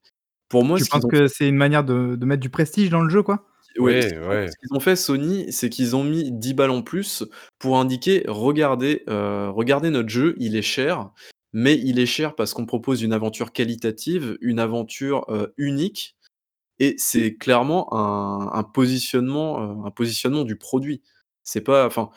Pour 0.52 0.64
moi, 0.64 0.78
Tu 0.78 0.86
penses 0.86 1.04
que 1.06 1.26
c'est 1.28 1.48
une 1.48 1.56
manière 1.56 1.84
de 1.84 2.16
de 2.16 2.26
mettre 2.26 2.40
du 2.40 2.50
prestige 2.50 2.90
dans 2.90 3.02
le 3.02 3.10
jeu, 3.10 3.22
quoi? 3.22 3.46
Ouais, 3.78 4.00
ce 4.02 4.06
Ouais, 4.06 4.18
qu'ils 4.28 4.36
ont 4.36 4.38
ouais. 4.38 4.46
ce 4.46 4.56
qu'ils 4.58 4.76
ont 4.76 4.80
fait 4.80 4.96
Sony, 4.96 5.50
c'est 5.52 5.70
qu'ils 5.70 5.96
ont 5.96 6.04
mis 6.04 6.30
10 6.30 6.52
balles 6.54 6.70
en 6.70 6.82
plus 6.82 7.24
pour 7.58 7.78
indiquer: 7.78 8.22
«Regardez, 8.28 9.02
heu, 9.08 9.48
regardez 9.50 9.88
notre 9.90 10.10
jeu, 10.10 10.34
il 10.38 10.56
est 10.56 10.62
cher, 10.62 11.10
mais 11.54 11.76
il 11.78 11.98
est 11.98 12.06
cher 12.06 12.34
parce 12.34 12.52
qu'on 12.54 12.66
propose 12.66 13.02
une 13.02 13.12
aventure 13.14 13.52
qualitative, 13.52 14.36
une 14.42 14.58
aventure, 14.58 15.24
heu, 15.30 15.54
unique» 15.56 16.16
et 16.80 16.94
c'est 16.98 17.36
clairement 17.36 17.94
un 17.94 18.50
un 18.54 18.64
positionnement, 18.64 19.60
heu, 19.84 19.86
un 19.86 19.90
positionnement 19.92 20.44
du 20.44 20.56
produit. 20.56 21.02
C'est 21.44 21.62
pas 21.62 21.86
enfin, 21.86 22.10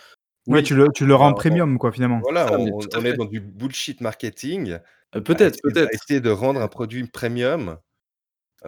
Ouais, 0.48 0.62
oui, 0.62 0.64
tu 0.64 0.76
le 0.76 0.88
tu 0.94 1.06
le 1.06 1.16
rends 1.16 1.34
Bah, 1.34 1.34
premium, 1.34 1.78
quoi, 1.80 1.92
finalement. 1.92 2.22
voilà, 2.24 2.54
on 2.54 2.90
on 2.94 3.06
est 3.06 3.14
dans 3.14 3.26
du 3.26 3.40
bullshit 3.42 4.02
marketing 4.02 4.80
peut-être, 5.26 5.60
peut-être. 5.64 5.92
essayer 5.94 6.22
de 6.22 6.30
rendre 6.32 6.62
un 6.62 6.68
produit 6.68 7.06
premium, 7.08 7.78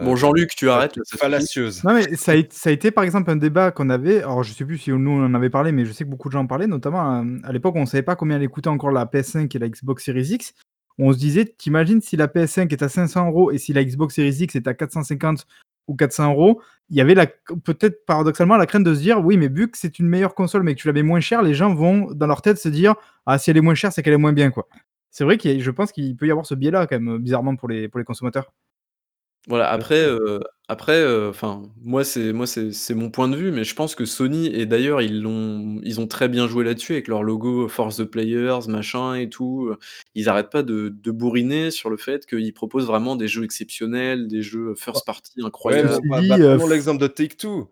Bon, 0.04 0.12
de 0.12 0.16
Jean-Luc, 0.16 0.50
tu 0.56 0.70
arrêtes 0.70 0.96
là, 0.96 1.02
ça 1.04 1.10
suffit. 1.10 1.20
fallacieuse. 1.20 1.84
Non, 1.84 1.94
mais 1.94 2.14
ça 2.16 2.32
a 2.32 2.34
ét 2.36 2.52
ça 2.52 2.70
a 2.70 2.72
été, 2.72 2.90
par 2.90 3.04
exemple, 3.04 3.30
un 3.30 3.36
débat 3.36 3.70
qu'on 3.72 3.90
avait, 3.90 4.18
alors 4.18 4.42
je 4.42 4.52
sais 4.52 4.64
plus 4.64 4.78
si 4.78 4.90
nous 4.90 5.10
on 5.10 5.24
en 5.24 5.34
avait 5.34 5.50
parlé, 5.50 5.72
mais 5.72 5.84
je 5.84 5.92
sais 5.92 6.04
que 6.04 6.10
beaucoup 6.10 6.28
de 6.28 6.32
gens 6.34 6.40
en 6.40 6.46
parlaient, 6.46 6.66
notamment, 6.66 7.20
hem, 7.20 7.40
à 7.44 7.52
l'époque, 7.52 7.74
où 7.74 7.78
on 7.78 7.86
savait 7.86 8.02
pas 8.02 8.16
combien 8.16 8.40
elle 8.40 8.48
coûtait 8.48 8.68
encore 8.68 8.90
la 8.92 9.06
PS5 9.06 9.54
et 9.54 9.58
la 9.58 9.68
Xbox 9.68 10.04
Series 10.04 10.28
X. 10.34 10.54
On 10.98 11.12
se 11.12 11.18
disait: 11.18 11.54
«Tu 11.58 11.68
imagines 11.68 12.00
si 12.00 12.16
la 12.16 12.26
PS5 12.28 12.72
est 12.72 12.82
à 12.82 12.88
500 12.88 13.28
€ 13.30 13.52
et 13.54 13.58
si 13.58 13.72
la 13.72 13.84
Xbox 13.84 14.14
Series 14.14 14.36
X 14.40 14.56
est 14.56 14.66
à 14.68 14.74
450 14.74 15.46
ou 15.88 15.94
400 15.96 16.32
€?» 16.34 16.60
il 16.90 16.96
y 16.96 17.00
avait 17.00 17.14
la 17.14 17.26
peut-être 17.64 18.04
paradoxalement 18.06 18.56
la 18.56 18.66
crainte 18.66 18.84
de 18.84 18.94
se 18.94 19.00
dire: 19.00 19.24
«Oui, 19.24 19.36
mais 19.36 19.48
vu 19.48 19.68
que 19.70 19.78
c'est 19.78 19.98
une 19.98 20.08
meilleure 20.08 20.34
console, 20.34 20.62
mais 20.62 20.74
que 20.74 20.80
tu 20.80 20.86
la 20.88 20.92
mets 20.92 21.02
moins 21.02 21.20
cher, 21.20 21.42
les 21.42 21.54
gens 21.54 21.74
vont, 21.74 22.08
dans 22.14 22.26
leur 22.26 22.42
tête, 22.42 22.58
se 22.58 22.68
dire: 22.68 22.94
"Ah, 23.26 23.38
si 23.38 23.50
elle 23.50 23.56
est 23.56 23.60
moins 23.60 23.74
chère, 23.74 23.92
c'est 23.92 24.02
qu'elle 24.02 24.14
est 24.14 24.16
moins 24.18 24.32
bien", 24.32 24.50
quoi». 24.50 24.68
C'est 25.10 25.24
vrai 25.24 25.38
a 25.44 25.58
je 25.58 25.70
pense 25.70 25.90
qu'il 25.92 26.16
peut 26.16 26.26
y 26.26 26.30
avoir 26.30 26.46
ce 26.46 26.54
biais-là 26.54 26.86
quand 26.86 27.00
même, 27.00 27.18
bizarrement 27.18 27.56
pour 27.56 27.68
les 27.68 27.88
pour 27.88 27.98
les 27.98 28.04
consommateurs. 28.04 28.52
Voilà, 29.46 29.70
après, 29.70 30.04
heu, 30.06 30.40
après, 30.68 31.00
heu, 31.00 31.28
enfin, 31.28 31.62
moi, 31.80 32.04
c'est 32.04 32.32
moi, 32.34 32.46
c'est 32.46 32.72
c'est 32.72 32.94
mon 32.94 33.10
point 33.10 33.28
de 33.28 33.36
vue, 33.36 33.50
mais 33.50 33.64
je 33.64 33.74
pense 33.74 33.94
que 33.94 34.04
Sony 34.04 34.46
et 34.48 34.66
d'ailleurs, 34.66 35.00
ils 35.00 35.22
l'ont 35.22 35.80
ils 35.84 36.00
ont 36.00 36.06
très 36.06 36.28
bien 36.28 36.46
joué 36.48 36.64
là-dessus 36.64 36.92
avec 36.92 37.08
leur 37.08 37.22
logo 37.22 37.66
Force 37.68 37.96
the 37.96 38.04
Players, 38.04 38.68
machin 38.68 39.14
et 39.14 39.30
tout, 39.30 39.68
heu. 39.70 39.78
Ils 40.14 40.28
arrêtent 40.28 40.50
pas 40.50 40.62
de 40.62 40.88
de 40.90 41.10
bourriner 41.10 41.70
sur 41.70 41.88
le 41.88 41.96
fait 41.96 42.26
qu'ils 42.26 42.52
proposent 42.52 42.86
vraiment 42.86 43.16
des 43.16 43.28
jeux 43.28 43.44
exceptionnels, 43.44 44.26
des 44.28 44.42
jeux 44.42 44.74
Bah, 44.92 45.00
first 45.00 45.06
party 45.06 45.40
Ouais, 45.66 45.84
bah 45.84 45.98
incroyables. 45.98 46.02
bah 46.04 46.22
bah, 46.28 46.36
dit, 46.36 46.40
heu, 46.42 46.58
prenons 46.58 46.66
l'exemple 46.66 47.00
de 47.02 47.06
Take-Two. 47.08 47.70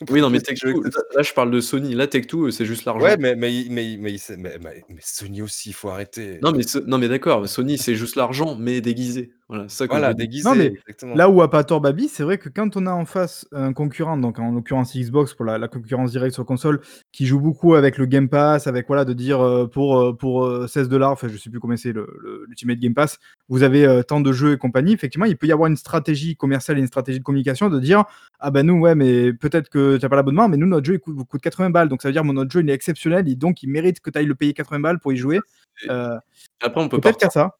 Ils 0.00 0.06
Oui, 0.08 0.20
non, 0.20 0.30
mais 0.30 0.40
proposent 0.40 0.44
des 0.44 0.56
jeux 0.56 0.74
Take-Two, 0.74 0.84
là 1.16 1.22
je 1.22 1.32
parle 1.32 1.50
de 1.50 1.60
Sony. 1.60 1.94
Là, 1.94 2.06
Take-Two, 2.06 2.46
heu, 2.46 2.50
c'est 2.50 2.66
juste 2.66 2.84
Ouais, 2.98 3.16
l'argent. 3.16 3.18
mais 3.18 3.34
mais 3.36 3.64
mais 3.70 3.96
mais 3.98 4.16
mais 4.36 4.58
mais 4.58 4.84
mais 4.88 4.98
Sony 5.00 5.42
aussi, 5.42 5.70
il 5.70 5.72
faut 5.72 5.88
arrêter. 5.88 6.42
Non, 6.42 6.52
mais 6.52 6.62
ce 6.64 6.78
non, 6.78 6.98
mais 6.98 7.08
d'accord, 7.08 7.48
Sony, 7.48 7.78
c'est 7.78 7.94
juste 7.94 8.16
l'argent, 8.16 8.54
mais 8.56 8.80
déguisé. 8.80 9.32
Voilà, 9.50 9.68
c'est 9.68 9.78
ça 9.78 9.86
que 9.88 9.90
Voilà, 9.92 10.14
dire. 10.14 10.26
Non, 10.44 10.54
déguisé, 10.54 10.54
mais 10.54 11.16
là 11.16 11.28
où 11.28 11.42
a 11.42 11.50
pas 11.50 11.64
tort 11.64 11.80
Baby, 11.80 12.06
c'est 12.08 12.22
vrai 12.22 12.38
que 12.38 12.48
quand 12.48 12.76
on 12.76 12.86
a 12.86 12.92
en 12.92 13.04
face 13.04 13.48
un 13.50 13.72
concurrent, 13.72 14.16
donc 14.16 14.38
en 14.38 14.52
l'occurrence 14.52 14.94
Xbox 14.96 15.34
pour 15.34 15.44
la 15.44 15.58
la 15.58 15.66
concurrence 15.66 16.12
directe 16.12 16.34
sur 16.34 16.46
console, 16.46 16.80
qui 17.10 17.26
joue 17.26 17.40
beaucoup 17.40 17.74
avec 17.74 17.98
le 17.98 18.06
Game 18.06 18.28
Pass, 18.28 18.68
avec 18.68 18.86
voilà, 18.86 19.04
de 19.04 19.12
dire, 19.12 19.42
heu, 19.44 19.66
pour, 19.68 19.98
heu, 20.00 20.14
pour, 20.16 20.44
heu, 20.46 20.68
16 20.68 20.88
enfin 21.10 21.26
je 21.26 21.36
sais 21.36 21.50
plus 21.50 21.58
combien 21.58 21.76
c'est 21.76 21.92
le 21.92 22.06
le 22.22 22.44
l'Ultimate 22.46 22.78
Game 22.78 22.94
Pass, 22.94 23.18
vous 23.48 23.64
avez, 23.64 24.02
tant 24.06 24.20
de 24.20 24.32
jeux 24.32 24.52
et 24.52 24.56
compagnie. 24.56 24.92
Effectivement, 24.92 25.26
il 25.26 25.36
peut 25.36 25.48
y 25.48 25.52
avoir 25.52 25.68
une 25.68 25.76
stratégie 25.76 26.36
commerciale 26.36 26.78
et 26.78 26.80
une 26.82 26.86
stratégie 26.86 27.18
de 27.18 27.24
communication 27.24 27.68
de 27.70 27.80
dire: 27.80 28.04
«Ah 28.38 28.52
bah 28.52 28.62
nous, 28.62 28.78
ouais, 28.78 28.94
mais 28.94 29.32
peut-être 29.32 29.68
que 29.68 29.96
tu 29.96 30.06
as 30.06 30.08
pas 30.08 30.14
l'abonnement, 30.16 30.48
mais 30.48 30.58
nous 30.58 30.66
notre 30.68 30.86
jeu 30.86 30.94
il 30.94 31.00
coûte 31.00 31.16
vous 31.16 31.24
coûte 31.24 31.40
80 31.42 31.70
balles, 31.70 31.88
donc 31.88 32.02
ça 32.02 32.08
veut 32.08 32.12
dire 32.12 32.22
mon 32.24 32.34
notre 32.34 32.52
jeu 32.52 32.60
il 32.60 32.70
est 32.70 32.72
exceptionnel 32.74 33.28
et 33.28 33.34
donc 33.34 33.64
il 33.64 33.68
mérite 33.70 33.98
que 34.00 34.10
tu 34.10 34.18
ailles 34.18 34.26
le 34.26 34.36
payer 34.36 34.52
80 34.54 34.78
balles 34.80 35.00
pour 35.00 35.12
y 35.12 35.16
jouer». 35.16 35.40
Après, 36.62 36.80
on 36.82 36.88
peut 36.88 36.98
y 36.98 37.00
a 37.00 37.00
partir 37.02 37.32
ça. 37.32 37.56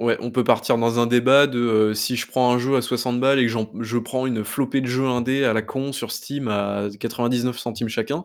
Ouais, 0.00 0.16
on 0.20 0.30
peut 0.30 0.44
partir 0.44 0.78
dans 0.78 1.00
un 1.00 1.06
débat 1.06 1.48
de, 1.48 1.58
heu, 1.58 1.94
si 1.94 2.14
je 2.14 2.28
prends 2.28 2.52
un 2.52 2.58
jeu 2.60 2.76
à 2.76 2.82
60 2.82 3.18
balles 3.20 3.40
et 3.40 3.46
que 3.46 3.52
je 3.82 3.98
prends 3.98 4.26
une 4.26 4.44
flopée 4.44 4.80
de 4.80 4.86
jeux 4.86 5.06
indés 5.06 5.44
à 5.44 5.52
la 5.52 5.60
con 5.62 5.92
sur 5.92 6.12
Steam 6.12 6.46
à 6.46 6.88
99 7.00 7.58
centimes 7.58 7.88
chacun, 7.88 8.24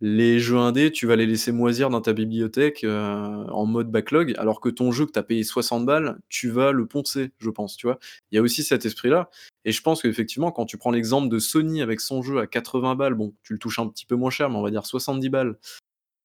les 0.00 0.40
jeux 0.40 0.58
indés, 0.58 0.92
tu 0.92 1.06
vas 1.06 1.16
les 1.16 1.26
laisser 1.26 1.52
moisir 1.52 1.90
dans 1.90 2.00
ta 2.02 2.12
bibliothèque, 2.12 2.84
heu, 2.84 2.90
en 2.92 3.66
mode 3.66 3.90
backlog, 3.90 4.34
alors 4.38 4.60
que 4.60 4.68
ton 4.70 4.92
jeu 4.92 5.06
que 5.06 5.12
tu 5.12 5.18
as 5.20 5.24
payé 5.24 5.44
60 5.44 5.86
balles, 5.86 6.18
tu 6.28 6.50
vas 6.50 6.72
le 6.72 6.86
poncer, 6.86 7.32
je 7.38 7.50
pense, 7.50 7.76
tu 7.76 7.86
vois? 7.86 7.98
Il 8.32 8.36
y 8.36 8.38
a 8.38 8.42
aussi 8.42 8.62
cet 8.64 8.86
esprit-là 8.86 9.30
et 9.64 9.72
je 9.72 9.82
pense 9.82 10.02
qu'effectivement, 10.02 10.52
quand 10.52 10.66
tu 10.66 10.78
prends 10.78 10.92
l'exemple 10.92 11.28
de 11.28 11.38
Sony 11.40 11.82
avec 11.82 12.00
son 12.00 12.22
jeu 12.22 12.38
à 12.40 12.46
80 12.48 12.96
balles, 12.96 13.14
bon, 13.14 13.34
tu 13.44 13.54
le 13.54 13.58
touches 13.60 13.78
un 13.80 13.88
petit 13.88 14.06
peu 14.06 14.16
moins 14.16 14.30
cher, 14.30 14.50
mais 14.50 14.56
on 14.56 14.62
va 14.62 14.70
dire 14.70 14.86
70 14.86 15.30
balles 15.30 15.56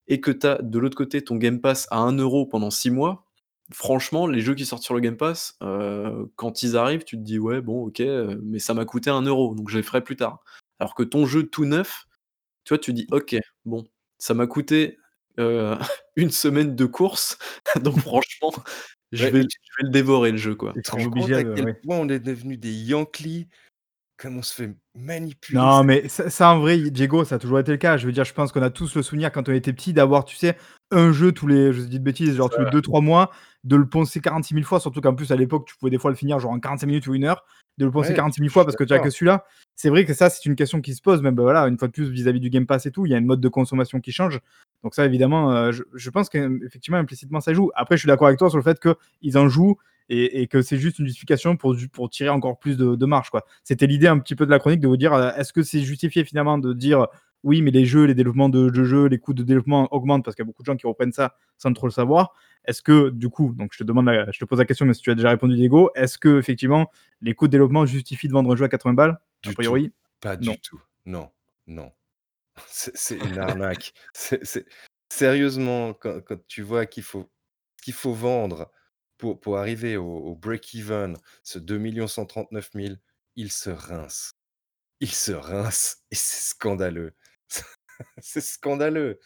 et 0.08 0.22
que 0.22 0.32
tu 0.32 0.48
de 0.64 0.80
l'autre 0.80 0.98
côté 0.98 1.24
ton 1.24 1.38
Game 1.38 1.62
Pass 1.62 1.88
à 1.92 1.98
1 2.00 2.46
€ 2.46 2.50
pendant 2.50 2.72
6 2.72 2.92
mois, 2.92 3.26
franchement, 3.74 4.28
les 4.28 4.42
jeux 4.42 4.56
qui 4.56 4.66
sortent 4.66 4.84
sur 4.84 4.94
le 4.94 5.00
Game 5.02 5.18
Pass, 5.18 5.56
heu, 5.64 6.32
quand 6.36 6.64
ils 6.64 6.78
arrivent, 6.78 7.04
tu 7.04 7.18
te 7.18 7.22
dis: 7.24 7.40
«Ouais, 7.40 7.62
bon, 7.62 7.86
OK, 7.88 8.00
heu, 8.02 8.40
mais 8.44 8.60
ça 8.60 8.74
m'a 8.74 8.86
coûté 8.86 9.10
1 9.10 9.54
€, 9.54 9.56
donc 9.56 9.70
je 9.70 9.78
les 9.78 9.84
ferai 9.84 10.02
plus 10.04 10.16
tard». 10.16 10.44
Alors 10.80 10.96
que 10.96 11.04
ton 11.04 11.26
jeu 11.26 11.44
tout 11.44 11.66
neuf, 11.66 12.06
tu 12.66 12.70
vois, 12.74 12.80
tu 12.80 12.94
dis: 12.94 13.08
«OK, 13.12 13.36
bon, 13.66 13.86
ça 14.20 14.34
m'a 14.34 14.48
coûté, 14.48 14.98
heu, 15.40 15.76
1 16.18 16.32
semaine 16.32 16.76
de 16.76 16.86
course, 16.86 17.38
donc 17.84 18.00
franchement, 18.00 18.54
je 19.12 19.26
Ouais, 19.26 19.32
vais 19.32 19.44
le 19.44 19.48
tu 19.48 19.58
je 19.64 19.84
vais 19.84 19.88
le 19.88 19.92
dévorer 19.94 20.32
le 20.32 20.38
jeu, 20.38 20.56
quoi». 20.56 20.74
tu 20.74 20.82
Tu 20.84 20.84
te 20.84 20.88
serais 20.88 21.04
rends 21.04 21.10
compte 21.12 21.12
obligé 21.14 21.36
à 21.36 21.44
quel 21.44 21.80
point 21.82 21.98
on 21.98 22.10
est 22.10 22.20
devenus 22.20 22.60
des 22.60 22.72
Yankees? 22.74 23.48
Comme 24.18 24.38
on 24.38 24.44
se 24.44 24.54
fait 24.54 24.76
manipuler, 24.96 25.60
Non, 25.60 25.84
mais 25.84 26.08
ça 26.08 26.30
ça 26.30 26.50
en 26.54 26.60
vrai, 26.60 26.78
Diego, 26.92 27.26
ça 27.26 27.36
a 27.36 27.40
toujours 27.40 27.60
été 27.60 27.72
le 27.72 27.78
cas. 27.78 27.98
Je 27.98 28.06
veux 28.06 28.12
dire, 28.14 28.24
je 28.24 28.34
pense 28.34 28.52
qu'on 28.52 28.62
a 28.62 28.70
tous 28.70 28.96
le 28.96 29.04
souvenir 29.04 29.32
quand 29.32 29.50
on 29.50 29.54
était 29.54 29.74
petit 29.74 29.92
d'avoir, 29.94 30.24
tu 30.24 30.36
sais, 30.38 30.58
un 30.92 31.12
jeu 31.12 31.32
tous 31.34 31.48
les 31.48 31.74
je 31.74 31.82
dis 31.82 32.00
de 32.00 32.04
bêtises, 32.04 32.36
genre 32.36 32.50
tous 32.50 32.60
les 32.62 32.66
ça. 32.66 32.72
deux 32.72 32.82
trois 32.82 33.02
mois, 33.02 33.32
de 33.64 33.76
le 33.76 33.88
poncer 33.88 34.22
46 34.22 34.54
000 34.56 34.66
fois, 34.66 34.80
surtout 34.80 35.02
qu'en 35.02 35.14
plus 35.16 35.32
à 35.32 35.36
l'époque, 35.36 35.66
tu 35.68 35.76
pouvais 35.78 35.92
des 35.92 36.00
fois 36.00 36.12
le 36.12 36.18
finir 36.18 36.40
genre 36.40 36.52
en 36.52 36.60
45 36.60 36.88
minutes 36.88 37.08
ou 37.08 37.14
une 37.16 37.26
heure, 37.26 37.44
de 37.78 37.86
le 37.86 37.92
poncer 37.92 38.10
ouais, 38.10 38.16
46 38.16 38.38
je 38.38 38.42
000 38.44 38.50
je 38.50 38.54
fois 38.54 38.66
parce 38.66 38.76
que 38.76 38.84
tu 38.84 38.94
as 38.94 39.00
que 39.00 39.10
celui-là. 39.10 39.46
C'est 39.76 39.90
vrai 39.90 40.06
que 40.06 40.14
ça, 40.14 40.30
c'est 40.30 40.46
une 40.46 40.56
question 40.56 40.82
qui 40.82 40.94
se 40.96 41.02
pose, 41.02 41.22
même, 41.22 41.36
bah, 41.36 41.44
voilà, 41.44 41.68
une 41.68 41.78
fois 41.78 41.88
de 41.88 41.94
plus 41.94 42.10
vis-à-vis 42.10 42.40
du 42.40 42.50
Game 42.50 42.66
Pass 42.66 42.86
et 42.86 42.92
tout, 42.92 43.06
il 43.06 43.12
y 43.12 43.16
a 43.16 43.18
une 43.18 43.26
mode 43.26 43.42
de 43.42 43.50
consommation 43.50 44.00
qui 44.00 44.12
change. 44.12 44.40
Donc 44.84 44.96
ça 44.96 45.06
évidemment, 45.06 45.52
heu, 45.54 45.72
je 45.72 45.84
je 45.94 46.10
pense 46.10 46.30
qu'effectivement 46.30 46.98
implicitement 46.98 47.40
ça 47.40 47.54
joue. 47.54 47.72
Après 47.76 47.98
je 47.98 48.02
suis 48.02 48.08
d'accord 48.08 48.28
avec 48.28 48.40
toi 48.40 48.50
sur 48.50 48.58
le 48.58 48.64
fait 48.64 48.80
qu'ils 48.80 49.38
en 49.38 49.48
jouent 49.48 49.78
et 50.10 50.42
et 50.42 50.48
que 50.48 50.62
c'est 50.64 50.78
juste 50.78 50.98
une 51.00 51.06
justification 51.06 51.56
pour 51.58 51.76
pour 51.94 52.10
tirer 52.10 52.30
encore 52.30 52.58
plus 52.60 52.78
de 52.78 52.96
de 52.96 53.06
marge. 53.06 53.30
C'était 53.64 53.86
l'idée 53.88 54.08
un 54.08 54.18
petit 54.20 54.36
peu 54.36 54.46
de 54.46 54.52
la 54.52 54.60
chronique 54.60 54.80
de 54.82 54.88
vous 54.88 54.98
dire, 54.98 55.14
heu, 55.14 55.32
est-ce 55.38 55.54
que 55.54 55.62
c'est 55.64 55.82
justifié 55.82 56.24
finalement 56.26 56.58
de 56.58 56.74
dire: 56.74 57.08
«Oui, 57.44 57.62
mais 57.62 57.72
les 57.72 57.86
jeux, 57.86 58.06
les 58.06 58.16
développements 58.16 58.50
de 58.50 58.70
de 58.70 58.84
jeux, 58.84 59.06
les 59.08 59.20
coûts 59.20 59.34
de 59.36 59.44
développement 59.44 59.88
augmentent», 59.94 60.24
parce 60.26 60.36
qu'il 60.36 60.44
y 60.44 60.48
a 60.48 60.50
beaucoup 60.50 60.64
de 60.64 60.68
gens 60.68 60.76
qui 60.78 60.88
reprennent 60.88 61.12
ça 61.14 61.36
sans 61.58 61.72
trop 61.74 61.88
le 61.88 61.92
savoir. 61.92 62.34
Est-ce 62.66 62.82
que 62.82 63.10
du 63.10 63.30
coup, 63.30 63.54
donc 63.54 63.74
je 63.74 63.80
te 63.80 63.84
demande 63.84 64.06
la 64.06 64.30
je 64.32 64.40
te 64.40 64.46
pose 64.46 64.60
la 64.60 64.66
question, 64.66 64.86
mais 64.86 64.94
si 64.94 65.02
tu 65.02 65.12
as 65.12 65.16
déjà 65.16 65.30
répondu 65.30 65.56
Diego, 65.56 65.90
est-ce 65.96 66.18
qu'effectivement 66.18 66.92
les 67.22 67.34
coûts 67.34 67.48
de 67.48 67.52
développement 67.52 67.86
justifient 67.86 68.28
de 68.28 68.34
vendre 68.34 68.52
un 68.54 68.56
jeu 68.56 68.66
à 68.66 68.70
80 68.70 68.94
balles? 68.94 69.12
A 69.12 69.20
tout, 69.42 69.54
priori, 69.54 69.92
pas 70.20 70.38
non. 70.38 70.54
du 70.54 70.60
tout. 70.60 70.82
Non, 71.06 71.32
non. 71.68 71.92
C'est 72.68 73.18
une 73.18 73.40
arnaque. 73.40 73.94
Sérieusement, 75.10 75.94
quand 75.94 76.22
quand 76.22 76.38
tu 76.48 76.62
vois 76.62 76.86
qu'il 76.86 77.04
faut 77.04 77.30
qu'il 77.82 77.94
faut 77.94 78.14
vendre 78.14 78.72
pour 79.18 79.40
pour 79.40 79.58
arriver 79.58 79.98
au 79.98 80.06
au 80.06 80.36
break-even, 80.36 81.18
ce 81.44 81.60
2 81.60 82.08
139 82.08 82.70
000, 82.76 82.96
ils 83.36 83.52
se 83.52 83.70
rincent. 83.72 84.34
Ils 85.00 85.12
se 85.12 85.32
rincent 85.32 85.98
et 86.12 86.16
c'est 86.16 86.50
scandaleux. 86.50 87.16
C'est 88.20 88.42
scandaleux. 88.42 89.20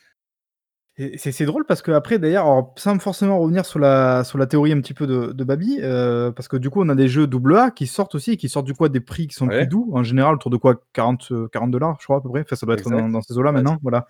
Et 0.98 1.18
c'est 1.18 1.34
c'est 1.34 1.46
drôle 1.46 1.66
parce 1.66 1.82
qu'après 1.82 2.20
d'ailleurs, 2.20 2.46
alors 2.46 2.74
sans 2.78 2.98
forcément 3.00 3.38
revenir 3.40 3.66
sur 3.66 3.80
la 3.80 4.24
sur 4.24 4.38
la 4.38 4.48
théorie 4.48 4.72
un 4.72 4.80
petit 4.80 4.94
peu 4.94 5.06
de 5.08 5.34
de 5.34 5.44
Baby, 5.44 5.80
heu, 5.82 6.32
parce 6.34 6.48
que 6.48 6.56
du 6.56 6.70
coup 6.70 6.82
on 6.82 6.88
a 6.88 6.96
des 6.96 7.10
jeux 7.10 7.28
double 7.28 7.58
A 7.58 7.70
qui 7.72 7.86
sortent 7.86 8.16
aussi 8.16 8.32
et 8.32 8.38
qui 8.38 8.48
sortent 8.48 8.66
du 8.66 8.74
coup 8.74 8.86
à 8.86 8.90
des 8.90 9.02
prix 9.02 9.28
qui 9.28 9.36
sont 9.36 9.50
plus 9.50 9.66
Ouais, 9.66 9.68
doux, 9.68 9.90
en 9.94 10.04
général 10.04 10.36
autour 10.36 10.52
de 10.52 10.56
quoi? 10.58 10.76
40, 10.94 11.30
heu, 11.32 11.50
40 11.52 11.72
$ 11.72 11.98
je 12.00 12.06
crois 12.06 12.18
à 12.18 12.22
peu 12.22 12.30
près, 12.30 12.42
enfin 12.42 12.56
ça 12.56 12.66
doit 12.66 12.76
être 12.76 12.90
dans 12.90 13.10
exact. 13.10 13.10
dans 13.10 13.22
ces 13.22 13.38
eaux-là 13.38 13.52
Ouais, 13.54 13.62
maintenant, 13.62 13.78
voilà. 13.84 14.08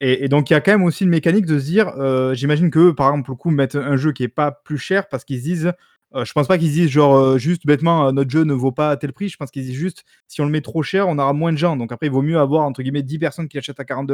Et 0.00 0.24
et 0.24 0.28
donc 0.28 0.50
il 0.50 0.54
y 0.54 0.56
a 0.56 0.60
quand 0.60 0.72
même 0.72 0.84
aussi 0.84 1.04
une 1.04 1.10
mécanique 1.10 1.46
de 1.46 1.58
se 1.58 1.64
dire, 1.66 1.90
heu, 1.98 2.34
j'imagine 2.34 2.70
qu'eux, 2.70 2.94
par 2.94 3.10
exemple, 3.10 3.30
le 3.32 3.36
coup, 3.36 3.50
mettent 3.50 3.76
un 3.76 3.96
jeu 3.96 4.12
qui 4.12 4.24
est 4.24 4.28
pas 4.28 4.52
plus 4.52 4.78
cher 4.78 5.08
parce 5.08 5.24
qu'ils 5.24 5.38
se 5.40 5.44
disent, 5.44 5.72
je 6.14 6.32
pense 6.32 6.48
pas 6.48 6.58
qu'ils 6.58 6.68
se 6.68 6.74
disent 6.74 6.90
genre, 6.90 7.38
juste 7.38 7.66
bêtement, 7.66 8.12
«Notre 8.12 8.30
jeu 8.30 8.44
ne 8.44 8.54
vaut 8.54 8.72
pas 8.72 8.96
tel 8.96 9.12
prix». 9.12 9.28
Je 9.30 9.36
pense 9.38 9.50
qu'ils 9.52 9.64
disent 9.64 9.74
juste: 9.76 10.04
«Si 10.28 10.40
on 10.40 10.46
le 10.46 10.50
met 10.52 10.62
trop 10.62 10.82
cher, 10.82 11.08
on 11.08 11.18
aura 11.18 11.32
moins 11.34 11.52
de 11.52 11.58
gens». 11.58 11.76
Donc 11.76 11.92
après, 11.92 12.06
il 12.08 12.12
vaut 12.12 12.22
mieux 12.22 12.38
avoir 12.38 12.64
entre 12.64 12.82
guillemets 12.82 13.02
10 13.02 13.18
personnes 13.18 13.48
qui 13.48 13.56
l'achètent 13.58 13.80
à 13.80 13.84
40 13.84 14.10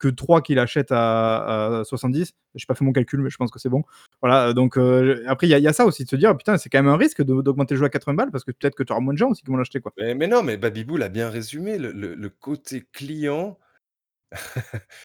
que 0.00 0.08
3 0.08 0.42
qui 0.42 0.54
l'achètent 0.56 0.92
à 0.92 1.80
à 1.80 1.84
70. 1.84 2.32
J'ai 2.56 2.66
pas 2.66 2.74
fait 2.76 2.84
mon 2.84 2.92
calcul, 2.92 3.20
mais 3.22 3.30
je 3.30 3.36
pense 3.38 3.50
que 3.52 3.60
c'est 3.60 3.68
bon. 3.70 3.84
Voilà, 4.22 4.54
donc 4.54 4.78
heu, 4.78 5.22
après 5.28 5.46
il 5.48 5.50
y 5.50 5.54
a 5.54 5.58
il 5.58 5.64
y 5.64 5.68
a 5.68 5.72
ça 5.74 5.86
aussi 5.86 6.04
de 6.04 6.10
se 6.10 6.16
dire: 6.16 6.36
«Putain, 6.36 6.58
c'est 6.58 6.70
quand 6.70 6.78
même 6.82 6.88
un 6.92 6.96
risque 6.98 7.22
d'augmenter 7.22 7.74
le 7.74 7.80
jeu 7.80 7.86
à 7.86 7.90
80 7.90 8.14
balles 8.16 8.30
parce 8.32 8.44
que 8.44 8.52
peut-être 8.52 8.74
que 8.76 8.82
tu 8.84 8.92
auras 8.92 9.00
moins 9.02 9.14
de 9.14 9.18
gens 9.18 9.30
aussi 9.30 9.42
qui 9.42 9.50
vont 9.50 9.56
l'acheter, 9.58 9.80
quoi». 9.80 9.94
Mais 9.98 10.14
mais 10.14 10.26
non, 10.28 10.42
mais 10.42 10.56
Babybou 10.56 10.96
l'a 10.96 11.08
bien 11.08 11.28
résumé, 11.30 11.78
le 11.78 11.92
le 11.92 12.14
le 12.14 12.28
côté 12.30 12.82
client 12.92 13.58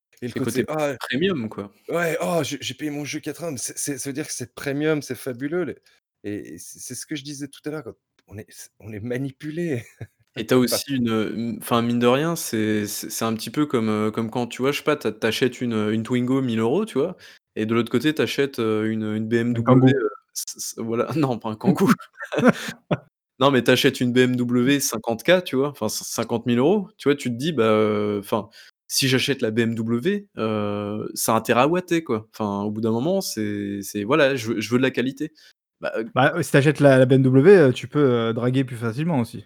et 0.22 0.30
le 0.30 0.34
côté: 0.34 0.64
côté 0.64 0.66
«Ah 0.68 0.96
premium, 1.10 1.50
quoi. 1.50 1.74
ouais, 1.90 2.18
oh 2.22 2.42
j'ai 2.44 2.74
payé 2.76 2.92
mon 2.92 3.06
jeu 3.06 3.20
80, 3.20 3.52
mais 3.52 3.58
c'est 3.58 3.78
c'est 3.78 3.98
ça 4.00 4.10
veut 4.10 4.14
dire 4.14 4.28
que 4.28 4.34
c'est 4.34 4.56
premium, 4.56 5.02
c'est 5.02 5.16
fabuleux 5.16 5.64
les» 5.66 5.78
et 6.24 6.58
c'est 6.60 6.96
ce 6.96 7.06
que 7.06 7.16
je 7.16 7.24
disais 7.24 7.48
tout 7.50 7.62
à 7.66 7.72
l'heure, 7.72 7.94
on 8.28 8.38
est 8.38 8.52
c 8.52 8.70
on 8.80 8.94
est 8.94 9.00
manipulé 9.02 9.86
Et 10.38 10.46
tu 10.46 10.54
as 10.54 10.58
aussi 10.58 10.96
une, 10.96 11.58
enfin 11.62 11.82
mine 11.82 11.98
de 12.00 12.08
rien, 12.08 12.36
c'est 12.36 12.88
c'est 12.88 13.10
c'est 13.10 13.24
un 13.24 13.34
petit 13.36 13.50
peu 13.50 13.66
comme, 13.66 13.88
heu, 13.90 14.12
comme 14.12 14.30
quand 14.30 14.48
tu 14.48 14.62
vois, 14.62 14.72
je 14.74 14.78
sais 14.80 14.84
pas, 14.84 14.98
tu 14.98 15.08
tu 15.18 15.26
achètes 15.26 15.62
une, 15.62 15.74
heu, 15.74 15.94
une 15.94 16.04
Twingo 16.04 16.42
1000 16.42 16.84
€, 16.84 16.86
tu 16.86 16.98
vois? 16.98 17.16
Et 17.56 17.66
de 17.66 17.74
l'autre 17.74 17.90
côté, 17.90 18.14
tu 18.14 18.22
achètes, 18.22 18.60
heu, 18.60 18.86
une, 18.92 19.04
heu, 19.04 19.16
une 19.16 19.28
Un 19.54 19.62
BMW, 19.64 19.64
Kangoo. 19.64 19.96
heu, 19.96 20.10
c 20.34 20.44
c 20.60 20.74
voilà, 20.82 21.08
non 21.16 21.40
pas 21.40 21.50
un 21.52 21.56
Kangoo. 21.56 21.88
Non, 23.40 23.52
mais 23.52 23.64
tu 23.64 23.72
achètes 23.72 24.02
une 24.02 24.14
BMW 24.14 24.80
50K, 24.82 25.44
tu 25.44 25.56
vois? 25.58 25.70
Enfin 25.70 25.90
c 25.90 26.04
50 26.06 26.48
000 26.48 26.60
€, 26.60 26.90
tu 26.98 27.10
vois? 27.10 27.16
Tu 27.16 27.30
te 27.32 27.36
dis: 27.36 27.54
«Bah, 27.54 27.66
heu, 27.66 28.20
enfin, 28.20 28.50
si 28.88 29.08
j'achète 29.10 29.42
la 29.42 29.52
BMW, 29.52 30.28
heu, 30.38 31.10
ça 31.16 31.34
a 31.36 31.38
intérêt 31.38 31.62
à 31.64 32.02
quoi». 32.02 32.28
Enfin, 32.34 32.64
au 32.64 32.72
bout 32.72 32.82
d'un 32.82 32.92
moment, 32.92 33.22
c'est 33.22 33.82
c'est 33.84 34.04
voilà, 34.06 34.36
je 34.38 34.50
veux 34.54 34.62
je 34.62 34.70
veux 34.72 34.78
de 34.80 34.84
la 34.84 34.92
qualité. 34.92 35.34
Bah, 35.82 35.94
heu 35.98 36.06
Bah, 36.16 36.34
heu, 36.36 36.44
si 36.44 36.52
tu 36.52 36.58
achètes 36.58 36.80
la 36.80 36.98
la 36.98 37.06
BMW, 37.06 37.48
heu, 37.70 37.74
tu 37.74 37.88
peux, 37.88 38.00
heu, 38.30 38.34
draguer 38.34 38.64
plus 38.64 38.78
facilement 38.78 39.20
aussi. 39.20 39.46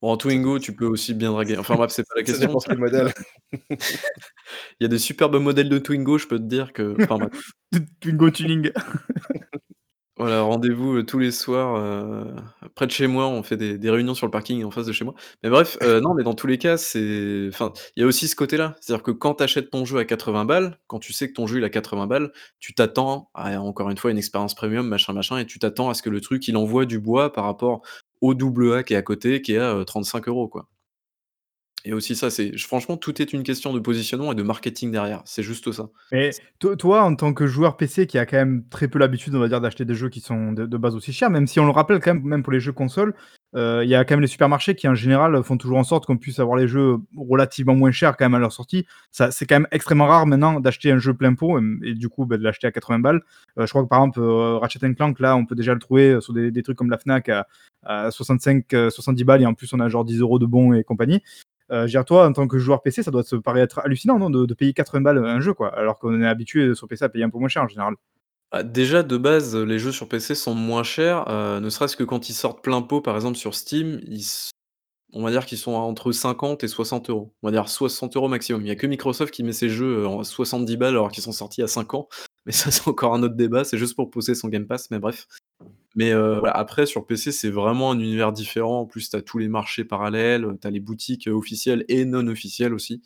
Bon, 0.00 0.12
en 0.12 0.16
Twingo, 0.16 0.58
tu 0.60 0.74
peux 0.74 0.86
aussi 0.86 1.12
bien 1.14 1.32
draguer. 1.32 1.56
Enfin 1.58 1.74
bref, 1.74 1.90
c'est 1.90 2.04
pas 2.04 2.14
la 2.16 2.24
ça 2.24 2.32
question. 2.32 2.46
dépend 2.48 2.58
quel 2.60 2.78
modèle. 2.78 3.12
Il 4.80 4.82
y 4.82 4.84
a 4.84 4.88
des 4.88 4.98
superbes 4.98 5.36
modèles 5.36 5.68
de 5.68 5.78
Twingo, 5.78 6.18
je 6.18 6.26
peux 6.28 6.38
te 6.38 6.44
dire 6.44 6.72
que 6.72 6.94
enfin 7.02 7.18
bref. 7.18 7.50
Twingo 8.00 8.30
tuning. 8.30 8.70
Voilà, 10.20 10.42
rendez-vous, 10.42 10.96
heu, 10.96 11.06
tous 11.06 11.20
les 11.20 11.30
soirs, 11.30 11.76
heu, 11.76 12.34
près 12.74 12.86
de 12.88 12.90
chez 12.90 13.06
moi, 13.06 13.28
on 13.28 13.44
fait 13.44 13.56
des 13.56 13.78
des 13.78 13.88
réunions 13.88 14.14
sur 14.14 14.26
le 14.26 14.32
parking 14.32 14.64
en 14.64 14.70
face 14.72 14.86
de 14.86 14.92
chez 14.92 15.04
moi. 15.04 15.14
Mais 15.44 15.48
bref, 15.48 15.78
heu, 15.82 16.00
non, 16.00 16.12
mais 16.12 16.24
dans 16.24 16.34
tous 16.34 16.48
les 16.48 16.58
cas, 16.58 16.76
c'est 16.76 17.46
enfin, 17.48 17.72
il 17.94 18.00
y 18.00 18.02
a 18.02 18.06
aussi 18.06 18.26
ce 18.26 18.34
côté-là. 18.34 18.74
C'est-à-dire 18.80 19.04
que 19.04 19.12
quand 19.12 19.34
tu 19.36 19.44
achètes 19.44 19.70
ton 19.70 19.84
jeu 19.84 19.96
à 19.98 20.04
80 20.04 20.44
balles, 20.44 20.76
quand 20.88 20.98
tu 20.98 21.12
sais 21.12 21.28
que 21.28 21.34
ton 21.34 21.46
jeu 21.46 21.58
il 21.58 21.62
est 21.62 21.66
à 21.66 21.70
80 21.70 22.08
balles, 22.08 22.32
tu 22.58 22.74
t'attends 22.74 23.30
à 23.34 23.60
encore 23.60 23.90
une 23.90 23.96
fois 23.96 24.10
une 24.10 24.18
expérience 24.18 24.56
premium, 24.56 24.88
machin, 24.88 25.12
machin 25.12 25.38
et 25.38 25.46
tu 25.46 25.60
t'attends 25.60 25.88
à 25.88 25.94
ce 25.94 26.02
que 26.02 26.10
le 26.10 26.20
truc, 26.20 26.48
il 26.48 26.56
envoie 26.56 26.84
du 26.84 26.98
bois 26.98 27.32
par 27.32 27.44
rapport 27.44 27.82
au 28.20 28.34
double 28.34 28.72
A 28.74 28.82
qui 28.82 28.94
est 28.94 28.96
à 28.96 29.02
côté, 29.02 29.42
qui 29.42 29.54
est 29.54 29.58
à, 29.58 29.74
heu, 29.74 29.84
35 29.84 30.26
€, 30.26 30.48
quoi. 30.48 30.68
Et 31.84 31.92
aussi 31.92 32.16
ça, 32.16 32.28
c'est 32.28 32.58
franchement, 32.58 32.96
tout 32.96 33.22
est 33.22 33.32
une 33.32 33.44
question 33.44 33.72
de 33.72 33.78
positionnement 33.78 34.32
et 34.32 34.34
de 34.34 34.42
marketing 34.42 34.90
derrière, 34.90 35.22
c'est 35.24 35.44
juste 35.44 35.70
ça. 35.70 35.88
Mais 36.10 36.30
to 36.58 36.74
toi, 36.74 37.02
en 37.04 37.14
tant 37.14 37.32
que 37.32 37.46
joueur 37.46 37.76
PC 37.76 38.08
qui 38.08 38.18
a 38.18 38.26
quand 38.26 38.36
même 38.36 38.64
très 38.68 38.88
peu 38.88 38.98
l'habitude, 38.98 39.34
on 39.36 39.38
va 39.38 39.48
dire, 39.48 39.60
d'acheter 39.60 39.84
des 39.84 39.94
jeux 39.94 40.08
qui 40.08 40.20
sont 40.20 40.52
de 40.52 40.66
de 40.66 40.76
base 40.76 40.96
aussi 40.96 41.12
chers, 41.12 41.30
même 41.30 41.46
si 41.46 41.60
on 41.60 41.64
le 41.64 41.70
rappelle 41.70 42.00
quand 42.00 42.14
même, 42.14 42.24
même 42.24 42.42
pour 42.42 42.52
les 42.52 42.58
jeux 42.60 42.72
consoles, 42.72 43.14
il 43.54 43.88
y 43.88 43.94
a 43.94 44.04
quand 44.04 44.14
même 44.14 44.20
les 44.20 44.26
supermarchés 44.26 44.74
qui, 44.74 44.86
en 44.88 44.94
général, 44.94 45.42
font 45.42 45.56
toujours 45.56 45.78
en 45.78 45.84
sorte 45.84 46.06
qu'on 46.06 46.16
puisse 46.18 46.38
avoir 46.38 46.56
les 46.58 46.68
jeux 46.68 46.96
relativement 47.16 47.74
moins 47.74 47.90
chers 47.90 48.16
quand 48.16 48.24
même 48.26 48.34
à 48.34 48.38
leur 48.38 48.52
sortie. 48.52 48.86
C'est 49.10 49.46
quand 49.46 49.56
même 49.56 49.66
extrêmement 49.72 50.06
rare 50.06 50.26
maintenant 50.26 50.60
d'acheter 50.60 50.90
un 50.92 50.98
jeu 50.98 51.14
plein 51.14 51.34
pot, 51.34 51.58
et 51.82 51.94
du 51.94 52.08
coup, 52.08 52.26
bah, 52.26 52.36
de 52.36 52.42
l'acheter 52.44 52.66
à 52.66 52.72
80 52.72 52.98
balles. 53.00 53.22
Heu, 53.58 53.66
je 53.66 53.70
crois 53.70 53.82
que 53.82 53.88
par 53.88 54.00
exemple, 54.00 54.20
heu, 54.20 54.56
Ratchet& 54.56 54.80
Clank, 54.94 55.18
là, 55.20 55.36
on 55.36 55.46
peut 55.46 55.54
déjà 55.54 55.72
le 55.74 55.80
trouver, 55.80 56.20
sur 56.20 56.32
des 56.34 56.62
trucs 56.62 56.76
comme 56.78 56.90
la 56.90 56.98
Fnac 56.98 57.28
à 57.28 57.46
à 57.84 58.10
65, 58.10 58.74
heu, 58.74 58.90
70 58.90 59.24
balles 59.24 59.40
et 59.42 59.46
en 59.46 59.54
plus 59.54 59.72
on 59.72 59.80
a 59.80 59.88
genre 59.88 60.04
10 60.04 60.20
€ 60.20 60.38
de 60.40 60.46
bons 60.46 60.72
et 60.74 60.82
compagnie. 60.84 61.22
Veux 61.70 61.86
dire, 61.86 62.04
toi, 62.04 62.26
en 62.26 62.32
tant 62.32 62.48
que 62.48 62.58
joueur 62.58 62.82
PC, 62.82 63.02
ça 63.02 63.10
doit 63.10 63.22
te 63.24 63.36
paraître 63.36 63.80
hallucinant, 63.84 64.18
non, 64.18 64.30
de 64.30 64.54
payer 64.54 64.72
80 64.72 65.02
balles, 65.02 65.18
un 65.24 65.40
jeu, 65.40 65.54
quoi? 65.54 65.74
Alors 65.78 65.98
qu'on 65.98 66.20
est 66.22 66.26
habitué 66.26 66.74
sur 66.74 66.88
PC 66.88 67.04
à 67.04 67.08
payer 67.08 67.24
un 67.24 67.30
peu 67.30 67.38
moins 67.38 67.48
cher 67.48 67.62
en 67.62 67.68
général. 67.68 67.94
Bah, 68.52 68.62
déjà 68.62 69.02
de 69.02 69.16
base, 69.18 69.54
les 69.54 69.78
jeux 69.78 69.92
sur 69.92 70.08
PC 70.08 70.34
sont 70.34 70.54
moins 70.54 70.82
chers, 70.82 71.28
heu, 71.28 71.60
ne 71.60 71.68
serait-ce 71.68 71.96
que 71.96 72.04
quand 72.04 72.30
ils 72.30 72.34
sortent 72.34 72.62
plein 72.64 72.80
pot, 72.80 73.02
par 73.02 73.14
exemple 73.14 73.36
sur 73.36 73.54
Steam, 73.54 74.00
on 75.12 75.22
va 75.22 75.30
dire 75.30 75.46
qu'ils 75.46 75.58
sont 75.58 75.76
à 75.76 75.80
entre 75.80 76.12
50 76.12 76.64
et 76.64 76.68
60 76.68 77.08
€. 77.10 77.32
On 77.42 77.48
va 77.48 77.52
dire 77.52 77.68
60 77.68 78.16
€ 78.16 78.28
maximum. 78.28 78.62
Il 78.62 78.68
y 78.68 78.70
a 78.70 78.76
que 78.76 78.86
Microsoft 78.86 79.32
qui 79.34 79.42
met 79.44 79.52
ses 79.52 79.68
jeux, 79.70 80.00
heu, 80.02 80.06
en 80.06 80.24
70 80.24 80.76
balles 80.78 80.90
alors 80.94 81.10
qu'ils 81.10 81.22
sont 81.24 81.32
sortis 81.32 81.60
il 81.60 81.62
y 81.62 81.64
a 81.64 81.68
5 81.68 81.94
ans. 81.94 82.08
Mais 82.46 82.52
ça, 82.52 82.70
c'est 82.70 82.88
encore 82.88 83.14
un 83.14 83.22
autre 83.22 83.36
débat, 83.36 83.64
c'est 83.64 83.78
juste 83.78 83.96
pour 83.96 84.10
pousser 84.10 84.34
son 84.34 84.48
Game 84.48 84.66
Pass, 84.66 84.90
mais 84.90 84.98
bref. 84.98 85.26
Mais, 85.96 86.14
voilà, 86.14 86.52
après 86.56 86.86
sur 86.86 87.06
PC, 87.06 87.32
c'est 87.32 87.50
vraiment 87.50 87.90
un 87.92 87.98
univers 88.00 88.32
différent. 88.32 88.80
En 88.80 88.86
plus, 88.86 89.10
tu 89.10 89.16
as 89.16 89.22
tous 89.22 89.38
les 89.38 89.48
marchés 89.48 89.84
parallèles, 89.84 90.46
tu 90.60 90.66
as 90.68 90.70
les 90.70 90.80
boutiques, 90.80 91.28
officielles 91.28 91.84
et 91.88 92.04
non 92.06 92.26
officielles 92.28 92.74
aussi. 92.74 93.02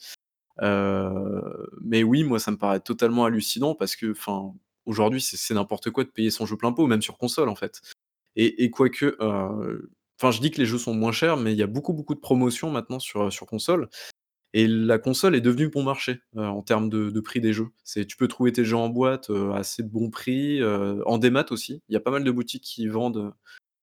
Mais 0.61 2.03
oui, 2.05 2.24
moi, 2.24 2.38
ça 2.40 2.51
me 2.53 2.59
paraît 2.59 2.80
totalement 2.80 3.24
hallucinant 3.26 3.74
parce 3.74 3.97
que, 3.97 4.12
enfin, 4.12 4.55
aujourd'hui, 4.87 5.20
c'est 5.20 5.55
n'importe 5.55 5.91
quoi 5.91 6.05
de 6.05 6.11
payer 6.11 6.30
son 6.30 6.47
jeu 6.47 6.57
plein 6.57 6.72
pot, 6.72 6.87
même 6.87 7.03
sur 7.03 7.18
console, 7.18 7.49
en 7.49 7.55
fait. 7.57 7.80
Et 8.37 8.70
quoique, 8.70 9.16
heu, 9.20 9.91
enfin, 10.20 10.30
je 10.33 10.41
dis 10.41 10.51
que 10.51 10.59
les 10.59 10.66
jeux 10.66 10.78
sont 10.78 10.95
moins 10.95 11.12
chers, 11.12 11.37
mais 11.37 11.53
il 11.53 11.59
y 11.59 11.62
a 11.62 11.66
beaucoup, 11.66 11.93
beaucoup 11.95 12.14
de 12.14 12.20
promotions 12.20 12.70
maintenant 12.70 12.99
sur, 13.01 13.33
sur 13.33 13.47
console 13.47 13.89
et 14.55 14.66
la 14.66 14.99
console 14.99 15.35
est 15.37 15.41
devenue 15.41 15.68
bon 15.68 15.83
marché, 15.83 16.20
heu, 16.37 16.43
en 16.43 16.62
termes 16.62 16.89
de 16.91 17.11
de 17.11 17.20
prix 17.20 17.41
des 17.41 17.53
jeux. 17.53 17.68
Tu 17.87 18.16
peux 18.18 18.28
trouver 18.28 18.53
tes 18.53 18.64
jeux 18.64 18.76
en 18.76 18.89
boîte, 18.89 19.30
heu, 19.30 19.53
à 19.53 19.59
assez 19.59 19.83
bon 19.83 20.11
prix, 20.11 20.61
heu, 20.61 21.03
en 21.07 21.18
démat 21.18 21.47
aussi. 21.51 21.83
Il 21.89 21.95
y 21.95 21.97
a 21.97 22.01
pas 22.01 22.11
mal 22.11 22.24
de 22.24 22.30
boutiques 22.30 22.64
qui 22.64 22.87
vendent, 22.89 23.33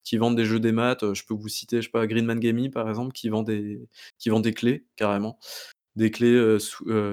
qui 0.04 0.18
vendent 0.18 0.38
des 0.38 0.46
jeux 0.46 0.60
démat, 0.60 0.98
je 1.14 1.24
peux 1.26 1.34
vous 1.36 1.50
citer, 1.50 1.78
je 1.82 1.84
sais 1.88 1.92
pas, 1.92 2.08
Greenman 2.08 2.40
Gaming, 2.40 2.72
par 2.72 2.90
exemple, 2.90 3.14
qui 3.14 3.30
vend 3.30 3.44
des 3.44 3.82
qui 4.20 4.30
vend 4.30 4.40
des 4.42 4.54
clés, 4.54 4.86
carrément. 4.98 5.40
Des 5.98 6.12
clés, 6.12 6.58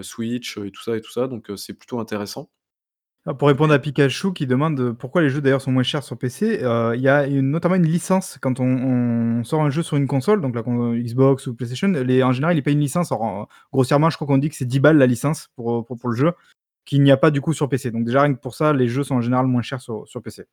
Switch, 0.03 0.59
et 0.59 0.71
tout 0.73 0.83
ça 0.83 0.97
et 0.97 1.01
tout 1.03 1.13
ça, 1.13 1.29
donc 1.29 1.51
c'est 1.57 1.75
plutôt 1.75 2.01
intéressant. 2.01 2.51
Ah, 3.29 3.35
pour 3.35 3.49
répondre 3.49 3.73
Et 3.73 3.77
à 3.77 3.81
Pikachu 3.81 4.33
qui 4.33 4.47
demande, 4.47 4.93
pourquoi 4.93 5.21
les 5.21 5.31
jeux 5.31 5.41
d'ailleurs 5.41 5.61
sont 5.61 5.73
moins 5.73 5.83
chers 5.83 6.05
sur 6.05 6.17
PC, 6.17 6.61
heu, 6.63 6.93
il 6.95 7.01
y 7.01 7.09
a 7.09 7.27
notamment 7.27 7.75
une 7.75 7.87
licence 7.87 8.39
quand 8.41 8.61
on 8.61 9.43
sort 9.43 9.63
un 9.63 9.71
jeu 9.71 9.83
sur 9.83 9.97
une 9.97 10.07
console, 10.07 10.41
donc 10.41 10.55
la 10.55 10.63
Xbox 10.63 11.49
ou 11.49 11.55
PlayStation, 11.55 11.89
en 11.89 12.33
général, 12.33 12.57
ils 12.57 12.63
payent 12.63 12.75
une 12.75 12.81
licence. 12.81 13.11
En 13.11 13.49
grossièrement, 13.73 14.11
je 14.11 14.17
crois 14.17 14.29
qu'on 14.29 14.39
dit 14.39 14.49
que 14.49 14.55
c'est 14.55 14.65
10 14.65 14.79
balles 14.79 14.97
la 14.97 15.07
licence 15.07 15.49
pour, 15.57 15.85
le 16.05 16.15
jeu, 16.15 16.33
qu'il 16.85 17.03
n'y 17.03 17.11
a 17.11 17.17
pas 17.17 17.33
du 17.33 17.41
coup 17.41 17.53
sur 17.53 17.69
PC. 17.69 17.91
Donc 17.91 18.05
déjà, 18.05 18.23
rien 18.23 18.33
que 18.33 18.41
pour 18.41 18.55
ça, 18.55 18.73
les 18.73 18.87
jeux 18.87 19.03
sont 19.03 19.17
en 19.17 19.21
général 19.21 19.47
moins 19.47 19.63
chers 19.63 19.81
sur 19.81 20.07
PC. 20.23 20.45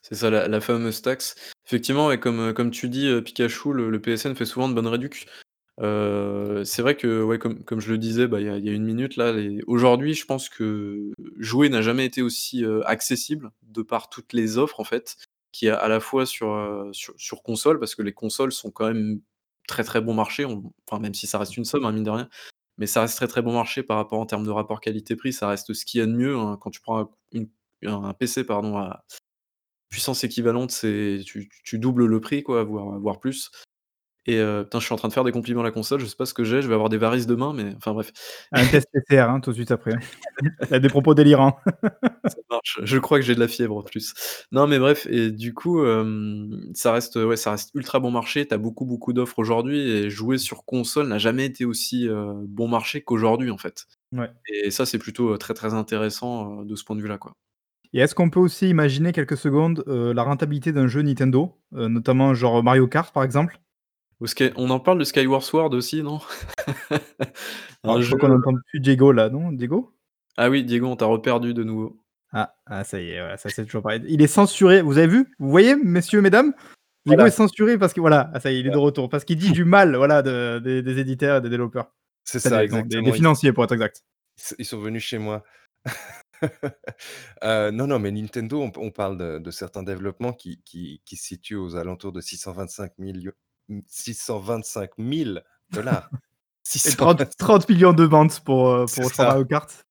C'est 0.00 0.14
ça 0.14 0.30
la 0.30 0.60
fameuse 0.60 1.02
taxe. 1.02 1.34
Effectivement, 1.66 2.16
comme, 2.16 2.50
heu, 2.50 2.52
comme 2.52 2.70
tu 2.70 2.88
dis, 2.88 3.10
Pikachu, 3.22 3.72
le 3.72 4.00
PSN 4.00 4.36
fait 4.36 4.44
souvent 4.44 4.68
de 4.68 4.74
bonnes 4.74 4.86
réducs. 4.86 5.26
Heu, 5.80 6.62
c'est 6.64 6.82
vrai 6.82 6.96
que, 6.96 7.36
comme 7.64 7.80
je 7.80 7.92
le 7.92 7.98
disais, 7.98 8.26
bah, 8.26 8.40
il 8.40 8.46
y 8.46 8.68
a 8.70 8.72
1 8.72 8.84
minute 8.84 9.16
là, 9.16 9.32
aujourd'hui, 9.66 10.14
je 10.14 10.24
pense 10.26 10.48
que 10.48 11.12
jouer 11.38 11.68
n'a 11.68 11.82
jamais 11.82 12.04
été 12.06 12.22
aussi, 12.22 12.64
heu, 12.64 12.82
accessible 12.88 13.50
de 13.62 13.82
par 13.82 14.08
toutes 14.10 14.32
les 14.32 14.58
offres 14.58 14.80
en 14.80 14.84
fait, 14.84 15.16
qu'il 15.52 15.68
y 15.68 15.70
a 15.70 15.76
à 15.76 15.88
la 15.88 16.00
fois 16.00 16.26
sur, 16.26 16.50
heu, 16.54 16.90
sur 16.92 17.42
console 17.42 17.78
parce 17.78 17.94
que 17.94 18.02
les 18.02 18.12
consoles 18.12 18.52
sont 18.52 18.70
quand 18.70 18.86
même 18.92 19.20
très, 19.68 19.84
très 19.84 20.00
bon 20.00 20.14
marché. 20.14 20.44
Enfin, 20.44 21.00
même 21.00 21.14
si 21.14 21.26
ça 21.26 21.38
reste 21.38 21.56
une 21.56 21.64
somme, 21.64 21.84
hein, 21.84 21.92
mine 21.92 22.04
de 22.04 22.10
rien, 22.10 22.28
mais 22.78 22.86
ça 22.86 23.02
reste 23.02 23.16
très, 23.16 23.28
très 23.28 23.42
bon 23.42 23.52
marché 23.54 23.82
par 23.84 23.96
rapport 23.98 24.20
en 24.20 24.26
termes 24.26 24.44
de 24.46 24.50
rapport 24.50 24.80
qualité-prix, 24.80 25.32
ça 25.32 25.48
reste 25.48 25.72
ce 25.74 25.84
qu'il 25.86 26.00
y 26.00 26.02
a 26.02 26.06
de 26.06 26.12
mieux, 26.12 26.36
hein. 26.38 26.58
Quand 26.60 26.70
tu 26.70 26.80
prends 26.80 27.00
un 27.00 27.10
une 27.32 27.48
un 27.86 28.12
PC 28.14 28.44
pardon 28.44 28.76
à 28.78 29.04
puissance 29.90 30.24
équivalente, 30.24 30.70
tu 31.26 31.48
tu 31.64 31.78
doubles 31.80 32.06
le 32.06 32.20
prix 32.20 32.42
quoi, 32.44 32.64
voire 32.64 32.98
voire 33.00 33.20
plus 33.20 33.50
et 34.28 34.36
heu, 34.38 34.62
putain, 34.64 34.78
je 34.78 34.84
suis 34.84 34.92
en 34.92 34.96
train 34.96 35.08
de 35.08 35.12
faire 35.14 35.24
des 35.24 35.32
compliments 35.32 35.62
à 35.62 35.64
la 35.64 35.70
console, 35.70 36.00
je 36.00 36.06
sais 36.06 36.14
pas 36.14 36.26
ce 36.26 36.34
que 36.34 36.44
j'ai, 36.44 36.60
je 36.60 36.68
vais 36.68 36.74
avoir 36.74 36.90
des 36.90 36.98
varices 36.98 37.26
demain, 37.26 37.54
mais 37.54 37.72
enfin 37.76 37.94
bref. 37.94 38.12
Un 38.52 38.66
test 38.66 38.86
PCR, 38.92 39.30
hein, 39.30 39.40
tout 39.40 39.50
de 39.50 39.54
suite 39.54 39.70
après. 39.70 39.94
Il 40.68 40.74
a 40.74 40.78
des 40.78 40.88
propos 40.88 41.14
délirants. 41.14 41.58
Ça 42.26 42.36
marche, 42.50 42.78
je 42.82 42.98
crois 42.98 43.18
que 43.18 43.24
j'ai 43.24 43.34
de 43.34 43.40
la 43.40 43.48
fièvre 43.48 43.76
en 43.78 43.82
plus. 43.82 44.12
Non, 44.52 44.66
mais 44.66 44.78
bref 44.78 45.06
et 45.10 45.30
du 45.30 45.54
coup, 45.54 45.82
ça 46.74 46.92
reste, 46.92 47.16
ouais, 47.16 47.36
ça 47.36 47.52
reste 47.52 47.70
ultra 47.74 48.00
bon 48.00 48.10
marché. 48.10 48.46
Tu 48.46 48.54
as 48.54 48.58
beaucoup, 48.58 48.84
beaucoup 48.84 49.14
d'offres 49.14 49.38
aujourd'hui 49.38 49.80
et 49.80 50.10
jouer 50.10 50.36
sur 50.36 50.64
console 50.66 51.08
n'a 51.08 51.18
jamais 51.18 51.46
été 51.46 51.64
aussi, 51.64 52.06
bon 52.46 52.68
marché 52.68 53.00
qu'aujourd'hui, 53.02 53.50
en 53.50 53.58
fait 53.58 53.86
Ouais. 54.12 54.30
et 54.46 54.70
ça, 54.70 54.86
c'est 54.86 54.98
plutôt, 54.98 55.36
très, 55.38 55.54
très 55.54 55.74
intéressant, 55.74 56.62
de 56.64 56.76
ce 56.76 56.84
point 56.84 56.96
de 56.96 57.00
vue-là, 57.02 57.18
quoi. 57.18 57.32
Et 57.94 58.00
est-ce 58.00 58.14
qu'on 58.14 58.28
peut 58.28 58.40
aussi 58.40 58.68
imaginer 58.68 59.12
quelques 59.12 59.38
secondes, 59.38 59.82
la 59.86 60.22
rentabilité 60.22 60.72
d'un 60.72 60.86
jeu 60.86 61.00
Nintendo, 61.00 61.58
notamment 61.72 62.34
genre 62.34 62.62
Mario 62.62 62.86
Kart, 62.86 63.12
par 63.14 63.22
exemple? 63.22 63.58
Ou 64.20 64.26
Sky 64.26 64.50
on 64.56 64.70
en 64.70 64.80
parle 64.80 64.98
de 64.98 65.04
Skyward 65.04 65.42
Sword 65.42 65.74
aussi, 65.74 66.02
non? 66.02 66.20
Alors 67.84 68.02
je 68.02 68.08
jeu, 68.08 68.16
crois 68.16 68.28
qu'on 68.28 68.36
n'entend 68.36 68.54
plus 68.66 68.80
Diego 68.80 69.12
là, 69.12 69.28
non? 69.28 69.52
Diego? 69.52 69.94
Ah 70.36 70.50
oui, 70.50 70.64
Diego, 70.64 70.86
on 70.86 70.96
t'a 70.96 71.06
reperdu 71.06 71.54
de 71.54 71.62
nouveau. 71.62 71.96
Ah, 72.32 72.54
ah 72.66 72.84
ça 72.84 73.00
y 73.00 73.10
est, 73.10 73.20
voilà, 73.20 73.36
ça 73.36 73.48
c'est 73.48 73.64
toujours 73.64 73.82
pareil. 73.82 74.02
Il 74.08 74.20
est 74.20 74.26
censuré, 74.26 74.82
vous 74.82 74.98
avez 74.98 75.06
vu? 75.06 75.34
Vous 75.38 75.50
voyez, 75.50 75.76
messieurs, 75.76 76.20
mesdames? 76.20 76.52
Diego 77.06 77.20
Voilà. 77.20 77.28
est 77.28 77.36
censuré 77.36 77.78
parce 77.78 77.92
que 77.92 78.00
voilà, 78.00 78.30
ah 78.34 78.40
ça 78.40 78.50
y 78.50 78.56
est, 78.56 78.60
il 78.60 78.66
est 78.66 78.70
de 78.70 78.76
retour, 78.76 79.08
parce 79.08 79.24
qu'il 79.24 79.38
dit 79.38 79.52
du 79.52 79.64
mal, 79.64 79.96
voilà, 79.96 80.22
de 80.22 80.58
des 80.58 80.82
des 80.82 80.98
éditeurs 80.98 81.38
et 81.38 81.40
des 81.40 81.48
développeurs. 81.48 81.94
C'est 82.24 82.40
ça, 82.40 82.50
des 82.50 82.56
des 82.56 82.68
des 82.68 82.84
exactement, 82.84 83.08
ils 83.08 83.14
financiers 83.14 83.52
pour 83.52 83.64
être 83.64 83.72
exact. 83.72 84.02
ils 84.58 84.64
sont 84.64 84.80
venus 84.80 85.04
chez 85.04 85.18
moi. 85.18 85.44
Heu, 87.42 87.70
non, 87.72 87.86
non, 87.86 87.98
mais 87.98 88.10
Nintendo, 88.10 88.68
on 88.76 88.90
parle 88.90 89.16
de 89.16 89.38
de 89.38 89.50
certains 89.52 89.84
développements 89.84 90.32
qui 90.32 90.60
qui 90.64 91.00
qui 91.04 91.16
se 91.16 91.24
situent 91.24 91.56
aux 91.56 91.76
alentours 91.76 92.12
de 92.12 92.20
625 92.20 92.98
millions 92.98 93.32
625 93.86 94.90
000 94.98 95.30
$. 95.30 95.42
Et 95.76 95.80
625 96.64 97.28
30- 97.28 97.36
30 97.38 97.66
000 97.68 97.78
000 97.80 97.92
de 97.94 98.04
ventes 98.04 98.40
pour, 98.40 98.88
C'est 98.88 99.02
pour. 99.02 99.10
Mario 99.18 99.44
Kart. 99.44 99.86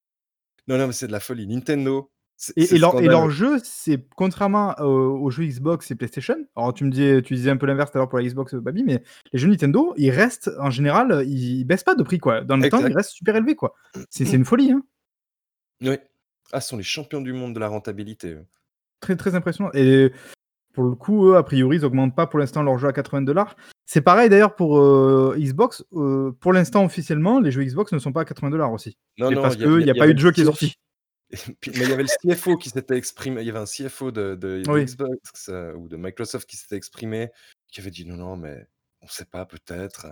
Non, 0.67 0.77
non, 0.77 0.87
mais 0.87 0.93
c'est 0.93 1.07
de 1.07 1.11
la 1.11 1.19
folie. 1.19 1.47
Nintendo 1.47 2.11
Et, 2.55 2.75
et 2.75 2.77
leur, 2.77 2.89
et 2.89 2.97
scandaleux. 2.97 3.09
leur 3.09 3.29
jeu, 3.31 3.57
c'est 3.63 4.05
contrairement 4.15 4.75
au- 4.79 5.17
aux 5.23 5.29
jeux 5.31 5.45
Xbox 5.45 5.89
et 5.91 5.95
PlayStation. 5.95 6.35
Alors 6.55 6.73
tu 6.73 6.83
me 6.83 6.91
dis, 6.91 7.21
tu 7.23 7.33
disais 7.35 7.49
un 7.49 7.57
peu 7.57 7.65
l'inverse 7.65 7.91
tout 7.91 7.97
à 7.97 8.01
l'heure 8.01 8.09
pour 8.09 8.19
la 8.19 8.25
Xbox, 8.25 8.53
euh, 8.53 8.59
Babi, 8.61 8.83
mais 8.83 9.01
les 9.33 9.39
jeux 9.39 9.47
Nintendo, 9.49 9.93
ils 9.97 10.11
restent 10.11 10.51
en 10.59 10.69
général, 10.69 11.11
euh, 11.11 11.23
ils, 11.23 11.59
ils 11.59 11.63
baissent 11.65 11.83
pas 11.85 11.95
de 11.95 12.03
prix 12.03 12.19
quoi. 12.19 12.41
Dans 12.41 12.57
le 12.57 12.69
temps, 12.69 12.77
Exact. 12.77 12.91
ils 12.91 12.95
restent 12.97 13.11
super 13.13 13.35
élevés 13.35 13.55
quoi. 13.55 13.73
C'est 14.11 14.31
une 14.33 14.45
folie, 14.45 14.71
hein. 14.71 14.83
Oui. 15.81 15.97
Ah, 16.51 16.61
ce 16.61 16.69
sont 16.69 16.77
les 16.77 16.83
champions 16.83 17.21
du 17.21 17.33
monde 17.33 17.53
de 17.55 17.59
la 17.59 17.67
rentabilité. 17.69 18.37
Très 18.99 19.15
très 19.15 19.35
impressionnant. 19.35 19.69
Et 19.73 20.11
pour 20.77 20.83
le 20.85 20.93
coup, 20.95 21.25
eux, 21.29 21.37
a 21.37 21.41
priori, 21.41 21.77
ils 21.77 21.85
augmentent 21.85 22.15
pas 22.15 22.27
pour 22.27 22.37
l'instant 22.37 22.61
leur 22.61 22.77
jeu 22.77 22.87
à 22.87 22.93
80 22.93 23.23
dollars. 23.23 23.55
C'est 23.87 24.01
pareil 24.01 24.29
d'ailleurs 24.29 24.55
pour 24.55 24.77
euh, 24.77 25.35
Xbox. 25.35 25.83
euh, 25.93 26.31
pour 26.39 26.53
l'instant, 26.53 26.85
officiellement, 26.85 27.39
les 27.39 27.49
jeux 27.49 27.63
Xbox 27.63 27.91
ne 27.93 27.97
sont 27.97 28.11
pas 28.13 28.21
à 28.21 28.25
80 28.25 28.51
dollars 28.51 28.71
aussi. 28.71 28.95
Non, 29.17 29.31
non, 29.31 29.41
parce 29.41 29.55
qu'il 29.55 29.65
il 29.65 29.77
n'y 29.85 29.89
a, 29.89 29.95
pas 29.95 30.07
eu 30.07 30.13
de 30.13 30.19
jeu 30.19 30.31
qui 30.31 30.41
est 30.41 30.45
sorti. 30.45 30.75
Puis- 31.59 31.71
mais 31.75 31.85
il 31.85 31.89
y 31.89 31.93
avait 31.93 32.03
le 32.03 32.09
CFO 32.35 32.57
qui 32.57 32.69
s'était 32.69 32.95
exprimé. 32.95 33.41
Il 33.41 33.47
y 33.47 33.49
avait 33.49 33.57
un 33.57 33.65
CFO 33.65 34.11
de, 34.11 34.35
de- 34.35 34.61
de 34.61 34.63
Oui. 34.71 34.85
Xbox 34.85 35.49
euh, 35.49 35.73
ou 35.73 35.87
de 35.89 35.97
Microsoft 35.97 36.47
qui 36.47 36.57
s'était 36.57 36.75
exprimé, 36.77 37.29
qui 37.71 37.81
avait 37.81 37.89
dit 37.89 38.05
non, 38.05 38.17
non, 38.17 38.37
mais 38.37 38.67
on 39.01 39.07
sait 39.07 39.25
pas, 39.25 39.47
peut-être. 39.47 40.05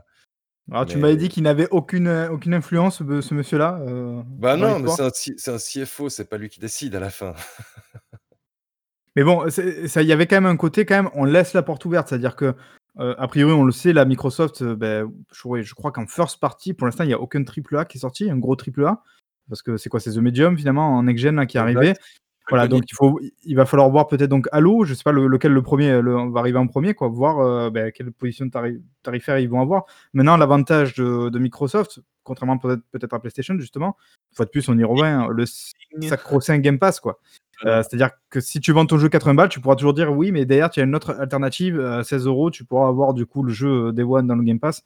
Alors 0.71 0.87
tu 0.87 0.95
Mais- 0.95 1.01
m'avais 1.03 1.17
dit 1.17 1.29
qu'il 1.29 1.43
n'avait 1.43 1.67
aucune, 1.69 2.07
aucune 2.31 2.55
influence, 2.55 2.97
ce 2.97 3.33
monsieur-là. 3.35 3.81
euh, 3.87 4.19
Bah 4.25 4.57
non, 4.57 4.79
mais 4.79 4.89
c'est 4.89 5.03
un, 5.51 5.53
un 5.53 5.57
CFO, 5.59 6.09
c'est 6.09 6.27
pas 6.27 6.39
lui 6.39 6.49
qui 6.49 6.59
décide 6.59 6.95
à 6.95 6.99
la 6.99 7.11
fin. 7.11 7.35
Mais 9.15 9.23
bon, 9.23 9.49
ça, 9.49 10.01
il 10.01 10.07
y 10.07 10.11
avait 10.11 10.27
quand 10.27 10.35
même 10.37 10.45
un 10.45 10.57
côté, 10.57 10.85
quand 10.85 10.95
même, 10.95 11.09
on 11.13 11.23
laisse 11.25 11.53
la 11.53 11.63
porte 11.63 11.85
ouverte. 11.85 12.09
C'est-à-dire 12.09 12.35
que, 12.35 12.53
euh, 12.99 13.15
a 13.17 13.27
priori, 13.27 13.53
on 13.53 13.63
le 13.63 13.71
sait, 13.71 13.93
la 13.93 14.05
Microsoft, 14.05 14.61
euh, 14.61 14.75
ben, 14.75 15.09
je, 15.31 15.73
crois 15.73 15.91
qu'en 15.91 16.07
first 16.07 16.39
party, 16.39 16.73
pour 16.73 16.87
l'instant, 16.87 17.03
il 17.03 17.07
n'y 17.07 17.13
a 17.13 17.19
aucun 17.19 17.43
triple 17.43 17.77
A 17.77 17.85
qui 17.85 17.97
est 17.97 18.01
sorti, 18.01 18.29
un 18.29 18.37
gros 18.37 18.55
triple 18.55 18.85
A. 18.85 19.01
Parce 19.49 19.61
que 19.61 19.77
c'est 19.77 19.89
quoi 19.89 19.99
C'est 19.99 20.11
The 20.11 20.17
Medium, 20.17 20.57
finalement, 20.57 20.97
en 20.97 21.03
next-gen, 21.03 21.35
là, 21.35 21.45
qui 21.45 21.57
est 21.57 21.61
Exact. 21.61 21.77
arrivé. 21.77 21.93
Voilà, 22.49 22.67
donc 22.67 22.83
il, 22.87 22.95
faut, 22.95 23.19
il 23.43 23.55
va 23.55 23.65
falloir 23.65 23.89
voir 23.89 24.07
peut-être 24.07 24.29
donc 24.29 24.47
Halo, 24.51 24.85
je 24.85 24.93
sais 24.93 25.01
pas 25.01 25.11
le- 25.11 25.25
lequel 25.25 25.51
le 25.51 25.63
premier 25.63 25.99
le- 25.99 26.31
va 26.31 26.41
arriver 26.41 26.59
en 26.59 26.67
premier, 26.67 26.93
quoi, 26.93 27.07
voir 27.07 27.39
euh, 27.39 27.71
ben, 27.71 27.91
quelle 27.91 28.11
position 28.11 28.47
tari- 28.49 28.83
tarifaire 29.01 29.39
ils 29.39 29.49
vont 29.49 29.61
avoir. 29.61 29.85
Maintenant, 30.13 30.37
l'avantage 30.37 30.93
de, 30.93 31.29
de 31.29 31.39
Microsoft, 31.39 32.01
contrairement 32.21 32.59
peut-être 32.59 32.83
peut-être 32.91 33.13
à 33.15 33.19
PlayStation, 33.19 33.57
justement, 33.57 33.97
une 34.31 34.35
fois 34.35 34.45
de 34.45 34.51
plus, 34.51 34.69
on 34.69 34.77
y 34.77 34.83
revient, 34.83 35.25
le 35.31 35.45
sacro-saint 36.07 36.59
Game 36.59 36.77
Pass, 36.77 36.99
quoi. 36.99 37.19
Euh, 37.63 37.81
C'est-à-dire 37.83 38.09
que 38.29 38.39
si 38.41 38.59
tu 38.59 38.71
vends 38.73 38.85
ton 38.85 38.97
jeu 38.97 39.07
80 39.07 39.33
balles, 39.35 39.49
tu 39.49 39.61
pourras 39.61 39.75
toujours 39.75 39.93
dire 39.93 40.11
oui, 40.11 40.31
mais 40.31 40.45
derrière, 40.45 40.69
tu 40.69 40.81
as 40.81 40.83
une 40.83 40.95
autre 40.95 41.11
alternative 41.19 41.79
à 41.79 42.03
16 42.03 42.25
euros, 42.27 42.51
tu 42.51 42.65
pourras 42.65 42.89
avoir 42.89 43.13
du 43.13 43.25
coup 43.25 43.43
le 43.43 43.53
jeu 43.53 43.87
euh, 43.87 43.91
Day 43.91 44.03
One 44.03 44.27
dans 44.27 44.35
le 44.35 44.43
Game 44.43 44.59
Pass. 44.59 44.83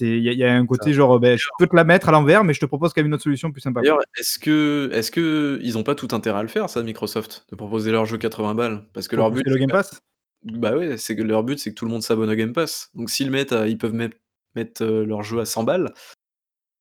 Il 0.00 0.20
y, 0.20 0.28
a- 0.30 0.32
il 0.32 0.38
y 0.38 0.44
a 0.44 0.54
un 0.54 0.64
côté 0.64 0.92
genre, 0.94 1.20
ben, 1.20 1.36
je 1.36 1.46
peux 1.58 1.66
te 1.66 1.76
la 1.76 1.84
mettre 1.84 2.08
à 2.08 2.12
l'envers, 2.12 2.44
mais 2.44 2.54
je 2.54 2.60
te 2.60 2.64
propose 2.66 2.92
quand 2.94 3.00
même 3.02 3.08
une 3.08 3.14
autre 3.14 3.24
solution 3.24 3.50
plus 3.52 3.60
sympa. 3.60 3.80
D'ailleurs, 3.82 4.00
est-ce 4.18 4.38
que, 4.38 4.88
est-ce 4.92 5.10
que 5.10 5.58
ils 5.62 5.76
ont 5.76 5.82
pas 5.82 5.94
tout 5.94 6.08
intérêt 6.12 6.38
à 6.38 6.42
le 6.42 6.48
faire, 6.48 6.70
ça, 6.70 6.82
Microsoft, 6.82 7.44
de 7.50 7.56
proposer 7.56 7.90
leur 7.90 8.06
jeu 8.06 8.16
80 8.16 8.54
balles? 8.54 8.86
Parce 8.94 9.06
que 9.06 9.16
Pour 9.16 9.24
leur 9.24 9.30
but, 9.32 9.46
le 9.46 9.56
Game 9.56 9.70
Pass? 9.70 10.00
bah 10.44 10.74
ouais, 10.76 10.96
c'est 10.96 11.14
que 11.14 11.22
leur 11.22 11.42
but, 11.44 11.58
c'est 11.58 11.70
que 11.70 11.74
tout 11.74 11.84
le 11.84 11.90
monde 11.90 12.02
s'abonne 12.02 12.30
au 12.30 12.34
Game 12.34 12.52
Pass. 12.54 12.88
Donc 12.94 13.10
s'ils 13.10 13.30
mettent, 13.30 13.52
à- 13.52 13.68
ils 13.68 13.76
peuvent 13.76 13.92
mettre, 13.92 14.16
mettre 14.54 14.82
euh, 14.82 15.04
leur 15.04 15.22
jeu 15.24 15.40
à 15.40 15.44
100 15.44 15.62
balles. 15.64 15.92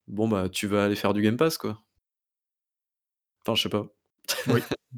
Bon 0.08 0.28
bah, 0.30 0.48
tu 0.50 0.68
vas 0.68 0.86
aller 0.86 0.96
faire 0.96 1.14
du 1.14 1.22
Game 1.22 1.36
Pass, 1.38 1.58
quoi. 1.58 1.82
Enfin, 3.46 3.56
je 3.56 3.64
sais 3.64 3.70
pas. 3.70 3.88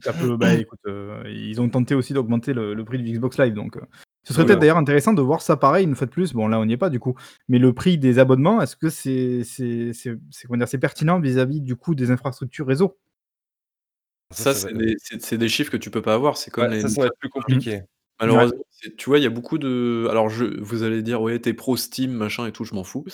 Ça 0.04 0.14
peut- 0.14 0.38
bah, 0.38 0.54
écoute, 0.68 0.80
euh, 0.88 1.24
ils 1.28 1.60
ont 1.62 1.70
tenté 1.70 1.96
aussi 1.96 2.14
d'augmenter 2.14 2.54
le, 2.54 2.74
le 2.74 2.86
prix 2.86 2.98
du 2.98 3.12
Xbox 3.12 3.38
Live, 3.38 3.54
donc 3.54 3.78
euh, 3.78 3.82
ce 4.24 4.34
serait 4.34 4.44
Oui, 4.44 4.48
peut-être 4.48 4.60
d'ailleurs 4.60 4.78
intéressant 4.78 5.14
de 5.14 5.22
voir 5.22 5.42
ça 5.42 5.58
pareil 5.58 5.86
une 5.86 5.96
fois 5.96 6.08
de 6.08 6.12
plus. 6.12 6.34
Bon, 6.34 6.48
là, 6.48 6.60
on 6.60 6.66
n'y 6.66 6.74
est 6.74 6.78
pas 6.78 6.90
du 6.90 7.00
coup, 7.00 7.16
mais 7.48 7.60
le 7.60 7.74
prix 7.74 7.98
des 7.98 8.20
abonnements, 8.20 8.62
est-ce 8.62 8.76
que 8.76 8.90
c'est 8.90 9.44
c'est 9.44 9.92
c'est 9.94 10.18
c'est 10.32 10.48
comment 10.48 10.58
dire, 10.58 10.68
c'est 10.68 10.78
pertinent 10.80 11.20
vis-à-vis 11.20 11.62
du 11.62 11.76
coût 11.76 11.94
des 11.96 12.10
infrastructures 12.12 12.66
réseau? 12.68 12.98
Ça, 14.32 14.54
ça 14.54 14.68
c'est 14.70 14.74
des, 14.74 14.96
c'est- 14.98 15.22
c'est 15.22 15.38
des 15.38 15.50
chiffres 15.50 15.72
que 15.72 15.78
tu 15.78 15.92
peux 15.92 16.02
pas 16.02 16.16
avoir. 16.16 16.38
C'est 16.38 16.50
comme 16.52 16.64
Ouais, 16.66 16.76
les. 16.76 16.82
ça, 16.82 16.90
ça 16.90 17.02
va 17.02 17.08
être 17.08 17.18
plus 17.20 17.30
compliqué. 17.30 17.82
Malheureusement, 18.20 18.64
c'est- 18.72 18.96
tu 18.96 19.10
vois, 19.10 19.20
il 19.20 19.24
y 19.24 19.28
a 19.28 19.30
beaucoup 19.32 19.58
de. 19.58 20.08
Alors, 20.10 20.30
je, 20.30 20.46
vous 20.62 20.84
allez 20.84 21.04
dire, 21.04 21.22
ouais, 21.22 21.38
t'es 21.40 21.54
pro 21.54 21.78
Steam, 21.78 22.12
machin 22.14 22.48
et 22.48 22.52
tout, 22.52 22.64
je 22.64 22.74
m'en 22.74 22.84
fous. 22.84 23.06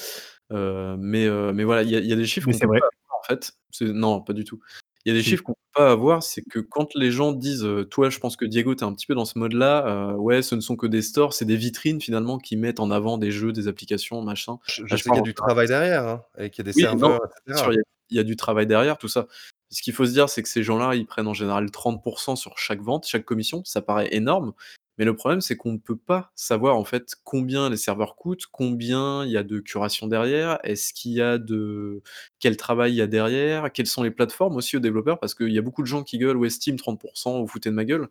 Euh, 0.52 0.96
mais, 1.00 1.26
euh, 1.26 1.52
mais 1.54 1.64
voilà, 1.64 1.84
il 1.84 1.90
y, 1.90 1.96
a- 1.96 2.00
il 2.00 2.06
y 2.06 2.14
a 2.14 2.16
des 2.16 2.26
chiffres 2.26 2.48
Mais 2.48 2.54
qu'on 2.54 2.60
c'est 2.60 2.66
vrai. 2.68 2.80
pas 2.80 2.86
avoir, 2.88 3.20
en 3.20 3.24
fait. 3.28 3.52
C'est- 3.72 3.92
Non, 3.94 4.22
pas 4.22 4.34
du 4.34 4.44
tout. 4.46 4.60
Il 5.06 5.14
y 5.14 5.16
a 5.16 5.18
des 5.18 5.24
chiffres 5.24 5.44
qu'on 5.44 5.54
peut 5.54 5.60
pas 5.76 5.92
avoir, 5.92 6.24
c'est 6.24 6.42
que 6.42 6.60
quand 6.60 6.94
les 6.96 7.12
gens 7.12 7.32
disent, 7.32 7.64
euh, 7.64 7.86
toi, 7.86 8.10
je 8.10 8.20
pense 8.20 8.36
que 8.36 8.46
Diego, 8.46 8.76
t'es 8.76 8.84
un 8.84 8.94
petit 8.94 9.06
peu 9.08 9.16
dans 9.16 9.26
ce 9.26 9.40
mode-là, 9.40 9.88
euh, 9.88 10.14
ouais, 10.14 10.42
ce 10.42 10.56
ne 10.56 10.60
sont 10.62 10.76
que 10.76 10.88
des 10.88 11.02
stores, 11.02 11.34
c'est 11.34 11.46
des 11.46 11.56
vitrines 11.56 12.02
finalement 12.02 12.38
qui 12.38 12.58
mettent 12.58 12.80
en 12.82 12.92
avant 12.92 13.18
des 13.18 13.32
jeux, 13.32 13.54
des 13.54 13.68
applications, 13.70 14.22
machin. 14.22 14.58
Je, 14.68 14.84
je 14.86 14.88
je 14.88 14.96
sais 14.98 15.10
qu'il 15.10 15.16
y 15.16 15.20
a 15.20 15.22
du 15.22 15.34
travail 15.34 15.68
derrière, 15.68 16.06
hein, 16.08 16.24
et 16.38 16.50
qu'il 16.50 16.66
y 16.66 16.70
a 16.70 16.72
des 16.72 16.76
Oui, 16.78 16.84
serveurs, 16.84 17.12
non, 17.12 17.18
Bien 17.48 17.56
etc. 17.56 17.64
sûr, 17.64 17.72
il 17.74 17.76
y 17.76 17.80
a- 17.80 17.84
il 18.12 18.18
y, 18.18 18.20
a 18.20 18.24
du 18.24 18.36
travail 18.36 18.66
derrière, 18.66 18.98
tout 18.98 19.08
ça. 19.08 19.28
Ce 19.70 19.84
qu'il 19.84 19.94
faut 19.94 20.04
se 20.06 20.12
dire, 20.12 20.30
c'est 20.30 20.42
que 20.42 20.50
ces 20.50 20.64
gens-là, 20.64 20.96
ils 20.96 21.06
prennent 21.06 21.28
en 21.28 21.36
général 21.36 21.70
30% 21.70 22.36
sur 22.36 22.58
chaque 22.58 22.82
vente, 22.82 23.06
chaque 23.08 23.24
commission. 23.24 23.62
Ça 23.66 23.84
paraît 23.84 24.10
énorme. 24.12 24.54
Mais 25.00 25.06
le 25.06 25.16
problème, 25.16 25.42
c'est 25.42 25.56
qu'on 25.56 25.72
ne 25.72 25.78
peut 25.78 25.98
pas 25.98 26.32
savoir 26.36 26.76
en 26.76 26.84
fait 26.84 27.16
combien 27.24 27.70
les 27.70 27.78
serveurs 27.78 28.18
coûtent, 28.18 28.46
combien 28.52 29.26
il 29.26 29.32
y 29.32 29.38
a 29.38 29.44
de 29.44 29.60
curation 29.60 30.08
derrière, 30.08 30.60
est-ce 30.64 30.94
qu'il 30.94 31.14
y 31.14 31.22
a 31.22 31.38
de 31.38 32.04
quel 32.40 32.58
travail 32.58 32.92
il 32.92 32.98
y 32.98 33.02
a 33.02 33.08
derrière, 33.08 33.72
quelles 33.72 33.88
sont 33.88 34.04
les 34.04 34.12
plateformes 34.12 34.58
aussi 34.58 34.76
aux 34.78 34.82
développeurs, 34.82 35.18
parce 35.20 35.34
qu'il 35.34 35.54
y 35.54 35.58
a 35.58 35.62
beaucoup 35.62 35.82
de 35.82 35.88
gens 35.88 36.04
qui 36.04 36.18
gueulent 36.18 36.38
ouais 36.38 36.50
Steam 36.50 36.76
30%, 36.76 37.40
vous 37.40 37.48
foutez 37.48 37.70
de 37.70 37.76
ma 37.76 37.86
gueule. 37.86 38.10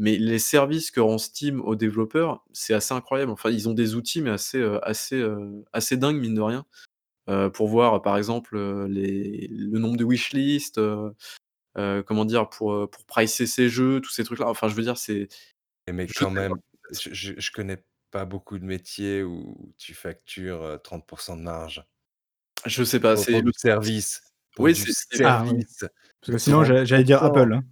Mais 0.00 0.16
les 0.16 0.38
services 0.38 0.90
que 0.90 1.00
rend 1.00 1.18
Steam 1.18 1.60
aux 1.60 1.76
développeurs, 1.76 2.42
c'est 2.52 2.72
assez 2.72 2.94
incroyable. 2.94 3.32
Enfin, 3.32 3.50
ils 3.50 3.68
ont 3.68 3.74
des 3.74 3.96
outils, 3.96 4.22
mais 4.22 4.30
assez, 4.30 4.56
euh, 4.58 4.80
euh, 5.12 5.96
dingues, 5.96 6.20
mine 6.20 6.34
de 6.34 6.40
rien. 6.40 6.64
Euh, 7.28 7.50
pour 7.50 7.68
voir, 7.68 8.00
par 8.02 8.16
exemple, 8.16 8.56
le 8.56 9.78
nombre 9.78 9.98
de 9.98 10.04
wishlists, 10.04 10.80
comment 11.74 12.24
dire, 12.24 12.48
pour, 12.48 12.88
pour 12.90 13.04
pricer 13.04 13.46
ces 13.46 13.68
jeux, 13.68 14.00
tous 14.00 14.10
ces 14.10 14.24
trucs-là. 14.24 14.48
Enfin, 14.48 14.68
je 14.68 14.74
veux 14.74 14.82
dire, 14.82 14.96
c'est. 14.96 15.28
Et 15.86 15.92
Mais 15.92 16.06
Je 16.06 16.12
quand 16.18 16.28
sais 16.28 16.34
même, 16.34 16.52
pas. 16.52 16.98
je, 17.00 17.12
je, 17.12 17.32
je 17.38 17.50
connais 17.52 17.84
pas 18.10 18.24
beaucoup 18.24 18.58
de 18.58 18.64
métiers 18.64 19.22
où 19.22 19.72
tu 19.78 19.94
factures 19.94 20.62
euh, 20.62 20.76
30% 20.78 21.36
de 21.36 21.42
marge 21.42 21.84
Je 22.66 22.82
sais 22.84 23.00
pas, 23.00 23.14
pour, 23.14 23.24
c'est 23.24 23.32
pour 23.32 23.42
le. 23.42 23.50
du 23.52 23.58
service. 23.58 24.22
Pour 24.56 24.64
Oui, 24.64 24.74
du 24.74 24.80
c'est- 24.80 24.92
c'est- 25.16 25.24
Ah, 25.24 25.42
oui. 25.42 25.48
service. 25.50 25.84
Parce 26.20 26.32
que 26.32 26.38
sinon, 26.38 26.64
j'allais 26.64 26.86
j'allais 26.86 27.04
dire 27.04 27.20
30%. 27.20 27.26
Apple. 27.40 27.52
hein. 27.54 27.64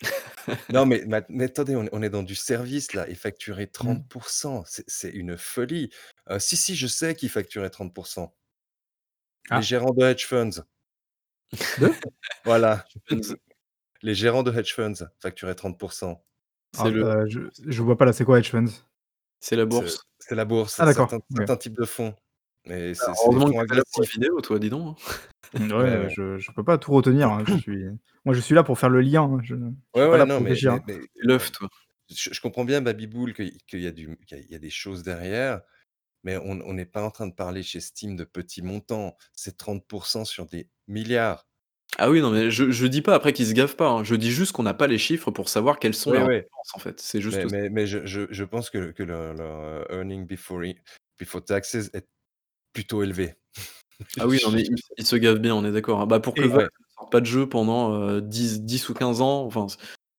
Non, 0.72 0.86
mais, 0.86 1.04
ma- 1.06 1.22
mais 1.28 1.44
attendez, 1.44 1.76
on, 1.76 1.86
on 1.92 2.02
est 2.02 2.08
dans 2.10 2.22
du 2.22 2.34
service 2.34 2.92
là, 2.94 3.08
et 3.08 3.14
facturer 3.14 3.64
Mmh. 3.66 4.04
30%, 4.10 4.62
c'est 4.66 4.84
c'est 4.88 5.10
une 5.10 5.36
folie. 5.36 5.90
Euh, 6.30 6.38
si, 6.38 6.56
si, 6.56 6.74
je 6.76 6.86
sais 6.86 7.14
qui 7.14 7.28
facturait 7.28 7.68
30%. 7.68 8.32
Ah. 9.50 9.56
Les 9.58 9.62
gérants 9.62 9.92
de 9.92 10.04
hedge 10.04 10.24
funds. 10.26 10.62
De? 11.78 11.90
Voilà, 12.44 12.86
les 14.02 14.14
gérants 14.14 14.42
de 14.42 14.52
hedge 14.52 14.74
funds 14.74 15.06
facturaient 15.20 15.54
30%. 15.54 16.18
Alors, 16.76 16.92
le- 16.92 17.04
euh, 17.04 17.26
je, 17.28 17.40
je 17.66 17.82
vois 17.82 17.96
pas 17.96 18.04
là, 18.04 18.12
c'est 18.12 18.24
quoi 18.24 18.38
hedge 18.38 18.50
funds? 18.50 18.66
C'est 19.40 19.56
la 19.56 19.62
C'est 19.62 19.68
bourse. 19.68 20.02
c'est 20.18 20.34
la 20.34 20.44
bourse, 20.44 20.76
Ah, 20.78 20.84
d'accord, 20.84 21.12
ok. 21.12 21.22
certains 21.36 21.56
types 21.56 21.76
de 21.78 21.84
fonds. 21.84 22.14
Et 22.64 22.92
c'est 22.94 23.04
c'est 23.06 23.10
Heureusement 23.24 23.46
fonds 23.46 23.52
que 23.52 23.56
la 23.56 23.62
agressifs. 23.62 24.12
vidéo, 24.14 24.40
toi, 24.40 24.58
dis 24.58 24.68
donc. 24.70 24.98
Ouais, 25.54 25.60
Ouais. 25.72 26.10
Je, 26.10 26.38
je 26.38 26.52
peux 26.52 26.64
pas 26.64 26.76
tout 26.76 26.92
retenir. 26.92 27.30
hein, 27.32 27.44
Je 27.46 27.54
suis... 27.58 27.84
Moi, 28.24 28.34
je 28.34 28.40
suis 28.40 28.54
là 28.54 28.62
pour 28.62 28.78
faire 28.78 28.90
le 28.90 29.00
lien. 29.00 29.22
hein, 29.22 29.40
Je, 29.42 29.54
Ouais, 29.54 30.06
ouais, 30.08 30.26
non, 30.26 30.40
mais, 30.40 30.52
hein. 30.66 30.80
mais- 30.86 30.98
mais, 30.98 31.00
L'œuf, 31.16 31.50
toi. 31.52 31.68
je, 32.10 32.30
je 32.34 32.40
comprends 32.40 32.64
bien, 32.64 32.82
Babyboul, 32.82 33.32
qu'il 33.32 33.56
qu'il 33.62 33.80
y, 33.80 33.86
a 33.86 33.92
du- 33.92 34.16
qu'il 34.26 34.36
y 34.36 34.40
a- 34.40 34.44
il 34.44 34.50
y 34.50 34.54
a 34.54 34.58
des 34.58 34.70
choses 34.70 35.02
derrière, 35.02 35.62
mais 36.24 36.36
on 36.36 36.60
on 36.66 36.74
n'est 36.74 36.84
pas 36.86 37.02
en 37.02 37.10
train 37.10 37.26
de 37.28 37.34
parler 37.34 37.62
chez 37.62 37.80
Steam 37.80 38.16
de 38.16 38.24
petits 38.24 38.62
montants. 38.62 39.16
C'est 39.34 39.56
30% 39.56 40.26
sur 40.26 40.44
des 40.46 40.68
milliards. 40.88 41.47
Ah 41.98 42.10
oui, 42.10 42.20
non, 42.20 42.30
mais 42.30 42.50
je, 42.50 42.70
je 42.70 42.86
dis 42.86 43.02
pas 43.02 43.14
après 43.14 43.32
qu'ils 43.32 43.46
se 43.48 43.52
gavent 43.54 43.74
pas. 43.76 43.88
hein. 43.90 44.04
Je 44.04 44.14
dis 44.14 44.30
juste 44.30 44.52
qu'on 44.52 44.62
n'a 44.62 44.74
pas 44.74 44.86
les 44.86 44.98
chiffres 44.98 45.30
pour 45.32 45.48
savoir 45.48 45.78
quelles 45.80 45.94
sont 45.94 46.10
Ouais, 46.10 46.18
leurs 46.18 46.28
dépenses, 46.28 46.70
en 46.74 46.78
fait. 46.78 47.00
C'est 47.00 47.20
juste 47.20 47.38
Mais, 47.38 47.48
ça. 47.48 47.56
mais, 47.56 47.70
mais 47.70 47.86
je, 47.86 48.06
je, 48.06 48.20
je 48.30 48.44
pense 48.44 48.70
que, 48.70 48.92
que 48.92 49.02
leur, 49.02 49.34
leur, 49.34 49.60
euh, 49.60 49.84
earning 49.90 50.24
before, 50.26 50.64
i- 50.64 50.78
before 51.18 51.44
taxes 51.44 51.74
est 51.74 52.06
plutôt 52.72 53.02
élevé. 53.02 53.34
Ah 54.20 54.28
oui, 54.28 54.38
non, 54.44 54.52
mais 54.52 54.62
ils, 54.62 54.76
ils 54.96 55.06
se 55.06 55.16
gavent 55.16 55.38
bien, 55.40 55.54
on 55.56 55.64
est 55.64 55.72
d'accord. 55.72 56.00
hein. 56.00 56.06
Bah, 56.06 56.20
pour 56.20 56.34
que 56.34 56.42
Et- 56.42 56.48
ne 56.48 56.68
sorte 56.96 57.10
pas 57.10 57.20
de 57.20 57.26
jeu 57.26 57.48
pendant 57.48 57.94
euh, 58.00 58.20
10, 58.20 58.62
10 58.62 58.88
ou 58.88 58.94
15 58.94 59.20
ans, 59.20 59.44
enfin, 59.44 59.66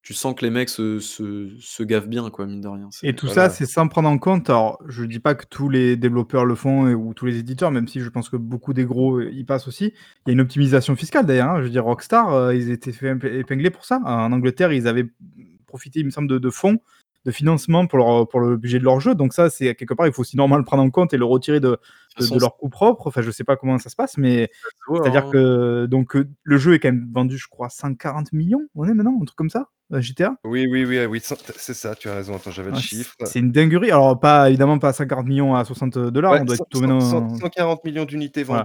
tu 0.09 0.15
sens 0.15 0.33
que 0.33 0.43
les 0.43 0.49
mecs 0.49 0.69
se, 0.69 0.99
se, 0.99 1.51
se 1.59 1.83
gavent 1.83 2.07
bien, 2.07 2.31
quoi, 2.31 2.47
mine 2.47 2.61
de 2.61 2.67
rien. 2.67 2.89
Et 3.03 3.13
tout 3.13 3.27
Voilà. 3.27 3.47
ça, 3.47 3.55
c'est 3.55 3.67
sans 3.67 3.87
prendre 3.87 4.09
en 4.09 4.17
compte. 4.17 4.49
Alors, 4.49 4.81
je 4.87 5.03
dis 5.03 5.19
pas 5.19 5.35
que 5.35 5.45
tous 5.47 5.69
les 5.69 5.97
développeurs 5.97 6.45
le 6.45 6.55
font 6.55 6.87
et- 6.87 6.95
ou 6.95 7.13
tous 7.13 7.27
les 7.27 7.37
éditeurs, 7.37 7.69
même 7.69 7.87
si 7.87 7.99
je 7.99 8.09
pense 8.09 8.27
que 8.27 8.35
beaucoup 8.35 8.73
des 8.73 8.85
gros 8.85 9.17
euh, 9.19 9.29
y 9.31 9.43
passent 9.43 9.67
aussi. 9.67 9.93
Il 10.25 10.29
y 10.29 10.29
a 10.31 10.33
une 10.33 10.41
optimisation 10.41 10.95
fiscale 10.95 11.27
d'ailleurs. 11.27 11.49
hein. 11.49 11.57
Je 11.59 11.65
veux 11.65 11.69
dire, 11.69 11.83
Rockstar, 11.85 12.33
euh, 12.33 12.55
ils 12.55 12.71
étaient 12.71 12.91
fait 12.91 13.13
ép- 13.13 13.31
épingler 13.31 13.69
pour 13.69 13.85
ça. 13.85 14.01
En 14.03 14.31
Angleterre, 14.31 14.73
ils 14.73 14.87
avaient 14.87 15.05
profité, 15.67 15.99
il 15.99 16.07
me 16.07 16.09
semble, 16.09 16.27
de, 16.27 16.39
de 16.39 16.49
fonds 16.49 16.79
de 17.25 17.31
financement 17.31 17.85
pour, 17.85 17.99
leur- 17.99 18.27
pour 18.27 18.39
le 18.39 18.55
budget 18.57 18.79
de 18.79 18.83
leur 18.83 18.99
jeu. 18.99 19.13
Donc 19.15 19.33
ça, 19.33 19.49
c'est 19.49 19.75
quelque 19.75 19.93
part, 19.93 20.07
il 20.07 20.13
faut 20.13 20.21
aussi 20.21 20.37
normalement 20.37 20.57
le 20.59 20.65
prendre 20.65 20.83
en 20.83 20.89
compte 20.89 21.13
et 21.13 21.17
le 21.17 21.25
retirer 21.25 21.59
de, 21.59 21.77
de 22.19 22.39
leur 22.39 22.55
coût 22.57 22.69
propre. 22.69 23.07
Enfin, 23.07 23.21
je 23.21 23.29
sais 23.31 23.43
pas 23.43 23.55
comment 23.57 23.77
ça 23.77 23.89
se 23.89 23.95
passe, 23.95 24.17
mais 24.17 24.49
c'est-à-dire 24.93 25.25
hein. 25.25 25.29
que 25.31 25.85
donc 25.85 26.15
euh, 26.15 26.29
le 26.43 26.57
jeu 26.57 26.73
est 26.75 26.79
quand 26.79 26.89
même 26.89 27.09
vendu, 27.13 27.37
je 27.37 27.47
crois, 27.47 27.69
140 27.69 28.31
millions. 28.33 28.61
On 28.75 28.85
est 28.87 28.93
maintenant, 28.93 29.17
un 29.21 29.25
truc 29.25 29.35
comme 29.35 29.49
ça, 29.49 29.67
euh, 29.93 29.99
GTA. 30.01 30.35
Oui, 30.45 30.67
oui, 30.71 30.85
oui, 30.85 31.05
oui, 31.05 31.21
c'est 31.57 31.73
ça, 31.73 31.93
tu 31.95 32.07
as 32.09 32.15
raison. 32.15 32.35
Attends, 32.35 32.51
j'avais 32.51 32.69
le 32.71 32.77
Ah, 32.77 32.79
chiffre. 32.79 33.13
c'est- 33.25 33.39
une 33.39 33.51
dinguerie. 33.51 33.91
Alors, 33.91 34.17
pas 34.19 34.49
évidemment 34.49 34.79
pas 34.79 34.93
140 34.93 35.25
millions 35.27 35.55
à 35.55 35.65
60 35.65 35.97
dollars. 35.97 36.31
Ouais, 36.33 36.39
on 36.41 36.45
doit 36.45 36.55
cent- 36.55 36.63
être 36.63 36.69
tout 36.69 36.79
cent- 36.79 36.87
maintenant. 36.87 37.29
cent- 37.29 37.35
140 37.39 37.83
millions 37.83 38.05
d'unités 38.05 38.43
Voilà. 38.43 38.63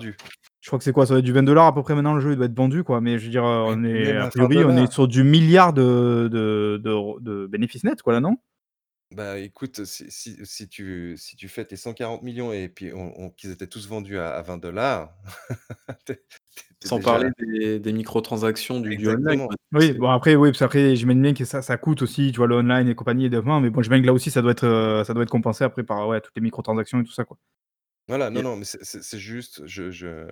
Je 0.64 0.70
crois 0.70 0.78
que 0.78 0.84
c'est 0.84 0.92
quoi? 0.92 1.04
Ça 1.04 1.12
doit 1.12 1.18
être 1.18 1.26
du 1.26 1.32
20 1.32 1.46
à 1.58 1.72
peu 1.74 1.82
près 1.82 1.94
maintenant 1.94 2.14
le 2.14 2.20
jeu, 2.20 2.32
il 2.32 2.36
doit 2.36 2.46
être 2.46 2.56
vendu 2.56 2.84
quoi, 2.84 3.02
mais 3.02 3.18
je 3.18 3.26
veux 3.26 3.30
dire, 3.30 3.44
Mais 3.44 3.48
on 3.66 3.84
est 3.84 4.12
a 4.16 4.22
à 4.22 4.24
20 4.24 4.30
priori, 4.30 4.64
on 4.64 4.74
est 4.82 4.90
sur 4.90 5.06
du 5.06 5.22
milliard 5.22 5.74
de 5.74 6.30
de 6.32 6.80
de 7.20 7.46
bénéfices 7.46 7.84
nets 7.84 8.00
quoi 8.00 8.14
là, 8.14 8.20
non? 8.20 8.38
Bah, 9.14 9.38
écoute, 9.38 9.84
si 9.84 10.10
si 10.10 10.38
si 10.42 10.68
tu 10.68 11.16
si 11.18 11.36
tu 11.36 11.48
fais 11.48 11.66
tes 11.66 11.76
140 11.76 12.22
000 12.24 12.34
000 12.34 12.52
et 12.54 12.68
puis 12.70 12.94
on 12.94 13.12
on 13.20 13.28
qu'ils 13.28 13.50
étaient 13.50 13.66
tous 13.66 13.86
vendus 13.86 14.16
à 14.18 14.30
à 14.30 14.40
20 14.40 14.58
tu 14.58 14.68
es 14.70 14.70
tu 16.06 16.12
es 16.12 16.88
Sans 16.88 16.98
parler 16.98 17.28
des 17.38 17.78
des 17.78 17.92
microtransactions 17.92 18.80
du 18.80 18.96
du 18.96 19.08
online. 19.08 19.46
Oui, 19.72 19.92
bon 19.92 20.08
après, 20.08 20.34
oui, 20.34 20.48
parce 20.48 20.60
qu'après 20.60 20.96
j'imagine 20.96 21.20
bien 21.20 21.34
que 21.34 21.44
ça 21.44 21.60
ça 21.60 21.76
coûte 21.76 22.00
aussi, 22.00 22.30
tu 22.32 22.38
vois, 22.38 22.46
le 22.46 22.56
online 22.56 22.88
et 22.88 22.94
compagnie 22.94 23.26
et 23.26 23.28
développement, 23.28 23.60
mais 23.60 23.68
bon, 23.68 23.82
j'imagine 23.82 24.02
que 24.02 24.06
là 24.06 24.14
aussi 24.14 24.30
ça 24.30 24.40
doit 24.40 24.52
être, 24.52 24.64
heu, 24.64 25.04
ça 25.04 25.12
doit 25.12 25.24
être 25.24 25.30
compensé 25.30 25.62
après 25.64 25.82
par, 25.82 26.08
ouais, 26.08 26.22
toutes 26.22 26.34
les 26.36 26.42
microtransactions 26.42 27.00
et 27.00 27.04
tout 27.04 27.12
ça, 27.12 27.24
quoi. 27.24 27.36
Voilà, 28.08 28.30
non, 28.30 28.40
Il 28.40 28.44
non, 28.44 28.56
mais 28.56 28.64
c'est 28.64 28.84
c'est 28.84 29.02
c'est 29.02 29.18
juste, 29.18 29.66
je 29.66 29.90
je 29.90 30.28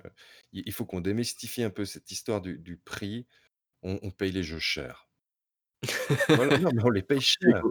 il 0.51 0.63
il 0.65 0.73
faut 0.73 0.85
qu'on 0.85 1.01
démystifie 1.01 1.63
un 1.63 1.69
peu 1.69 1.85
cette 1.85 2.11
histoire 2.11 2.41
du 2.41 2.59
du 2.59 2.77
prix. 2.77 3.27
On 3.81 3.99
on 4.03 4.11
paye 4.11 4.31
les 4.31 4.43
jeux 4.43 4.59
cher. 4.59 5.09
Voilà, 6.29 6.57
non, 6.59 6.71
mais 6.73 6.83
on 6.83 6.89
les 6.89 7.03
paye 7.03 7.21
cher. 7.21 7.63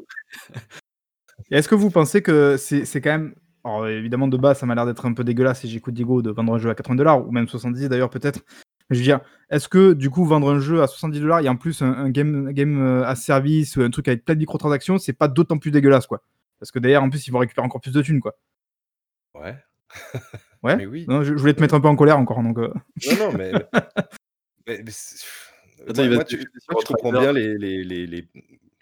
Et 1.51 1.57
est-ce 1.57 1.69
que 1.69 1.75
vous 1.75 1.91
pensez 1.91 2.23
que 2.23 2.57
c'est 2.57 2.85
c'est 2.85 3.01
quand 3.01 3.11
même 3.11 3.35
alors 3.65 3.87
évidemment 3.89 4.29
de 4.29 4.37
base 4.37 4.59
ça 4.59 4.67
m'a 4.67 4.75
l'air 4.75 4.87
d'être 4.87 5.07
un 5.07 5.15
peu 5.15 5.25
dégueulasse 5.25 5.61
si 5.61 5.69
j'écoute 5.71 5.95
Diego 5.95 6.21
de 6.21 6.31
vendre 6.31 6.55
un 6.55 6.59
jeu 6.59 6.71
à 6.71 6.75
80 6.75 7.15
ou 7.17 7.31
même 7.31 7.49
70 7.49 7.89
d'ailleurs 7.89 8.11
peut-être. 8.11 8.41
Mais 8.91 8.97
je 8.97 9.01
veux 9.01 9.05
dire, 9.05 9.21
est-ce 9.51 9.69
que 9.69 9.93
du 9.93 10.11
coup 10.11 10.25
vendre 10.25 10.51
un 10.51 10.61
jeu 10.61 10.83
à 10.83 10.87
70 10.89 11.23
et 11.45 11.49
en 11.49 11.57
plus 11.57 11.83
un 11.83 11.93
un 11.93 12.11
game 12.11 12.53
game, 12.53 12.79
heu, 12.81 13.05
as 13.07 13.17
service 13.17 13.77
ou 13.77 13.83
un 13.83 13.91
truc 13.91 14.09
avec 14.09 14.25
plein 14.25 14.35
de 14.35 14.41
microtransactions, 14.41 14.99
c'est 14.99 15.13
pas 15.13 15.29
d'autant 15.29 15.59
plus 15.59 15.71
dégueulasse, 15.71 16.07
quoi? 16.07 16.23
Parce 16.59 16.71
que 16.73 16.79
derrière 16.79 17.03
en 17.03 17.11
plus 17.11 17.27
ils 17.27 17.31
vont 17.31 17.39
récupérer 17.39 17.65
encore 17.65 17.81
plus 17.81 17.93
de 17.93 18.03
thunes, 18.03 18.21
quoi. 18.21 18.37
Ouais, 19.35 19.57
Ouais? 20.63 20.77
mais 20.77 20.87
oui. 20.87 21.05
Non, 21.09 21.23
je 21.23 21.35
je 21.35 21.41
voulais 21.41 21.55
te 21.55 21.61
mettre 21.61 21.75
un 21.75 21.81
peu 21.81 21.89
en 21.89 21.97
colère 21.97 22.19
encore 22.19 22.43
donc 22.43 22.59
heu 22.59 22.73
Non, 23.05 23.17
non, 23.17 23.33
mais 23.33 23.53
mais 24.67 24.83
mais 24.85 24.91
c'est 24.91 25.25
Attends, 25.89 26.09
moi 26.11 26.25
tu 26.25 26.39
je 26.81 26.87
comprends 26.87 27.13
bien 27.13 27.33
les 27.33 27.59
les 27.59 27.85
les 27.85 28.07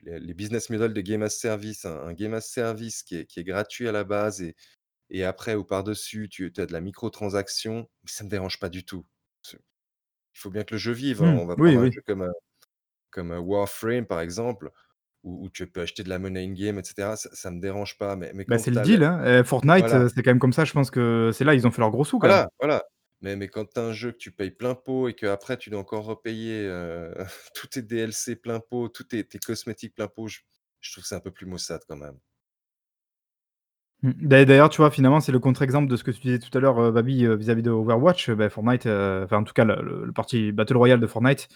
les 0.04 0.34
business 0.34 0.70
models 0.70 0.92
de 0.94 1.00
game 1.00 1.22
as 1.22 1.30
service. 1.30 1.84
Un 1.86 1.98
un 2.08 2.12
game 2.14 2.34
as 2.34 2.42
service 2.42 3.02
qui 3.02 3.16
est 3.16 3.26
qui 3.26 3.40
est 3.40 3.44
gratuit 3.44 3.88
à 3.88 3.92
la 3.92 4.04
base 4.04 4.42
et 4.42 4.56
et 5.10 5.24
après 5.24 5.54
ou 5.56 5.64
par-dessus 5.64 6.28
tu 6.30 6.52
tu 6.52 6.60
as 6.62 6.66
de 6.66 6.72
la 6.74 6.80
microtransaction, 6.82 7.88
ça 8.06 8.24
me 8.24 8.30
dérange 8.30 8.58
pas 8.60 8.70
du 8.70 8.84
tout. 8.84 9.06
Il 10.34 10.40
faut 10.40 10.50
bien 10.50 10.64
que 10.64 10.74
le 10.74 10.78
jeu 10.78 10.92
vive, 10.92 11.22
hein. 11.22 11.30
mmh, 11.32 11.38
On 11.38 11.46
va 11.46 11.56
oui, 11.58 11.76
prendre 11.76 11.80
un 11.80 11.86
jeu 11.90 12.00
comme, 12.06 12.22
heu, 12.22 12.32
comme, 13.10 13.32
heu, 13.32 13.38
Warframe 13.40 14.06
par 14.06 14.20
exemple, 14.20 14.70
où 15.22 15.44
où 15.46 15.50
tu 15.50 15.70
peux 15.70 15.82
acheter 15.82 16.02
de 16.04 16.08
la 16.08 16.18
monnaie 16.18 16.44
in 16.44 16.52
game 16.54 16.78
et 16.78 16.84
cetera, 16.84 17.16
ça 17.16 17.30
ça 17.34 17.50
me 17.50 17.60
dérange 17.60 17.98
pas, 17.98 18.16
mais 18.16 18.32
mais 18.34 18.46
Bah, 18.46 18.58
c'est 18.58 18.70
le 18.70 18.80
deal, 18.80 19.04
hein, 19.04 19.44
Fortnite, 19.44 19.92
voilà. 19.92 19.94
heu, 19.94 20.08
c'est 20.08 20.22
quand 20.22 20.30
même 20.30 20.38
comme 20.40 20.52
ça, 20.52 20.64
je 20.64 20.72
pense 20.72 20.90
que 20.90 21.30
c'est 21.32 21.44
là, 21.44 21.54
ils 21.54 21.66
ont 21.66 21.70
fait 21.70 21.80
leurs 21.80 21.90
gros 21.90 22.04
sous 22.04 22.18
quand 22.18 22.28
même. 22.28 22.40
Voilà, 22.40 22.48
voilà. 22.60 22.84
Mais 23.22 23.36
mais 23.36 23.48
quand 23.48 23.66
tu 23.66 23.78
as 23.80 23.84
un 23.84 23.92
jeu 23.92 24.12
que 24.12 24.16
tu 24.18 24.32
payes 24.32 24.50
plein 24.50 24.74
pot 24.74 25.08
et 25.08 25.14
qu'après 25.14 25.56
tu 25.58 25.68
dois 25.70 25.80
encore 25.80 26.04
repayer, 26.04 26.64
heu, 26.66 27.14
tous 27.54 27.66
tes 27.68 27.82
DLC 27.82 28.36
plein 28.36 28.60
pot, 28.60 28.88
tous 28.88 29.04
tes 29.04 29.24
tes 29.26 29.38
cosmétiques 29.38 29.94
plein 29.94 30.08
pot, 30.08 30.28
je 30.28 30.40
je 30.80 30.92
trouve 30.92 31.02
que 31.04 31.08
c'est 31.08 31.14
un 31.14 31.20
peu 31.20 31.30
plus 31.30 31.46
maussade 31.46 31.82
quand 31.86 31.96
même. 31.96 32.18
Mmh. 34.02 34.12
D'a 34.28 34.44
d'ailleurs, 34.46 34.70
tu 34.70 34.78
vois, 34.78 34.90
finalement, 34.90 35.20
c'est 35.20 35.32
le 35.32 35.38
contre-exemple 35.40 35.88
de 35.90 35.96
ce 35.96 36.04
que 36.04 36.10
tu 36.10 36.20
disais 36.22 36.38
tout 36.38 36.56
à 36.56 36.60
l'heure, 36.60 36.80
heu, 36.80 36.90
Babi, 36.90 37.26
vis-à-vis 37.36 37.62
de 37.62 37.70
Overwatch. 37.70 38.30
Bah, 38.30 38.48
Fortnite, 38.48 38.86
enfin, 38.86 39.38
en 39.38 39.44
tout 39.44 39.52
cas, 39.52 39.64
le 39.64 39.76
le 39.82 40.04
le 40.06 40.12
partie 40.12 40.52
battle 40.52 40.76
royale 40.78 41.00
de 41.00 41.06
Fortnite, 41.06 41.48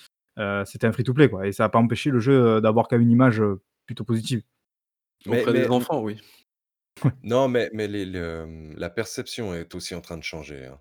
c'était 0.66 0.86
un 0.86 0.92
free 0.92 1.04
to 1.04 1.14
play, 1.14 1.28
quoi 1.30 1.46
et 1.46 1.52
ça 1.52 1.64
a 1.64 1.68
pas 1.68 1.78
empêché 1.78 2.10
le 2.10 2.20
jeu, 2.20 2.34
heu, 2.58 2.60
d'avoir 2.60 2.88
quand 2.88 2.96
même 2.96 3.02
une 3.04 3.10
image, 3.12 3.40
heu, 3.40 3.62
plutôt 3.86 4.04
positive. 4.04 4.42
Mais 5.26 5.44
Auprès 5.44 5.52
des 5.54 5.68
mais 5.68 5.68
enfants, 5.70 6.00
oui. 6.02 6.18
non, 7.22 7.48
mais 7.48 7.70
mais 7.72 7.88
les 7.88 8.04
le, 8.04 8.72
la 8.76 8.90
perception 8.90 9.54
est 9.54 9.74
aussi 9.74 9.94
en 9.94 10.00
train 10.00 10.18
de 10.18 10.22
changer, 10.22 10.66
hein, 10.66 10.80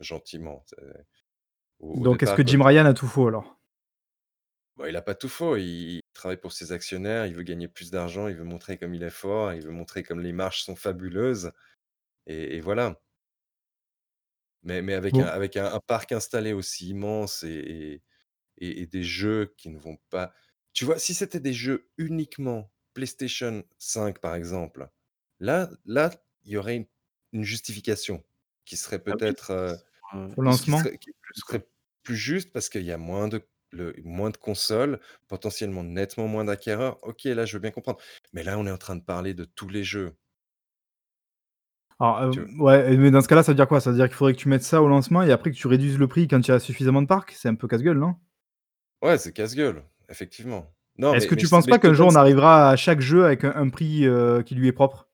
gentiment. 0.00 0.64
C'est 0.66 0.76
au 1.80 1.92
au 1.92 2.06
Donc 2.06 2.22
est-ce 2.22 2.32
que 2.32 2.46
Jim 2.46 2.62
Ryan 2.62 2.86
a 2.86 2.94
tout 2.94 3.08
faux, 3.08 3.26
alors? 3.26 3.58
il 4.88 4.96
a 4.96 5.02
pas 5.02 5.14
tout 5.14 5.28
faux, 5.28 5.56
il 5.56 5.96
il 5.96 6.02
travaille 6.14 6.36
pour 6.38 6.52
ses 6.52 6.72
actionnaires, 6.72 7.26
il 7.26 7.34
veut 7.34 7.42
gagner 7.42 7.68
plus 7.68 7.90
d'argent, 7.90 8.26
il 8.28 8.36
veut 8.36 8.44
montrer 8.44 8.78
comme 8.78 8.94
il 8.94 9.02
est 9.02 9.10
fort, 9.10 9.52
il 9.52 9.62
veut 9.62 9.70
montrer 9.70 10.02
comme 10.02 10.20
les 10.20 10.32
marges 10.32 10.62
sont 10.62 10.76
fabuleuses 10.76 11.52
et 12.26 12.56
et 12.58 12.60
voilà. 12.62 13.00
Mais 14.62 14.82
mais 14.82 14.94
avec 14.94 15.18
un 15.18 15.26
avec 15.26 15.56
un 15.56 15.66
un 15.72 15.80
parc 15.80 16.12
installé 16.12 16.52
aussi 16.52 16.88
immense 16.88 17.42
et 17.44 17.48
et 17.50 18.02
et 18.58 18.82
et 18.82 18.86
des 18.86 19.02
jeux 19.04 19.54
qui 19.56 19.68
ne 19.70 19.78
vont 19.78 19.98
pas 20.10 20.32
tu 20.72 20.84
vois, 20.84 20.98
si 20.98 21.14
c'était 21.14 21.40
des 21.40 21.54
jeux 21.54 21.90
uniquement 21.98 22.70
PlayStation 22.94 23.64
5, 23.78 24.18
par 24.20 24.34
exemple, 24.34 24.90
là 25.40 25.70
là, 25.86 26.10
il 26.44 26.52
y 26.52 26.56
aurait 26.58 26.76
une 26.76 26.86
une 27.32 27.44
justification 27.44 28.24
qui 28.64 28.76
serait 28.76 29.02
Ah 29.10 29.16
peut-être, 29.22 29.50
heu, 29.52 29.78
Au 30.36 30.42
qui 30.60 30.60
lancement? 30.60 30.86
serait 30.86 30.98
qui 30.98 31.10
serait 31.34 31.68
plus 32.02 32.16
juste 32.16 32.52
parce 32.52 32.68
qu'il 32.68 32.84
y 32.84 32.92
a 32.92 32.98
moins 32.98 33.28
de 33.28 33.42
le 33.72 33.94
moins 34.04 34.30
de 34.30 34.36
consoles, 34.38 35.00
potentiellement 35.28 35.82
nettement 35.84 36.28
moins 36.28 36.44
d'acquéreurs. 36.44 36.98
OK, 37.04 37.24
là, 37.24 37.44
je 37.46 37.54
veux 37.54 37.60
bien 37.60 37.72
comprendre. 37.72 38.00
Mais 38.32 38.44
là, 38.44 38.58
on 38.58 38.66
est 38.66 38.70
en 38.70 38.78
train 38.78 38.96
de 38.96 39.04
parler 39.04 39.34
de 39.34 39.44
tous 39.44 39.68
les 39.68 39.84
jeux, 39.84 40.16
Alors, 41.98 42.22
hem, 42.22 42.60
ouais, 42.60 42.96
mais 42.96 43.10
dans 43.10 43.20
ce 43.22 43.28
cas-là, 43.28 43.42
ça 43.42 43.52
veut 43.52 43.56
dire 43.56 43.68
quoi? 43.68 43.80
Ça 43.80 43.90
veut 43.90 43.96
dire 43.96 44.06
qu'il 44.06 44.14
faudrait 44.16 44.34
que 44.34 44.38
tu 44.38 44.48
mettes 44.48 44.62
ça 44.62 44.82
au 44.82 44.88
lancement 44.88 45.22
et 45.22 45.32
après 45.32 45.50
que 45.50 45.56
tu 45.56 45.66
réduises 45.66 45.98
le 45.98 46.08
prix 46.08 46.28
quand 46.28 46.40
il 46.46 46.48
y 46.50 46.54
a 46.54 46.58
suffisamment 46.58 47.02
de 47.02 47.06
parcs? 47.06 47.32
C'est 47.32 47.48
un 47.48 47.54
peu 47.54 47.68
casse-gueule, 47.68 47.98
non? 47.98 48.16
Ouais, 49.02 49.18
c'est 49.18 49.32
casse-gueule, 49.32 49.84
effectivement. 50.08 50.74
Non, 50.98 51.14
Est-ce 51.14 51.26
mais 51.26 51.28
que 51.28 51.34
mais 51.34 51.40
tu 51.40 51.46
c 51.46 51.48
penses 51.48 51.66
mais 51.66 51.72
pas 51.72 51.78
je 51.78 51.78
qu'un 51.78 51.92
jour 51.92 52.08
on 52.08 52.14
arrivera 52.16 52.70
à 52.70 52.76
chaque 52.76 53.00
jeu 53.00 53.24
avec 53.24 53.44
un 53.44 53.52
un 53.54 53.68
prix, 53.68 54.06
heu, 54.06 54.42
qui 54.44 54.54
lui 54.56 54.66
est 54.68 54.72
propre? 54.72 55.06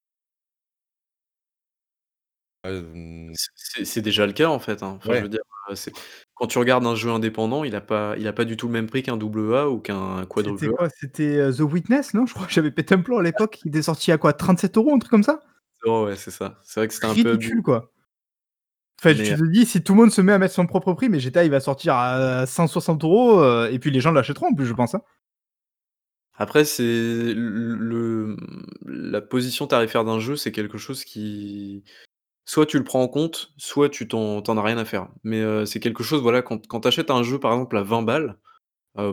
hem, 2.64 3.32
C'est 3.34 3.50
c'est 3.56 3.84
c'est 3.84 4.02
déjà 4.02 4.24
le 4.26 4.32
cas, 4.32 4.48
en 4.48 4.58
fait, 4.60 4.82
hein. 4.82 4.94
Enfin, 4.98 5.14
je 5.14 5.20
ouais. 5.20 5.22
veux 5.22 5.28
dire, 5.28 5.40
heu, 5.70 5.74
c'est 5.74 5.92
quand 6.34 6.46
tu 6.46 6.58
regardes 6.58 6.86
un 6.86 6.94
jeu 6.94 7.10
indépendant, 7.10 7.64
il 7.64 7.74
a 7.74 7.80
pas 7.80 8.14
il 8.18 8.26
a 8.28 8.32
pas 8.32 8.44
du 8.44 8.56
tout 8.56 8.66
le 8.68 8.72
même 8.72 8.86
prix 8.86 9.02
qu'un 9.02 9.16
double 9.16 9.54
A 9.56 9.68
ou 9.68 9.80
qu'un 9.80 10.24
C'était 10.36 10.70
quadruple 10.70 10.70
A. 10.70 10.72
quoi? 10.72 10.88
C'était, 10.88 11.50
The 11.52 11.60
Witness, 11.60 12.14
non? 12.14 12.26
Je 12.26 12.34
crois 12.34 12.46
que 12.46 12.52
j'avais 12.52 12.70
pété 12.70 12.94
un 12.94 13.00
plomb 13.00 13.18
à 13.18 13.22
l'époque. 13.22 13.60
Il 13.64 13.68
était 13.68 13.82
sorti 13.82 14.12
à 14.12 14.18
quoi? 14.18 14.32
37 14.32 14.76
€, 14.76 14.94
un 14.94 14.98
truc 14.98 15.10
comme 15.10 15.22
ça? 15.22 15.40
Oh 15.84 16.04
ouais, 16.06 16.16
c'est 16.16 16.30
ça. 16.30 16.58
C'est 16.64 16.80
vrai 16.80 16.88
que 16.88 16.94
c'était 16.94 17.06
un 17.06 17.16
peu 17.16 17.32
abusé. 17.32 17.52
Ridicule, 17.52 17.62
quoi. 17.62 17.92
Enfin, 19.04 19.14
tu 19.14 19.22
Mais 19.22 19.36
te 19.36 19.50
dis, 19.50 19.66
si 19.66 19.82
tout 19.82 19.94
le 19.94 20.00
monde 20.00 20.12
se 20.12 20.20
met 20.20 20.32
à 20.32 20.38
mettre 20.38 20.54
son 20.54 20.66
propre 20.66 20.92
prix, 20.92 21.08
mais 21.08 21.18
GTA, 21.18 21.44
il 21.44 21.50
va 21.50 21.58
sortir 21.60 21.94
à 21.96 22.46
160 22.46 23.02
€, 23.02 23.40
heu, 23.42 23.72
et 23.72 23.78
puis 23.80 23.90
les 23.90 24.00
gens 24.00 24.12
l'achèteront 24.12 24.48
en 24.48 24.54
plus, 24.54 24.66
je 24.66 24.74
pense, 24.74 24.94
hein. 24.94 25.02
après, 26.34 26.64
c'est 26.64 26.82
le, 27.34 28.36
la 28.86 29.20
position 29.20 29.66
tarifaire 29.66 30.04
d'un 30.04 30.18
jeu, 30.18 30.36
c'est 30.36 30.52
quelque 30.52 30.78
chose 30.78 31.04
qui 31.04 31.84
soit 32.46 32.66
tu 32.66 32.78
le 32.78 32.84
prends 32.84 33.02
en 33.02 33.08
compte, 33.08 33.52
soit 33.58 33.90
tu 33.90 34.08
t'en 34.08 34.42
as 34.42 34.62
rien 34.62 34.78
à 34.78 34.84
faire. 34.86 35.08
Mais, 35.24 35.40
heu, 35.42 35.66
c'est 35.66 35.80
quelque 35.80 36.04
chose, 36.04 36.22
voilà, 36.22 36.42
quand 36.42 36.66
quand 36.68 36.80
tu 36.82 36.88
achètes 36.88 37.10
un 37.10 37.22
jeu, 37.24 37.40
par 37.40 37.52
exemple, 37.54 37.76
à 37.78 37.82
20 37.84 38.02
balles, 38.02 38.38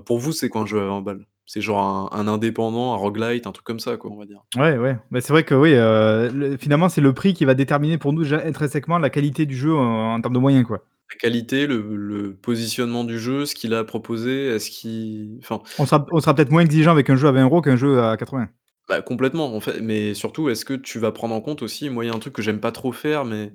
pour 0.05 0.19
vous, 0.19 0.33
c'est 0.33 0.49
quoi 0.49 0.61
un 0.63 0.67
jeu 0.67 0.81
à 0.81 0.85
20 0.87 1.01
balles? 1.01 1.25
C'est 1.51 1.61
genre 1.61 1.79
un 1.81 2.09
un 2.19 2.27
indépendant, 2.27 2.93
un 2.93 2.95
roguelite, 2.95 3.47
un 3.47 3.51
truc 3.51 3.65
comme 3.65 3.79
ça, 3.79 3.97
quoi, 3.97 4.11
on 4.11 4.17
va 4.19 4.25
dire. 4.25 4.43
Ouais, 4.55 4.77
ouais. 4.77 4.97
Bah, 5.09 5.19
c'est 5.19 5.33
vrai 5.33 5.43
que 5.43 5.55
oui, 5.55 5.71
le 5.71 6.57
finalement, 6.57 6.89
c'est 6.89 7.01
le 7.01 7.11
prix 7.11 7.33
qui 7.33 7.43
va 7.43 7.55
déterminer 7.55 7.97
pour 7.97 8.13
nous 8.13 8.21
déjà 8.21 8.39
intrinsèquement 8.45 8.99
la 8.99 9.09
qualité 9.09 9.47
du 9.47 9.55
jeu 9.55 9.75
en 9.75 10.13
en 10.13 10.21
termes 10.21 10.35
de 10.35 10.39
moyens, 10.39 10.63
quoi. 10.67 10.83
La 11.11 11.17
qualité, 11.17 11.65
le 11.65 11.95
le 11.95 12.35
positionnement 12.35 13.03
du 13.03 13.17
jeu, 13.17 13.47
ce 13.47 13.55
qu'il 13.55 13.73
a 13.73 13.83
proposé, 13.83 14.45
est-ce 14.45 14.69
qu'il 14.69 15.39
enfin, 15.39 15.59
On 15.79 15.87
sera 15.87 16.05
on 16.11 16.19
sera 16.19 16.35
peut-être 16.35 16.51
moins 16.51 16.61
exigeant 16.61 16.91
avec 16.91 17.09
un 17.09 17.15
jeu 17.15 17.27
à 17.27 17.31
20 17.31 17.47
€ 17.47 17.61
qu'un 17.63 17.75
jeu 17.77 17.99
à 17.99 18.15
80. 18.15 18.49
bah, 18.87 19.01
complètement, 19.01 19.55
en 19.55 19.59
fait, 19.59 19.81
mais 19.81 20.13
surtout, 20.13 20.49
est-ce 20.49 20.65
que 20.65 20.73
tu 20.73 20.99
vas 20.99 21.11
prendre 21.11 21.35
en 21.35 21.41
compte 21.41 21.61
aussi 21.61 21.89
moi, 21.89 22.03
il 22.05 22.07
y 22.07 22.11
a 22.11 22.15
un 22.15 22.19
truc 22.19 22.33
que 22.33 22.41
j'aime 22.41 22.59
pas 22.59 22.71
trop 22.71 22.91
faire, 22.91 23.25
mais 23.25 23.53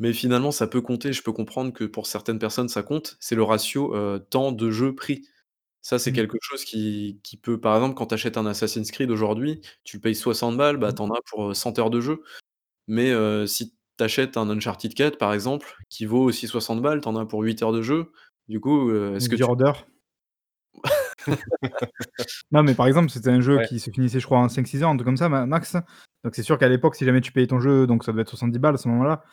mais 0.00 0.12
finalement 0.12 0.50
ça 0.50 0.66
peut 0.66 0.80
compter, 0.80 1.12
je 1.12 1.22
peux 1.22 1.32
comprendre 1.32 1.72
que 1.72 1.84
pour 1.84 2.06
certaines 2.06 2.38
personnes 2.38 2.68
ça 2.68 2.82
compte, 2.82 3.16
c'est 3.20 3.34
le 3.36 3.42
ratio, 3.44 3.94
heu, 3.96 4.20
temps 4.30 4.52
de 4.52 4.70
jeu 4.70 4.94
prix. 4.94 5.22
Ça, 5.86 5.98
c'est 5.98 6.12
Mmh. 6.12 6.14
quelque 6.14 6.38
chose 6.40 6.64
qui 6.64 7.20
qui 7.22 7.36
peut 7.36 7.60
par 7.60 7.74
exemple, 7.76 7.94
quand 7.94 8.06
tu 8.06 8.14
achètes 8.14 8.38
un 8.38 8.46
Assassin's 8.46 8.90
Creed 8.90 9.10
aujourd'hui, 9.10 9.60
tu 9.84 9.98
le 9.98 10.00
payes 10.00 10.14
60 10.14 10.56
balles, 10.56 10.78
bah, 10.78 10.92
Mmh. 10.92 10.94
tu 10.94 11.02
en 11.02 11.10
as 11.10 11.20
pour, 11.30 11.50
heu, 11.50 11.54
100 11.54 11.78
heures 11.78 11.90
de 11.90 12.00
jeu. 12.00 12.22
Mais, 12.88 13.10
heu, 13.12 13.46
si 13.46 13.74
tu 13.98 14.04
achètes 14.04 14.36
un 14.38 14.50
Uncharted 14.50 14.94
4 14.94 15.18
par 15.18 15.34
exemple, 15.34 15.76
qui 15.90 16.06
vaut 16.06 16.22
aussi 16.24 16.48
60 16.48 16.82
balles, 16.82 17.00
tu 17.02 17.08
en 17.08 17.16
as 17.16 17.26
pour 17.26 17.42
8 17.42 17.62
heures 17.62 17.72
de 17.72 17.82
jeu. 17.82 18.12
Du 18.48 18.60
coup, 18.60 18.90
heu, 18.90 19.16
est-ce 19.16 19.28
que 19.28 19.36
tu 19.36 19.44
Order. 19.44 19.72
Non, 22.52 22.62
mais 22.64 22.74
par 22.74 22.86
exemple, 22.88 23.10
c'était 23.10 23.30
un 23.30 23.40
jeu 23.40 23.58
Ouais. 23.58 23.68
qui 23.68 23.80
se 23.80 23.90
finissait, 23.90 24.20
je 24.20 24.26
crois, 24.26 24.38
en 24.38 24.48
5-6 24.48 24.82
heures, 24.82 24.90
un 24.90 24.96
truc 24.96 25.06
comme 25.06 25.16
ça, 25.18 25.28
ma 25.28 25.46
max. 25.46 25.74
Donc 26.24 26.34
c'est 26.36 26.42
sûr 26.44 26.58
qu'à 26.58 26.68
l'époque, 26.68 26.96
si 26.96 27.04
jamais 27.04 27.20
tu 27.22 27.32
payais 27.32 27.46
ton 27.48 27.60
jeu, 27.60 27.86
donc 27.86 28.04
ça 28.04 28.12
devait 28.12 28.22
être 28.22 28.30
70 28.30 28.58
balles 28.60 28.74
à 28.74 28.78
ce 28.78 28.88
moment-là, 28.88 29.24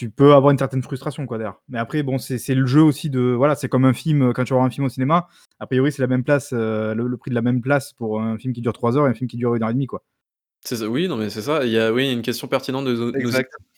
tu 0.00 0.10
peux 0.10 0.32
avoir 0.34 0.50
une 0.52 0.58
certaine 0.58 0.82
frustration, 0.82 1.26
quoi, 1.26 1.36
derrière. 1.38 1.56
Mais 1.68 1.78
après, 1.78 2.02
bon, 2.02 2.16
c'est 2.18 2.38
c'est 2.38 2.54
le 2.54 2.64
jeu 2.66 2.80
aussi 2.82 3.10
de 3.10 3.20
voilà, 3.20 3.54
c'est 3.54 3.68
comme 3.68 3.84
un 3.84 3.92
film, 3.92 4.22
heu, 4.30 4.32
quand 4.32 4.44
tu 4.44 4.50
vas 4.54 4.56
voir 4.56 4.66
un 4.66 4.70
film 4.70 4.86
au 4.86 4.88
cinéma, 4.88 5.28
a 5.60 5.66
priori, 5.66 5.92
c'est 5.92 6.00
la 6.02 6.08
même 6.08 6.24
place, 6.24 6.52
heu, 6.54 6.94
le 6.94 7.06
le 7.06 7.16
prix 7.18 7.30
de 7.30 7.34
la 7.34 7.42
même 7.42 7.60
place 7.60 7.92
pour 7.92 8.20
un 8.22 8.38
film 8.38 8.54
qui 8.54 8.62
dure 8.62 8.72
3 8.72 8.96
heures 8.96 9.06
et 9.06 9.10
un 9.10 9.14
film 9.14 9.28
qui 9.28 9.36
dure 9.36 9.54
1 9.54 9.62
heure 9.62 9.70
et 9.70 9.74
demie, 9.74 9.86
quoi. 9.86 10.02
C'est 10.64 10.76
ça, 10.76 10.88
oui, 10.88 11.08
non, 11.08 11.16
mais 11.16 11.30
c'est 11.30 11.42
ça. 11.42 11.64
Il 11.64 11.72
y 11.72 11.78
a 11.78 11.92
oui, 11.92 12.12
une 12.12 12.22
question 12.22 12.46
pertinente 12.46 12.84
de 12.84 12.94
nos 12.94 13.12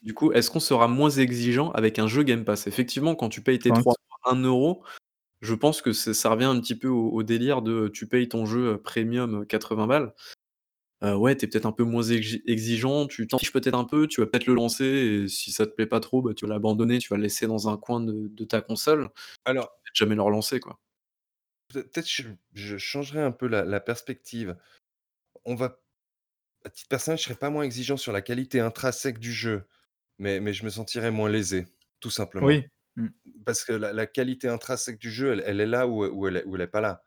du 0.02 0.14
coup, 0.14 0.32
est-ce 0.32 0.50
qu'on 0.50 0.58
sera 0.58 0.88
moins 0.88 1.10
exigeant 1.10 1.70
avec 1.72 2.00
un 2.00 2.08
jeu 2.08 2.24
Game 2.24 2.44
Pass? 2.44 2.66
Effectivement, 2.66 3.14
quand 3.14 3.28
tu 3.28 3.40
payes 3.40 3.60
tes 3.60 3.72
3 3.72 3.94
pense. 3.94 3.96
mois, 4.24 4.32
1 4.32 4.42
€, 4.42 4.82
je 5.42 5.54
pense 5.54 5.82
que 5.82 5.92
ça 5.92 6.30
revient 6.30 6.46
un 6.46 6.60
petit 6.60 6.76
peu 6.76 6.88
au 6.88 7.10
au 7.10 7.22
délire 7.22 7.62
de, 7.62 7.88
tu 7.88 8.08
payes 8.08 8.28
ton 8.28 8.46
jeu, 8.46 8.78
premium, 8.78 9.42
heu, 9.42 9.44
80 9.46 9.86
balles. 9.86 10.14
Heu, 11.02 11.14
ouais, 11.16 11.36
tu 11.36 11.44
es 11.46 11.48
peut-être 11.48 11.66
un 11.66 11.72
peu 11.72 11.84
moins 11.84 12.02
exi 12.02 12.42
exigeant, 12.46 13.06
tu 13.06 13.26
t'en 13.28 13.38
fiches 13.38 13.52
peut-être 13.52 13.74
un 13.76 13.84
peu, 13.84 14.06
tu 14.08 14.20
vas 14.20 14.26
peut-être 14.26 14.46
le 14.46 14.54
lancer 14.54 14.84
et 14.86 15.28
si 15.28 15.52
ça 15.52 15.66
te 15.66 15.72
plaît 15.72 15.86
pas 15.86 16.00
trop, 16.00 16.22
bah, 16.22 16.34
tu 16.34 16.46
vas 16.46 16.52
l'abandonner, 16.54 16.98
tu 16.98 17.08
vas 17.10 17.16
le 17.16 17.22
laisser 17.24 17.46
dans 17.46 17.68
un 17.68 17.76
coin 17.78 18.00
de 18.00 18.28
de 18.28 18.44
ta 18.44 18.60
console. 18.62 19.10
Tu 19.10 19.12
Alors 19.44 19.70
vas 19.86 20.06
jamais 20.06 20.14
le 20.16 20.22
relancer, 20.22 20.60
quoi. 20.60 20.80
peut 21.68 21.82
peut-être 21.88 22.08
je 22.10 22.28
je 22.54 22.76
changerais 22.78 23.22
un 23.22 23.32
peu 23.32 23.46
la 23.48 23.64
la 23.64 23.80
perspective. 23.80 24.56
On 25.46 25.56
va 25.56 25.80
à 26.64 26.70
titre 26.70 26.88
personnel, 26.90 27.18
je 27.18 27.24
serais 27.24 27.36
pas 27.36 27.50
moins 27.50 27.64
exigeant 27.64 27.96
sur 27.98 28.12
la 28.12 28.22
qualité 28.22 28.60
intrinsèque 28.60 29.18
du 29.20 29.32
jeu, 29.32 29.66
mais 30.18 30.40
mais 30.40 30.54
je 30.54 30.64
me 30.64 30.70
sentirais 30.70 31.10
moins 31.12 31.30
lésé, 31.30 31.66
tout 32.00 32.10
simplement. 32.10 32.56
Oui. 32.56 32.66
Mmh. 32.96 33.08
Parce 33.46 33.64
que 33.64 33.72
la 33.74 33.92
la 33.94 34.06
qualité 34.06 34.48
intrinsèque 34.48 34.98
du 35.00 35.10
jeu, 35.12 35.32
elle 35.34 35.44
elle 35.46 35.60
est 35.62 35.66
là 35.66 35.88
où 35.88 36.04
où 36.06 36.28
elle 36.28 36.38
est 36.38 36.44
où 36.46 36.56
elle 36.56 36.62
est 36.62 36.68
pas 36.68 36.82
là. 36.82 37.04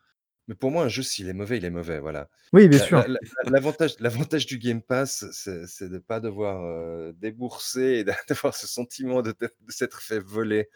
Mais 0.48 0.56
pour 0.56 0.72
moi, 0.72 0.84
un 0.86 0.90
jeu, 0.90 1.04
s'il 1.04 1.28
est 1.30 1.34
mauvais, 1.34 1.58
il 1.58 1.66
est 1.66 1.70
mauvais, 1.72 2.00
voilà. 2.00 2.30
Oui, 2.54 2.68
bien 2.70 2.80
sûr. 2.80 3.04
la 3.08 3.08
la 3.08 3.20
l'avantage 3.46 3.96
l'avantage 4.00 4.46
du 4.46 4.58
Game 4.60 4.82
Pass, 4.82 5.26
c'est 5.32 5.68
c'est 5.68 5.90
de 5.90 5.98
pas 6.00 6.20
devoir, 6.20 6.64
heu, 6.66 7.14
débourser 7.18 8.00
et 8.00 8.04
d'a 8.04 8.16
d'avoir 8.30 8.56
ce 8.56 8.68
sentiment 8.68 9.22
de 9.22 9.34
s'être 9.70 10.02
fait 10.02 10.20
voler, 10.20 10.70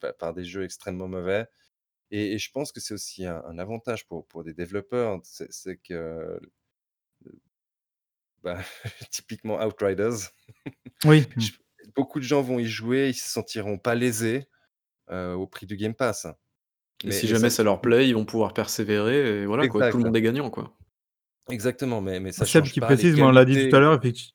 pa 0.00 0.12
par 0.12 0.34
des 0.34 0.44
jeux 0.44 0.64
extrêmement 0.64 1.08
mauvais 1.08 1.46
et 2.10 2.34
et 2.34 2.38
je 2.38 2.50
pense 2.52 2.72
que 2.72 2.80
c'est 2.80 2.94
aussi 2.94 3.26
un 3.26 3.42
un 3.46 3.58
avantage 3.58 4.06
pour 4.08 4.26
pour 4.28 4.44
des 4.44 4.54
développeurs, 4.54 5.20
c'est 5.24 5.52
c'est 5.52 5.78
que, 5.78 6.40
bah, 8.42 8.58
typiquement 9.10 9.60
Outriders, 9.64 10.30
Oui. 11.04 11.26
Je 11.36 11.52
beaucoup 11.96 12.20
de 12.20 12.24
gens 12.24 12.42
vont 12.42 12.58
y 12.60 12.66
jouer, 12.66 13.08
ils 13.10 13.14
se 13.14 13.28
sentiront 13.28 13.76
pas 13.78 13.94
lésés, 13.94 14.48
heu, 15.10 15.34
au 15.34 15.46
prix 15.46 15.66
du 15.66 15.76
Game 15.76 15.94
Pass. 15.94 16.26
Et 17.04 17.08
Mais 17.08 17.12
si 17.12 17.26
mais 17.26 17.34
jamais 17.34 17.50
ça 17.50 17.62
leur 17.62 17.80
plaît, 17.80 18.08
ils 18.08 18.14
vont 18.14 18.24
pouvoir 18.24 18.54
persévérer 18.54 19.42
et 19.42 19.46
voilà, 19.46 19.66
quoi, 19.68 19.90
tout 19.90 19.98
le 19.98 20.04
monde 20.04 20.16
est 20.16 20.22
gagnant, 20.22 20.50
quoi. 20.50 20.72
exactement, 21.50 22.00
mais 22.00 22.20
mais 22.20 22.32
ça 22.32 22.44
Seb 22.44 22.64
qui 22.64 22.80
pas 22.80 22.86
précise, 22.86 23.16
mais 23.16 23.22
on 23.22 23.30
l'a 23.30 23.44
dit 23.44 23.68
tout 23.68 23.76
à 23.76 23.80
l'heure, 23.80 23.94
effecti 23.94 24.34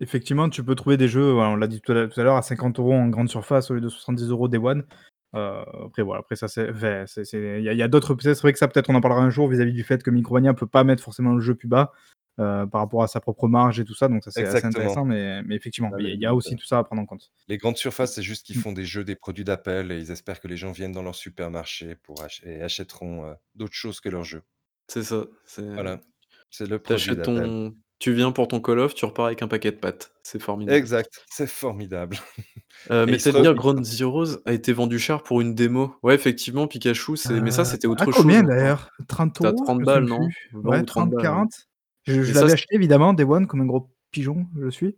effectivement, 0.00 0.48
tu 0.48 0.64
peux 0.64 0.74
trouver 0.74 0.96
des 0.96 1.08
jeux, 1.08 1.34
on 1.34 1.56
l'a 1.56 1.66
dit 1.66 1.80
tout 1.80 1.92
à 1.92 1.94
l'heure 1.94 2.10
à 2.16 2.22
l'heure, 2.22 2.36
à 2.36 2.42
50 2.42 2.78
€ 2.78 2.92
en 2.94 3.08
grande 3.08 3.28
surface 3.28 3.70
au 3.70 3.74
lieu 3.74 3.80
de 3.80 3.88
70 3.88 4.30
€ 4.30 4.48
day 4.48 4.58
one. 4.58 4.84
Heu, 5.34 5.62
après 5.86 6.02
voilà, 6.02 6.20
après 6.20 6.34
ça 6.34 6.48
c'est 6.48 6.66
il 6.80 7.62
y 7.62 7.82
a 7.82 7.84
a 7.84 7.88
d'autres 7.88 8.16
c'est 8.20 8.40
vrai 8.40 8.52
que 8.52 8.58
ça 8.58 8.66
peut-être 8.66 8.90
on 8.90 8.96
en 8.96 9.00
parlera 9.00 9.22
un 9.22 9.30
jour 9.30 9.48
vis-à-vis 9.48 9.72
du 9.72 9.84
fait 9.84 10.02
que 10.02 10.10
Micromania 10.10 10.54
peut 10.54 10.66
pas 10.66 10.82
mettre 10.82 11.04
forcément 11.04 11.34
le 11.34 11.40
jeu 11.40 11.54
plus 11.54 11.68
bas, 11.68 11.92
heu, 12.40 12.66
par 12.70 12.80
rapport 12.82 13.02
à 13.02 13.08
sa 13.08 13.20
propre 13.20 13.48
marge 13.48 13.80
et 13.80 13.84
tout 13.84 13.94
ça, 13.94 14.08
donc 14.08 14.24
ça 14.24 14.30
c'est 14.32 14.46
assez 14.46 14.66
intéressant, 14.66 15.04
mais 15.04 15.42
mais 15.44 15.56
effectivement, 15.56 15.92
Là, 15.92 15.98
il 15.98 16.20
y 16.20 16.26
a 16.26 16.34
aussi 16.34 16.56
tout 16.56 16.66
ça 16.66 16.78
à 16.78 16.84
prendre 16.84 17.02
en 17.02 17.06
compte. 17.06 17.30
les 17.48 17.58
grandes 17.58 17.76
surfaces, 17.76 18.14
c'est 18.14 18.22
juste 18.22 18.46
qu'ils 18.46 18.54
Mmh. 18.54 18.62
font 18.62 18.72
des 18.72 18.86
jeux, 18.86 19.04
des 19.04 19.14
produits 19.14 19.44
d'appel 19.44 19.92
et 19.92 19.98
ils 20.00 20.10
espèrent 20.10 20.40
que 20.40 20.48
les 20.48 20.56
gens 20.56 20.72
viennent 20.72 20.92
dans 20.92 21.02
leur 21.02 21.14
supermarché 21.14 21.94
pour 21.94 22.22
ach 22.22 22.40
et 22.44 22.62
achèteront, 22.62 23.26
heu, 23.26 23.34
d'autres 23.54 23.74
choses 23.74 24.00
que 24.00 24.08
leurs 24.08 24.24
jeux. 24.24 24.42
C'est 24.88 25.04
ça, 25.04 25.26
c'est 25.44 25.62
Voilà, 25.74 26.00
c'est 26.50 26.66
le 26.66 26.78
tu 26.86 26.96
produit 26.96 27.20
ton 27.20 27.76
tu 27.98 28.12
viens 28.14 28.32
pour 28.32 28.48
ton 28.48 28.60
Call 28.60 28.78
of, 28.80 28.94
tu 28.94 29.04
repars 29.06 29.26
avec 29.26 29.42
un 29.42 29.48
paquet 29.48 29.72
de 29.72 29.76
pâtes. 29.78 30.14
C'est 30.22 30.40
formidable. 30.42 30.86
Exact, 30.86 31.24
c'est 31.30 31.46
formidable 31.48 32.16
ils 33.06 33.20
se 33.20 33.30
Metal 33.30 33.42
Gear 33.42 33.54
Ground 33.54 33.84
Zeroes 33.84 34.38
a 34.46 34.52
été 34.52 34.72
vendu 34.72 34.98
cher 34.98 35.22
pour 35.22 35.40
une 35.40 35.54
démo. 35.54 35.94
Ouais, 36.02 36.14
effectivement, 36.14 36.66
Pikachu, 36.66 37.16
c'est 37.16 37.40
mais 37.40 37.50
ça, 37.50 37.64
c'était 37.64 37.86
à 37.96 38.06
autre 38.06 38.12
chose 38.12 38.38
combien 38.38 38.42
encore. 38.42 38.44
d'ailleurs? 38.44 38.90
30 39.08 39.40
C'était 39.40 39.46
à 39.48 39.52
€? 39.52 39.54
30 39.54 39.80
Je 39.80 39.82
me 39.82 39.86
souviens 39.86 40.04
balles, 40.04 40.06
non? 40.06 40.32
plus. 40.32 40.50
20 40.52 40.72
Ouais, 40.72 40.82
ou 40.82 40.86
30 40.86 41.10
balles, 41.10 41.30
ouais. 41.30 41.42
30-40? 41.42 41.68
Je 42.04 42.22
je 42.24 42.34
l'avais 42.34 42.52
acheté 42.52 42.74
évidemment 42.74 43.12
day 43.14 43.24
one 43.24 43.46
comme 43.46 43.60
un 43.62 43.66
gros 43.66 43.90
pigeon, 44.10 44.46
je 44.60 44.68
suis. 44.70 44.96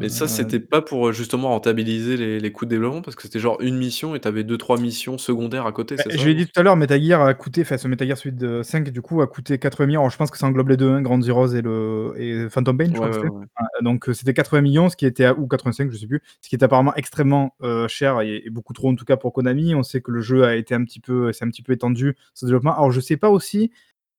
mais 0.00 0.08
ça, 0.08 0.26
Heu, 0.26 0.28
c'était 0.28 0.60
pas 0.60 0.82
pour, 0.82 1.08
heu, 1.08 1.12
justement 1.12 1.50
rentabiliser 1.50 2.16
les 2.16 2.40
les 2.40 2.52
coûts 2.52 2.64
de 2.64 2.70
développement 2.70 3.02
parce 3.02 3.16
que 3.16 3.22
c'était 3.22 3.38
genre 3.40 3.60
une 3.60 3.76
mission 3.76 4.14
et 4.14 4.20
tu 4.20 4.28
avais 4.28 4.44
2-3 4.44 4.78
missions 4.78 5.18
secondaires 5.18 5.66
à 5.66 5.72
côté, 5.72 5.96
bah, 5.96 6.04
c'est 6.10 6.18
je 6.18 6.28
l'ai 6.28 6.34
dit 6.34 6.46
tout 6.46 6.58
à 6.58 6.62
l'heure, 6.64 6.74
Metal 6.76 7.00
Gear 7.00 7.22
a 7.22 7.34
coûté 7.34 7.60
enfin 7.62 7.78
ce 7.78 7.86
Metal 7.86 8.08
Gear 8.08 8.18
heu, 8.42 8.62
5 8.64 8.90
du 8.90 9.00
coup 9.00 9.22
a 9.22 9.28
coûté 9.28 9.58
80 9.60 9.86
000 9.86 10.02
alors 10.02 10.10
je 10.10 10.16
pense 10.16 10.30
que 10.32 10.38
ça 10.38 10.46
englobe 10.46 10.68
les 10.70 10.76
2, 10.76 10.90
hein, 10.90 11.02
Ground 11.02 11.22
Zeroes 11.22 11.54
et 11.54 11.62
le 11.62 12.14
et 12.18 12.48
Phantom 12.50 12.76
Pain, 12.76 12.88
je 12.88 12.94
crois 12.94 13.08
Ouais, 13.08 13.10
que 13.10 13.26
ouais, 13.26 13.28
ouais. 13.28 13.46
Donc 13.82 14.08
c'était 14.12 14.34
80 14.34 14.62
000 14.62 14.90
ce 14.90 14.96
qui 14.96 15.06
était 15.06 15.24
à 15.26 15.34
ou 15.38 15.46
85 15.48 15.90
je 15.92 15.96
sais 15.98 16.06
plus, 16.08 16.20
ce 16.40 16.48
qui 16.48 16.54
était 16.56 16.64
apparemment 16.64 16.94
extrêmement, 16.96 17.54
cher 17.88 18.20
et 18.22 18.42
et 18.44 18.50
beaucoup 18.50 18.72
trop 18.72 18.90
en 18.90 18.96
tout 18.96 19.04
cas 19.04 19.16
pour 19.16 19.32
Konami. 19.32 19.74
On 19.76 19.82
sait 19.84 20.00
que 20.00 20.10
le 20.10 20.20
jeu 20.20 20.44
a 20.44 20.56
été 20.56 20.74
un 20.74 20.84
petit 20.84 21.00
peu 21.00 21.32
s'est 21.32 21.44
un 21.44 21.48
petit 21.50 21.62
peu 21.62 21.72
étendu, 21.72 22.16
son 22.34 22.46
développement. 22.46 22.74
Alors 22.76 22.90
je 22.92 23.00
sais 23.00 23.16
pas 23.16 23.30
aussi 23.30 23.70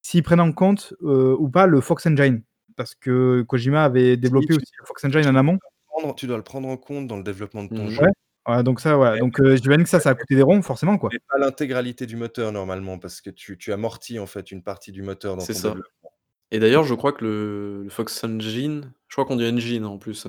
s'ils 0.06 0.22
prennent 0.22 0.40
en 0.40 0.52
compte, 0.52 0.94
heu, 1.02 1.36
ou 1.40 1.50
pas 1.50 1.66
le 1.66 1.82
Fox 1.82 2.06
Engine, 2.06 2.44
parce 2.76 2.94
que 2.94 3.42
Kojima 3.42 3.84
avait 3.86 4.18
développé 4.18 4.54
aussi 4.54 4.72
le 4.80 4.86
Fox 4.86 5.04
Engine 5.04 5.26
en 5.26 5.36
amont. 5.36 5.58
prendre 5.88 6.14
tu 6.14 6.28
dois 6.28 6.38
le 6.38 6.44
prendre 6.44 6.68
en 6.70 6.78
compte 6.78 7.08
dans 7.08 7.18
le 7.18 7.24
développement 7.24 7.64
de 7.64 7.70
ton 7.70 7.86
Mmh 7.86 7.88
Ouais, 7.88 7.90
jeu, 7.90 8.06
ouais, 8.48 8.64
donc 8.64 8.82
ça, 8.82 8.96
voilà, 8.98 9.14
mais 9.14 9.20
donc 9.22 9.40
heu, 9.40 9.56
j'imagine 9.56 9.84
que 9.84 9.90
ça, 9.90 10.00
ça 10.00 10.12
a 10.12 10.14
coûté 10.14 10.36
des 10.36 10.44
ronds 10.44 10.62
forcément, 10.62 11.00
quoi. 11.00 11.10
mais 11.12 11.18
pas 11.28 11.40
l'intégralité 11.40 12.06
du 12.06 12.18
moteur 12.18 12.52
normalement 12.52 13.00
parce 13.00 13.20
que 13.20 13.32
tu 13.32 13.58
tu 13.58 13.74
amortis 13.74 14.20
en 14.20 14.28
fait 14.28 14.52
une 14.52 14.62
partie 14.62 14.92
du 14.92 15.02
moteur 15.02 15.38
dans 15.38 15.44
C'est 15.44 15.54
ton 15.54 15.60
ça. 15.60 15.68
développement. 15.70 16.12
Et 16.52 16.60
d'ailleurs, 16.60 16.84
je 16.84 16.94
crois 16.94 17.12
que 17.12 17.26
le 17.26 17.82
le 17.86 17.90
Fox 17.90 18.24
Engine, 18.24 18.94
je 19.08 19.16
crois 19.16 19.26
qu'on 19.26 19.38
dit 19.38 19.48
engine 19.48 19.86
en 19.86 19.98
plus, 19.98 20.28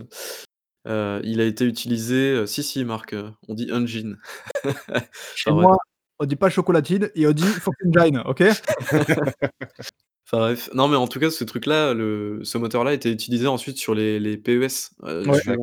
heu, 0.86 1.20
il 1.22 1.42
a 1.42 1.44
été 1.44 1.66
utilisé, 1.66 2.32
heu 2.32 2.46
si, 2.46 2.62
si 2.62 2.82
Marc, 2.86 3.14
on 3.46 3.52
dit 3.52 3.70
engine. 3.72 4.16
Chez 5.34 5.50
moi, 5.50 5.76
on 6.18 6.24
dit 6.26 6.36
pas 6.36 6.50
chocolatine 6.50 7.10
et 7.14 7.26
on 7.26 7.32
dit 7.32 7.42
Fox 7.42 7.76
Engine, 7.86 8.22
OK? 8.24 8.42
Enfin 10.28 10.38
bref. 10.38 10.70
Non, 10.74 10.88
mais 10.88 10.96
en 10.96 11.06
tout 11.06 11.20
cas, 11.20 11.30
ce 11.30 11.44
truc-là, 11.44 11.94
le 11.94 12.40
ce 12.42 12.58
moteur-là 12.58 12.92
été 12.92 13.12
utilisé 13.12 13.46
ensuite 13.46 13.78
sur 13.78 13.94
les 13.94 14.18
les 14.18 14.36
PES, 14.36 14.90
Ouais. 15.00 15.56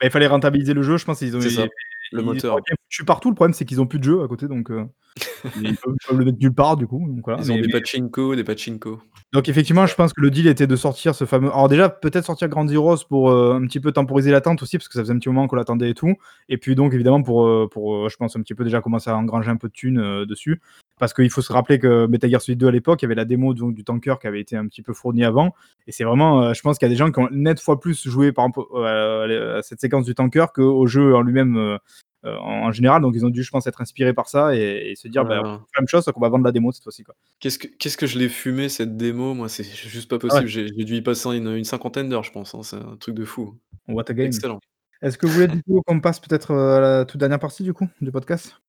Bah, 0.00 0.06
il 0.06 0.10
fallait 0.10 0.26
rentabiliser 0.26 0.72
le 0.72 0.82
jeu, 0.82 0.96
je 0.96 1.04
pense 1.04 1.20
ils 1.20 1.36
ont 1.36 1.40
ils 1.40 1.68
le 2.12 2.22
moteur. 2.22 2.56
bien 2.56 2.74
foutu 2.90 3.04
partout, 3.04 3.28
le 3.30 3.34
problème 3.34 3.52
c'est 3.54 3.64
qu'ils 3.64 3.80
ont 3.80 3.86
plus 3.86 3.98
de 3.98 4.04
jeux 4.04 4.22
à 4.22 4.28
côté 4.28 4.48
donc 4.48 4.70
heu, 4.70 4.86
ils 5.56 5.76
peuvent 5.76 5.94
ils 5.94 6.06
peuvent 6.08 6.18
le 6.18 6.24
mettre 6.26 6.38
nulle 6.40 6.52
part 6.54 6.76
du 6.76 6.86
coup, 6.86 6.98
donc 7.08 7.24
voilà, 7.24 7.40
Ils 7.42 7.50
ont 7.52 7.56
mais 7.56 7.62
des 7.62 7.68
mais 7.68 7.80
pachinko, 7.80 8.34
des 8.36 8.44
pachinko. 8.44 9.00
donc 9.32 9.48
effectivement, 9.48 9.86
je 9.86 9.94
pense 9.94 10.12
que 10.12 10.20
le 10.20 10.30
deal 10.30 10.46
était 10.46 10.66
de 10.66 10.76
sortir 10.76 11.14
ce 11.14 11.24
fameux 11.24 11.48
alors 11.50 11.68
déjà 11.68 11.88
peut-être 11.88 12.24
sortir 12.26 12.48
Ground 12.48 12.68
Zeroes 12.70 13.04
pour, 13.08 13.30
heu, 13.30 13.52
un 13.54 13.66
petit 13.66 13.80
peu 13.80 13.92
temporiser 13.92 14.30
l'attente 14.30 14.62
aussi, 14.62 14.76
parce 14.78 14.88
que 14.88 14.94
ça 14.94 15.00
faisait 15.00 15.12
un 15.12 15.18
petit 15.18 15.28
moment 15.28 15.46
qu'on 15.48 15.56
l'attendait 15.56 15.90
et 15.90 15.94
tout 15.94 16.14
et 16.48 16.58
puis 16.58 16.74
donc 16.74 16.92
évidemment 16.94 17.22
pour, 17.22 17.46
heu, 17.46 17.68
pour, 17.70 18.08
je 18.08 18.16
pense 18.16 18.36
un 18.36 18.40
petit 18.42 18.54
peu 18.54 18.64
déjà 18.64 18.80
commencer 18.80 19.10
à 19.10 19.16
engranger 19.16 19.50
un 19.50 19.56
peu 19.56 19.68
de 19.68 19.72
thunes, 19.72 20.24
dessus. 20.26 20.60
Parce 20.98 21.12
qu'il 21.14 21.30
faut 21.30 21.42
se 21.42 21.52
rappeler 21.52 21.78
que 21.78 22.06
Metal 22.06 22.30
Gear 22.30 22.40
Solid 22.40 22.58
2 22.58 22.68
à 22.68 22.70
l'époque, 22.70 23.02
il 23.02 23.04
y 23.04 23.06
avait 23.06 23.14
la 23.14 23.24
démo 23.26 23.52
donc 23.54 23.74
du 23.74 23.84
tanker 23.84 24.14
qui 24.20 24.26
avait 24.26 24.40
été 24.40 24.56
un 24.56 24.66
petit 24.66 24.82
peu 24.82 24.94
fournie 24.94 25.24
avant 25.24 25.54
et 25.86 25.92
c'est 25.92 26.04
vraiment, 26.04 26.42
heu, 26.50 26.54
je 26.54 26.60
pense 26.62 26.78
qu'il 26.78 26.86
y 26.86 26.90
a 26.90 26.94
des 26.94 26.96
gens 26.96 27.10
qui 27.12 27.18
ont 27.20 27.28
net 27.30 27.60
fois 27.60 27.78
plus 27.80 28.08
joué 28.08 28.32
par 28.32 28.46
exemple, 28.46 28.60
heu, 28.74 29.56
à 29.58 29.62
cette 29.62 29.80
séquence 29.80 30.06
du 30.06 30.14
tanker 30.14 30.46
qu'au 30.54 30.86
jeu 30.86 31.14
en 31.14 31.20
lui-même, 31.22 31.56
heu, 31.58 31.78
en 32.24 32.72
général, 32.72 33.02
donc 33.02 33.14
ils 33.14 33.24
ont 33.26 33.30
dû, 33.30 33.42
je 33.42 33.50
pense, 33.50 33.66
être 33.66 33.80
inspirés 33.82 34.14
par 34.14 34.28
ça 34.28 34.54
et 34.56 34.90
et 34.90 34.96
se 34.96 35.06
dire: 35.08 35.24
«Bah, 35.24 35.40
on 35.40 35.42
là. 35.44 35.58
fait 35.58 35.76
la 35.76 35.80
même 35.82 35.88
chose, 35.88 36.04
qu'on 36.06 36.20
va 36.20 36.28
vendre 36.28 36.44
la 36.44 36.52
démo 36.52 36.72
cette 36.72 36.82
fois-ci, 36.82 37.04
quoi». 37.04 37.14
Qu'est-ce 37.40 37.58
que 37.58 37.66
qu'est-ce 37.68 37.96
que 37.98 38.06
je 38.06 38.18
l'ai 38.18 38.28
fumé 38.30 38.68
cette 38.70 38.96
démo, 38.96 39.34
moi, 39.34 39.48
c'est 39.50 39.64
juste 39.64 40.08
pas 40.08 40.18
Ah 40.28 40.36
ouais, 40.36 40.42
possible. 40.42 40.46
J'ai 40.48 40.70
dû 40.70 40.94
y 40.96 41.02
passer 41.02 41.28
une 41.36 41.48
une 41.54 41.64
cinquantaine 41.64 42.08
d'heures, 42.08 42.24
je 42.24 42.32
pense, 42.32 42.54
hein, 42.54 42.62
c'est 42.62 42.76
un 42.76 42.96
truc 42.96 43.14
de 43.14 43.24
fou. 43.24 43.58
what 43.88 44.04
a 44.10 44.14
game. 44.14 44.26
Excellent. 44.26 44.60
Est-ce 45.02 45.18
que 45.18 45.26
vous 45.26 45.32
voulez 45.34 45.48
du 45.48 45.62
coup 45.62 45.82
qu'on 45.86 46.00
passe 46.00 46.20
peut-être, 46.20 46.52
à 46.54 46.80
la 46.80 47.04
toute 47.04 47.20
dernière 47.20 47.38
partie 47.38 47.62
du 47.64 47.74
coup, 47.74 47.88
du 48.00 48.10
podcast? 48.12 48.60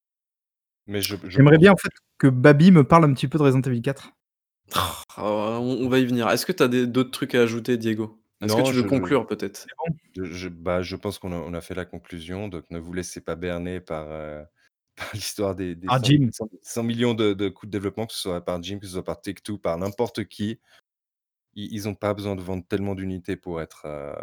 Mais 0.88 1.02
je 1.02 1.16
je 1.28 1.30
J'aimerais 1.30 1.58
pense 1.58 1.62
bien 1.62 1.74
en 1.74 1.78
fait 1.78 1.92
que 2.18 2.28
Baby 2.28 2.72
me 2.72 2.84
parle 2.84 3.06
un 3.06 3.14
petit 3.14 3.28
peu 3.28 3.38
de 3.38 3.44
Resident 3.44 3.62
Evil 3.70 3.82
4. 3.82 4.12
Ah, 5.18 5.60
on 5.62 5.90
va 5.90 6.00
y 6.00 6.06
venir. 6.06 6.30
Est-ce 6.30 6.46
que 6.46 6.52
tu 6.52 6.64
as 6.64 6.68
des 6.68 6.88
d'autres 6.88 7.12
trucs 7.12 7.36
à 7.36 7.42
ajouter, 7.42 7.78
Diego? 7.78 8.22
Est-ce 8.42 8.56
que 8.56 8.62
tu 8.62 8.76
veux 8.76 8.84
je 8.84 8.88
je 8.88 8.88
conclure 8.88 9.26
peut-être? 9.28 9.70
Je 10.18 10.50
bah, 10.50 10.82
je 10.82 10.96
pense 10.96 11.20
qu'on 11.20 11.32
a 11.32 11.36
on 11.38 11.54
a 11.54 11.62
fait 11.62 11.76
la 11.76 11.86
conclusion, 11.86 12.48
donc 12.48 12.66
ne 12.72 12.80
vous 12.80 12.94
laissez 12.94 13.22
pas 13.22 13.36
berner 13.36 13.80
par, 13.80 14.08
par 14.96 15.10
l'histoire 15.14 15.56
des 15.56 15.76
des 15.76 15.90
Ah 15.90 16.00
100 16.00 16.04
Jim. 16.04 16.30
100 16.32 16.50
100 16.64 16.84
000 16.84 16.98
000 17.00 17.14
de 17.16 17.34
de 17.34 17.50
coûts 17.50 17.66
de 17.68 17.72
développement, 17.72 18.08
que 18.08 18.14
ce 18.14 18.20
soit 18.20 18.44
par 18.44 18.62
Jim, 18.64 18.80
que 18.80 18.88
ce 18.88 18.94
soit 18.94 19.04
par 19.04 19.22
Take-Two, 19.22 19.58
par 19.60 19.78
n'importe 19.78 20.26
qui. 20.26 20.60
Ils 21.56 21.74
ils 21.74 21.88
ont 21.90 21.96
pas 21.96 22.14
besoin 22.14 22.36
de 22.36 22.42
vendre 22.42 22.66
tellement 22.68 22.96
d'unités 22.96 23.36
pour 23.38 23.62
être, 23.62 23.86
heu, 23.88 24.16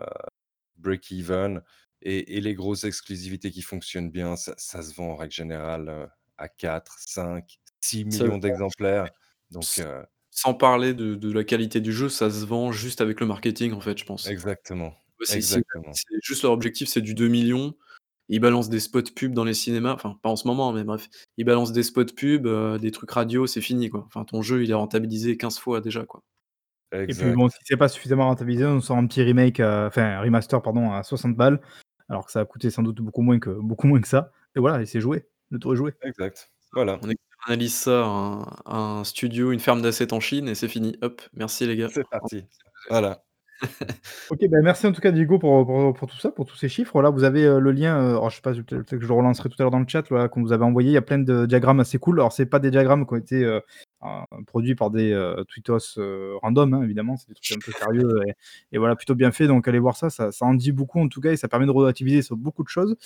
break 0.78 1.12
even 1.12 1.62
et 2.02 2.36
et 2.38 2.40
les 2.40 2.54
grosses 2.54 2.84
exclusivités 2.84 3.50
qui 3.52 3.62
fonctionnent 3.62 4.10
bien, 4.10 4.36
ça 4.36 4.54
ça 4.58 4.82
se 4.82 4.94
vend 4.94 5.12
en 5.12 5.16
règle 5.16 5.34
générale, 5.34 5.88
heu, 5.90 6.08
à 6.38 6.48
4-5-6 6.48 8.04
Ça 8.08 8.24
millions 8.24 8.38
d'exemplaires, 8.38 9.10
donc 9.50 9.78
heu 9.78 10.04
sans 10.30 10.54
parler 10.54 10.94
de 10.94 11.14
de 11.14 11.32
la 11.32 11.44
qualité 11.44 11.80
du 11.80 11.92
jeu, 11.92 12.08
ça 12.08 12.30
se 12.30 12.44
vend 12.44 12.72
juste 12.72 13.00
avec 13.00 13.20
le 13.20 13.26
marketing, 13.26 13.72
en 13.72 13.80
fait, 13.80 13.98
je 13.98 14.04
pense. 14.04 14.32
exactement, 14.32 14.94
c'est 15.22 15.42
si 15.42 15.62
exactement, 15.62 15.92
c'est 15.92 16.18
juste 16.22 16.42
leur 16.44 16.52
objectif, 16.52 16.88
c'est 16.88 17.02
du 17.02 17.14
2 17.14 17.28
000 17.28 17.46
000. 17.48 17.78
Ils 18.30 18.40
balancent 18.40 18.70
des 18.70 18.80
spots 18.80 19.02
pubs 19.16 19.34
dans 19.34 19.44
les 19.44 19.54
cinémas, 19.54 19.94
enfin, 19.94 20.18
pas 20.22 20.30
en 20.30 20.36
ce 20.36 20.48
moment, 20.48 20.72
mais 20.72 20.84
bref. 20.84 21.08
Ils 21.38 21.44
balancent 21.46 21.72
des 21.72 21.82
spots 21.84 22.06
pubs, 22.16 22.46
heu, 22.46 22.78
des 22.80 22.90
trucs 22.92 23.10
radio, 23.12 23.46
c'est 23.48 23.60
fini, 23.62 23.90
quoi. 23.90 24.04
Enfin, 24.06 24.24
ton 24.24 24.42
jeu, 24.42 24.64
il 24.64 24.70
est 24.70 24.74
rentabilisé 24.74 25.36
15 25.38 25.58
fois 25.58 25.80
déjà, 25.82 26.06
quoi. 26.06 26.22
Et 27.06 27.14
puis 27.14 27.30
bon, 27.32 27.48
si 27.48 27.58
c'est 27.64 27.76
pas 27.76 27.88
suffisamment 27.88 28.24
rentabilisé, 28.28 28.64
on 28.64 28.80
sort 28.80 28.96
un 28.96 29.06
petit 29.06 29.22
remake, 29.22 29.60
heu, 29.60 29.86
enfin 29.86 30.02
un 30.04 30.20
remaster 30.22 30.62
pardon 30.62 30.92
à 30.92 31.02
60 31.02 31.36
balles, 31.36 31.60
alors 32.08 32.24
que 32.26 32.32
ça 32.32 32.40
a 32.40 32.44
coûté 32.46 32.70
sans 32.70 32.82
doute 32.82 32.96
beaucoup 33.02 33.22
moins 33.22 33.38
que 33.38 33.50
beaucoup 33.50 33.86
moins 33.86 34.00
que 34.00 34.08
ça 34.08 34.32
et 34.56 34.60
voilà 34.60 34.80
et 34.82 34.86
c'est 34.86 35.00
joué. 35.00 35.26
Est 35.56 35.76
joué. 35.76 35.92
exact. 36.02 36.50
Voilà, 36.72 36.98
On 37.02 37.08
externalise 37.08 37.74
ça 37.74 38.04
à 38.04 38.76
un 38.76 39.04
studio, 39.04 39.52
une 39.52 39.60
ferme 39.60 39.80
d'assets 39.80 40.12
en 40.12 40.20
Chine 40.20 40.48
et 40.48 40.54
c'est 40.56 40.68
fini. 40.68 40.96
Hop, 41.02 41.22
merci 41.32 41.66
les 41.66 41.76
gars. 41.76 41.88
c'est 41.88 42.08
parti. 42.08 42.44
Voilà. 42.88 43.22
OK, 44.30 44.40
bah, 44.48 44.58
merci 44.60 44.86
en 44.88 44.92
tout 44.92 45.00
cas 45.00 45.12
Diego 45.12 45.38
pour, 45.38 45.64
pour 45.64 45.94
pour 45.94 46.08
tout 46.08 46.18
ça, 46.18 46.32
pour 46.32 46.46
tous 46.46 46.56
ces 46.56 46.68
chiffres. 46.68 47.00
Là, 47.00 47.10
vous 47.10 47.22
avez, 47.22 47.44
heu, 47.44 47.60
le 47.60 47.70
lien, 47.70 47.94
alors 47.96 48.28
je 48.28 48.36
sais 48.36 48.42
pas, 48.42 48.52
peut-être 48.52 48.66
peut-être 48.66 48.98
que 48.98 49.02
je 49.02 49.06
le 49.06 49.14
relancerai 49.14 49.48
tout 49.48 49.54
à 49.60 49.62
l'heure 49.62 49.70
dans 49.70 49.78
le 49.78 49.86
chat, 49.86 50.04
voilà, 50.08 50.28
qu'on 50.28 50.42
vous 50.42 50.52
avait 50.52 50.64
envoyé. 50.64 50.90
Il 50.90 50.94
y 50.94 50.98
a 50.98 51.02
plein 51.02 51.18
de 51.18 51.46
diagrammes 51.46 51.78
assez 51.78 51.98
cool. 51.98 52.18
Alors 52.18 52.32
c'est 52.32 52.46
pas 52.46 52.58
des 52.58 52.72
diagrammes 52.72 53.06
qui 53.06 53.14
ont 53.14 53.16
été, 53.16 53.44
heu, 53.44 53.62
produits 54.46 54.74
par 54.74 54.90
des, 54.90 55.14
tweetos, 55.48 56.00
random, 56.42 56.74
hein, 56.74 56.82
évidemment, 56.82 57.16
c'est 57.16 57.28
des 57.28 57.34
trucs 57.34 57.56
un 57.56 57.64
peu 57.64 57.72
sérieux 57.72 58.20
et 58.26 58.32
et 58.72 58.78
voilà, 58.78 58.96
plutôt 58.96 59.14
bien 59.14 59.30
fait, 59.30 59.46
donc 59.46 59.68
allez 59.68 59.78
voir 59.78 59.96
ça, 59.96 60.10
ça 60.10 60.32
ça 60.32 60.44
en 60.44 60.54
dit 60.54 60.72
beaucoup 60.72 61.00
en 61.00 61.08
tout 61.08 61.20
cas 61.20 61.30
et 61.30 61.36
ça 61.36 61.46
permet 61.46 61.66
de 61.66 61.70
relativiser 61.70 62.22
sur 62.22 62.36
beaucoup 62.36 62.64
de 62.64 62.68
choses. 62.68 62.96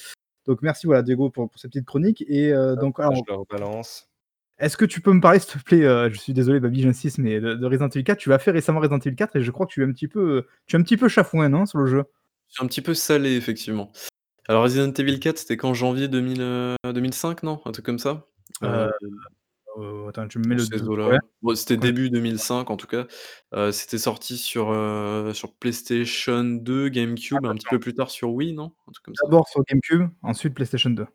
Donc 0.48 0.62
merci, 0.62 0.86
voilà, 0.86 1.02
Diego 1.02 1.30
pour 1.30 1.48
pour 1.50 1.60
cette 1.60 1.70
petite 1.70 1.86
chronique 1.86 2.24
et 2.26 2.52
heu, 2.52 2.74
donc 2.74 2.96
je 2.98 3.02
alors 3.02 3.22
le 3.28 3.34
rebalance. 3.34 4.08
est-ce 4.58 4.76
que 4.76 4.86
tu 4.86 5.00
peux 5.00 5.12
me 5.12 5.20
parler, 5.20 5.38
s'il 5.38 5.60
te 5.60 5.64
plaît, 5.64 5.82
heu, 5.82 6.08
je 6.10 6.18
suis 6.18 6.32
désolé 6.32 6.58
Babi, 6.58 6.82
j'insiste, 6.82 7.18
mais 7.18 7.38
de 7.38 7.54
de 7.54 7.66
Resident 7.66 7.88
Evil 7.90 8.02
4? 8.04 8.18
Tu 8.18 8.30
l'as 8.30 8.38
fait 8.40 8.50
récemment 8.50 8.80
Resident 8.80 8.98
Evil 8.98 9.14
4 9.14 9.36
et 9.36 9.42
je 9.42 9.50
crois 9.50 9.66
que 9.66 9.72
tu 9.72 9.82
es 9.82 9.84
un 9.86 9.92
petit 9.92 10.08
peu, 10.08 10.46
tu 10.66 10.74
es 10.74 10.78
un 10.78 10.82
petit 10.82 10.96
peu 10.96 11.08
chafouin, 11.08 11.48
non, 11.50 11.66
sur 11.66 11.78
le 11.78 11.86
jeu? 11.86 12.04
Un 12.60 12.66
petit 12.66 12.80
peu 12.82 12.94
salé, 12.94 13.36
effectivement. 13.36 13.92
Alors 14.48 14.62
Resident 14.64 14.92
Evil 14.92 15.20
4, 15.20 15.38
c'était 15.38 15.56
quand? 15.58 15.74
Janvier 15.74 16.08
2000, 16.08 16.40
heu, 16.40 16.76
2005, 16.94 17.42
non? 17.42 17.60
Un 17.66 17.72
truc 17.72 17.84
comme 17.84 17.98
ça? 17.98 18.26
Attends, 20.08 20.28
tu 20.28 20.38
me 20.38 20.48
mets 20.48 20.54
le 20.54 20.66
doute, 20.66 20.98
ouais. 20.98 21.18
Bon, 21.42 21.54
c'était 21.54 21.74
Ouais. 21.74 21.80
début 21.80 22.10
2005 22.10 22.70
en 22.70 22.76
tout 22.76 22.86
cas. 22.86 23.06
Heu, 23.54 23.72
c'était 23.72 23.98
sorti 23.98 24.36
sur, 24.36 24.70
heu, 24.72 25.32
sur 25.34 25.54
PlayStation 25.54 26.42
2, 26.44 26.88
GameCube, 26.88 27.44
un 27.44 27.54
petit 27.54 27.66
peu 27.70 27.78
plus 27.78 27.94
tard 27.94 28.10
sur 28.10 28.30
Wii, 28.30 28.54
non? 28.54 28.72
Ça? 29.14 29.24
d'abord 29.24 29.48
sur 29.48 29.62
GameCube, 29.64 30.08
ensuite 30.22 30.54
PlayStation 30.54 30.90
2. 30.90 31.06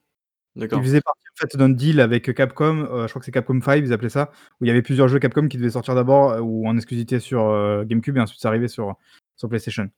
Il 0.55 0.61
D'accord. 0.61 0.81
faisait 0.83 1.01
partie 1.01 1.21
en 1.21 1.47
fait 1.47 1.57
d'un 1.57 1.69
deal 1.69 1.99
avec 1.99 2.33
Capcom, 2.35 2.85
heu, 2.91 3.03
je 3.03 3.09
crois 3.09 3.19
que 3.19 3.25
c'est 3.25 3.31
Capcom 3.31 3.59
5, 3.61 3.77
ils 3.77 3.93
appelaient 3.93 4.09
ça, 4.09 4.31
où 4.61 4.65
il 4.65 4.67
y 4.67 4.71
avait 4.71 4.81
plusieurs 4.83 5.07
jeux 5.07 5.19
Capcom 5.19 5.47
qui 5.47 5.57
devaient 5.57 5.71
sortir 5.71 5.95
d'abord, 5.95 6.41
ou 6.43 6.67
en 6.67 6.75
exclusivité 6.77 7.19
sur, 7.19 7.39
GameCube 7.85 8.17
et 8.17 8.21
ensuite 8.21 8.39
c'est 8.41 8.47
arrivé 8.47 8.67
sur 8.67 8.95
sur 9.35 9.49
PlayStation. 9.49 9.89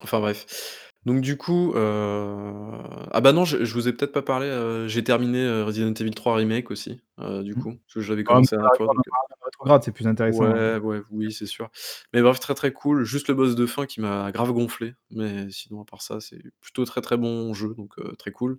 Enfin 0.00 0.20
bref. 0.20 0.91
Donc 1.04 1.20
du 1.20 1.36
coup, 1.36 1.72
heu 1.74 2.78
ah 3.10 3.20
bah 3.20 3.32
non, 3.32 3.44
je 3.44 3.64
je 3.64 3.74
vous 3.74 3.88
ai 3.88 3.92
peut-être 3.92 4.12
pas 4.12 4.22
parlé, 4.22 4.46
heu, 4.46 4.86
j'ai 4.86 5.02
terminé, 5.02 5.40
heu, 5.44 5.64
Resident 5.64 5.92
Evil 5.94 6.12
3 6.14 6.36
Remake 6.36 6.70
aussi, 6.70 7.00
heu, 7.20 7.42
du 7.42 7.56
Mmh. 7.56 7.62
coup, 7.62 7.72
parce 7.72 7.94
que 7.94 8.00
je 8.00 8.10
l'avais 8.12 8.22
Ah 8.26 8.40
mais 8.40 8.46
commencé 8.46 8.54
la 8.54 8.58
dernière 8.60 8.76
fois 8.76 8.88
dans 8.88 8.94
donc 8.94 9.06
heu 9.08 9.12
la 9.40 9.46
rétrograde, 9.46 9.82
c'est 9.84 9.92
plus 9.92 10.06
intéressant, 10.08 10.56
hein. 10.56 10.60
ouais, 10.60 10.78
ouais, 10.78 11.02
oui, 11.10 11.32
c'est 11.32 11.46
sûr. 11.46 11.70
Mais 12.14 12.22
bref, 12.22 12.40
très, 12.40 12.54
très 12.54 12.72
cool. 12.72 13.04
Juste 13.04 13.28
le 13.28 13.34
boss 13.34 13.54
de 13.56 13.66
fin 13.66 13.86
qui 13.86 14.00
m'a 14.00 14.32
grave 14.32 14.52
gonflé, 14.52 14.94
mais 15.10 15.50
sinon 15.50 15.82
à 15.82 15.84
part 15.84 16.02
ça, 16.02 16.20
c'est 16.20 16.40
plutôt 16.60 16.84
très, 16.84 17.00
très 17.02 17.16
bon 17.16 17.52
jeu, 17.54 17.74
donc 17.76 17.98
heu, 17.98 18.14
très 18.18 18.32
cool. 18.32 18.58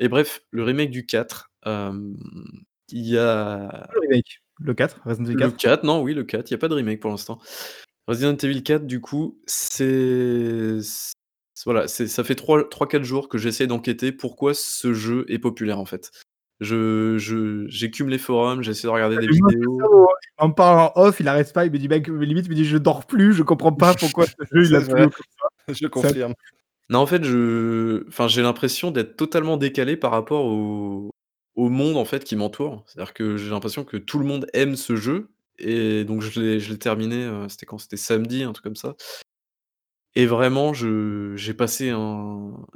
Et 0.00 0.08
bref, 0.08 0.40
le 0.50 0.64
remake 0.64 0.90
du 0.90 1.06
4, 1.06 1.50
hem, 1.66 2.16
il 2.90 3.06
y 3.08 3.18
a 3.18 3.88
Le 3.94 4.00
remake, 4.00 4.42
le 4.60 4.74
4, 4.74 5.00
Resident 5.04 5.24
Evil 5.26 5.34
le 5.34 5.50
4. 5.50 5.52
4, 5.52 5.84
non, 5.84 6.02
oui, 6.02 6.14
le 6.14 6.24
4, 6.24 6.50
il 6.50 6.52
y 6.52 6.54
a 6.54 6.58
pas 6.58 6.68
de 6.68 6.74
remake 6.74 7.00
pour 7.00 7.10
l'instant. 7.10 7.40
Resident 8.08 8.36
Evil 8.36 8.62
4 8.62 8.86
du 8.86 9.00
coup, 9.00 9.40
c'est 9.46 10.78
voilà, 11.64 11.88
ça 11.88 12.24
fait 12.24 12.34
3-3-4 12.34 13.04
jours 13.04 13.28
que 13.28 13.38
j'essaie 13.38 13.66
d'enquêter 13.66 14.12
pourquoi 14.12 14.54
ce 14.54 14.92
jeu 14.92 15.24
est 15.28 15.38
populaire, 15.38 15.78
en 15.78 15.84
fait. 15.84 16.10
Je 16.60 17.18
je 17.18 17.66
j'écume 17.68 18.08
les 18.08 18.18
forums, 18.18 18.62
j'essaie 18.62 18.86
de 18.86 18.92
regarder 18.92 19.18
des 19.18 19.26
vidéos. 19.26 19.78
mon 19.78 20.06
il 20.38 20.46
m'en 20.46 20.50
parle 20.52 20.78
en 20.78 20.92
off, 21.00 21.18
il 21.18 21.26
arrête 21.26 21.52
pas, 21.52 21.66
il 21.66 21.72
me 21.72 21.78
dit: 21.78 21.88
«Mec», 21.88 22.06
limite 22.06 22.46
il 22.46 22.50
me 22.50 22.54
dit: 22.54 22.64
«Je 22.64 22.78
dors 22.78 23.04
plus, 23.04 23.32
je 23.34 23.42
comprends 23.42 23.72
pas 23.72 23.94
pourquoi 23.94 24.26
ce 24.26 24.32
jeu 24.52 24.64
il 24.66 24.76
a 24.76 24.80
plu 24.80 24.90
vrai, 24.90 25.02
autant 25.02 25.10
que 25.10 25.16
ça». 25.40 25.74
je 25.82 25.86
confirme. 25.88 26.34
Non, 26.88 27.00
en 27.00 27.06
fait, 27.06 27.24
je 27.24 28.06
enfin, 28.08 28.28
j'ai 28.28 28.42
l'impression 28.42 28.90
d'être 28.90 29.16
totalement 29.16 29.56
décalé 29.56 29.96
par 29.96 30.12
rapport 30.12 30.44
au 30.46 31.10
au 31.54 31.68
monde, 31.68 31.96
en 31.96 32.04
fait, 32.04 32.24
qui 32.24 32.36
m'entoure. 32.36 32.82
C'est-à-dire 32.86 33.12
que 33.12 33.36
j'ai 33.36 33.50
l'impression 33.50 33.84
que 33.84 33.96
tout 33.96 34.18
le 34.18 34.24
monde 34.24 34.46
aime 34.54 34.76
ce 34.76 34.96
jeu 34.96 35.28
et 35.58 36.04
donc 36.04 36.22
je 36.22 36.40
l'ai 36.40 36.60
je 36.60 36.70
l'ai 36.72 36.78
terminé, 36.78 37.24
heu, 37.24 37.46
c'était 37.48 37.66
quand? 37.66 37.78
C'était 37.78 37.96
samedi, 37.96 38.42
un 38.42 38.52
truc 38.52 38.64
comme 38.64 38.76
ça. 38.76 38.94
Et 40.14 40.26
vraiment, 40.26 40.74
j'ai 40.74 41.54
passé 41.54 41.92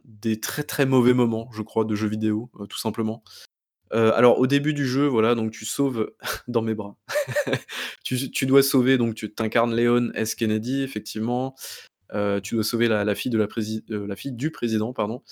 des 0.04 0.40
très, 0.40 0.62
très 0.62 0.86
mauvais 0.86 1.12
moments, 1.12 1.50
je 1.52 1.62
crois, 1.62 1.84
de 1.84 1.94
jeux 1.94 2.08
vidéo, 2.08 2.50
heu, 2.60 2.66
tout 2.66 2.78
simplement. 2.78 3.22
Heu, 3.94 4.12
alors 4.14 4.40
au 4.40 4.46
début 4.46 4.74
du 4.74 4.86
jeu, 4.86 5.06
voilà, 5.06 5.34
donc 5.34 5.52
tu 5.52 5.64
sauves 5.64 6.12
dans 6.48 6.62
mes 6.62 6.74
bras. 6.74 6.96
Tu 8.04 8.46
dois 8.46 8.62
sauver 8.62 8.98
donc 8.98 9.16
tu 9.16 9.32
tu 9.34 9.42
incarnes 9.42 9.74
Leon 9.74 10.10
S. 10.14 10.34
Kennedy 10.36 10.82
effectivement, 10.82 11.54
heu, 12.14 12.40
tu 12.42 12.54
dois 12.54 12.64
sauver 12.64 12.88
la 12.88 13.14
fille 13.14 13.30
de 13.32 13.38
la 13.38 14.16
fille 14.16 14.32
du 14.32 14.50
président, 14.50 14.92
pardon. 14.92 15.22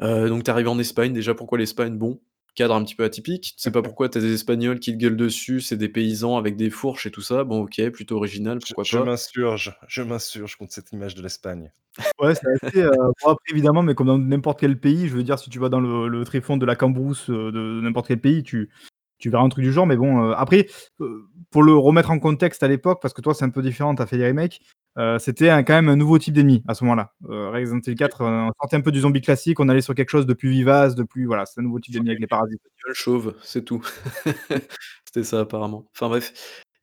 Donc 0.00 0.44
tu 0.44 0.50
arrives 0.50 0.68
en 0.68 0.78
Espagne, 0.78 1.12
déjà 1.12 1.34
pourquoi 1.34 1.58
l'Espagne? 1.58 1.98
Bon, 1.98 2.20
cadre 2.58 2.74
un 2.74 2.82
petit 2.84 2.94
peu 2.96 3.04
atypique, 3.04 3.54
tu 3.56 3.62
sais 3.62 3.70
pas 3.70 3.82
pourquoi 3.82 4.08
tu 4.08 4.18
as 4.18 4.20
des 4.20 4.34
Espagnols 4.34 4.80
qui 4.80 4.92
te 4.92 4.96
gueulent 4.98 5.16
dessus, 5.16 5.60
c'est 5.60 5.76
des 5.76 5.88
paysans 5.88 6.36
avec 6.36 6.56
des 6.56 6.70
fourches 6.70 7.06
et 7.06 7.10
tout 7.12 7.20
ça. 7.22 7.44
Bon 7.44 7.62
OK, 7.62 7.80
plutôt 7.90 8.16
original, 8.16 8.58
Je 8.60 8.66
pourquoi 8.66 8.84
je 8.84 8.98
pas. 8.98 9.04
m'insurge, 9.04 9.78
je 9.86 10.02
m'insurge 10.02 10.56
contre 10.56 10.72
cette 10.72 10.90
image 10.92 11.14
de 11.14 11.22
l'Espagne. 11.22 11.72
Ouais, 12.20 12.34
c'est 12.34 12.46
assez, 12.66 12.82
bon 12.84 13.30
après 13.30 13.44
évidemment, 13.50 13.82
mais 13.82 13.94
comme 13.94 14.06
dans 14.08 14.18
n'importe 14.18 14.60
quel 14.60 14.78
pays, 14.78 15.08
je 15.08 15.14
veux 15.14 15.22
dire 15.22 15.38
si 15.38 15.50
tu 15.50 15.58
vas 15.58 15.68
dans 15.68 15.80
le 15.80 16.08
le 16.08 16.24
tréfonds 16.24 16.56
de 16.56 16.66
la 16.66 16.76
cambrousse, 16.76 17.28
heu, 17.30 17.50
de 17.52 17.80
n'importe 17.80 18.08
quel 18.08 18.20
pays, 18.20 18.42
tu 18.42 18.70
tu 19.18 19.30
verras 19.30 19.44
un 19.44 19.48
truc 19.48 19.64
du 19.64 19.72
genre, 19.72 19.86
mais 19.86 19.96
bon, 19.96 20.30
heu, 20.30 20.34
après, 20.36 20.66
heu, 21.00 21.24
pour 21.50 21.62
le 21.62 21.74
remettre 21.76 22.10
en 22.10 22.18
contexte 22.18 22.62
à 22.62 22.68
l'époque, 22.68 23.00
parce 23.02 23.14
que 23.14 23.20
toi 23.22 23.34
c'est 23.34 23.44
un 23.44 23.50
peu 23.50 23.62
différent, 23.62 23.94
tu 23.94 24.02
as 24.02 24.06
fait 24.06 24.18
des 24.18 24.26
remakes, 24.28 24.60
heu, 24.98 25.18
c'était 25.18 25.48
quand 25.64 25.74
même 25.74 25.88
un 25.88 25.96
nouveau 25.96 26.18
type 26.18 26.34
d'ennemi 26.34 26.62
à 26.68 26.74
ce 26.74 26.84
moment-là. 26.84 27.12
Heu, 27.28 27.48
Resident 27.50 27.80
Evil 27.86 27.96
4, 27.96 28.22
heu, 28.22 28.26
on 28.26 28.50
sortait 28.60 28.76
un 28.76 28.80
peu 28.82 28.92
du 28.92 29.00
zombie 29.00 29.20
classique, 29.20 29.60
on 29.60 29.68
allait 29.68 29.80
sur 29.82 29.94
quelque 29.94 30.10
chose 30.10 30.26
de 30.26 30.34
plus 30.34 30.50
vivace, 30.50 30.94
de 30.94 31.02
plus 31.02 31.26
voilà, 31.26 31.46
c'est 31.46 31.60
un 31.60 31.64
nouveau 31.64 31.80
type 31.80 31.94
d'ennemi 31.94 32.10
avec 32.10 32.20
les 32.20 32.26
parasites. 32.26 32.60
Espagnols 32.76 32.94
chauves, 32.94 33.34
c'est 33.42 33.64
tout. 33.64 33.82
C'était 35.06 35.24
ça 35.24 35.40
apparemment. 35.40 35.88
Enfin 35.94 36.08
bref. 36.08 36.32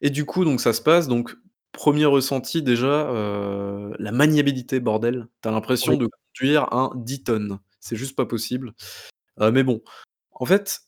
Et 0.01 0.09
du 0.09 0.25
coup, 0.25 0.45
donc 0.45 0.59
ça 0.61 0.73
se 0.73 0.81
passe, 0.81 1.07
donc 1.07 1.35
1er 1.73 2.05
ressenti 2.05 2.61
déjà, 2.63 3.05
la 3.99 4.11
maniabilité 4.11 4.79
bordel. 4.79 5.27
Tu 5.43 5.49
as 5.49 5.51
l'impression 5.51 5.93
Oui. 5.93 5.99
de 5.99 6.07
conduire 6.39 6.73
un 6.73 6.91
10 6.95 7.23
tonnes. 7.23 7.59
C'est 7.79 7.95
juste 7.95 8.15
pas 8.15 8.25
possible. 8.25 8.73
Mais 9.39 9.63
bon, 9.63 9.81
en 10.33 10.45
fait, 10.45 10.81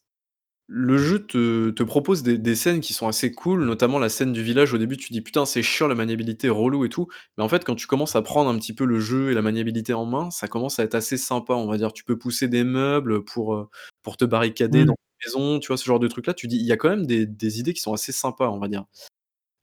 le 0.69 0.98
jeu 0.98 1.26
te 1.26 1.69
te 1.72 1.84
propose 1.84 2.23
des 2.23 2.38
des 2.38 2.56
scènes 2.56 2.81
qui 2.81 2.94
sont 2.94 3.07
assez 3.07 3.31
cool, 3.31 3.64
notamment 3.65 3.99
la 3.99 4.10
scène 4.10 4.34
du 4.34 4.44
village. 4.44 4.73
Au 4.73 4.77
début, 4.77 4.98
tu 4.98 5.14
dis: 5.14 5.22
«Putain, 5.22 5.45
c'est 5.45 5.64
chiant 5.64 5.88
la 5.88 5.95
maniabilité, 5.95 6.49
relou 6.49 6.84
et 6.85 6.89
tout». 6.89 7.07
Mais 7.38 7.44
en 7.44 7.49
fait, 7.49 7.64
quand 7.65 7.76
tu 7.76 7.88
commences 7.88 8.15
à 8.18 8.22
prendre 8.22 8.49
un 8.49 8.57
petit 8.57 8.73
peu 8.73 8.85
le 8.85 8.99
jeu 8.99 9.31
et 9.31 9.34
la 9.34 9.41
maniabilité 9.41 9.94
en 9.94 10.06
main, 10.06 10.30
ça 10.31 10.48
commence 10.49 10.80
à 10.80 10.84
être 10.84 10.95
assez 10.95 11.18
sympa, 11.18 11.53
on 11.53 11.68
va 11.68 11.77
dire. 11.77 11.94
Tu 11.94 12.03
peux 12.03 12.18
pousser 12.18 12.48
des 12.49 12.64
meubles 12.65 13.23
pour, 13.23 13.69
pour 14.03 14.18
te 14.18 14.26
barricader 14.26 14.85
dans 14.85 14.94
Mmh. 14.94 14.98
ta 15.22 15.27
maison, 15.27 15.60
tu 15.60 15.68
vois? 15.68 15.77
Ce 15.77 15.85
genre 15.85 15.99
de 15.99 16.07
trucs 16.10 16.27
là, 16.27 16.34
tu 16.34 16.48
dis 16.48 16.57
il 16.57 16.65
y 16.65 16.72
a 16.73 16.77
quand 16.77 16.89
même 16.89 17.06
des 17.07 17.26
des 17.26 17.60
idées 17.60 17.73
qui 17.73 17.81
sont 17.81 17.94
assez 17.94 18.11
sympas, 18.11 18.49
on 18.49 18.60
va 18.60 18.68
dire. 18.68 18.85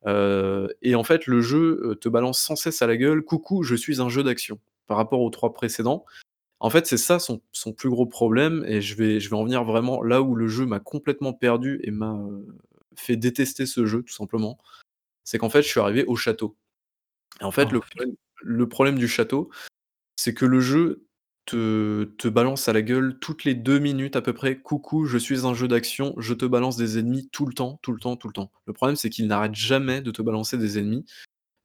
Heu 0.07 0.69
et 0.81 0.95
en 0.95 1.03
fait, 1.03 1.27
le 1.27 1.41
jeu, 1.41 1.81
heu, 1.83 1.95
te 1.95 2.09
balance 2.09 2.39
sans 2.39 2.55
cesse 2.55 2.81
à 2.81 2.87
la 2.87 2.97
gueule: 2.97 3.23
«Coucou, 3.23 3.63
je 3.63 3.75
suis 3.75 4.01
un 4.01 4.09
jeu 4.09 4.23
d'action». 4.23 4.59
Par 4.87 4.97
rapport 4.97 5.21
aux 5.21 5.29
3 5.31 5.53
précédents. 5.53 6.05
En 6.59 6.69
fait, 6.69 6.87
c'est 6.87 6.97
ça 6.97 7.19
son 7.19 7.41
son 7.51 7.73
plus 7.73 7.89
gros 7.89 8.05
problème 8.05 8.63
et 8.67 8.81
je 8.81 8.95
vais 8.95 9.19
je 9.19 9.29
vais 9.29 9.35
en 9.35 9.43
venir 9.43 9.63
vraiment 9.63 10.01
là 10.03 10.21
où 10.21 10.35
le 10.35 10.47
jeu 10.47 10.65
m'a 10.65 10.79
complètement 10.79 11.33
perdu 11.33 11.79
et 11.83 11.91
m'a, 11.91 12.13
heu, 12.13 12.47
fait 12.95 13.17
détester 13.17 13.65
ce 13.65 13.85
jeu, 13.85 14.03
tout 14.03 14.13
simplement. 14.13 14.57
C'est 15.25 15.37
qu'en 15.39 15.49
fait, 15.49 15.63
je 15.63 15.69
suis 15.69 15.79
arrivé 15.81 16.05
au 16.05 16.15
château 16.17 16.57
et 17.41 17.45
en 17.45 17.51
fait, 17.51 17.69
Oh 17.71 17.73
le 17.75 17.81
problème 17.81 18.15
le 18.43 18.69
problème 18.69 18.99
du 18.99 19.07
château, 19.07 19.49
c'est 20.17 20.33
que 20.35 20.45
le 20.45 20.61
jeu 20.61 21.07
te 21.45 22.05
te 22.19 22.27
balance 22.29 22.69
à 22.69 22.73
la 22.73 22.81
gueule 22.83 23.19
toutes 23.19 23.43
les 23.45 23.55
2 23.55 23.79
minutes 23.79 24.15
à 24.17 24.21
peu 24.23 24.33
près: 24.33 24.59
«Coucou, 24.61 25.05
je 25.05 25.17
suis 25.19 25.45
un 25.47 25.53
jeu 25.55 25.67
d'action», 25.69 26.15
je 26.19 26.33
te 26.35 26.45
balance 26.45 26.77
des 26.77 26.99
ennemis 26.99 27.29
tout 27.31 27.45
le 27.47 27.53
temps, 27.53 27.79
tout 27.83 27.91
le 27.93 27.99
temps, 27.99 28.17
tout 28.17 28.27
le 28.29 28.33
temps. 28.33 28.51
Le 28.67 28.73
problème, 28.73 28.95
c'est 28.97 29.09
qu'il 29.11 29.27
n'arrête 29.27 29.55
jamais 29.55 30.01
de 30.01 30.11
te 30.11 30.21
balancer 30.23 30.57
des 30.57 30.79
ennemis. 30.79 31.05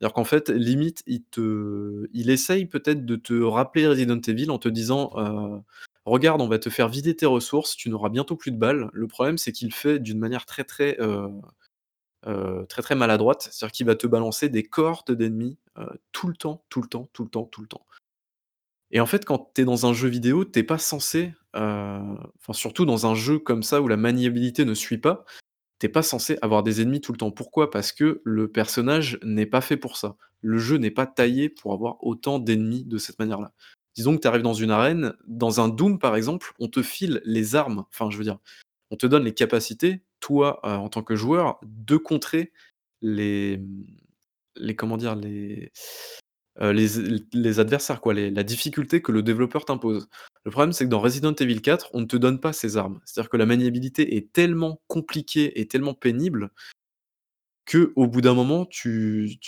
C'est-à-dire 0.01 0.14
qu'en 0.14 0.24
fait, 0.24 0.48
limite, 0.51 1.02
il 1.06 1.22
te 1.24 2.09
il 2.14 2.31
essaye 2.31 2.66
peut-être 2.66 3.05
de 3.05 3.16
te 3.16 3.35
rappeler 3.43 3.86
Resident 3.86 4.20
Evil 4.20 4.51
en 4.51 4.59
te 4.59 4.68
disant, 4.68 5.10
heu: 5.18 5.60
«Regarde, 6.06 6.40
on 6.40 6.48
va 6.48 6.59
te 6.59 6.70
faire 6.70 6.89
vider 6.89 7.14
tes 7.16 7.27
ressources, 7.27 7.77
tu 7.77 7.90
n'auras 7.90 8.09
bientôt 8.09 8.36
plus 8.36 8.51
de 8.52 8.56
balles». 8.59 8.89
Le 8.94 9.06
problème, 9.09 9.36
c'est 9.39 9.52
qu'il 9.52 9.68
le 9.68 9.74
fait 9.74 9.98
d'une 9.98 10.18
manière 10.18 10.47
très, 10.47 10.64
très, 10.64 10.97
heu 11.01 11.28
heu, 12.27 12.66
très, 12.68 12.82
très 12.82 12.94
maladroite. 12.97 13.48
C'est-à-dire 13.52 13.72
qu'il 13.72 13.86
va 13.86 13.97
te 13.97 14.06
balancer 14.06 14.48
des 14.48 14.62
cohortes 14.64 15.12
d'ennemis, 15.12 15.59
tout 16.12 16.28
le 16.28 16.35
temps, 16.36 16.64
tout 16.70 16.82
le 16.82 16.89
temps, 16.89 17.09
tout 17.12 17.24
le 17.24 17.31
temps, 17.31 17.44
tout 17.47 17.60
le 17.62 17.68
temps. 17.68 17.86
Et 18.93 19.01
en 19.01 19.06
fait, 19.06 19.24
quand 19.24 19.51
tu 19.55 19.62
es 19.62 19.64
dans 19.64 19.86
un 19.86 19.93
jeu 19.93 20.09
vidéo, 20.09 20.44
tu 20.44 20.59
es 20.59 20.62
pas 20.62 20.78
censé, 20.78 21.32
enfin 21.55 22.52
surtout 22.52 22.85
dans 22.86 23.06
un 23.06 23.14
jeu 23.14 23.39
comme 23.39 23.62
ça 23.62 23.81
où 23.82 23.89
la 23.89 23.97
maniabilité 23.97 24.64
ne 24.64 24.74
suit 24.74 24.98
pas, 24.98 25.24
tu 25.81 25.86
es 25.86 25.89
pas 25.89 26.02
censé 26.02 26.39
avoir 26.43 26.62
des 26.62 26.81
ennemis 26.82 27.01
tout 27.01 27.12
le 27.12 27.19
temps. 27.19 27.31
Pourquoi? 27.32 27.70
Parce 27.70 27.93
que 27.93 28.20
le 28.24 28.48
personnage 28.48 29.19
n'est 29.24 29.47
pas 29.47 29.61
fait 29.61 29.77
pour 29.77 29.97
ça. 29.97 30.16
Le 30.43 30.59
jeu 30.59 30.77
n'est 30.77 30.90
pas 30.90 31.07
taillé 31.07 31.48
pour 31.48 31.73
avoir 31.73 31.97
autant 32.05 32.39
d'ennemis 32.39 32.85
de 32.85 32.98
cette 32.98 33.19
manière-là. 33.19 33.52
Disons 33.97 34.16
que 34.16 34.20
tu 34.23 34.28
arrives 34.28 34.43
dans 34.43 34.55
une 34.55 34.70
arène, 34.70 35.15
dans 35.27 35.61
un 35.61 35.69
Doom 35.69 35.98
par 35.98 36.16
exemple, 36.16 36.52
on 36.61 36.69
te 36.69 36.82
file 36.82 37.20
les 37.24 37.57
armes, 37.57 37.85
enfin 37.90 38.11
je 38.11 38.16
veux 38.16 38.24
dire, 38.24 38.39
on 38.90 38.97
te 38.97 39.07
donne 39.07 39.24
les 39.24 39.35
capacités, 39.35 40.02
toi, 40.20 40.61
heu, 40.65 40.69
en 40.70 40.89
tant 40.89 41.02
que 41.02 41.16
joueur, 41.16 41.59
de 41.62 41.97
contrer 41.97 42.52
les, 43.02 43.61
les 44.57 44.77
comment 44.77 44.97
dire? 44.97 45.16
Les, 45.16 45.73
heu, 46.62 46.70
les 46.72 47.60
adversaires 47.60 48.00
quoi, 48.00 48.14
la 48.14 48.42
difficulté 48.42 49.02
que 49.02 49.12
le 49.12 49.22
développeur 49.22 49.64
t'impose. 49.64 50.08
Le 50.44 50.50
problème, 50.50 50.72
c'est 50.72 50.84
que 50.84 50.90
dans 50.90 51.00
Resident 51.00 51.34
Evil 51.34 51.60
4, 51.62 51.90
on 51.94 52.00
ne 52.00 52.06
te 52.06 52.16
donne 52.16 52.40
pas 52.40 52.52
ces 52.52 52.76
armes. 52.76 53.00
C'est-à-dire 53.04 53.30
que 53.30 53.36
la 53.36 53.46
maniabilité 53.46 54.16
est 54.16 54.32
tellement 54.32 54.80
compliquée 54.88 55.60
et 55.60 55.66
tellement 55.68 55.94
pénible 55.94 56.50
qu'au 57.70 58.06
bout 58.06 58.20
d'un 58.20 58.34
moment, 58.34 58.66
tu 58.66 59.38